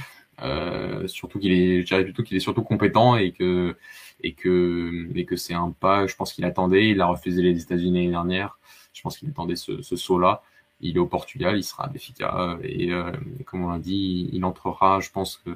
Euh, 0.41 1.07
surtout 1.07 1.39
qu'il 1.39 1.51
est, 1.51 1.85
je 1.85 2.01
plutôt 2.01 2.23
qu'il 2.23 2.37
est 2.37 2.41
surtout 2.41 2.63
compétent 2.63 3.15
et 3.15 3.31
que 3.31 3.75
et 4.21 4.33
que 4.33 5.09
et 5.15 5.25
que 5.25 5.35
c'est 5.35 5.53
un 5.53 5.71
pas. 5.71 6.07
Je 6.07 6.15
pense 6.15 6.33
qu'il 6.33 6.45
attendait. 6.45 6.89
Il 6.89 7.01
a 7.01 7.07
refusé 7.07 7.41
les 7.41 7.61
États-Unis 7.61 7.93
l'année 7.93 8.09
dernière. 8.09 8.57
Je 8.93 9.01
pense 9.01 9.17
qu'il 9.17 9.29
attendait 9.29 9.55
ce, 9.55 9.81
ce 9.81 9.95
saut-là. 9.95 10.43
Il 10.81 10.97
est 10.97 10.99
au 10.99 11.07
Portugal, 11.07 11.57
il 11.57 11.63
sera 11.63 11.85
à 11.85 11.87
Béfica 11.87 12.57
et 12.63 12.91
euh, 12.91 13.11
comme 13.45 13.63
on 13.63 13.69
l'a 13.69 13.79
dit, 13.79 14.29
il 14.33 14.43
entrera, 14.43 14.99
je 14.99 15.09
pense 15.11 15.37
que 15.45 15.51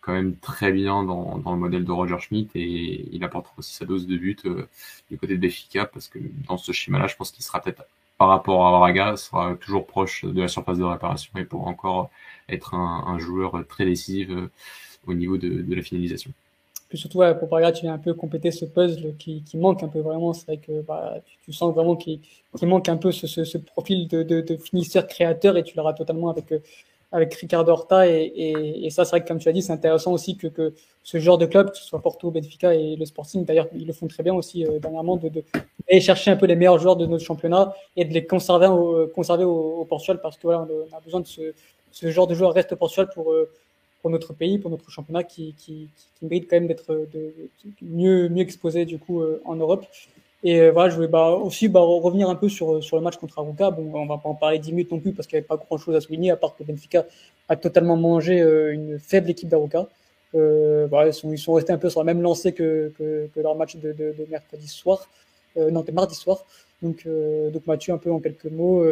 quand 0.00 0.12
même 0.12 0.36
très 0.36 0.72
bien 0.72 1.04
dans, 1.04 1.38
dans 1.38 1.52
le 1.52 1.58
modèle 1.58 1.84
de 1.84 1.92
Roger 1.92 2.18
Schmidt 2.18 2.50
et 2.58 3.08
il 3.12 3.22
apportera 3.24 3.54
aussi 3.58 3.74
sa 3.74 3.84
dose 3.84 4.06
de 4.06 4.16
but 4.16 4.46
euh, 4.46 4.68
du 5.10 5.18
côté 5.18 5.34
de 5.34 5.40
Béfica 5.40 5.84
parce 5.84 6.08
que 6.08 6.18
dans 6.48 6.56
ce 6.56 6.72
schéma-là, 6.72 7.06
je 7.06 7.16
pense 7.16 7.30
qu'il 7.30 7.44
sera 7.44 7.60
peut-être 7.60 7.84
par 8.20 8.28
rapport 8.28 8.66
à 8.66 8.78
Braga 8.78 9.16
sera 9.16 9.54
toujours 9.54 9.86
proche 9.86 10.26
de 10.26 10.42
la 10.42 10.48
surface 10.48 10.76
de 10.76 10.84
réparation 10.84 11.32
et 11.38 11.44
pourra 11.44 11.70
encore 11.70 12.10
être 12.50 12.74
un, 12.74 13.18
joueur 13.18 13.64
très 13.66 13.86
décisif 13.86 14.28
euh, 14.28 14.50
au 15.06 15.14
niveau 15.14 15.38
de, 15.38 15.64
la 15.74 15.80
finalisation. 15.80 16.30
Puis 16.90 16.98
surtout, 16.98 17.22
pour 17.38 17.48
Braga, 17.48 17.72
tu 17.72 17.80
viens 17.86 17.94
un 17.94 17.98
peu 17.98 18.12
compléter 18.12 18.50
ce 18.50 18.66
puzzle 18.66 19.16
qui, 19.16 19.42
manque 19.54 19.82
un 19.82 19.88
peu 19.88 20.00
vraiment. 20.00 20.34
C'est 20.34 20.44
vrai 20.44 20.58
que 20.58 20.82
bah, 20.82 21.14
tu, 21.46 21.54
sens 21.54 21.72
vraiment 21.72 21.96
qu'il 21.96 22.20
manque 22.60 22.90
un 22.90 22.98
peu 22.98 23.10
ce, 23.10 23.56
profil 23.56 24.06
de, 24.06 24.22
de, 24.22 24.56
finisseur 24.58 25.06
créateur 25.06 25.56
et 25.56 25.62
tu 25.62 25.74
l'auras 25.74 25.94
totalement 25.94 26.28
avec, 26.28 26.52
euh, 26.52 26.58
avec 27.12 27.34
Ricardo 27.34 27.72
Horta. 27.72 28.08
Et, 28.08 28.84
et, 28.84 28.90
ça, 28.90 29.04
c'est 29.04 29.10
vrai 29.10 29.22
que 29.22 29.28
comme 29.28 29.38
tu 29.38 29.48
as 29.48 29.52
dit, 29.52 29.62
c'est 29.62 29.72
intéressant 29.72 30.12
aussi 30.12 30.36
que, 30.36 30.46
que 30.46 30.74
ce 31.02 31.18
genre 31.18 31.38
de 31.38 31.46
club, 31.46 31.70
que 31.70 31.76
ce 31.76 31.84
soit 31.84 32.00
Porto, 32.00 32.30
Benfica 32.30 32.74
et 32.74 32.96
le 32.96 33.04
Sporting, 33.04 33.44
d'ailleurs, 33.44 33.68
ils 33.74 33.86
le 33.86 33.92
font 33.92 34.06
très 34.06 34.22
bien 34.22 34.34
aussi 34.34 34.64
euh, 34.64 34.78
dernièrement, 34.78 35.16
de, 35.16 35.28
de, 35.28 35.42
chercher 36.00 36.30
un 36.30 36.36
peu 36.36 36.46
les 36.46 36.56
meilleurs 36.56 36.78
joueurs 36.78 36.96
de 36.96 37.06
notre 37.06 37.24
championnat 37.24 37.74
et 37.96 38.04
de 38.04 38.12
les 38.12 38.24
conserver 38.24 38.66
au, 38.66 39.08
conserver 39.08 39.44
au, 39.44 39.84
Portugal 39.88 40.20
parce 40.22 40.36
que 40.36 40.42
voilà, 40.42 40.66
on 40.92 40.96
a 40.96 41.00
besoin 41.00 41.20
de 41.20 41.26
ce, 41.26 41.52
ce 41.90 42.10
genre 42.10 42.26
de 42.26 42.34
joueurs 42.34 42.52
reste 42.52 42.72
au 42.72 42.76
Portugal 42.76 43.08
pour, 43.12 43.32
euh, 43.32 43.50
pour 44.00 44.10
notre 44.10 44.32
pays, 44.32 44.58
pour 44.58 44.70
notre 44.70 44.88
championnat 44.90 45.24
qui, 45.24 45.54
qui, 45.58 45.88
qui 46.18 46.24
mérite 46.24 46.48
quand 46.48 46.56
même 46.56 46.68
d'être 46.68 47.06
mieux, 47.82 48.28
mieux 48.28 48.42
exposé 48.42 48.84
du 48.84 48.98
coup 48.98 49.20
euh, 49.20 49.42
en 49.44 49.56
Europe. 49.56 49.84
Et 50.42 50.60
euh, 50.60 50.72
voilà, 50.72 50.90
je 50.90 50.96
voulais 50.96 51.08
bah, 51.08 51.30
aussi 51.30 51.68
bah, 51.68 51.80
revenir 51.80 52.30
un 52.30 52.34
peu 52.34 52.48
sur, 52.48 52.82
sur 52.82 52.96
le 52.96 53.02
match 53.02 53.16
contre 53.16 53.38
Aruka. 53.38 53.70
Bon, 53.70 53.90
on 53.94 54.06
va 54.06 54.16
pas 54.16 54.28
en 54.28 54.34
parler 54.34 54.58
10 54.58 54.72
minutes 54.72 54.90
non 54.90 54.98
plus 54.98 55.12
parce 55.12 55.26
qu'il 55.26 55.36
n'y 55.36 55.40
avait 55.40 55.46
pas 55.46 55.56
grand 55.56 55.76
chose 55.76 55.94
à 55.94 56.00
souligner, 56.00 56.30
à 56.30 56.36
part 56.36 56.56
que 56.56 56.64
Benfica 56.64 57.04
a 57.48 57.56
totalement 57.56 57.96
mangé 57.96 58.40
euh, 58.40 58.72
une 58.72 58.98
faible 58.98 59.30
équipe 59.30 59.48
d'Aruka. 59.48 59.86
Euh, 60.34 60.86
voilà, 60.88 61.10
ils, 61.10 61.38
sont, 61.38 61.52
restés 61.52 61.72
un 61.72 61.78
peu 61.78 61.90
sur 61.90 62.00
la 62.00 62.04
même 62.04 62.22
lancée 62.22 62.52
que, 62.52 62.92
que, 62.96 63.28
que 63.34 63.40
leur 63.40 63.56
match 63.56 63.76
de, 63.76 63.92
de, 63.92 64.14
de 64.16 64.26
mercredi 64.30 64.68
soir, 64.68 65.08
euh, 65.56 65.70
non, 65.70 65.82
de 65.82 65.90
mardi 65.92 66.14
soir. 66.14 66.44
Donc, 66.82 67.02
euh, 67.06 67.50
donc 67.50 67.66
Mathieu, 67.66 67.92
un 67.92 67.98
peu 67.98 68.10
en 68.12 68.20
quelques 68.20 68.46
mots, 68.46 68.84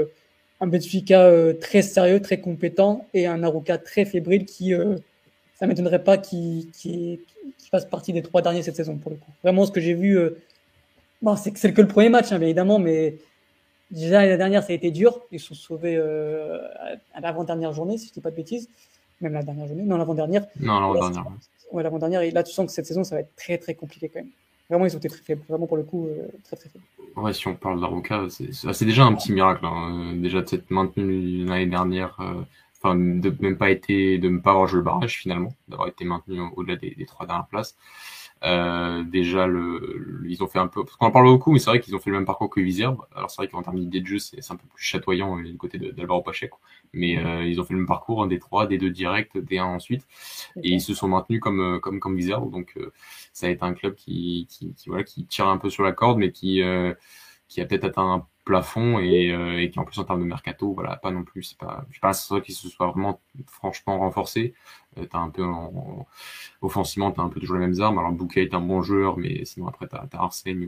un 0.61 0.67
Benfica 0.67 1.31
très 1.61 1.83
sérieux, 1.83 2.21
très 2.21 2.41
compétent 2.41 3.07
et 3.15 3.27
un 3.27 3.43
Aruka 3.43 3.79
très 3.79 4.05
fébrile 4.05 4.45
qui, 4.45 4.73
ça 5.55 5.67
m'étonnerait 5.67 6.03
pas 6.03 6.19
qu'il 6.19 6.71
qu 6.73 7.21
fasse 7.71 7.85
partie 7.85 8.13
des 8.13 8.23
trois 8.23 8.43
derniers 8.43 8.63
cette 8.63 8.77
saison 8.77 8.97
pour 8.97 9.11
le 9.11 9.17
coup. 9.19 9.31
Vraiment, 9.43 9.67
ce 9.67 9.71
que 9.71 9.81
j'ai 9.81 9.95
vu 9.95 10.19
Bon, 11.21 11.37
c'est 11.37 11.53
que 11.53 11.81
le 11.81 11.89
premier 11.89 12.09
match, 12.09 12.31
hein, 12.33 12.41
évidemment, 12.41 12.79
mais 12.79 13.19
déjà 13.91 14.25
la 14.25 14.37
dernière, 14.37 14.63
ça 14.63 14.73
a 14.73 14.77
été 14.77 14.91
dur. 14.91 15.21
Ils 15.33 15.41
sont 15.41 15.55
sauvés 15.55 15.97
euh, 15.97 16.61
à 17.15 17.21
l'avant-dernière 17.21 17.73
journée, 17.73 17.99
si 17.99 18.09
je 18.09 18.13
dis 18.13 18.21
pas 18.21 18.31
de 18.31 18.37
bêtises. 18.37 18.69
Même 19.21 19.33
la 19.33 19.43
dernière 19.43 19.67
journée, 19.67 19.83
non, 19.83 19.97
l'avant-dernière. 19.97 20.47
Non, 20.61 20.79
l'avant-dernière. 20.81 21.25
Ouais, 21.73 21.83
l'avant-dernière. 21.83 22.23
Et 22.23 22.31
là, 22.31 22.43
tu 22.43 22.53
sens 22.53 22.67
que 22.67 22.73
cette 22.73 22.87
saison, 22.87 23.03
ça 23.03 23.17
va 23.17 23.23
être 23.23 23.35
très, 23.37 23.59
très 23.59 23.75
compliqué 23.75 24.09
quand 24.09 24.21
même. 24.21 24.31
Vraiment, 24.71 24.87
ils 24.87 24.95
ont 24.95 24.99
été 24.99 25.09
très 25.09 25.23
faibles. 25.23 25.43
Vraiment, 25.49 25.67
pour 25.67 25.77
le 25.77 25.83
coup, 25.83 26.07
euh, 26.07 26.29
très, 26.45 26.57
très 26.57 26.69
faibles. 26.69 26.85
Ouais, 27.17 27.33
si 27.33 27.49
on 27.49 27.57
parle 27.57 27.81
d'Aruka, 27.81 28.27
c'est 28.31 28.85
déjà 28.85 29.05
un 29.05 29.15
petit 29.15 29.33
miracle. 29.33 29.65
Hein. 29.67 30.15
Déjà 30.17 30.43
de 30.43 30.47
s'être 30.47 30.71
maintenu 30.71 31.45
l'année 31.45 31.67
dernière, 31.67 32.17
euh, 32.21 32.43
enfin, 32.77 32.95
de 32.95 33.35
même 33.41 33.57
pas 33.57 33.71
été, 33.71 34.19
de 34.19 34.29
ne 34.29 34.39
pas 34.39 34.51
avoir 34.51 34.69
joué 34.69 34.79
le 34.79 34.85
barrage 34.85 35.19
finalement, 35.19 35.53
d'avoir 35.67 35.89
été 35.89 36.05
maintenu 36.05 36.41
au-delà 36.55 36.77
des, 36.77 36.91
des, 36.91 37.07
trois 37.07 37.27
dernières 37.27 37.47
places. 37.47 37.77
Euh, 38.45 39.03
déjà, 39.05 39.47
le, 39.47 40.23
ils 40.27 40.43
ont 40.43 40.47
fait 40.47 40.59
un 40.59 40.69
peu, 40.69 40.85
parce 40.85 40.97
qu'on 40.97 41.07
en 41.07 41.11
parle 41.11 41.27
beaucoup, 41.27 41.53
mais 41.53 41.59
c'est 41.59 41.71
vrai 41.71 41.81
qu'ils 41.81 41.97
ont 41.97 41.99
fait 41.99 42.11
le 42.11 42.17
même 42.17 42.27
parcours 42.27 42.51
que 42.51 42.61
Vizierbe. 42.61 43.05
Alors 43.15 43.31
c'est 43.31 43.43
vrai 43.43 43.49
qu'en 43.49 43.63
termes 43.63 43.81
d'idée 43.81 44.01
de 44.01 44.07
jeu, 44.07 44.19
c'est 44.19 44.39
un 44.51 44.57
peu 44.57 44.67
plus 44.69 44.85
chatoyant 44.85 45.37
du 45.39 45.57
côté 45.57 45.79
d'Alvaro 45.79 46.23
Pacheco. 46.23 46.59
Mais 46.93 47.19
euh, 47.19 47.45
ils 47.45 47.61
ont 47.61 47.65
fait 47.65 47.75
le 47.75 47.81
même 47.81 47.87
parcours, 47.87 48.23
un 48.23 48.27
des 48.29 48.39
trois, 48.39 48.67
des 48.67 48.79
deux 48.79 48.91
directs, 48.91 49.37
des 49.37 49.59
un 49.59 49.67
ensuite, 49.67 50.07
et 50.63 50.71
ils 50.71 50.81
se 50.81 50.95
sont 50.95 51.09
maintenus 51.09 51.41
comme 51.41 51.61
euh, 51.61 51.79
comme 51.81 52.01
comme 52.01 52.17
Vizierbe. 52.17 52.51
Donc 52.51 52.75
euh, 52.77 52.93
ça 53.33 53.47
a 53.47 53.51
été 53.51 53.63
un 53.65 53.75
club 53.75 53.95
qui, 53.95 54.47
qui, 54.51 54.75
qui, 54.75 54.89
voilà 54.89 55.05
qui 55.05 55.25
tire 55.27 55.49
un 55.49 55.59
peu 55.59 55.71
sur 55.71 55.83
la 55.83 55.93
corde, 55.93 56.19
mais 56.19 56.33
qui 56.33 56.63
qui 57.49 57.61
a 57.61 57.67
peut-être 57.67 57.85
atteint 57.85 58.13
un 58.15 58.27
plafond 58.49 58.99
et, 58.99 59.31
euh, 59.31 59.61
et, 59.61 59.69
qui 59.71 59.79
en 59.79 59.85
plus 59.85 59.99
en 59.99 60.05
termes 60.05 60.23
de 60.23 60.25
mercato, 60.25 60.73
voilà, 60.73 60.97
pas 60.97 61.11
non 61.11 61.23
plus, 61.23 61.43
c'est 61.43 61.59
pas, 61.59 61.85
je 61.89 61.93
suis 61.93 62.01
pas 62.01 62.15
sûr 62.15 62.43
qu'il 62.43 62.55
se 62.55 62.67
soit 62.71 62.87
vraiment 62.87 63.21
franchement 63.47 63.99
renforcé. 63.99 64.55
Euh, 64.97 65.05
t'as 65.05 65.19
un 65.19 65.29
peu 65.29 65.45
en, 65.45 66.07
offensivement, 66.63 67.11
t'as 67.13 67.21
un 67.21 67.29
peu 67.29 67.41
toujours 67.41 67.59
les 67.59 67.67
mêmes 67.67 67.79
armes. 67.83 67.99
Alors 67.99 68.11
Bouquet 68.11 68.45
est 68.45 68.55
un 68.55 68.63
bon 68.63 68.81
joueur, 68.81 69.19
mais 69.19 69.45
sinon 69.45 69.69
après 69.69 69.87
t'as 69.87 69.99
as 69.99 70.17
Arsène 70.17 70.67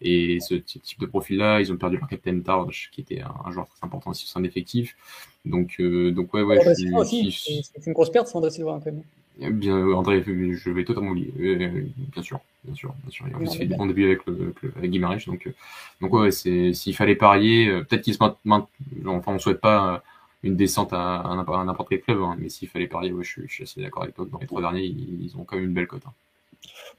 et 0.00 0.40
ce 0.40 0.54
type 0.54 0.98
de 0.98 1.06
profil-là, 1.06 1.60
ils 1.60 1.72
ont 1.72 1.76
perdu 1.76 1.96
leur 1.96 2.08
capitaine 2.08 2.42
Targe, 2.42 2.90
qui 2.90 3.02
était 3.02 3.20
un, 3.22 3.50
joueur 3.52 3.68
très 3.68 3.86
important 3.86 4.10
aussi 4.10 4.22
sur 4.22 4.30
son 4.30 4.42
effectif. 4.42 4.96
Donc 5.44 5.76
euh, 5.78 6.10
donc 6.10 6.34
ouais 6.34 6.42
ouais. 6.42 6.58
C'est 6.74 7.86
une 7.86 7.92
grosse 7.92 8.10
perte, 8.10 8.34
André 8.34 8.50
Silva 8.50 8.80
quand 8.82 8.92
même. 8.92 9.58
Bien, 9.60 9.78
André, 9.92 10.24
je 10.24 10.70
vais 10.70 10.84
totalement 10.84 11.10
oublier. 11.10 11.32
Bien 11.36 12.22
sûr, 12.22 12.40
bien 12.64 12.74
sûr, 12.74 12.94
bien 13.02 13.10
sûr. 13.10 13.26
Il 13.28 13.48
a 13.48 13.50
fait 13.50 13.66
des 13.66 13.76
bons 13.76 13.86
débuts 13.86 14.06
avec, 14.06 14.26
le, 14.26 14.54
avec 14.76 14.90
donc, 15.26 15.46
euh, 15.46 15.54
donc 16.00 16.12
ouais, 16.12 16.30
c'est 16.30 16.72
s'il 16.72 16.94
fallait 16.94 17.16
parier, 17.16 17.68
euh, 17.68 17.84
peut-être 17.84 18.02
qu'il 18.02 18.14
se 18.14 18.18
maintient. 18.44 18.68
Enfin, 19.06 19.34
on 19.34 19.38
souhaite 19.38 19.60
pas 19.60 20.02
une 20.42 20.56
descente 20.56 20.92
à, 20.92 21.20
à 21.20 21.64
n'importe 21.64 21.88
quel 21.88 22.00
club, 22.00 22.20
hein, 22.22 22.36
mais 22.38 22.48
s'il 22.48 22.68
fallait 22.68 22.88
parier, 22.88 23.12
ouais, 23.12 23.24
je, 23.24 23.42
je, 23.46 23.52
suis 23.52 23.62
assez 23.64 23.80
d'accord 23.80 24.02
avec 24.02 24.14
toi. 24.14 24.26
Dans 24.30 24.38
les 24.38 24.46
trois 24.46 24.60
derniers, 24.60 24.84
ils, 24.84 25.32
ont 25.38 25.44
quand 25.44 25.56
même 25.56 25.66
une 25.66 25.74
belle 25.74 25.86
cote. 25.86 26.02
Hein. 26.06 26.12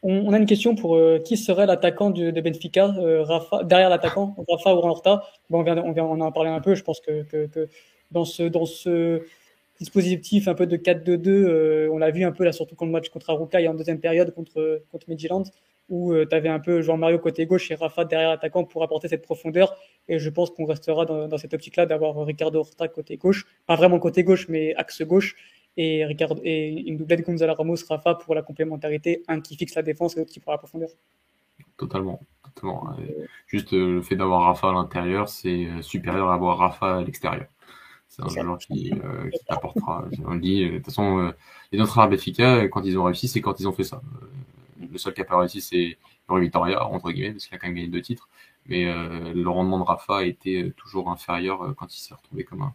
On, 0.01 0.33
a 0.33 0.37
une 0.37 0.45
question 0.45 0.75
pour 0.75 0.99
qui 1.23 1.37
serait 1.37 1.65
l'attaquant 1.65 2.09
de, 2.09 2.31
de, 2.31 2.41
Benfica, 2.41 2.93
Rafa, 3.21 3.63
derrière 3.63 3.89
l'attaquant, 3.89 4.35
Rafa 4.49 4.75
ou 4.75 4.81
Ranorta. 4.81 5.23
Bon, 5.49 5.59
on, 5.59 5.63
vient, 5.63 5.77
on, 5.77 5.93
vient, 5.93 6.03
on 6.03 6.19
en 6.19 6.27
a 6.27 6.31
parlé 6.31 6.49
un 6.49 6.59
peu. 6.59 6.75
Je 6.75 6.83
pense 6.83 6.99
que, 6.99 7.23
que, 7.23 7.47
que 7.47 7.69
dans 8.11 8.25
ce 8.25 8.43
dans 8.43 8.65
ce 8.65 9.23
dispositif 9.79 10.47
un 10.47 10.53
peu 10.53 10.67
de 10.67 10.77
4-2-2. 10.77 11.29
Euh, 11.29 11.89
on 11.91 11.97
l'a 11.97 12.11
vu 12.11 12.23
un 12.23 12.31
peu 12.31 12.43
là, 12.43 12.51
surtout 12.51 12.75
contre 12.75 12.87
le 12.87 12.93
match 12.93 13.09
contre 13.09 13.29
Aruka 13.29 13.59
en 13.69 13.73
deuxième 13.73 13.99
période 13.99 14.33
contre, 14.33 14.83
contre 14.91 15.09
Midland, 15.09 15.43
où 15.89 16.13
euh, 16.13 16.25
tu 16.29 16.35
avais 16.35 16.49
un 16.49 16.59
peu 16.59 16.81
Jean-Mario 16.81 17.19
côté 17.19 17.45
gauche 17.45 17.69
et 17.71 17.75
Rafa 17.75 18.05
derrière 18.05 18.29
l'attaquant 18.29 18.63
pour 18.63 18.83
apporter 18.83 19.07
cette 19.07 19.23
profondeur. 19.23 19.75
Et 20.07 20.19
je 20.19 20.29
pense 20.29 20.51
qu'on 20.51 20.65
restera 20.65 21.05
dans, 21.05 21.37
cette 21.37 21.53
optique-là 21.53 21.85
d'avoir 21.85 22.25
Ricardo 22.25 22.59
Horta 22.59 22.87
côté 22.87 23.17
gauche, 23.17 23.45
pas 23.65 23.75
vraiment 23.75 23.99
côté 23.99 24.23
gauche, 24.23 24.47
mais 24.47 24.73
axe 24.75 25.01
gauche. 25.01 25.35
Et, 25.75 26.05
Ricardo, 26.05 26.39
et 26.43 26.69
une 26.87 26.97
doublette 26.97 27.25
Gonzalo 27.25 27.55
Ramos, 27.55 27.77
Rafa 27.89 28.13
pour 28.15 28.35
la 28.35 28.43
complémentarité, 28.43 29.23
un 29.27 29.41
qui 29.41 29.55
fixe 29.55 29.73
la 29.73 29.81
défense 29.81 30.15
et 30.15 30.19
l'autre 30.19 30.31
qui 30.31 30.39
pour 30.39 30.51
la 30.51 30.59
profondeur. 30.59 30.89
Totalement. 31.77 32.19
totalement. 32.43 32.95
Juste 33.47 33.73
euh, 33.73 33.95
le 33.95 34.01
fait 34.03 34.15
d'avoir 34.15 34.43
Rafa 34.43 34.69
à 34.69 34.73
l'intérieur, 34.73 35.29
c'est 35.29 35.67
supérieur 35.81 36.29
à 36.29 36.35
avoir 36.35 36.59
Rafa 36.59 36.97
à 36.97 37.01
l'extérieur. 37.01 37.47
C'est 38.15 38.21
un 38.21 38.43
joueur 38.43 38.59
qui, 38.59 38.93
euh, 38.93 39.29
qui 39.31 39.43
t'apportera. 39.45 40.05
On 40.27 40.35
dit, 40.35 40.63
euh, 40.63 40.71
de 40.73 40.77
toute 40.77 40.85
façon, 40.85 41.17
euh, 41.17 41.31
les 41.71 41.81
autres 41.81 41.97
arabes 41.97 42.13
efficaces, 42.13 42.69
quand 42.71 42.83
ils 42.83 42.97
ont 42.99 43.05
réussi, 43.05 43.27
c'est 43.27 43.41
quand 43.41 43.59
ils 43.59 43.67
ont 43.67 43.73
fait 43.73 43.83
ça. 43.83 44.03
le 44.91 44.97
seul 44.99 45.13
qui 45.15 45.21
a 45.21 45.25
pas 45.25 45.39
réussi, 45.39 45.61
c'est 45.61 45.97
Victoria, 46.29 46.85
entre 46.85 47.11
guillemets, 47.11 47.31
parce 47.31 47.45
qu'il 47.47 47.55
a 47.55 47.59
quand 47.59 47.67
même 47.67 47.75
gagné 47.75 47.87
deux 47.87 48.01
titres. 48.01 48.29
Mais 48.67 48.85
le 48.85 49.47
rendement 49.49 49.77
de 49.77 49.83
Rafa 49.83 50.25
était 50.25 50.71
toujours 50.77 51.11
inférieur 51.11 51.75
quand 51.77 51.93
il 51.95 51.99
s'est 51.99 52.13
retrouvé 52.13 52.43
comme 52.43 52.61
un, 52.61 52.73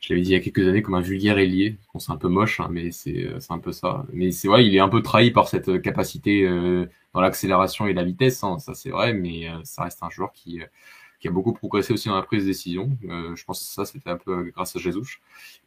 je 0.00 0.12
l'avais 0.12 0.22
dit 0.22 0.30
il 0.30 0.32
y 0.32 0.36
a 0.36 0.40
quelques 0.40 0.66
années, 0.68 0.82
comme 0.82 0.94
un 0.94 1.00
vulgaire 1.00 1.38
ailier. 1.38 1.76
Bon, 1.92 1.98
c'est 1.98 2.12
un 2.12 2.16
peu 2.16 2.28
moche, 2.28 2.60
hein, 2.60 2.68
mais 2.70 2.90
c'est 2.92 3.28
un 3.50 3.58
peu 3.58 3.72
ça. 3.72 4.04
Mais 4.12 4.30
c'est 4.32 4.48
vrai, 4.48 4.64
il 4.66 4.74
est 4.76 4.80
un 4.80 4.88
peu 4.88 5.02
trahi 5.02 5.30
par 5.30 5.48
cette 5.48 5.80
capacité 5.82 6.46
dans 7.14 7.20
l'accélération 7.20 7.86
et 7.86 7.94
la 7.94 8.04
vitesse, 8.04 8.44
hein, 8.44 8.58
ça 8.58 8.74
c'est 8.74 8.90
vrai, 8.90 9.12
mais 9.12 9.48
ça 9.64 9.84
reste 9.84 10.02
un 10.02 10.10
joueur 10.10 10.32
qui 10.32 10.60
qui 11.20 11.28
a 11.28 11.30
beaucoup 11.30 11.52
progressé 11.52 11.92
aussi 11.92 12.08
dans 12.08 12.16
la 12.16 12.22
prise 12.22 12.44
de 12.44 12.48
décision. 12.48 12.90
Euh, 13.08 13.34
je 13.34 13.44
pense 13.44 13.60
que 13.60 13.66
ça, 13.66 13.84
c'était 13.84 14.10
un 14.10 14.16
peu 14.16 14.44
grâce 14.54 14.76
à 14.76 14.78
Jesus. 14.78 15.18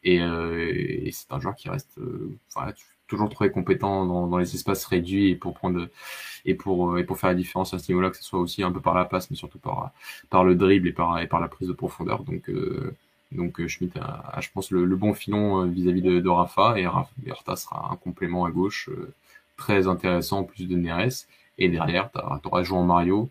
Et, 0.03 0.21
euh, 0.21 0.71
et 0.73 1.11
c'est 1.11 1.31
un 1.31 1.39
joueur 1.39 1.55
qui 1.55 1.69
reste 1.69 1.97
euh, 1.97 2.37
enfin, 2.53 2.71
toujours 3.07 3.29
très 3.29 3.51
compétent 3.51 4.05
dans, 4.05 4.27
dans, 4.27 4.37
les 4.37 4.55
espaces 4.55 4.85
réduits 4.85 5.29
et 5.31 5.35
pour 5.35 5.53
prendre 5.53 5.89
et 6.45 6.55
pour 6.55 6.97
et 6.97 7.03
pour 7.03 7.19
faire 7.19 7.29
la 7.29 7.35
différence 7.35 7.73
à 7.73 7.79
ce 7.79 7.91
niveau-là, 7.91 8.09
que 8.09 8.17
ce 8.17 8.23
soit 8.23 8.39
aussi 8.39 8.63
un 8.63 8.71
peu 8.71 8.79
par 8.81 8.95
la 8.95 9.05
passe, 9.05 9.29
mais 9.29 9.37
surtout 9.37 9.59
par 9.59 9.91
par 10.29 10.43
le 10.43 10.55
dribble 10.55 10.87
et 10.87 10.93
par 10.93 11.19
et 11.19 11.27
par 11.27 11.41
la 11.41 11.47
prise 11.49 11.67
de 11.67 11.73
profondeur. 11.73 12.23
Donc 12.23 12.49
donc 13.31 13.65
Schmidt 13.67 13.97
a, 13.99 14.39
je 14.41 14.49
pense, 14.53 14.71
le, 14.71 14.85
le 14.85 14.95
bon 14.97 15.13
filon 15.13 15.65
vis-à-vis 15.65 16.01
de, 16.01 16.19
de, 16.19 16.29
Rafa 16.29 16.77
et 16.77 16.87
Rafa 16.87 17.55
sera 17.55 17.89
un 17.91 17.95
complément 17.95 18.45
à 18.45 18.51
gauche 18.51 18.89
très 19.57 19.87
intéressant, 19.87 20.43
plus 20.43 20.67
de 20.67 20.75
Neres. 20.75 21.27
Et 21.57 21.69
derrière, 21.69 22.09
tu 22.11 22.47
auras 22.47 22.63
Jean 22.63 22.83
Mario, 22.83 23.29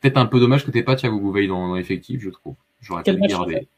peut-être 0.00 0.16
un 0.16 0.26
peu 0.26 0.40
dommage 0.40 0.64
que 0.64 0.70
t'aies 0.70 0.82
pas 0.82 0.96
Thiago 0.96 1.18
Gouveia 1.18 1.48
dans, 1.48 1.74
l'effectif, 1.74 2.20
je 2.20 2.30
trouve. 2.30 2.54
J'aurais 2.80 3.02
pu 3.02 3.12
le 3.12 3.26
garder. 3.26 3.68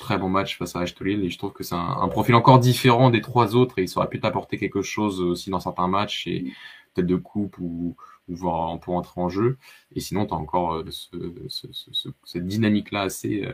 Très 0.00 0.18
bon 0.18 0.28
match 0.28 0.58
face 0.58 0.74
à 0.74 0.82
Estoril 0.82 1.24
et 1.24 1.30
je 1.30 1.38
trouve 1.38 1.52
que 1.52 1.62
c'est 1.62 1.74
un, 1.74 2.08
profil 2.08 2.34
encore 2.34 2.58
différent 2.58 3.10
des 3.10 3.20
trois 3.20 3.54
autres 3.54 3.78
et 3.78 3.84
il 3.84 3.92
aurait 3.96 4.08
pu 4.08 4.20
t'apporter 4.20 4.58
quelque 4.58 4.82
chose 4.82 5.20
aussi 5.20 5.50
dans 5.50 5.60
certains 5.60 5.88
matchs 5.88 6.26
et 6.26 6.52
peut-être 6.94 7.06
de 7.06 7.16
coupe 7.16 7.56
ou, 7.58 7.96
ou 8.28 8.34
voir 8.34 8.78
pour 8.80 8.94
entrer 8.94 9.20
en 9.20 9.28
jeu. 9.28 9.58
Et 9.94 10.00
sinon, 10.00 10.26
tu 10.26 10.34
as 10.34 10.36
encore 10.36 10.74
euh, 10.74 10.84
ce, 10.90 12.08
cette 12.24 12.46
dynamique-là 12.46 13.02
assez, 13.02 13.44
euh, 13.44 13.52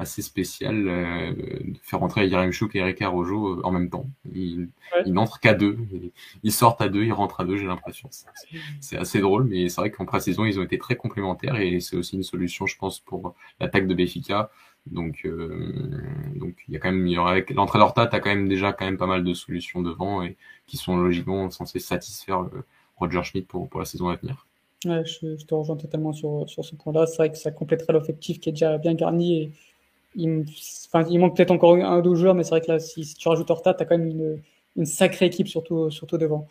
assez 0.00 0.22
spécial 0.22 0.88
euh, 0.88 1.32
de 1.32 1.78
faire 1.82 2.00
rentrer 2.00 2.28
Chouk 2.52 2.74
et 2.74 2.78
Eric 2.78 3.00
Rojo 3.04 3.58
euh, 3.58 3.60
en 3.64 3.70
même 3.70 3.90
temps. 3.90 4.06
Ils, 4.32 4.70
n'entrent 5.06 5.40
qu'à 5.40 5.52
deux, 5.52 5.78
ils 6.42 6.52
sortent 6.52 6.80
à 6.80 6.88
deux, 6.88 7.04
ils 7.04 7.12
rentrent 7.12 7.40
à 7.40 7.44
deux, 7.44 7.56
j'ai 7.56 7.66
l'impression. 7.66 8.08
C'est 8.80 8.96
assez 8.96 9.20
drôle, 9.20 9.44
mais 9.44 9.68
c'est 9.68 9.80
vrai 9.80 9.90
qu'en 9.90 10.06
pré-saison, 10.06 10.46
ils 10.46 10.58
ont 10.58 10.62
été 10.62 10.78
très 10.78 10.96
complémentaires 10.96 11.56
et 11.56 11.80
c'est 11.80 11.96
aussi 11.96 12.16
une 12.16 12.22
solution, 12.22 12.66
je 12.66 12.76
pense, 12.78 12.98
pour 12.98 13.34
l'attaque 13.60 13.86
de 13.86 13.94
Béfica. 13.94 14.50
Donc, 14.86 15.20
euh, 15.26 15.70
donc 16.34 16.56
il 16.66 16.72
y 16.72 16.76
a 16.78 16.80
quand 16.80 16.90
même, 16.90 17.06
il 17.06 17.12
y 17.12 17.18
aurait, 17.18 17.44
l'entrée 17.50 17.78
d'Horta, 17.78 18.06
t'as 18.06 18.20
quand 18.20 18.30
même 18.30 18.48
déjà 18.48 18.72
quand 18.72 18.86
même 18.86 18.96
pas 18.96 19.06
mal 19.06 19.22
de 19.22 19.34
solutions 19.34 19.82
devant 19.82 20.22
et 20.22 20.38
qui 20.66 20.78
sont 20.78 20.96
logiquement 20.96 21.50
censées 21.50 21.78
satisfaire 21.78 22.48
Roger 22.96 23.22
Schmidt 23.22 23.46
pour, 23.46 23.68
pour 23.68 23.80
la 23.80 23.86
saison 23.86 24.08
à 24.08 24.16
venir. 24.16 24.46
Ouais, 24.86 25.04
je, 25.04 25.36
je 25.36 25.44
te 25.44 25.54
rejoins 25.54 25.76
totalement 25.76 26.14
sur, 26.14 26.48
sur 26.48 26.64
ce 26.64 26.74
point-là. 26.74 27.06
C'est 27.06 27.16
vrai 27.18 27.30
que 27.30 27.36
ça 27.36 27.50
compléterait 27.50 27.92
l'effectif 27.92 28.40
qui 28.40 28.48
est 28.48 28.52
déjà 28.52 28.78
bien 28.78 28.94
garni 28.94 29.36
et 29.36 29.52
il, 30.14 31.18
manque 31.18 31.36
peut-être 31.36 31.50
encore 31.50 31.74
un 31.74 31.98
ou 31.98 32.02
deux 32.02 32.14
joueurs, 32.14 32.34
mais 32.34 32.42
c'est 32.42 32.50
vrai 32.50 32.60
que 32.60 32.72
là, 32.72 32.78
si, 32.78 33.14
tu 33.14 33.28
rajoutes 33.28 33.50
Horta, 33.50 33.74
tu 33.74 33.82
as 33.82 33.86
quand 33.86 33.98
même 33.98 34.40
une, 34.76 34.86
sacrée 34.86 35.26
équipe, 35.26 35.48
surtout, 35.48 35.90
devant. 36.12 36.46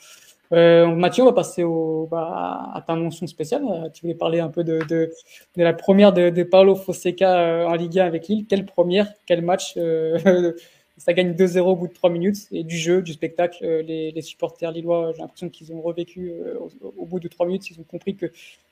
Euh, 0.52 0.88
Mathieu, 0.88 1.24
on 1.24 1.28
va 1.28 1.34
passer 1.34 1.64
bah, 2.10 2.72
à 2.74 2.84
ta 2.86 2.96
mention 2.96 3.28
spéciale. 3.28 3.64
Euh, 3.70 3.90
tu 3.90 4.02
voulais 4.02 4.16
parler 4.16 4.40
un 4.40 4.50
peu 4.50 4.64
de, 4.64 5.12
la 5.56 5.74
première 5.74 6.12
de, 6.12 6.30
de 6.30 6.44
Paolo 6.44 6.76
Fonseca 6.76 7.40
euh, 7.40 7.66
en 7.66 7.76
Ligue 7.76 8.00
1 8.00 8.06
avec 8.06 8.28
Lille. 8.28 8.46
Quelle 8.48 8.66
première, 8.66 9.14
quel 9.26 9.44
match 9.44 9.76
euh, 9.78 10.54
Ça 10.98 11.14
gagne 11.14 11.32
2-0 11.32 11.60
au 11.62 11.76
bout 11.76 11.88
de 11.88 11.94
3 11.94 12.10
minutes. 12.10 12.48
Et 12.52 12.64
du 12.64 12.78
jeu, 12.78 13.02
du 13.02 13.14
spectacle, 13.14 13.64
les, 13.64 14.22
supporters 14.22 14.72
lillois, 14.72 15.14
j'ai 15.14 15.22
l'impression 15.22 15.48
qu'ils 15.48 15.72
ont 15.72 15.82
revécu 15.82 16.34
au, 16.82 17.06
bout 17.06 17.22
de 17.22 17.30
3 17.30 17.46
minutes. 17.46 17.70
Ils 17.70 17.80
ont 17.80 17.86
compris 17.90 18.16
que 18.18 18.26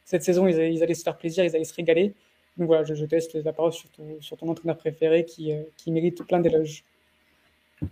cette 0.04 0.24
saison, 0.24 0.46
ils 0.46 0.84
allaient 0.84 0.94
se 0.94 1.04
faire 1.04 1.18
plaisir, 1.18 1.46
ils 1.46 1.56
allaient 1.56 1.64
se 1.64 1.74
régaler. 1.74 2.14
Donc 2.58 2.68
voilà, 2.68 2.84
je, 2.84 2.96
je 2.96 3.06
teste 3.06 3.36
la 3.36 3.54
parole 3.54 3.74
sur 3.74 3.90
ton, 3.90 4.18
sur 4.22 4.38
ton 4.38 4.50
entraîneur 4.50 4.78
préféré 4.78 5.26
qui, 5.26 5.52
euh, 5.52 5.64
qui 5.78 5.92
mérite 5.92 6.24
plein 6.24 6.40
d'éloges. 6.40 6.84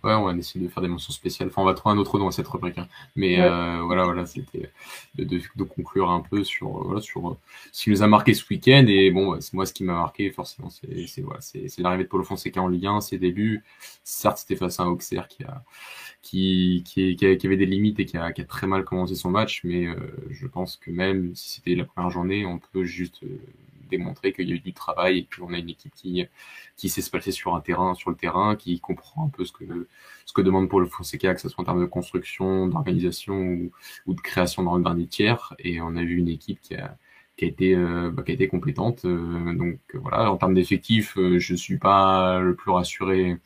Ouais, 0.03 0.13
on 0.13 0.23
va 0.23 0.35
essayer 0.35 0.65
de 0.65 0.71
faire 0.71 0.81
des 0.81 0.89
mentions 0.89 1.13
spéciales. 1.13 1.49
Enfin, 1.49 1.61
on 1.61 1.65
va 1.65 1.75
trouver 1.75 1.93
un 1.93 1.99
autre 1.99 2.17
nom 2.17 2.27
à 2.27 2.31
cette 2.31 2.47
rubrique. 2.47 2.79
Hein. 2.79 2.87
Mais 3.15 3.39
euh, 3.39 3.81
voilà, 3.83 4.05
voilà, 4.05 4.25
c'était 4.25 4.71
de, 5.13 5.23
de, 5.25 5.39
de, 5.55 5.63
conclure 5.63 6.09
un 6.09 6.21
peu 6.21 6.43
sur 6.43 6.69
voilà, 6.83 7.01
sur 7.01 7.37
ce 7.71 7.83
qui 7.83 7.91
nous 7.91 8.01
a 8.01 8.07
marqué 8.07 8.33
ce 8.33 8.43
week-end. 8.49 8.85
Et 8.87 9.11
bon, 9.11 9.39
c'est 9.41 9.53
moi 9.53 9.67
ce 9.67 9.73
qui 9.73 9.83
m'a 9.83 9.93
marqué 9.93 10.31
forcément, 10.31 10.71
c'est 10.71 11.21
voilà, 11.21 11.39
l'arrivée 11.77 12.03
de 12.05 12.09
Paulo 12.09 12.23
Fonseca 12.23 12.59
en 12.63 12.67
Ligue 12.67 12.87
1, 12.87 13.01
ses 13.01 13.19
débuts. 13.19 13.63
Certes, 14.03 14.39
c'était 14.39 14.55
face 14.55 14.79
à 14.79 14.83
un 14.83 14.87
Auxerre 14.87 15.27
qui 15.27 15.43
a 15.43 15.63
qui, 16.25 16.81
qui, 16.83 17.15
qui, 17.15 17.45
avait 17.45 17.55
des 17.55 17.67
limites 17.67 17.99
et 17.99 18.05
qui 18.05 18.17
a, 18.17 18.31
qui 18.31 18.41
a 18.41 18.45
très 18.45 18.65
mal 18.65 18.83
commencé 18.83 19.13
son 19.13 19.29
match, 19.29 19.61
mais 19.63 19.85
euh, 19.85 19.95
je 20.31 20.47
pense 20.47 20.75
que 20.75 20.89
même 20.89 21.35
si 21.35 21.51
c'était 21.51 21.75
la 21.75 21.85
première 21.85 22.09
journée, 22.09 22.47
on 22.47 22.57
peut 22.57 22.83
juste 22.83 23.21
euh, 23.23 23.37
démontrer 23.89 24.33
qu'il 24.33 24.49
y 24.49 24.51
a 24.53 24.55
eu 24.55 24.59
du 24.59 24.73
travail 24.73 25.19
et 25.19 25.27
qu'on 25.35 25.53
a 25.53 25.57
une 25.57 25.69
équipe 25.69 25.93
qui, 25.93 26.25
qui 26.75 26.89
sait 26.89 27.01
se 27.01 27.09
passer 27.09 27.31
sur 27.31 27.55
un 27.55 27.61
terrain, 27.61 27.93
sur 27.95 28.09
le 28.09 28.15
terrain, 28.15 28.55
qui 28.55 28.79
comprend 28.79 29.25
un 29.25 29.29
peu 29.29 29.45
ce 29.45 29.51
que, 29.51 29.87
ce 30.25 30.33
que 30.33 30.41
demande 30.41 30.69
Paul 30.69 30.87
Fonseca, 30.87 31.33
que 31.33 31.41
ce 31.41 31.49
soit 31.49 31.61
en 31.61 31.65
termes 31.65 31.81
de 31.81 31.85
construction, 31.85 32.67
d'organisation 32.67 33.69
ou, 34.05 34.13
de 34.13 34.21
création 34.21 34.63
dans 34.63 34.77
le 34.77 34.83
dernier 34.83 35.07
tiers. 35.07 35.53
Et 35.59 35.81
on 35.81 35.95
a 35.95 36.03
vu 36.03 36.17
une 36.17 36.29
équipe 36.29 36.61
qui 36.61 36.75
a, 36.75 36.97
qui 37.37 37.45
a 37.45 37.47
été, 37.47 37.75
euh, 37.75 38.11
bah, 38.11 38.23
qui 38.23 38.31
a 38.31 38.33
été 38.35 38.47
compétente. 38.47 39.05
Euh, 39.05 39.53
donc 39.53 39.79
voilà, 39.93 40.31
en 40.31 40.37
termes 40.37 40.53
d'effectifs, 40.53 41.17
euh, 41.17 41.39
je 41.39 41.55
suis 41.55 41.77
pas 41.77 42.39
le 42.39 42.55
plus 42.55 42.71
rassuré 42.71 43.37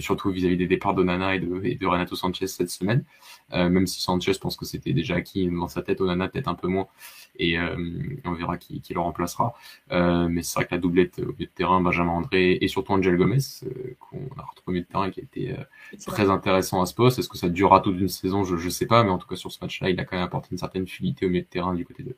surtout 0.00 0.30
vis-à-vis 0.30 0.56
des 0.56 0.66
départs 0.66 0.94
d'Onana 0.94 1.36
et 1.36 1.40
de, 1.40 1.60
et 1.64 1.74
de 1.74 1.86
Renato 1.86 2.16
Sanchez 2.16 2.46
cette 2.46 2.70
semaine. 2.70 3.04
Euh, 3.52 3.68
même 3.68 3.86
si 3.86 4.00
Sanchez 4.00 4.32
pense 4.40 4.56
que 4.56 4.64
c'était 4.64 4.92
déjà 4.92 5.16
acquis 5.16 5.48
dans 5.48 5.68
sa 5.68 5.82
tête, 5.82 6.00
Onana 6.00 6.28
peut-être 6.28 6.48
un 6.48 6.54
peu 6.54 6.68
moins, 6.68 6.86
et 7.38 7.58
euh, 7.58 7.76
on 8.24 8.32
verra 8.32 8.56
qui, 8.58 8.80
qui 8.80 8.94
le 8.94 9.00
remplacera. 9.00 9.54
Euh, 9.92 10.28
mais 10.28 10.42
c'est 10.42 10.54
vrai 10.54 10.66
que 10.66 10.74
la 10.74 10.80
doublette 10.80 11.18
au 11.18 11.32
milieu 11.32 11.46
de 11.46 11.50
terrain, 11.54 11.80
Benjamin 11.80 12.12
André 12.12 12.58
et 12.60 12.68
surtout 12.68 12.92
Angel 12.92 13.16
Gomez, 13.16 13.38
qu'on 14.00 14.26
a 14.38 14.42
retrouvé 14.42 14.62
au 14.66 14.70
milieu 14.72 14.82
de 14.84 14.88
terrain 14.88 15.10
qui 15.10 15.20
a 15.20 15.22
été 15.22 15.54
très 16.06 16.30
intéressant 16.30 16.80
à 16.80 16.86
ce 16.86 16.94
poste. 16.94 17.18
Est-ce 17.18 17.28
que 17.28 17.38
ça 17.38 17.48
durera 17.48 17.80
toute 17.80 17.98
une 18.00 18.08
saison? 18.08 18.44
Je 18.44 18.54
ne 18.54 18.70
sais 18.70 18.86
pas, 18.86 19.04
mais 19.04 19.10
en 19.10 19.18
tout 19.18 19.28
cas 19.28 19.36
sur 19.36 19.52
ce 19.52 19.58
match-là, 19.60 19.90
il 19.90 20.00
a 20.00 20.04
quand 20.04 20.16
même 20.16 20.24
apporté 20.24 20.48
une 20.52 20.58
certaine 20.58 20.86
fluidité 20.86 21.26
au 21.26 21.28
milieu 21.28 21.42
de 21.42 21.48
terrain 21.48 21.74
du 21.74 21.84
côté 21.84 22.02
de, 22.02 22.16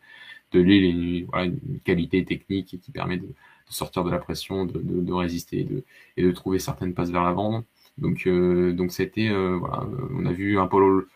de 0.53 0.61
Lille 0.61 0.85
et 0.85 0.89
une, 0.89 1.25
voilà, 1.27 1.47
une 1.47 1.81
qualité 1.85 2.25
technique 2.25 2.79
qui 2.81 2.91
permet 2.93 3.17
de, 3.17 3.29
de, 3.69 3.73
sortir 3.73 4.05
de 4.05 4.11
la 4.11 4.19
pression, 4.19 4.65
de, 4.67 4.79
de, 4.81 5.01
de 5.01 5.13
résister 5.13 5.61
et 5.61 5.65
de, 5.65 5.85
et 6.17 6.23
de 6.23 6.33
trouver 6.33 6.59
certaines 6.59 6.95
passes 6.95 7.11
vers 7.11 7.25
l'avant. 7.25 7.65
Donc, 7.99 8.27
euh, 8.27 8.73
donc 8.73 8.93
c'était, 8.93 9.29
euh, 9.29 9.57
voilà, 9.59 9.87
on 10.15 10.27
a 10.27 10.33
vu 10.33 10.59
un 10.59 10.67
Polo, 10.67 11.07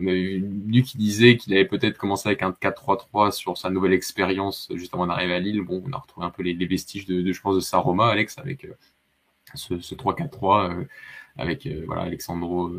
on 0.00 0.06
a 0.06 0.12
lui 0.12 0.82
qui 0.82 0.96
disait 0.98 1.36
qu'il 1.36 1.52
avait 1.54 1.66
peut-être 1.66 1.98
commencé 1.98 2.28
avec 2.28 2.42
un 2.42 2.52
4-3-3 2.52 3.32
sur 3.32 3.58
sa 3.58 3.70
nouvelle 3.70 3.92
expérience 3.92 4.70
juste 4.74 4.94
avant 4.94 5.06
d'arriver 5.06 5.34
à 5.34 5.40
Lille. 5.40 5.60
Bon, 5.62 5.82
on 5.86 5.92
a 5.92 5.98
retrouvé 5.98 6.26
un 6.26 6.30
peu 6.30 6.42
les, 6.42 6.54
les 6.54 6.66
vestiges 6.66 7.06
de, 7.06 7.30
je 7.32 7.40
pense, 7.40 7.54
de 7.56 7.60
sa 7.60 7.78
Roma, 7.78 8.08
Alex, 8.08 8.38
avec 8.38 8.64
euh, 8.64 8.74
ce, 9.54 9.80
ce 9.80 9.94
3-4-3, 9.94 10.70
euh, 10.70 10.84
avec 11.36 11.66
euh, 11.66 11.84
voilà 11.86 12.02
Alexandro 12.02 12.72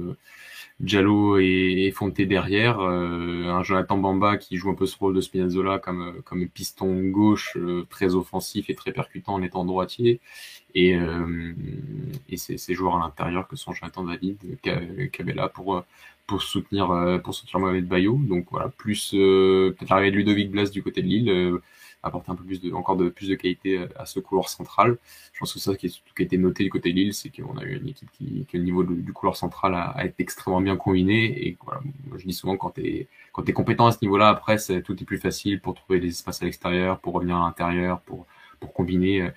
euh, 0.81 0.85
Giallo 0.87 1.37
et, 1.39 1.85
et 1.85 1.91
Fonte 1.91 2.21
derrière, 2.21 2.79
euh, 2.79 3.45
un 3.47 3.63
Jonathan 3.63 3.97
Bamba 3.97 4.37
qui 4.37 4.57
joue 4.57 4.69
un 4.69 4.75
peu 4.75 4.85
ce 4.85 4.97
rôle 4.97 5.15
de 5.15 5.21
Spinazzola 5.21 5.79
comme, 5.79 6.21
comme 6.23 6.47
piston 6.47 7.09
gauche 7.09 7.57
très 7.89 8.15
offensif 8.15 8.69
et 8.69 8.75
très 8.75 8.91
percutant 8.91 9.33
en 9.35 9.41
étant 9.41 9.65
droitier, 9.65 10.19
et, 10.73 10.97
et 12.29 12.37
ces, 12.37 12.57
ces 12.57 12.73
joueurs 12.73 12.95
à 12.95 12.99
l'intérieur 12.99 13.47
que 13.47 13.55
sont 13.55 13.73
Jonathan 13.73 14.03
David, 14.03 14.37
Cabella 15.11 15.49
pour 15.49 15.83
pour 16.27 16.43
soutenir 16.43 17.19
pour 17.23 17.33
soutenir 17.33 17.59
Mohamed 17.59 17.87
Bayo. 17.87 18.17
Donc 18.23 18.45
voilà, 18.51 18.69
plus 18.69 19.13
euh, 19.13 19.75
peut-être 19.77 19.89
l'arrivée 19.89 20.11
de 20.11 20.15
Ludovic 20.17 20.49
Blas 20.49 20.69
du 20.71 20.81
côté 20.81 21.01
de 21.01 21.07
Lille, 21.07 21.29
euh, 21.29 21.61
apporter 22.03 22.31
un 22.31 22.35
peu 22.35 22.43
plus 22.43 22.61
de 22.61 22.71
encore 22.73 22.97
de 22.97 23.09
plus 23.09 23.27
de 23.29 23.35
qualité 23.35 23.87
à 23.95 24.05
ce 24.05 24.19
couloir 24.19 24.49
central. 24.49 24.97
Je 25.33 25.39
pense 25.39 25.53
que 25.53 25.59
ça 25.59 25.75
qui, 25.75 25.87
est, 25.87 25.89
qui 25.89 26.21
a 26.21 26.23
été 26.23 26.37
noté 26.37 26.63
du 26.63 26.69
côté 26.69 26.91
de 26.91 26.95
Lille, 26.97 27.13
c'est 27.13 27.29
qu'on 27.29 27.57
a 27.57 27.63
eu 27.63 27.77
une 27.77 27.89
équipe 27.89 28.09
qui, 28.11 28.45
qui 28.47 28.57
au 28.57 28.61
niveau 28.61 28.83
du, 28.83 28.95
du 29.01 29.13
couloir 29.13 29.35
central 29.35 29.75
a, 29.75 29.89
a, 29.89 30.05
été 30.05 30.23
extrêmement 30.23 30.61
bien 30.61 30.77
combiné. 30.77 31.47
Et 31.47 31.57
voilà, 31.63 31.81
je 32.17 32.25
dis 32.25 32.33
souvent 32.33 32.57
quand 32.57 32.71
tu 32.71 32.85
es 32.85 33.07
quand 33.31 33.47
es 33.47 33.53
compétent 33.53 33.87
à 33.87 33.91
ce 33.91 33.99
niveau-là, 34.01 34.29
après 34.29 34.57
c'est 34.57 34.81
tout 34.81 35.01
est 35.01 35.05
plus 35.05 35.19
facile 35.19 35.61
pour 35.61 35.73
trouver 35.75 35.99
des 35.99 36.09
espaces 36.09 36.41
à 36.41 36.45
l'extérieur, 36.45 36.99
pour 36.99 37.13
revenir 37.13 37.37
à 37.37 37.45
l'intérieur, 37.45 38.01
pour 38.01 38.25
pour 38.59 38.73
combiner 38.73 39.31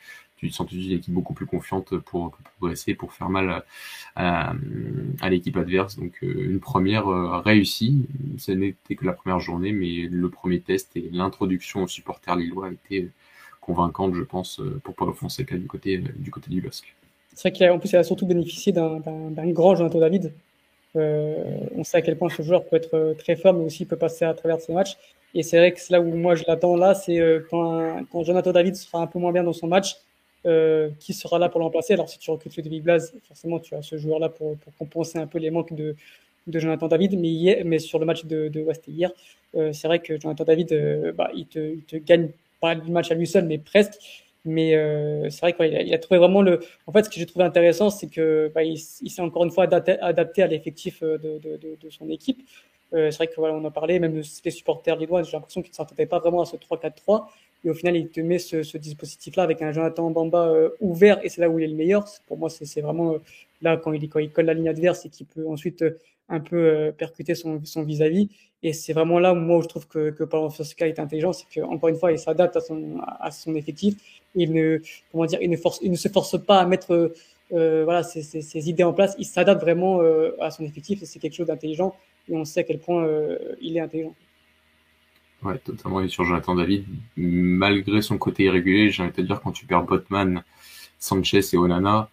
de 0.48 0.70
suite 0.70 0.72
une 0.72 0.92
équipe 0.92 1.14
beaucoup 1.14 1.34
plus 1.34 1.46
confiante 1.46 1.96
pour, 1.98 2.36
progresser, 2.58 2.94
pour 2.94 3.12
faire 3.12 3.28
mal 3.28 3.64
à, 4.16 4.54
l'équipe 5.28 5.56
adverse. 5.56 5.96
Donc 5.96 6.12
euh, 6.22 6.50
une 6.50 6.60
première 6.60 7.08
euh, 7.08 7.38
réussie, 7.38 8.06
ce 8.38 8.52
n'était 8.52 8.94
que 8.94 9.04
la 9.04 9.12
première 9.12 9.40
journée, 9.40 9.72
mais 9.72 10.08
le 10.10 10.28
premier 10.28 10.60
test 10.60 10.96
et 10.96 11.08
l'introduction 11.12 11.82
aux 11.82 11.88
supporters 11.88 12.36
lillois 12.36 12.68
a 12.68 12.72
été 12.72 13.10
convaincante, 13.60 14.14
je 14.14 14.22
pense, 14.22 14.60
pour 14.82 14.94
Paulo 14.94 15.14
Fonseca 15.14 15.56
du 15.56 15.66
côté 15.66 15.98
du 15.98 16.30
côté 16.30 16.50
du 16.50 16.60
basque. 16.60 16.94
C'est 17.34 17.56
vrai 17.56 17.68
qu'en 17.68 17.78
plus, 17.78 17.90
il 17.92 17.96
a 17.96 18.04
surtout 18.04 18.26
bénéficié 18.26 18.72
d'un 18.72 19.00
grand 19.50 19.74
Jonathan 19.74 19.98
David. 19.98 20.32
Euh, 20.96 21.34
on 21.74 21.82
sait 21.82 21.96
à 21.96 22.02
quel 22.02 22.16
point 22.16 22.28
ce 22.28 22.42
joueur 22.42 22.64
peut 22.66 22.76
être 22.76 23.16
très 23.18 23.34
fort, 23.36 23.54
mais 23.54 23.64
aussi 23.64 23.84
peut 23.86 23.96
passer 23.96 24.24
à 24.24 24.34
travers 24.34 24.60
ses 24.60 24.72
matchs. 24.72 24.96
Et 25.34 25.42
c'est 25.42 25.58
vrai 25.58 25.72
que 25.72 25.80
c'est 25.80 25.92
là 25.92 26.00
où 26.00 26.14
moi 26.14 26.36
je 26.36 26.44
l'attends 26.46 26.76
là, 26.76 26.94
c'est 26.94 27.18
quand, 27.50 28.04
quand 28.12 28.22
Jonathan 28.22 28.52
David 28.52 28.76
sera 28.76 29.00
un 29.02 29.06
peu 29.06 29.18
moins 29.18 29.32
bien 29.32 29.42
dans 29.42 29.52
son 29.52 29.66
match, 29.66 29.96
euh, 30.46 30.90
qui 31.00 31.12
sera 31.12 31.38
là 31.38 31.48
pour 31.48 31.60
le 31.60 31.64
remplacer. 31.64 31.94
Alors, 31.94 32.08
si 32.08 32.18
tu 32.18 32.30
recrutes 32.30 32.56
Ludovic 32.56 32.82
Blas, 32.82 33.12
forcément, 33.26 33.58
tu 33.58 33.74
as 33.74 33.82
ce 33.82 33.96
joueur-là 33.96 34.28
pour, 34.28 34.56
pour, 34.58 34.76
compenser 34.76 35.18
un 35.18 35.26
peu 35.26 35.38
les 35.38 35.50
manques 35.50 35.72
de, 35.72 35.96
de 36.46 36.58
Jonathan 36.58 36.88
David. 36.88 37.18
Mais, 37.18 37.28
hier, 37.28 37.62
mais 37.64 37.78
sur 37.78 37.98
le 37.98 38.06
match 38.06 38.24
de, 38.26 38.48
de 38.48 38.60
West 38.60 38.84
hier, 38.86 39.10
euh, 39.56 39.72
c'est 39.72 39.88
vrai 39.88 40.00
que 40.00 40.20
Jonathan 40.20 40.44
David, 40.44 40.72
euh, 40.72 41.12
bah, 41.12 41.30
il, 41.34 41.46
te, 41.46 41.58
il 41.58 41.82
te 41.84 41.96
gagne 41.96 42.30
pas 42.60 42.74
le 42.74 42.82
match 42.84 43.10
à 43.10 43.14
lui 43.14 43.26
seul, 43.26 43.44
mais 43.46 43.58
presque. 43.58 43.94
Mais 44.44 44.74
euh, 44.74 45.30
c'est 45.30 45.40
vrai 45.40 45.52
qu'il 45.54 45.74
a, 45.74 45.82
il 45.82 45.94
a 45.94 45.98
trouvé 45.98 46.18
vraiment 46.18 46.42
le. 46.42 46.60
En 46.86 46.92
fait, 46.92 47.04
ce 47.04 47.08
que 47.08 47.16
j'ai 47.16 47.26
trouvé 47.26 47.44
intéressant, 47.44 47.88
c'est 47.88 48.08
que 48.08 48.52
bah, 48.54 48.62
il, 48.62 48.78
s'est 48.78 49.22
encore 49.22 49.44
une 49.44 49.50
fois 49.50 49.64
adapté, 49.64 50.42
à 50.42 50.46
l'effectif 50.46 51.02
de, 51.02 51.38
de, 51.38 51.90
son 51.90 52.10
équipe. 52.10 52.42
C'est 52.92 53.16
vrai 53.16 53.26
que 53.26 53.34
voilà, 53.36 53.54
on 53.54 53.64
en 53.64 53.70
parlait, 53.72 53.98
même 53.98 54.14
les 54.14 54.50
supporters 54.50 54.96
lillois, 54.96 55.24
j'ai 55.24 55.32
l'impression 55.32 55.62
qu'ils 55.62 55.72
ne 55.72 55.76
s'entendaient 55.76 56.06
pas 56.06 56.20
vraiment 56.20 56.42
à 56.42 56.44
ce 56.44 56.56
3-4-3. 56.56 57.24
Et 57.64 57.70
au 57.70 57.74
final, 57.74 57.96
il 57.96 58.08
te 58.08 58.20
met 58.20 58.38
ce, 58.38 58.62
ce 58.62 58.76
dispositif-là 58.78 59.42
avec 59.42 59.62
un 59.62 59.72
Jonathan 59.72 60.10
Bamba 60.10 60.48
euh, 60.48 60.70
ouvert 60.80 61.18
et 61.24 61.28
c'est 61.28 61.40
là 61.40 61.48
où 61.48 61.58
il 61.58 61.64
est 61.64 61.68
le 61.68 61.74
meilleur. 61.74 62.04
Pour 62.26 62.38
moi, 62.38 62.50
c'est 62.50 62.80
vraiment 62.80 63.14
euh, 63.14 63.18
là 63.62 63.76
quand 63.76 63.92
il, 63.92 64.08
quand 64.08 64.18
il 64.18 64.30
colle 64.30 64.46
la 64.46 64.54
ligne 64.54 64.68
adverse 64.68 65.06
et 65.06 65.08
qu'il 65.08 65.26
peut 65.26 65.46
ensuite 65.48 65.82
euh, 65.82 65.98
un 66.28 66.40
peu 66.40 66.56
euh, 66.56 66.92
percuter 66.92 67.34
son 67.34 67.58
vis-à-vis. 67.58 68.26
-vis. 68.26 68.28
Et 68.64 68.72
c'est 68.72 68.94
vraiment 68.94 69.18
là 69.18 69.32
où 69.34 69.36
moi 69.36 69.60
je 69.62 69.68
trouve 69.68 69.86
que, 69.86 70.10
que 70.10 70.24
Paulo 70.24 70.48
Fonseca 70.48 70.88
est 70.88 70.98
intelligent, 70.98 71.34
c'est 71.34 71.46
qu'encore 71.54 71.90
une 71.90 71.96
fois, 71.96 72.12
il 72.12 72.18
s'adapte 72.18 72.56
à 72.56 72.60
son, 72.60 72.98
à 73.20 73.30
son 73.30 73.54
effectif. 73.54 73.94
Il 74.34 74.52
ne, 74.54 74.80
comment 75.12 75.26
dire, 75.26 75.38
il 75.42 75.50
ne, 75.50 75.56
force, 75.58 75.80
il 75.82 75.90
ne 75.90 75.96
se 75.96 76.08
force 76.08 76.42
pas 76.42 76.60
à 76.60 76.66
mettre 76.66 77.12
euh, 77.52 77.84
voilà, 77.84 78.02
ses, 78.02 78.22
ses, 78.22 78.68
idées 78.70 78.84
en 78.84 78.94
place. 78.94 79.14
Il 79.18 79.26
s'adapte 79.26 79.60
vraiment 79.60 80.00
euh, 80.00 80.34
à 80.40 80.50
son 80.50 80.64
effectif 80.64 81.02
c'est 81.04 81.18
quelque 81.18 81.34
chose 81.34 81.46
d'intelligent. 81.48 81.94
Et 82.28 82.34
on 82.34 82.44
sait 82.46 82.60
à 82.60 82.62
quel 82.64 82.78
point 82.78 83.04
euh, 83.04 83.38
il 83.60 83.76
est 83.76 83.80
intelligent. 83.80 84.14
Ouais, 85.44 85.58
totalement. 85.58 86.00
Et 86.00 86.08
sur 86.08 86.24
Jonathan 86.24 86.54
David, 86.54 86.86
malgré 87.16 88.00
son 88.02 88.18
côté 88.18 88.44
irrégulier, 88.44 88.90
j'ai 88.90 89.02
envie 89.02 89.12
de 89.12 89.16
te 89.16 89.20
dire, 89.20 89.40
quand 89.42 89.52
tu 89.52 89.66
perds 89.66 89.82
Botman, 89.82 90.42
Sanchez 90.98 91.40
et 91.52 91.56
Onana, 91.58 92.08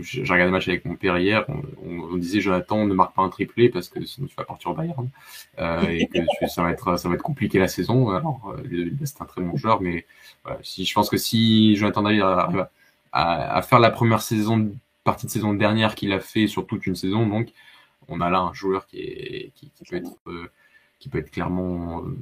j'ai 0.00 0.22
regardé 0.22 0.46
le 0.46 0.50
match 0.50 0.68
avec 0.68 0.84
mon 0.84 0.94
père 0.94 1.18
hier, 1.18 1.44
on, 1.82 2.16
disait 2.16 2.40
Jonathan 2.40 2.86
ne 2.86 2.94
marque 2.94 3.14
pas 3.14 3.22
un 3.22 3.28
triplé 3.28 3.68
parce 3.68 3.88
que 3.88 4.04
sinon 4.04 4.26
tu 4.26 4.34
vas 4.36 4.44
partir 4.44 4.70
au 4.70 4.74
Bayern 4.74 5.08
euh, 5.58 5.82
et 5.88 6.06
que 6.06 6.48
ça 6.48 6.62
va 6.62 6.70
être 6.70 6.96
ça 6.96 7.08
va 7.08 7.14
être 7.14 7.22
compliqué 7.22 7.58
la 7.58 7.68
saison. 7.68 8.10
Alors 8.10 8.56
c'est 9.04 9.20
un 9.20 9.26
très 9.26 9.42
bon 9.42 9.56
joueur, 9.56 9.82
mais 9.82 10.06
voilà, 10.44 10.58
si 10.62 10.84
je 10.84 10.94
pense 10.94 11.10
que 11.10 11.18
si 11.18 11.76
Jonathan 11.76 12.02
David 12.02 12.22
arrive 12.22 12.66
à, 13.12 13.56
à 13.56 13.62
faire 13.62 13.80
la 13.80 13.90
première 13.90 14.22
saison 14.22 14.72
partie 15.04 15.26
de 15.26 15.30
saison 15.30 15.52
dernière 15.52 15.94
qu'il 15.94 16.12
a 16.12 16.20
fait 16.20 16.46
sur 16.46 16.66
toute 16.66 16.86
une 16.86 16.96
saison, 16.96 17.26
donc 17.26 17.52
on 18.08 18.20
a 18.20 18.30
là 18.30 18.40
un 18.40 18.54
joueur 18.54 18.86
qui 18.86 19.00
est 19.00 19.52
qui, 19.54 19.70
qui 19.70 19.84
peut 19.84 19.96
être 19.96 20.16
euh, 20.26 20.50
qui 21.04 21.10
peut 21.10 21.18
être 21.18 21.30
clairement 21.30 21.98
euh, 21.98 22.16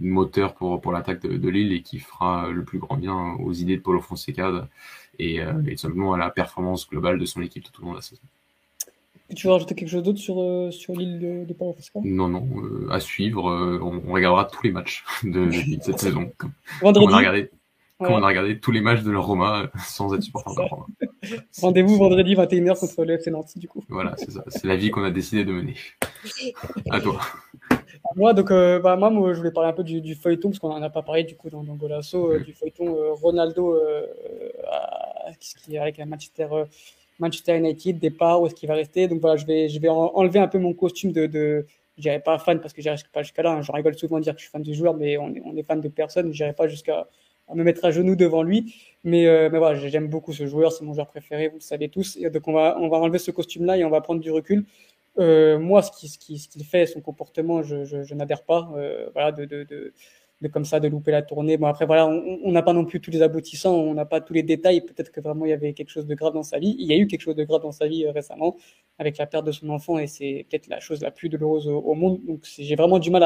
moteur 0.00 0.54
pour, 0.54 0.80
pour 0.80 0.90
l'attaque 0.90 1.20
de, 1.20 1.36
de 1.36 1.48
Lille 1.50 1.74
et 1.74 1.82
qui 1.82 1.98
fera 1.98 2.48
le 2.48 2.64
plus 2.64 2.78
grand 2.78 2.96
bien 2.96 3.34
aux 3.34 3.52
idées 3.52 3.76
de 3.76 3.82
Paulo 3.82 4.00
Fonseca 4.00 4.66
et, 5.18 5.42
euh, 5.42 5.52
et 5.68 5.76
simplement 5.76 6.14
à 6.14 6.18
la 6.18 6.30
performance 6.30 6.88
globale 6.88 7.18
de 7.18 7.26
son 7.26 7.42
équipe 7.42 7.62
tout 7.70 7.82
au 7.82 7.84
long 7.84 7.90
de 7.90 7.96
la 7.96 8.02
saison. 8.02 8.22
Tu 9.36 9.46
veux 9.46 9.52
rajouter 9.52 9.74
quelque 9.74 9.90
chose 9.90 10.02
d'autre 10.02 10.18
sur, 10.18 10.40
euh, 10.40 10.70
sur 10.70 10.94
l'île 10.94 11.20
de, 11.20 11.44
de 11.44 11.52
Paulo 11.52 11.74
Fonseca? 11.74 12.00
Non, 12.02 12.28
non, 12.28 12.48
euh, 12.56 12.88
à 12.90 13.00
suivre. 13.00 13.50
Euh, 13.50 13.78
on, 13.82 14.00
on, 14.08 14.12
regardera 14.14 14.46
tous 14.46 14.62
les 14.62 14.72
matchs 14.72 15.04
de, 15.22 15.44
de 15.44 15.52
cette 15.82 16.00
saison. 16.00 16.32
Comme, 16.38 16.52
Vendredi. 16.80 17.04
Comme 17.04 17.12
on, 17.12 17.16
a 17.16 17.18
regardé, 17.18 17.40
ouais. 17.42 17.50
comme 17.98 18.12
on 18.12 18.22
a 18.22 18.26
regardé 18.26 18.58
tous 18.58 18.72
les 18.72 18.80
matchs 18.80 19.02
de 19.02 19.10
la 19.10 19.18
Roma 19.18 19.70
sans 19.86 20.14
être 20.14 20.22
supporter 20.22 20.54
de 20.54 20.60
la 20.62 20.68
Roma. 20.68 20.86
Rendez-vous 21.60 21.98
vendredi 21.98 22.34
21h 22.34 22.80
contre 22.80 23.04
le 23.04 23.14
FC 23.14 23.30
Nancy, 23.30 23.58
du 23.58 23.68
coup. 23.68 23.84
Voilà, 23.90 24.14
c'est 24.16 24.30
ça. 24.30 24.42
C'est 24.46 24.64
la 24.64 24.76
vie 24.76 24.90
qu'on 24.90 25.04
a 25.04 25.10
décidé 25.10 25.44
de 25.44 25.52
mener. 25.52 25.74
à 26.90 27.00
toi. 27.00 27.20
Moi, 28.16 28.34
donc, 28.34 28.50
euh, 28.50 28.80
bah, 28.80 28.96
moi, 28.96 29.10
moi, 29.10 29.32
je 29.32 29.38
voulais 29.38 29.52
parler 29.52 29.70
un 29.70 29.72
peu 29.72 29.84
du, 29.84 30.00
du 30.00 30.14
feuilleton, 30.14 30.50
parce 30.50 30.58
qu'on 30.58 30.68
n'en 30.68 30.82
a 30.82 30.90
pas 30.90 31.02
parlé 31.02 31.22
du 31.24 31.36
coup 31.36 31.48
dans, 31.48 31.62
dans 31.62 31.74
Golasso, 31.74 32.32
euh, 32.32 32.40
du 32.40 32.52
feuilleton 32.52 32.96
euh, 32.96 33.12
Ronaldo 33.12 33.74
euh, 33.74 34.06
à, 34.68 35.30
qui 35.38 35.76
est 35.76 35.78
avec 35.78 35.98
Manchester, 35.98 36.48
euh, 36.50 36.64
Manchester 37.20 37.56
United, 37.56 37.98
départ, 37.98 38.42
où 38.42 38.46
est-ce 38.46 38.54
qu'il 38.54 38.68
va 38.68 38.74
rester? 38.74 39.06
Donc 39.06 39.20
voilà, 39.20 39.36
je 39.36 39.46
vais, 39.46 39.68
je 39.68 39.78
vais 39.78 39.88
enlever 39.88 40.40
un 40.40 40.48
peu 40.48 40.58
mon 40.58 40.72
costume 40.74 41.12
de, 41.12 41.26
de 41.26 41.66
je 41.96 42.02
dirais 42.02 42.20
pas 42.20 42.38
fan 42.38 42.60
parce 42.60 42.72
que 42.72 42.80
j'irai 42.82 42.96
pas 43.12 43.22
jusqu'à 43.22 43.42
là. 43.42 43.52
Hein. 43.52 43.62
Je 43.62 43.70
rigole 43.70 43.94
souvent 43.96 44.18
de 44.18 44.24
dire 44.24 44.32
que 44.34 44.40
je 44.40 44.44
suis 44.44 44.50
fan 44.50 44.62
du 44.62 44.74
joueur, 44.74 44.94
mais 44.94 45.18
on 45.18 45.28
est, 45.34 45.42
on 45.44 45.56
est 45.56 45.62
fan 45.62 45.80
de 45.80 45.88
personne. 45.88 46.32
Je 46.32 46.42
n'irai 46.42 46.54
pas 46.54 46.66
jusqu'à 46.66 47.06
me 47.54 47.62
mettre 47.62 47.84
à 47.84 47.90
genoux 47.90 48.16
devant 48.16 48.42
lui. 48.42 48.74
Mais, 49.04 49.26
euh, 49.26 49.48
mais 49.52 49.58
voilà, 49.58 49.78
j'aime 49.88 50.08
beaucoup 50.08 50.32
ce 50.32 50.46
joueur, 50.46 50.72
c'est 50.72 50.84
mon 50.84 50.94
joueur 50.94 51.08
préféré, 51.08 51.48
vous 51.48 51.56
le 51.56 51.60
savez 51.60 51.88
tous. 51.88 52.16
Et 52.16 52.30
donc 52.30 52.48
on 52.48 52.52
va, 52.52 52.76
on 52.80 52.88
va 52.88 52.96
enlever 52.96 53.18
ce 53.18 53.30
costume-là 53.30 53.76
et 53.76 53.84
on 53.84 53.90
va 53.90 54.00
prendre 54.00 54.20
du 54.20 54.30
recul. 54.30 54.64
Euh, 55.18 55.58
moi, 55.58 55.82
ce 55.82 56.18
qu'il 56.18 56.64
fait, 56.64 56.86
son 56.86 57.00
comportement, 57.00 57.62
je, 57.62 58.14
n'adhère 58.14 58.44
pas. 58.44 58.70
Euh, 58.76 59.10
voilà, 59.12 59.32
de, 59.32 59.92
comme 60.52 60.64
ça, 60.64 60.80
de 60.80 60.88
louper 60.88 61.10
la 61.10 61.22
tournée. 61.22 61.56
Bon, 61.56 61.66
après, 61.66 61.84
voilà, 61.86 62.06
on 62.06 62.50
n'a 62.50 62.62
pas 62.62 62.72
non 62.72 62.84
plus 62.84 63.00
tous 63.00 63.10
les 63.10 63.22
aboutissants, 63.22 63.74
on 63.74 63.94
n'a 63.94 64.06
pas 64.06 64.20
tous 64.20 64.32
les 64.32 64.42
détails. 64.42 64.80
Peut-être 64.82 65.12
que 65.12 65.20
vraiment 65.20 65.44
il 65.44 65.50
y 65.50 65.52
avait 65.52 65.74
quelque 65.74 65.90
chose 65.90 66.06
de 66.06 66.14
grave 66.14 66.32
dans 66.32 66.42
sa 66.42 66.58
vie. 66.58 66.76
Il 66.78 66.86
y 66.86 66.92
a 66.92 66.96
eu 66.96 67.06
quelque 67.06 67.20
chose 67.20 67.36
de 67.36 67.44
grave 67.44 67.62
dans 67.62 67.72
sa 67.72 67.86
vie 67.88 68.06
euh, 68.06 68.12
récemment 68.12 68.56
avec 68.98 69.18
la 69.18 69.26
perte 69.26 69.46
de 69.46 69.52
son 69.52 69.68
enfant 69.70 69.98
et 69.98 70.06
c'est 70.06 70.46
peut-être 70.48 70.68
la 70.68 70.80
chose 70.80 71.02
la 71.02 71.10
plus 71.10 71.28
douloureuse 71.28 71.66
au, 71.66 71.94
monde. 71.94 72.20
Donc, 72.24 72.44
j'ai 72.44 72.76
vraiment 72.76 72.98
du 72.98 73.10
mal 73.10 73.22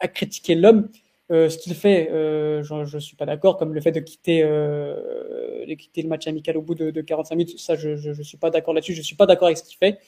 à, 0.00 0.08
critiquer 0.08 0.54
l'homme. 0.54 0.88
Ce 1.30 1.58
qu'il 1.58 1.74
fait, 1.74 2.08
je 2.12 2.94
ne 2.94 3.00
suis 3.00 3.16
pas 3.16 3.26
d'accord, 3.26 3.56
comme 3.56 3.74
le 3.74 3.80
fait 3.80 3.90
de 3.90 3.98
quitter, 3.98 4.42
le 4.44 6.08
match 6.08 6.28
amical 6.28 6.56
au 6.56 6.62
bout 6.62 6.76
de, 6.76 6.92
de 6.92 7.00
45 7.00 7.34
minutes, 7.34 7.58
ça 7.58 7.74
je 7.74 8.08
ne 8.08 8.22
suis 8.22 8.38
pas 8.38 8.50
d'accord 8.50 8.72
là-dessus, 8.72 8.94
je 8.94 9.02
suis 9.02 9.16
pas 9.16 9.26
d'accord 9.26 9.46
avec 9.46 9.58
ce 9.58 9.64
qu'il 9.64 9.76
fait. 9.76 9.98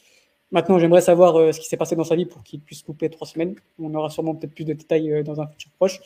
Maintenant, 0.50 0.78
j'aimerais 0.78 1.02
savoir 1.02 1.36
euh, 1.36 1.52
ce 1.52 1.60
qui 1.60 1.66
s'est 1.66 1.76
passé 1.76 1.94
dans 1.94 2.04
sa 2.04 2.16
vie 2.16 2.24
pour 2.24 2.42
qu'il 2.42 2.60
puisse 2.60 2.82
couper 2.82 3.10
trois 3.10 3.26
semaines. 3.26 3.54
On 3.78 3.94
aura 3.94 4.08
sûrement 4.08 4.34
peut-être 4.34 4.54
plus 4.54 4.64
de 4.64 4.72
détails 4.72 5.12
euh, 5.12 5.22
dans 5.22 5.40
un 5.40 5.46
futur 5.46 5.70
proche. 5.72 6.00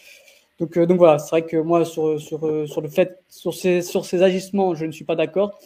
Donc, 0.59 0.76
euh, 0.76 0.86
donc 0.86 0.99
voilà, 0.99 1.18
c'est 1.18 1.30
vrai 1.30 1.47
que 1.47 1.57
moi, 1.57 1.84
sur, 1.84 2.20
sur, 2.20 2.40
sur 2.68 2.80
le 2.80 2.88
fait, 2.88 3.22
sur 3.28 3.55
ces, 3.55 3.82
sur 3.82 4.05
ces 4.05 4.22
agissements, 4.22 4.74
je 4.74 4.84
ne 4.84 4.93
suis 4.93 5.05
pas 5.05 5.14
d'accord. 5.14 5.59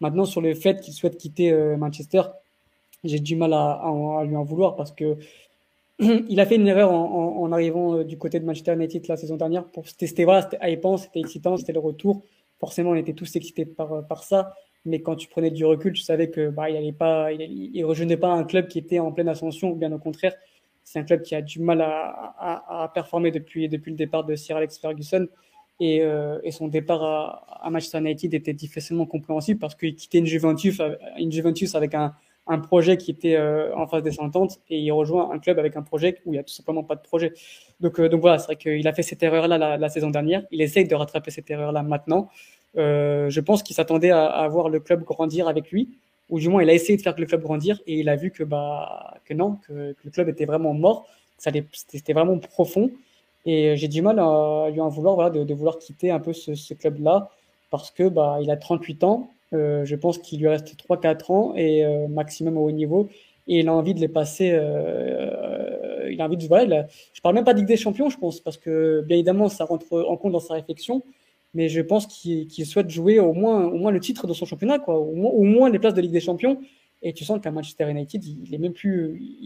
Maintenant, 0.00 0.24
sur 0.24 0.40
le 0.40 0.54
fait 0.54 0.80
qu'il 0.80 0.92
souhaite 0.92 1.16
quitter 1.16 1.52
Manchester, 1.78 2.22
j'ai 3.04 3.18
du 3.18 3.36
mal 3.36 3.52
à, 3.54 4.22
lui 4.26 4.36
en 4.36 4.44
vouloir 4.44 4.76
parce 4.76 4.92
que 4.92 5.16
il 5.98 6.38
a 6.38 6.44
fait 6.44 6.56
une 6.56 6.68
erreur 6.68 6.92
en, 6.92 7.50
arrivant 7.50 8.02
du 8.02 8.18
côté 8.18 8.38
de 8.38 8.44
Manchester 8.44 8.74
United 8.74 9.06
la 9.08 9.16
saison 9.16 9.36
dernière. 9.36 9.64
C'était 9.84 10.24
voilà, 10.24 10.50
hypant, 10.64 10.98
c'était 10.98 11.20
excitant, 11.20 11.56
c'était 11.56 11.72
le 11.72 11.80
retour. 11.80 12.22
Forcément, 12.60 12.90
on 12.90 12.94
était 12.94 13.14
tous 13.14 13.36
excités 13.36 13.64
par, 13.64 14.06
par 14.06 14.22
ça 14.22 14.54
mais 14.86 15.00
quand 15.02 15.16
tu 15.16 15.28
prenais 15.28 15.50
du 15.50 15.64
recul, 15.64 15.92
tu 15.92 16.02
savais 16.02 16.30
que 16.30 16.48
bah, 16.48 16.70
il 16.70 16.94
pas, 16.94 17.32
il, 17.32 17.84
rejoignait 17.84 18.16
pas 18.16 18.32
un 18.32 18.44
club 18.44 18.68
qui 18.68 18.78
était 18.78 18.98
en 18.98 19.12
pleine 19.12 19.28
ascension, 19.28 19.70
bien 19.72 19.92
au 19.92 19.98
contraire, 19.98 20.34
c'est 20.84 21.00
un 21.00 21.04
club 21.04 21.22
qui 21.22 21.34
a 21.34 21.42
du 21.42 21.60
mal 21.60 21.80
à, 21.82 22.90
performer 22.94 23.32
depuis, 23.32 23.68
depuis 23.68 23.90
le 23.90 23.96
départ 23.96 24.24
de 24.24 24.36
Sir 24.36 24.56
Alex 24.56 24.78
Ferguson. 24.78 25.26
Et, 25.80 26.00
euh, 26.00 26.38
son 26.52 26.68
départ 26.68 27.02
à, 27.02 27.68
Manchester 27.70 27.98
United 27.98 28.32
était 28.32 28.54
difficilement 28.54 29.04
compréhensible 29.04 29.58
parce 29.58 29.74
qu'il 29.74 29.94
quittait 29.96 30.18
une 30.18 30.26
Juventus, 30.26 30.80
avec 31.74 31.94
un, 31.94 32.14
projet 32.62 32.96
qui 32.96 33.10
était 33.10 33.34
euh, 33.34 33.74
en 33.76 33.88
phase 33.88 34.04
descendante 34.04 34.60
et 34.70 34.78
il 34.78 34.92
rejoint 34.92 35.32
un 35.32 35.40
club 35.40 35.58
avec 35.58 35.74
un 35.74 35.82
projet 35.82 36.20
où 36.24 36.32
il 36.32 36.36
n'y 36.36 36.38
a 36.38 36.44
tout 36.44 36.54
simplement 36.54 36.84
pas 36.84 36.94
de 36.94 37.02
projet. 37.02 37.32
Donc, 37.80 37.98
euh, 37.98 38.08
donc 38.08 38.20
voilà, 38.20 38.38
c'est 38.38 38.46
vrai 38.46 38.56
qu'il 38.56 38.86
a 38.86 38.92
fait 38.92 39.02
cette 39.02 39.24
erreur-là 39.24 39.76
la, 39.76 39.88
saison 39.88 40.10
dernière. 40.10 40.44
Il 40.52 40.62
essaye 40.62 40.86
de 40.86 40.94
rattraper 40.94 41.32
cette 41.32 41.50
erreur-là 41.50 41.82
maintenant. 41.82 42.30
Euh, 42.76 43.30
je 43.30 43.40
pense 43.40 43.62
qu'il 43.62 43.74
s'attendait 43.74 44.10
à, 44.10 44.26
à, 44.26 44.48
voir 44.48 44.68
le 44.68 44.80
club 44.80 45.04
grandir 45.04 45.48
avec 45.48 45.70
lui, 45.70 45.98
ou 46.28 46.38
du 46.38 46.48
moins 46.48 46.62
il 46.62 46.70
a 46.70 46.74
essayé 46.74 46.96
de 46.96 47.02
faire 47.02 47.14
que 47.14 47.20
le 47.20 47.26
club 47.26 47.42
grandir 47.42 47.80
et 47.86 48.00
il 48.00 48.08
a 48.08 48.16
vu 48.16 48.30
que 48.30 48.42
bah 48.42 49.14
que 49.24 49.34
non, 49.34 49.58
que, 49.66 49.94
le 50.02 50.10
club 50.10 50.28
était 50.28 50.44
vraiment 50.44 50.74
mort, 50.74 51.06
c'était 51.38 52.12
vraiment 52.12 52.38
profond. 52.38 52.90
Et 53.44 53.76
j'ai 53.76 53.88
du 53.88 54.02
mal 54.02 54.18
à 54.18 54.68
lui 54.72 54.80
en 54.80 54.88
vouloir, 54.88 55.14
voilà, 55.14 55.30
de, 55.30 55.54
vouloir 55.54 55.78
quitter 55.78 56.10
un 56.10 56.18
peu 56.18 56.32
ce, 56.32 56.74
club-là 56.74 57.30
parce 57.70 57.90
que 57.90 58.08
bah 58.08 58.38
il 58.42 58.50
a 58.50 58.56
38 58.56 59.04
ans. 59.04 59.30
Euh, 59.52 59.84
je 59.84 59.94
pense 59.94 60.18
qu'il 60.18 60.40
lui 60.40 60.48
reste 60.48 60.74
3-4 60.76 61.32
ans 61.32 61.54
et 61.56 61.84
euh, 61.84 62.08
maximum 62.08 62.58
au 62.58 62.66
haut 62.66 62.72
niveau. 62.72 63.08
Et 63.46 63.60
il 63.60 63.68
a 63.68 63.72
envie 63.72 63.94
de 63.94 64.00
les 64.00 64.08
passer. 64.08 64.50
Euh, 64.52 66.08
il 66.10 66.20
a 66.20 66.24
envie 66.24 66.36
de 66.36 66.46
voilà. 66.46 66.86
je 67.12 67.20
parle 67.20 67.36
même 67.36 67.44
pas 67.44 67.52
de 67.54 67.58
Ligue 67.58 67.68
des 67.68 67.76
Champions, 67.76 68.10
je 68.10 68.18
pense, 68.18 68.40
parce 68.40 68.56
que 68.56 69.02
bien 69.06 69.16
évidemment 69.16 69.48
ça 69.48 69.64
rentre 69.64 69.92
en 69.92 70.16
compte 70.16 70.32
dans 70.32 70.40
sa 70.40 70.54
réflexion 70.54 71.02
mais 71.56 71.70
je 71.70 71.80
pense 71.80 72.06
qu'il 72.06 72.66
souhaite 72.66 72.90
jouer 72.90 73.18
au 73.18 73.32
moins, 73.32 73.90
le 73.90 73.98
titre 73.98 74.26
de 74.26 74.34
son 74.34 74.44
championnat, 74.44 74.78
quoi, 74.78 74.98
au, 74.98 75.14
moins, 75.14 75.30
au 75.68 75.68
les 75.72 75.78
places 75.78 75.94
de 75.94 76.02
Ligue 76.02 76.12
des 76.12 76.20
Champions. 76.20 76.60
Et 77.00 77.14
tu 77.14 77.24
sens 77.24 77.40
qu'à 77.40 77.50
Manchester 77.50 77.88
United, 77.90 78.22
il 78.22 78.54
est 78.54 78.58
même 78.58 78.74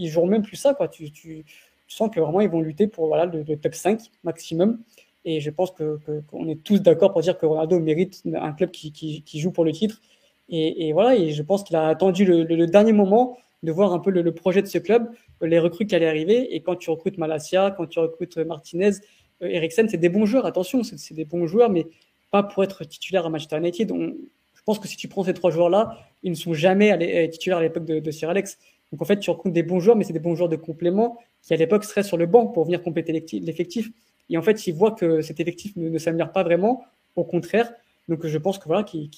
jouent 0.08 0.26
même 0.26 0.42
plus 0.42 0.56
ça, 0.56 0.74
quoi. 0.74 0.88
Tu, 0.88 1.12
tu, 1.12 1.44
sens 1.86 2.10
que 2.12 2.18
vraiment 2.18 2.40
ils 2.40 2.48
vont 2.48 2.60
lutter 2.60 2.88
pour 2.88 3.06
voilà 3.06 3.26
le, 3.26 3.44
top 3.56 3.74
5 3.74 4.00
maximum. 4.24 4.80
Et 5.24 5.40
je 5.40 5.50
pense 5.50 5.70
que 5.70 6.00
qu'on 6.28 6.48
est 6.48 6.60
tous 6.64 6.80
d'accord 6.80 7.12
pour 7.12 7.20
dire 7.20 7.38
que 7.38 7.46
Ronaldo 7.46 7.78
mérite 7.78 8.22
un 8.34 8.52
club 8.52 8.72
qui, 8.72 9.24
joue 9.34 9.52
pour 9.52 9.64
le 9.64 9.70
titre. 9.70 10.00
Et, 10.48 10.92
voilà, 10.92 11.14
et 11.14 11.30
je 11.30 11.42
pense 11.44 11.62
qu'il 11.62 11.76
a 11.76 11.86
attendu 11.86 12.24
le, 12.24 12.42
le, 12.42 12.66
dernier 12.66 12.92
moment 12.92 13.38
de 13.62 13.70
voir 13.70 13.92
un 13.92 14.00
peu 14.00 14.10
le, 14.10 14.34
projet 14.34 14.62
de 14.62 14.66
ce 14.66 14.78
club, 14.78 15.08
les 15.42 15.60
recrues 15.60 15.86
qui 15.86 15.94
allaient 15.94 16.08
arriver. 16.08 16.56
Et 16.56 16.60
quand 16.60 16.74
tu 16.74 16.90
recrutes 16.90 17.18
Malasia, 17.18 17.70
quand 17.76 17.86
tu 17.86 18.00
recrutes 18.00 18.36
Martinez, 18.38 18.94
Eriksen, 19.40 19.88
c'est 19.88 19.98
des 19.98 20.08
bons 20.08 20.26
joueurs, 20.26 20.46
attention, 20.46 20.82
c'est 20.82 21.14
des 21.14 21.24
bons 21.24 21.46
joueurs, 21.46 21.70
mais 21.70 21.86
pas 22.30 22.42
pour 22.42 22.62
être 22.64 22.84
titulaire 22.84 23.26
à 23.26 23.30
Manchester 23.30 23.58
United. 23.58 23.90
Je 23.90 24.62
pense 24.64 24.78
que 24.78 24.88
si 24.88 24.96
tu 24.96 25.08
prends 25.08 25.24
ces 25.24 25.34
trois 25.34 25.50
joueurs-là, 25.50 25.98
ils 26.22 26.30
ne 26.30 26.36
sont 26.36 26.54
jamais 26.54 26.92
euh, 26.92 27.28
titulaires 27.28 27.58
à 27.58 27.62
l'époque 27.62 27.84
de, 27.84 27.98
de, 27.98 28.10
Sir 28.10 28.28
Alex. 28.28 28.58
Donc 28.92 29.02
en 29.02 29.04
fait, 29.04 29.18
tu 29.18 29.30
recrutes 29.30 29.52
des 29.52 29.62
bons 29.62 29.80
joueurs, 29.80 29.96
mais 29.96 30.04
c'est 30.04 30.12
des 30.12 30.20
bons 30.20 30.34
joueurs 30.34 30.48
de 30.48 30.56
complément 30.56 31.18
qui 31.42 31.54
à 31.54 31.56
l'époque 31.56 31.84
seraient 31.84 32.02
sur 32.02 32.16
le 32.16 32.26
banc 32.26 32.46
pour 32.46 32.64
venir 32.64 32.82
compléter 32.82 33.12
l'effectif. 33.40 33.90
Et 34.28 34.36
en 34.36 34.42
fait, 34.42 34.66
ils 34.66 34.74
voient 34.74 34.92
que 34.92 35.22
cet 35.22 35.40
effectif 35.40 35.74
ne, 35.76 35.96
s'améliore 35.98 36.32
pas 36.32 36.42
vraiment, 36.42 36.84
au 37.16 37.24
contraire. 37.24 37.72
Donc 38.08 38.26
je 38.26 38.38
pense 38.38 38.58
que 38.58 38.66
voilà, 38.66 38.84
qui, 38.84 39.10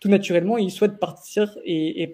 tout 0.00 0.08
naturellement, 0.08 0.58
ils 0.58 0.70
souhaitent 0.70 0.98
partir 0.98 1.56
et, 1.64 2.12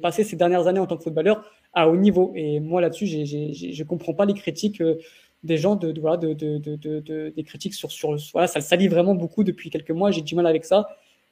passer 0.00 0.24
ces 0.24 0.36
dernières 0.36 0.66
années 0.66 0.80
en 0.80 0.86
tant 0.86 0.96
que 0.96 1.02
footballeur 1.02 1.44
à 1.72 1.88
haut 1.88 1.96
niveau. 1.96 2.32
Et 2.34 2.60
moi 2.60 2.80
là-dessus, 2.80 3.06
je 3.06 3.82
ne 3.82 3.88
comprends 3.88 4.14
pas 4.14 4.24
les 4.24 4.34
critiques 4.34 4.80
euh, 4.80 4.98
des 5.44 5.58
gens 5.58 5.76
de, 5.76 5.98
voilà, 6.00 6.16
de, 6.16 6.32
de, 6.32 6.58
de, 6.58 7.28
des 7.28 7.44
critiques 7.44 7.74
sur, 7.74 7.92
sur 7.92 8.16
voilà, 8.32 8.48
ça 8.48 8.58
le 8.58 8.64
salit 8.64 8.88
vraiment 8.88 9.14
beaucoup 9.14 9.44
depuis 9.44 9.70
quelques 9.70 9.90
mois. 9.90 10.10
J'ai 10.10 10.22
du 10.22 10.34
mal 10.34 10.46
avec 10.46 10.64
ça 10.64 10.88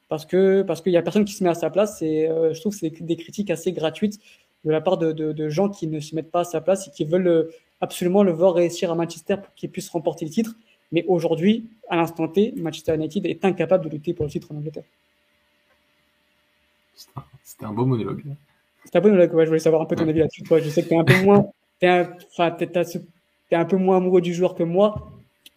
parce 0.09 0.27
que 0.27 0.63
parce 0.63 0.83
qu'il 0.83 0.93
y 0.93 0.97
a 0.99 1.03
personne 1.03 1.25
qui 1.25 1.33
se 1.33 1.43
met 1.43 1.51
à 1.51 1.55
sa 1.55 1.71
place 1.71 2.03
et 2.03 2.29
euh, 2.29 2.53
je 2.53 2.61
trouve 2.61 2.73
que 2.75 2.79
c'est 2.79 3.03
des 3.03 3.17
critiques 3.17 3.51
assez 3.51 3.73
gratuites 3.73 4.21
de 4.65 4.71
la 4.71 4.81
part 4.81 4.99
de, 4.99 5.13
de, 5.13 5.49
gens 5.49 5.69
qui 5.69 5.89
ne 5.89 5.99
se 5.99 6.15
mettent 6.15 6.31
pas 6.31 6.41
à 6.41 6.45
sa 6.45 6.61
place 6.61 6.87
et 6.87 6.91
qui 6.91 7.05
veulent 7.05 7.27
euh, 7.27 7.51
absolument 7.81 8.23
le 8.23 8.31
voir 8.31 8.55
réussir 8.55 8.93
à 8.93 8.95
Manchester 8.95 9.37
pour 9.39 9.53
qu'il 9.55 9.71
puisse 9.71 9.89
remporter 9.89 10.25
le 10.25 10.31
titre. 10.31 10.55
Mais 10.93 11.05
aujourd'hui, 11.09 11.65
à 11.89 11.97
l'instant 11.97 12.29
T, 12.29 12.53
Manchester 12.57 12.95
United 12.95 13.27
est 13.27 13.45
incapable 13.45 13.87
de 13.87 13.91
lutter 13.91 14.13
pour 14.15 14.27
le 14.27 14.31
titre 14.31 14.53
en 14.53 14.57
Angleterre. 14.57 14.85
C'était 17.43 17.65
un 17.65 17.73
beau 17.73 17.87
monologue. 17.87 18.23
C'était 18.85 18.99
un 18.99 19.01
beau 19.01 19.09
monologue, 19.09 19.35
ouais, 19.35 19.45
je 19.45 19.49
voulais 19.49 19.59
savoir 19.59 19.83
un 19.83 19.87
peu 19.87 19.97
ton 19.97 20.07
avis 20.07 20.21
là-dessus. 20.21 20.45
Je 20.49 20.69
sais 20.69 20.83
que 20.83 20.89
tu 20.89 20.95
es 20.95 20.99
un 20.99 21.05
peu 21.05 21.21
moins. 21.23 21.51
Enfin, 21.83 22.51
tu 22.53 22.79
as 22.79 22.85
ce 22.85 22.99
un 23.57 23.65
peu 23.65 23.77
moins 23.77 23.99
amoureux 23.99 24.21
du 24.21 24.35
joueur 24.35 24.55
que 24.55 24.63
moi. 24.63 25.13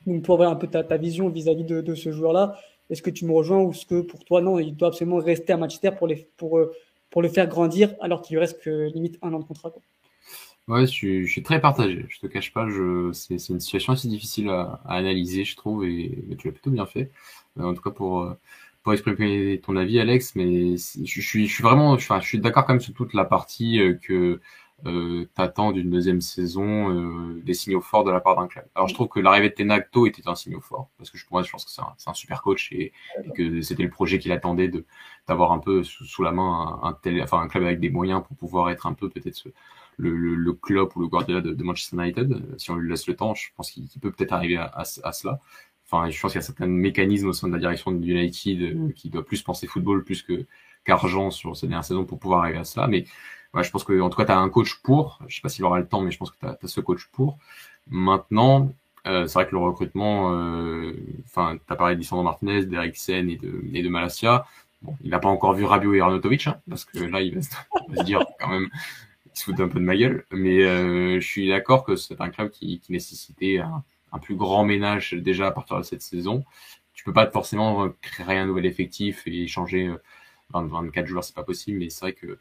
Donc, 0.06 0.24
pour 0.24 0.36
avoir 0.36 0.52
un 0.52 0.56
peu 0.56 0.68
ta, 0.68 0.98
vision 0.98 1.30
vis-à-vis 1.30 1.64
de, 1.64 1.96
ce 1.96 2.12
joueur-là, 2.12 2.58
est-ce 2.89 3.02
que 3.02 3.10
tu 3.10 3.26
me 3.26 3.34
rejoins 3.34 3.60
ou 3.60 3.72
est-ce 3.72 3.86
que 3.86 4.02
pour 4.02 4.24
toi, 4.24 4.41
non, 4.41 4.60
il 4.60 4.76
doit 4.76 4.89
absolument 4.89 5.18
rester 5.18 5.54
à 5.54 5.58
Manchester 5.58 5.91
pour, 6.38 6.58
euh, 6.58 6.72
le 7.18 7.30
faire 7.30 7.48
grandir 7.48 7.96
alors 8.02 8.22
qu'il 8.22 8.36
lui 8.36 8.41
reste 8.41 8.62
que 8.62 8.91
limite 8.93 9.18
un 9.22 9.34
an 9.34 9.39
de 9.39 9.46
contrat 9.46 9.70
quoi? 9.70 9.82
Ouais, 10.68 10.82
je 10.82 10.91
suis, 11.26 11.43
très 11.43 11.62
partagé. 11.62 12.06
Je 12.10 12.20
te 12.20 12.26
cache 12.26 12.52
pas, 12.52 12.68
c'est, 13.14 13.36
une 13.50 13.60
situation 13.60 13.93
assez 13.93 14.08
difficile 14.08 14.50
à, 14.50 14.82
analyser, 14.86 15.46
je 15.46 15.56
trouve, 15.56 15.86
et 15.86 16.12
tu 16.39 16.48
l'as 16.48 16.54
plutôt 16.54 16.72
bien 16.72 16.88
fait. 16.88 17.12
Euh, 17.60 17.64
en 17.64 17.74
tout 17.74 17.82
cas, 17.84 17.91
pour, 17.91 18.22
euh, 18.24 18.34
pour 18.84 18.93
exprimer 18.93 19.62
ton 19.64 19.76
avis, 19.76 20.00
Alex, 20.00 20.36
mais 20.36 20.76
je, 20.76 21.22
suis, 21.22 21.48
vraiment, 21.62 21.98
je 21.98 22.20
suis 22.22 22.39
d'accord 22.39 22.66
quand 22.66 22.74
même 22.74 22.82
sur 22.82 22.93
toute 22.93 23.14
la 23.14 23.26
partie 23.26 23.80
que 24.02 24.41
euh, 24.86 25.26
t'attends 25.34 25.71
d'une 25.71 25.89
deuxième 25.89 26.19
saison 26.21 26.91
euh, 26.91 27.41
des 27.43 27.53
signaux 27.53 27.80
forts 27.80 28.03
de 28.03 28.11
la 28.11 28.19
part 28.19 28.36
d'un 28.36 28.47
club. 28.47 28.65
Alors 28.76 28.88
je 28.88 28.93
trouve 28.93 29.07
que 29.07 29.19
l'arrivée 29.19 29.49
de 29.49 29.55
Tenagto 29.55 30.05
était 30.05 30.28
un 30.28 30.36
signal 30.36 30.59
fort 30.61 30.89
parce 30.97 31.09
que 31.09 31.17
je, 31.17 31.26
moi, 31.32 31.43
je 31.43 31.51
pense 31.51 31.63
que 31.63 31.71
c'est 31.71 31.82
un, 31.82 31.95
un, 32.05 32.13
super 32.13 32.41
coach 32.41 32.71
et, 32.73 32.91
que 33.36 33.61
c'était 33.61 33.84
le 33.84 33.89
projet 33.89 34.19
qu'il 34.19 34.32
attendait 34.32 34.67
de 34.67 34.86
d'avoir 35.28 35.53
un 35.53 35.59
peu 35.59 35.84
sous, 35.84 36.23
la 36.23 36.32
main 36.32 36.80
un, 36.84 36.93
tel, 36.93 37.21
enfin 37.23 37.39
un 37.39 37.47
club 37.47 37.63
avec 37.63 37.80
des 37.80 37.89
moyens 37.89 38.21
pour 38.28 38.36
pouvoir 38.36 38.69
être 38.69 38.86
un 38.86 38.93
peu 38.93 39.09
peut-être 39.09 39.47
le, 39.97 40.15
le, 40.15 40.36
le, 40.36 40.53
club 40.53 40.89
ou 40.95 40.99
le 40.99 41.07
Guardiola 41.07 41.41
de, 41.41 41.53
de, 41.53 41.63
Manchester 41.63 41.95
United. 41.95 42.59
Si 42.59 42.69
on 42.69 42.76
lui 42.76 42.89
laisse 42.89 43.07
le 43.07 43.15
temps, 43.15 43.34
je 43.34 43.47
pense 43.55 43.71
qu'il 43.71 43.88
peut 44.01 44.11
peut-être 44.11 44.34
arriver 44.34 44.57
à, 44.57 44.65
à, 44.65 44.82
à, 44.82 45.11
cela. 45.13 45.39
Enfin, 45.86 46.09
je 46.09 46.19
pense 46.19 46.34
qu'il 46.34 46.39
y 46.39 46.43
a 46.43 46.45
certains 46.45 46.67
mécanismes 46.67 47.28
au 47.30 47.34
sein 47.34 47.47
de 47.47 47.53
la 47.53 47.59
direction 47.59 47.91
de 47.91 48.05
United 48.05 48.61
euh, 48.61 48.91
qui 48.91 49.09
doit 49.09 49.26
plus 49.26 49.41
penser 49.41 49.67
football 49.67 50.03
plus 50.03 50.21
que 50.21 50.45
qu'argent 50.84 51.32
sur 51.32 51.55
ces 51.55 51.67
dernières 51.67 51.86
saisons 51.86 52.05
pour 52.05 52.19
pouvoir 52.19 52.41
arriver 52.41 52.59
à 52.59 52.63
cela. 52.65 52.88
Mais 52.88 53.05
je 53.64 53.72
pense 53.72 53.84
que 53.84 53.99
en 54.01 54.10
tout 54.10 54.18
cas, 54.18 54.26
tu 54.26 54.32
as 54.32 54.38
un 54.38 54.49
coach 54.49 54.76
pour. 54.82 55.20
Je 55.28 55.36
sais 55.36 55.41
pas 55.41 55.49
s'il 55.49 55.64
aura 55.64 55.80
le 55.80 55.88
temps, 55.88 56.01
mais 56.01 56.12
je 56.12 56.18
pense 56.18 56.32
que 56.32 56.38
tu 56.39 56.45
as, 56.45 56.58
ce 56.68 56.82
coach 56.82 57.08
pour. 57.12 57.38
Maintenant, 57.89 58.74
euh, 59.08 59.28
c'est 59.28 59.34
vrai 59.36 59.45
que 59.47 59.51
le 59.51 59.60
recrutement, 59.60 60.34
euh, 60.34 60.93
enfin, 61.26 61.58
tu 61.58 61.74
as 61.74 61.76
parlé 61.76 61.95
d'Isandro 61.95 62.24
Martinez, 62.24 62.66
d'Eriksen 62.66 63.30
et 63.30 63.38
de, 63.38 63.64
et 63.74 63.84
de 63.84 63.89
Malasia. 63.89 64.45
Bon, 64.82 64.95
il 65.03 65.12
n'a 65.12 65.20
pas 65.20 65.30
encore 65.30 65.53
vu 65.53 65.64
Rabiot 65.64 65.93
et 65.93 66.01
Arnautovic, 66.01 66.47
hein, 66.47 66.60
parce 66.70 66.86
que 66.86 66.99
là, 66.99 67.22
il 67.22 67.36
va, 67.36 67.41
se, 67.41 68.03
dire 68.03 68.26
quand 68.39 68.49
même, 68.49 68.70
il 69.26 69.38
se 69.38 69.45
fout 69.45 69.60
un 69.60 69.68
peu 69.68 69.80
de 69.80 69.86
ma 69.86 69.95
gueule. 69.95 70.26
Mais 70.32 70.64
euh, 70.64 71.20
je 71.20 71.26
suis 71.26 71.47
d'accord 71.47 71.84
que 71.84 71.95
c'est 71.95 72.20
un 72.22 72.30
club 72.30 72.49
qui, 72.49 72.80
qui 72.80 72.91
nécessitait 72.91 73.60
un, 73.60 73.84
un, 74.12 74.20
plus 74.20 74.36
grand 74.36 74.66
ménage 74.66 75.14
déjà 75.14 75.47
à 75.47 75.51
partir 75.51 75.78
de 75.78 75.84
cette 75.84 76.01
saison. 76.01 76.43
Tu 76.93 77.03
peux 77.03 77.14
pas 77.14 77.30
forcément 77.30 77.89
créer 78.01 78.38
un 78.38 78.47
nouvel 78.47 78.66
effectif 78.66 79.24
et 79.28 79.47
changer 79.47 79.93
24 80.53 81.06
joueurs, 81.06 81.24
c'est 81.24 81.36
pas 81.36 81.43
possible, 81.43 81.80
mais 81.80 81.89
c'est 81.89 82.01
vrai 82.01 82.14
que 82.14 82.39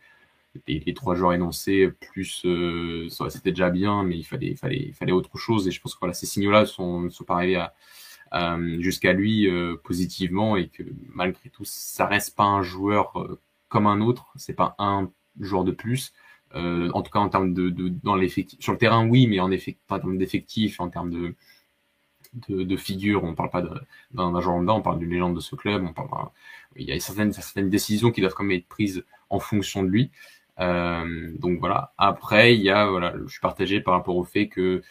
les, 0.66 0.94
trois 0.94 1.14
joueurs 1.14 1.32
énoncés, 1.32 1.88
plus 2.12 2.42
euh, 2.44 3.08
c'était 3.28 3.50
déjà 3.50 3.70
bien, 3.70 4.02
mais 4.02 4.16
il 4.16 4.24
fallait, 4.24 4.48
il 4.48 4.56
fallait, 4.56 4.82
il 4.88 4.94
fallait 4.94 5.12
autre 5.12 5.36
chose. 5.38 5.66
Et 5.68 5.70
je 5.70 5.80
pense 5.80 5.94
que 5.94 6.00
voilà, 6.00 6.14
ces 6.14 6.26
signaux-là 6.26 6.66
sont, 6.66 7.10
sont 7.10 7.24
pas 7.24 7.34
arrivés 7.34 7.56
à, 7.56 8.58
jusqu'à 8.80 9.12
lui 9.12 9.48
euh, 9.48 9.76
positivement 9.84 10.56
et 10.56 10.68
que 10.68 10.82
malgré 11.14 11.50
tout, 11.50 11.64
ça 11.64 12.06
reste 12.06 12.36
pas 12.36 12.44
un 12.44 12.62
joueur 12.62 13.16
euh, 13.16 13.40
comme 13.68 13.86
un 13.86 14.00
autre. 14.00 14.32
C'est 14.36 14.54
pas 14.54 14.74
un 14.78 15.10
joueur 15.40 15.64
de 15.64 15.72
plus. 15.72 16.12
en 16.52 17.02
tout 17.02 17.10
cas, 17.10 17.20
en 17.20 17.28
termes 17.28 17.54
de, 17.54 17.70
de 17.70 17.88
dans 18.02 18.16
l'effectif, 18.16 18.60
sur 18.60 18.72
le 18.72 18.78
terrain, 18.78 19.06
oui, 19.06 19.26
mais 19.26 19.40
en, 19.40 19.50
effet, 19.50 19.76
en 19.88 19.98
termes 19.98 20.18
d'effectif, 20.18 20.80
en 20.80 20.88
termes 20.88 21.10
de, 21.10 21.34
de, 22.48 22.62
de, 22.64 22.76
figure, 22.76 23.24
on 23.24 23.34
parle 23.34 23.50
pas 23.50 23.62
d'un 23.62 24.40
joueur 24.40 24.56
lambda, 24.56 24.74
on 24.74 24.82
parle 24.82 24.98
d'une 24.98 25.10
légende 25.10 25.36
de 25.36 25.40
ce 25.40 25.54
club. 25.56 25.84
On 25.84 25.92
parle, 25.92 26.28
il 26.76 26.86
y 26.86 26.92
a 26.92 26.98
certaines, 27.00 27.32
certaines 27.32 27.70
décisions 27.70 28.10
qui 28.10 28.20
doivent 28.20 28.34
quand 28.34 28.44
même 28.44 28.58
être 28.58 28.68
prises 28.68 29.04
en 29.30 29.38
fonction 29.38 29.82
de 29.82 29.88
lui. 29.88 30.10
Euh, 30.60 31.32
donc 31.38 31.58
voilà. 31.60 31.92
Après, 31.98 32.54
il 32.54 32.62
y 32.62 32.70
a 32.70 32.86
voilà, 32.86 33.14
je 33.26 33.30
suis 33.30 33.40
partagé 33.40 33.80
par 33.80 33.94
rapport 33.94 34.16
au 34.16 34.24
fait 34.24 34.48
que 34.48 34.82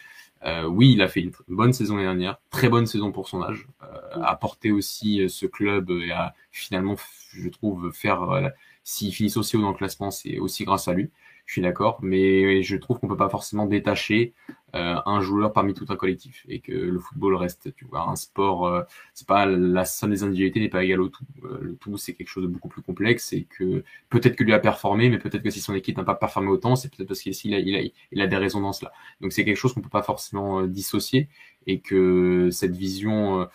euh, 0.46 0.66
oui, 0.66 0.92
il 0.94 1.02
a 1.02 1.08
fait 1.08 1.22
une 1.22 1.32
bonne 1.48 1.72
saison 1.74 1.96
l'année 1.96 2.08
dernière, 2.08 2.38
très 2.50 2.68
bonne 2.68 2.86
saison 2.86 3.12
pour 3.12 3.30
son 3.30 3.42
âge, 3.44 3.68
euh, 3.84 4.22
a 4.22 4.36
porté 4.36 4.72
aussi 4.72 5.22
euh, 5.22 5.30
ce 5.30 5.46
club 5.46 5.90
et 5.92 6.12
a 6.12 6.34
finalement, 6.52 6.96
je 7.32 7.48
trouve, 7.50 7.92
faire 7.94 8.24
euh, 8.30 8.50
s'il 8.84 9.14
finit 9.14 9.32
aussi 9.38 9.56
haut 9.56 9.62
dans 9.62 9.70
le 9.70 9.78
classement, 9.78 10.12
c'est 10.12 10.40
aussi 10.40 10.66
grâce 10.66 10.88
à 10.90 10.94
lui. 10.94 11.12
Je 11.46 11.54
suis 11.54 11.62
d'accord, 11.62 12.00
mais 12.02 12.62
je 12.64 12.76
trouve 12.78 13.00
qu'on 13.00 13.08
peut 13.08 13.18
pas 13.18 13.30
forcément 13.30 13.66
détacher 13.66 14.34
un 14.74 15.22
joueur 15.22 15.54
parmi 15.54 15.74
tout 15.74 15.86
un 15.90 15.96
collectif 15.96 16.46
et 16.50 16.60
que 16.60 16.72
le 16.72 17.00
football 17.00 17.36
reste, 17.36 17.74
tu 17.76 17.86
vois, 17.86 18.10
un 18.10 18.16
sport. 18.16 18.86
c'est 19.14 19.28
pas 19.28 19.46
la 19.46 19.86
somme 19.86 20.12
des 20.12 20.24
individualités 20.24 20.60
n'est 20.60 20.70
pas 20.70 20.84
égale 20.84 21.02
au 21.02 21.10
tout. 21.10 21.26
le 21.62 21.76
tout, 21.76 21.98
c'est 21.98 22.14
quelque 22.14 22.28
chose 22.30 22.44
de 22.44 22.48
beaucoup 22.48 22.70
plus 22.70 22.82
complexe 22.82 23.34
et 23.34 23.44
que 23.44 23.84
peut-être 24.10 24.36
que 24.36 24.44
lui 24.44 24.54
a 24.54 24.60
performé, 24.60 25.10
mais 25.10 25.20
peut-être 25.20 25.44
que 25.44 25.50
si 25.52 25.62
son 25.62 25.76
équipe 25.76 25.98
n'a 25.98 26.04
pas 26.04 26.16
performé 26.16 26.50
autant, 26.50 26.76
c'est 26.76 26.90
peut-être 26.90 27.08
parce 27.08 27.22
qu'il 27.22 27.54
a, 27.54 27.60
il 27.60 27.76
a, 27.76 27.82
il 28.12 28.22
a 28.22 28.28
des 28.28 28.38
raisons 28.38 28.62
dans 28.62 28.74
cela. 28.74 28.92
Donc 29.22 29.32
c'est 29.32 29.46
quelque 29.46 29.58
chose 29.58 29.74
qu'on 29.74 29.82
peut 29.82 29.90
pas 29.90 30.04
forcément 30.04 30.64
dissocier 30.64 31.30
et 31.68 31.80
que 31.80 32.50
cette 32.52 32.76
vision 32.76 33.48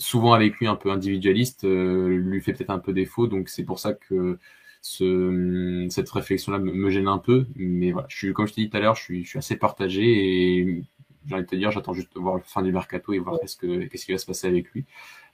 souvent 0.00 0.32
avec 0.32 0.56
lui 0.56 0.66
un 0.66 0.76
peu 0.76 0.90
individualiste, 0.90 1.64
euh, 1.64 2.08
lui 2.08 2.40
fait 2.40 2.54
peut-être 2.54 2.70
un 2.70 2.78
peu 2.78 2.92
défaut. 2.92 3.26
Donc 3.26 3.48
c'est 3.48 3.64
pour 3.64 3.78
ça 3.78 3.92
que 3.92 4.38
ce, 4.80 5.86
cette 5.90 6.10
réflexion-là 6.10 6.58
me, 6.58 6.90
gêne 6.90 7.08
un 7.08 7.18
peu. 7.18 7.46
Mais 7.56 7.92
voilà, 7.92 8.08
je 8.10 8.16
suis, 8.16 8.32
comme 8.32 8.46
je 8.46 8.54
t'ai 8.54 8.62
dit 8.62 8.70
tout 8.70 8.76
à 8.76 8.80
l'heure, 8.80 8.94
je 8.94 9.02
suis, 9.02 9.24
je 9.24 9.28
suis 9.28 9.38
assez 9.38 9.56
partagé 9.56 10.02
et 10.02 10.82
j'ai 11.26 11.34
envie 11.34 11.44
de 11.44 11.48
te 11.48 11.56
dire, 11.56 11.70
j'attends 11.70 11.92
juste 11.92 12.14
de 12.14 12.20
voir 12.20 12.36
la 12.36 12.42
fin 12.42 12.62
du 12.62 12.72
mercato 12.72 13.12
et 13.12 13.18
voir 13.18 13.38
qu'est-ce, 13.40 13.56
que, 13.56 13.84
qu'est-ce 13.86 14.06
qui 14.06 14.12
va 14.12 14.18
se 14.18 14.26
passer 14.26 14.46
avec 14.46 14.70
lui. 14.72 14.84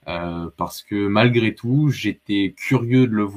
Euh, 0.07 0.49
parce 0.57 0.83
que 0.83 1.07
malgré 1.07 1.55
tout, 1.55 1.89
j'étais 1.89 2.53
curieux 2.55 3.07
de 3.07 3.13
le 3.13 3.27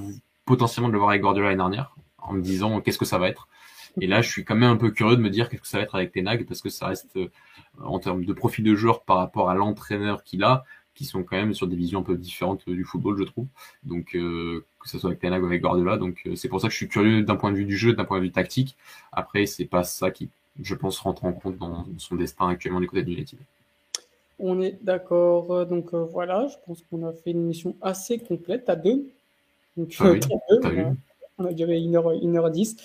potentiellement 0.44 0.88
de 0.88 0.92
le 0.92 0.98
voir 0.98 1.10
avec 1.10 1.22
Guardiola 1.22 1.48
l'année 1.48 1.58
dernière, 1.58 1.94
en 2.18 2.32
me 2.32 2.42
disant 2.42 2.80
qu'est-ce 2.80 2.98
que 2.98 3.04
ça 3.04 3.18
va 3.18 3.28
être. 3.28 3.48
Et 4.00 4.06
là, 4.06 4.22
je 4.22 4.28
suis 4.28 4.44
quand 4.44 4.54
même 4.54 4.70
un 4.70 4.76
peu 4.76 4.90
curieux 4.90 5.16
de 5.16 5.22
me 5.22 5.30
dire 5.30 5.48
qu'est-ce 5.48 5.62
que 5.62 5.68
ça 5.68 5.78
va 5.78 5.84
être 5.84 5.94
avec 5.94 6.12
Tenag, 6.12 6.46
parce 6.46 6.60
que 6.60 6.70
ça 6.70 6.88
reste, 6.88 7.16
euh, 7.16 7.28
en 7.80 7.98
termes 7.98 8.24
de 8.24 8.32
profil 8.32 8.64
de 8.64 8.74
joueur 8.74 9.04
par 9.04 9.16
rapport 9.16 9.50
à 9.50 9.54
l'entraîneur 9.54 10.22
qu'il 10.22 10.44
a, 10.44 10.64
qui 10.94 11.04
sont 11.04 11.22
quand 11.22 11.36
même 11.36 11.54
sur 11.54 11.66
des 11.66 11.76
visions 11.76 12.00
un 12.00 12.02
peu 12.02 12.16
différentes 12.16 12.68
du 12.68 12.84
football, 12.84 13.16
je 13.18 13.24
trouve. 13.24 13.46
Donc, 13.84 14.14
euh, 14.14 14.64
que 14.82 14.88
ce 14.88 14.98
soit 14.98 15.10
avec 15.10 15.20
Tenag 15.20 15.42
ou 15.42 15.46
avec 15.46 15.62
Guardiola. 15.62 15.96
Donc, 15.96 16.22
euh, 16.26 16.36
c'est 16.36 16.48
pour 16.48 16.60
ça 16.60 16.68
que 16.68 16.72
je 16.72 16.76
suis 16.76 16.88
curieux 16.88 17.22
d'un 17.22 17.36
point 17.36 17.52
de 17.52 17.56
vue 17.56 17.64
du 17.64 17.76
jeu, 17.76 17.92
d'un 17.92 18.04
point 18.04 18.18
de 18.18 18.24
vue 18.24 18.32
tactique. 18.32 18.76
Après, 19.12 19.46
c'est 19.46 19.64
pas 19.64 19.84
ça 19.84 20.10
qui, 20.10 20.28
je 20.60 20.74
pense, 20.74 20.98
rentre 20.98 21.24
en 21.24 21.32
compte 21.32 21.58
dans 21.58 21.86
son 21.98 22.16
destin 22.16 22.48
actuellement 22.48 22.80
du 22.80 22.86
côté 22.86 23.02
de 23.02 23.10
United. 23.10 23.38
On 24.38 24.60
est 24.60 24.78
d'accord. 24.82 25.66
Donc 25.66 25.94
voilà, 25.94 26.48
je 26.48 26.56
pense 26.66 26.82
qu'on 26.90 27.06
a 27.06 27.12
fait 27.12 27.32
une 27.32 27.46
mission 27.46 27.76
assez 27.82 28.18
complète 28.18 28.68
à 28.68 28.76
deux. 28.76 29.04
Donc, 29.76 29.94
ah 30.00 30.12
on, 31.38 31.44
a, 31.44 31.52
duré 31.52 31.78
1h, 31.78 32.22
1h10. 32.22 32.76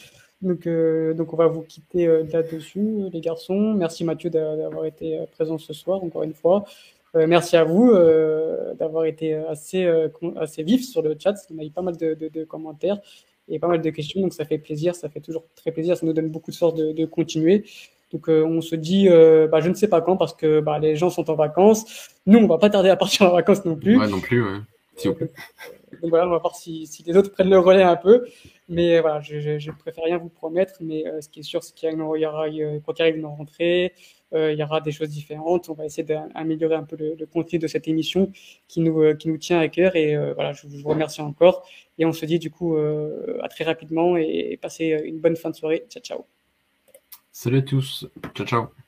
Donc, 0.42 0.68
euh, 0.68 1.14
donc 1.14 1.34
on 1.34 1.38
va 1.38 1.48
vous 1.48 1.62
quitter 1.62 2.08
euh, 2.08 2.24
là-dessus, 2.32 3.10
les 3.12 3.22
garçons. 3.22 3.74
Merci 3.74 4.04
Mathieu 4.04 4.30
d'avoir 4.30 4.86
été 4.86 5.20
euh, 5.20 5.26
présent 5.26 5.58
ce 5.58 5.74
soir, 5.74 6.04
encore 6.04 6.24
une 6.24 6.34
fois. 6.34 6.66
Merci 7.16 7.56
à 7.56 7.64
vous 7.64 7.94
d'avoir 8.78 9.06
été 9.06 9.34
assez, 9.34 9.90
assez 10.38 10.64
vif 10.64 10.86
sur 10.86 11.02
le 11.02 11.16
chat. 11.18 11.36
On 11.54 11.60
a 11.60 11.64
eu 11.64 11.72
pas 11.72 11.82
mal 11.82 11.98
de, 11.98 12.14
de, 12.14 12.44
commentaires 12.44 13.00
et 13.48 13.60
pas 13.60 13.68
mal 13.68 13.82
de 13.82 13.90
questions, 13.90 14.22
donc 14.22 14.34
ça 14.34 14.44
fait 14.44 14.58
plaisir, 14.58 14.96
ça 14.96 15.08
fait 15.08 15.20
toujours 15.20 15.44
très 15.56 15.72
plaisir, 15.72 15.96
ça 15.96 16.06
nous 16.06 16.14
donne 16.14 16.30
beaucoup 16.30 16.52
de 16.52 16.56
force 16.56 16.74
de, 16.74 16.92
de 16.92 17.06
continuer. 17.06 17.66
Donc 18.12 18.28
on 18.28 18.62
se 18.62 18.76
dit, 18.76 19.08
bah, 19.08 19.60
je 19.62 19.70
ne 19.70 19.74
sais 19.74 19.88
pas 19.88 20.02
quand, 20.02 20.18
parce 20.18 20.34
que 20.34 20.60
bah, 20.60 20.80
les 20.80 20.96
gens 20.96 21.10
sont 21.10 21.30
en 21.30 21.36
vacances. 21.36 22.10
Nous, 22.26 22.40
on 22.40 22.48
va 22.48 22.58
pas 22.58 22.70
tarder 22.70 22.90
à 22.90 22.96
partir 22.96 23.28
en 23.28 23.34
vacances 23.34 23.66
non 23.66 23.76
plus. 23.76 23.98
Ouais, 23.98 24.08
non 24.08 24.20
plus, 24.20 24.44
ouais. 24.44 24.60
Donc 26.02 26.10
voilà, 26.10 26.28
on 26.28 26.32
va 26.32 26.38
voir 26.38 26.56
si, 26.56 26.88
si, 26.88 27.04
les 27.04 27.16
autres 27.18 27.32
prennent 27.32 27.50
le 27.50 27.60
relais 27.60 27.84
un 27.84 27.96
peu. 27.96 28.26
Mais 28.68 29.00
voilà, 29.00 29.22
je, 29.22 29.60
je, 29.60 29.72
préfère 29.72 30.04
rien 30.04 30.18
vous 30.18 30.30
promettre. 30.30 30.74
Mais 30.82 31.06
euh, 31.08 31.22
ce 31.22 31.30
qui 31.30 31.42
est 31.42 31.44
sûr, 31.44 31.64
c'est 31.64 31.74
qu'il 31.74 31.90
y, 31.90 32.26
aura, 32.26 32.48
quand 32.86 33.00
il 33.00 33.02
arrive 33.02 33.18
une 33.18 33.26
rentrée, 33.26 33.94
euh, 34.34 34.52
il 34.52 34.60
y 34.60 34.64
aura 34.64 34.82
des 34.82 34.92
choses 34.92 35.10
différentes. 35.10 35.70
On 35.70 35.74
va 35.74 35.86
essayer 35.86 36.04
d'améliorer 36.04 36.76
un 36.76 36.84
peu 36.84 36.96
le, 36.98 37.26
contenu 37.26 37.60
de 37.60 37.68
cette 37.68 37.88
émission 37.88 38.32
qui 38.68 38.82
nous, 38.82 39.02
euh, 39.02 39.14
qui 39.14 39.28
nous 39.28 39.38
tient 39.38 39.60
à 39.60 39.68
cœur. 39.68 39.96
Et 39.96 40.16
voilà, 40.34 40.54
je, 40.54 40.68
vous 40.68 40.90
remercie 40.90 41.22
encore. 41.22 41.68
Et 41.98 42.06
on 42.06 42.12
se 42.12 42.26
dit 42.26 42.40
du 42.40 42.52
coup 42.52 42.78
à 42.78 43.48
très 43.48 43.64
rapidement 43.64 44.18
et 44.18 44.58
passez 44.62 45.02
une 45.06 45.20
bonne 45.20 45.36
fin 45.36 45.50
de 45.50 45.56
soirée. 45.56 45.86
Ciao, 45.90 46.02
ciao. 46.02 46.26
Salut 47.32 47.58
à 47.58 47.62
tous. 47.62 48.08
Ciao, 48.34 48.46
ciao. 48.46 48.85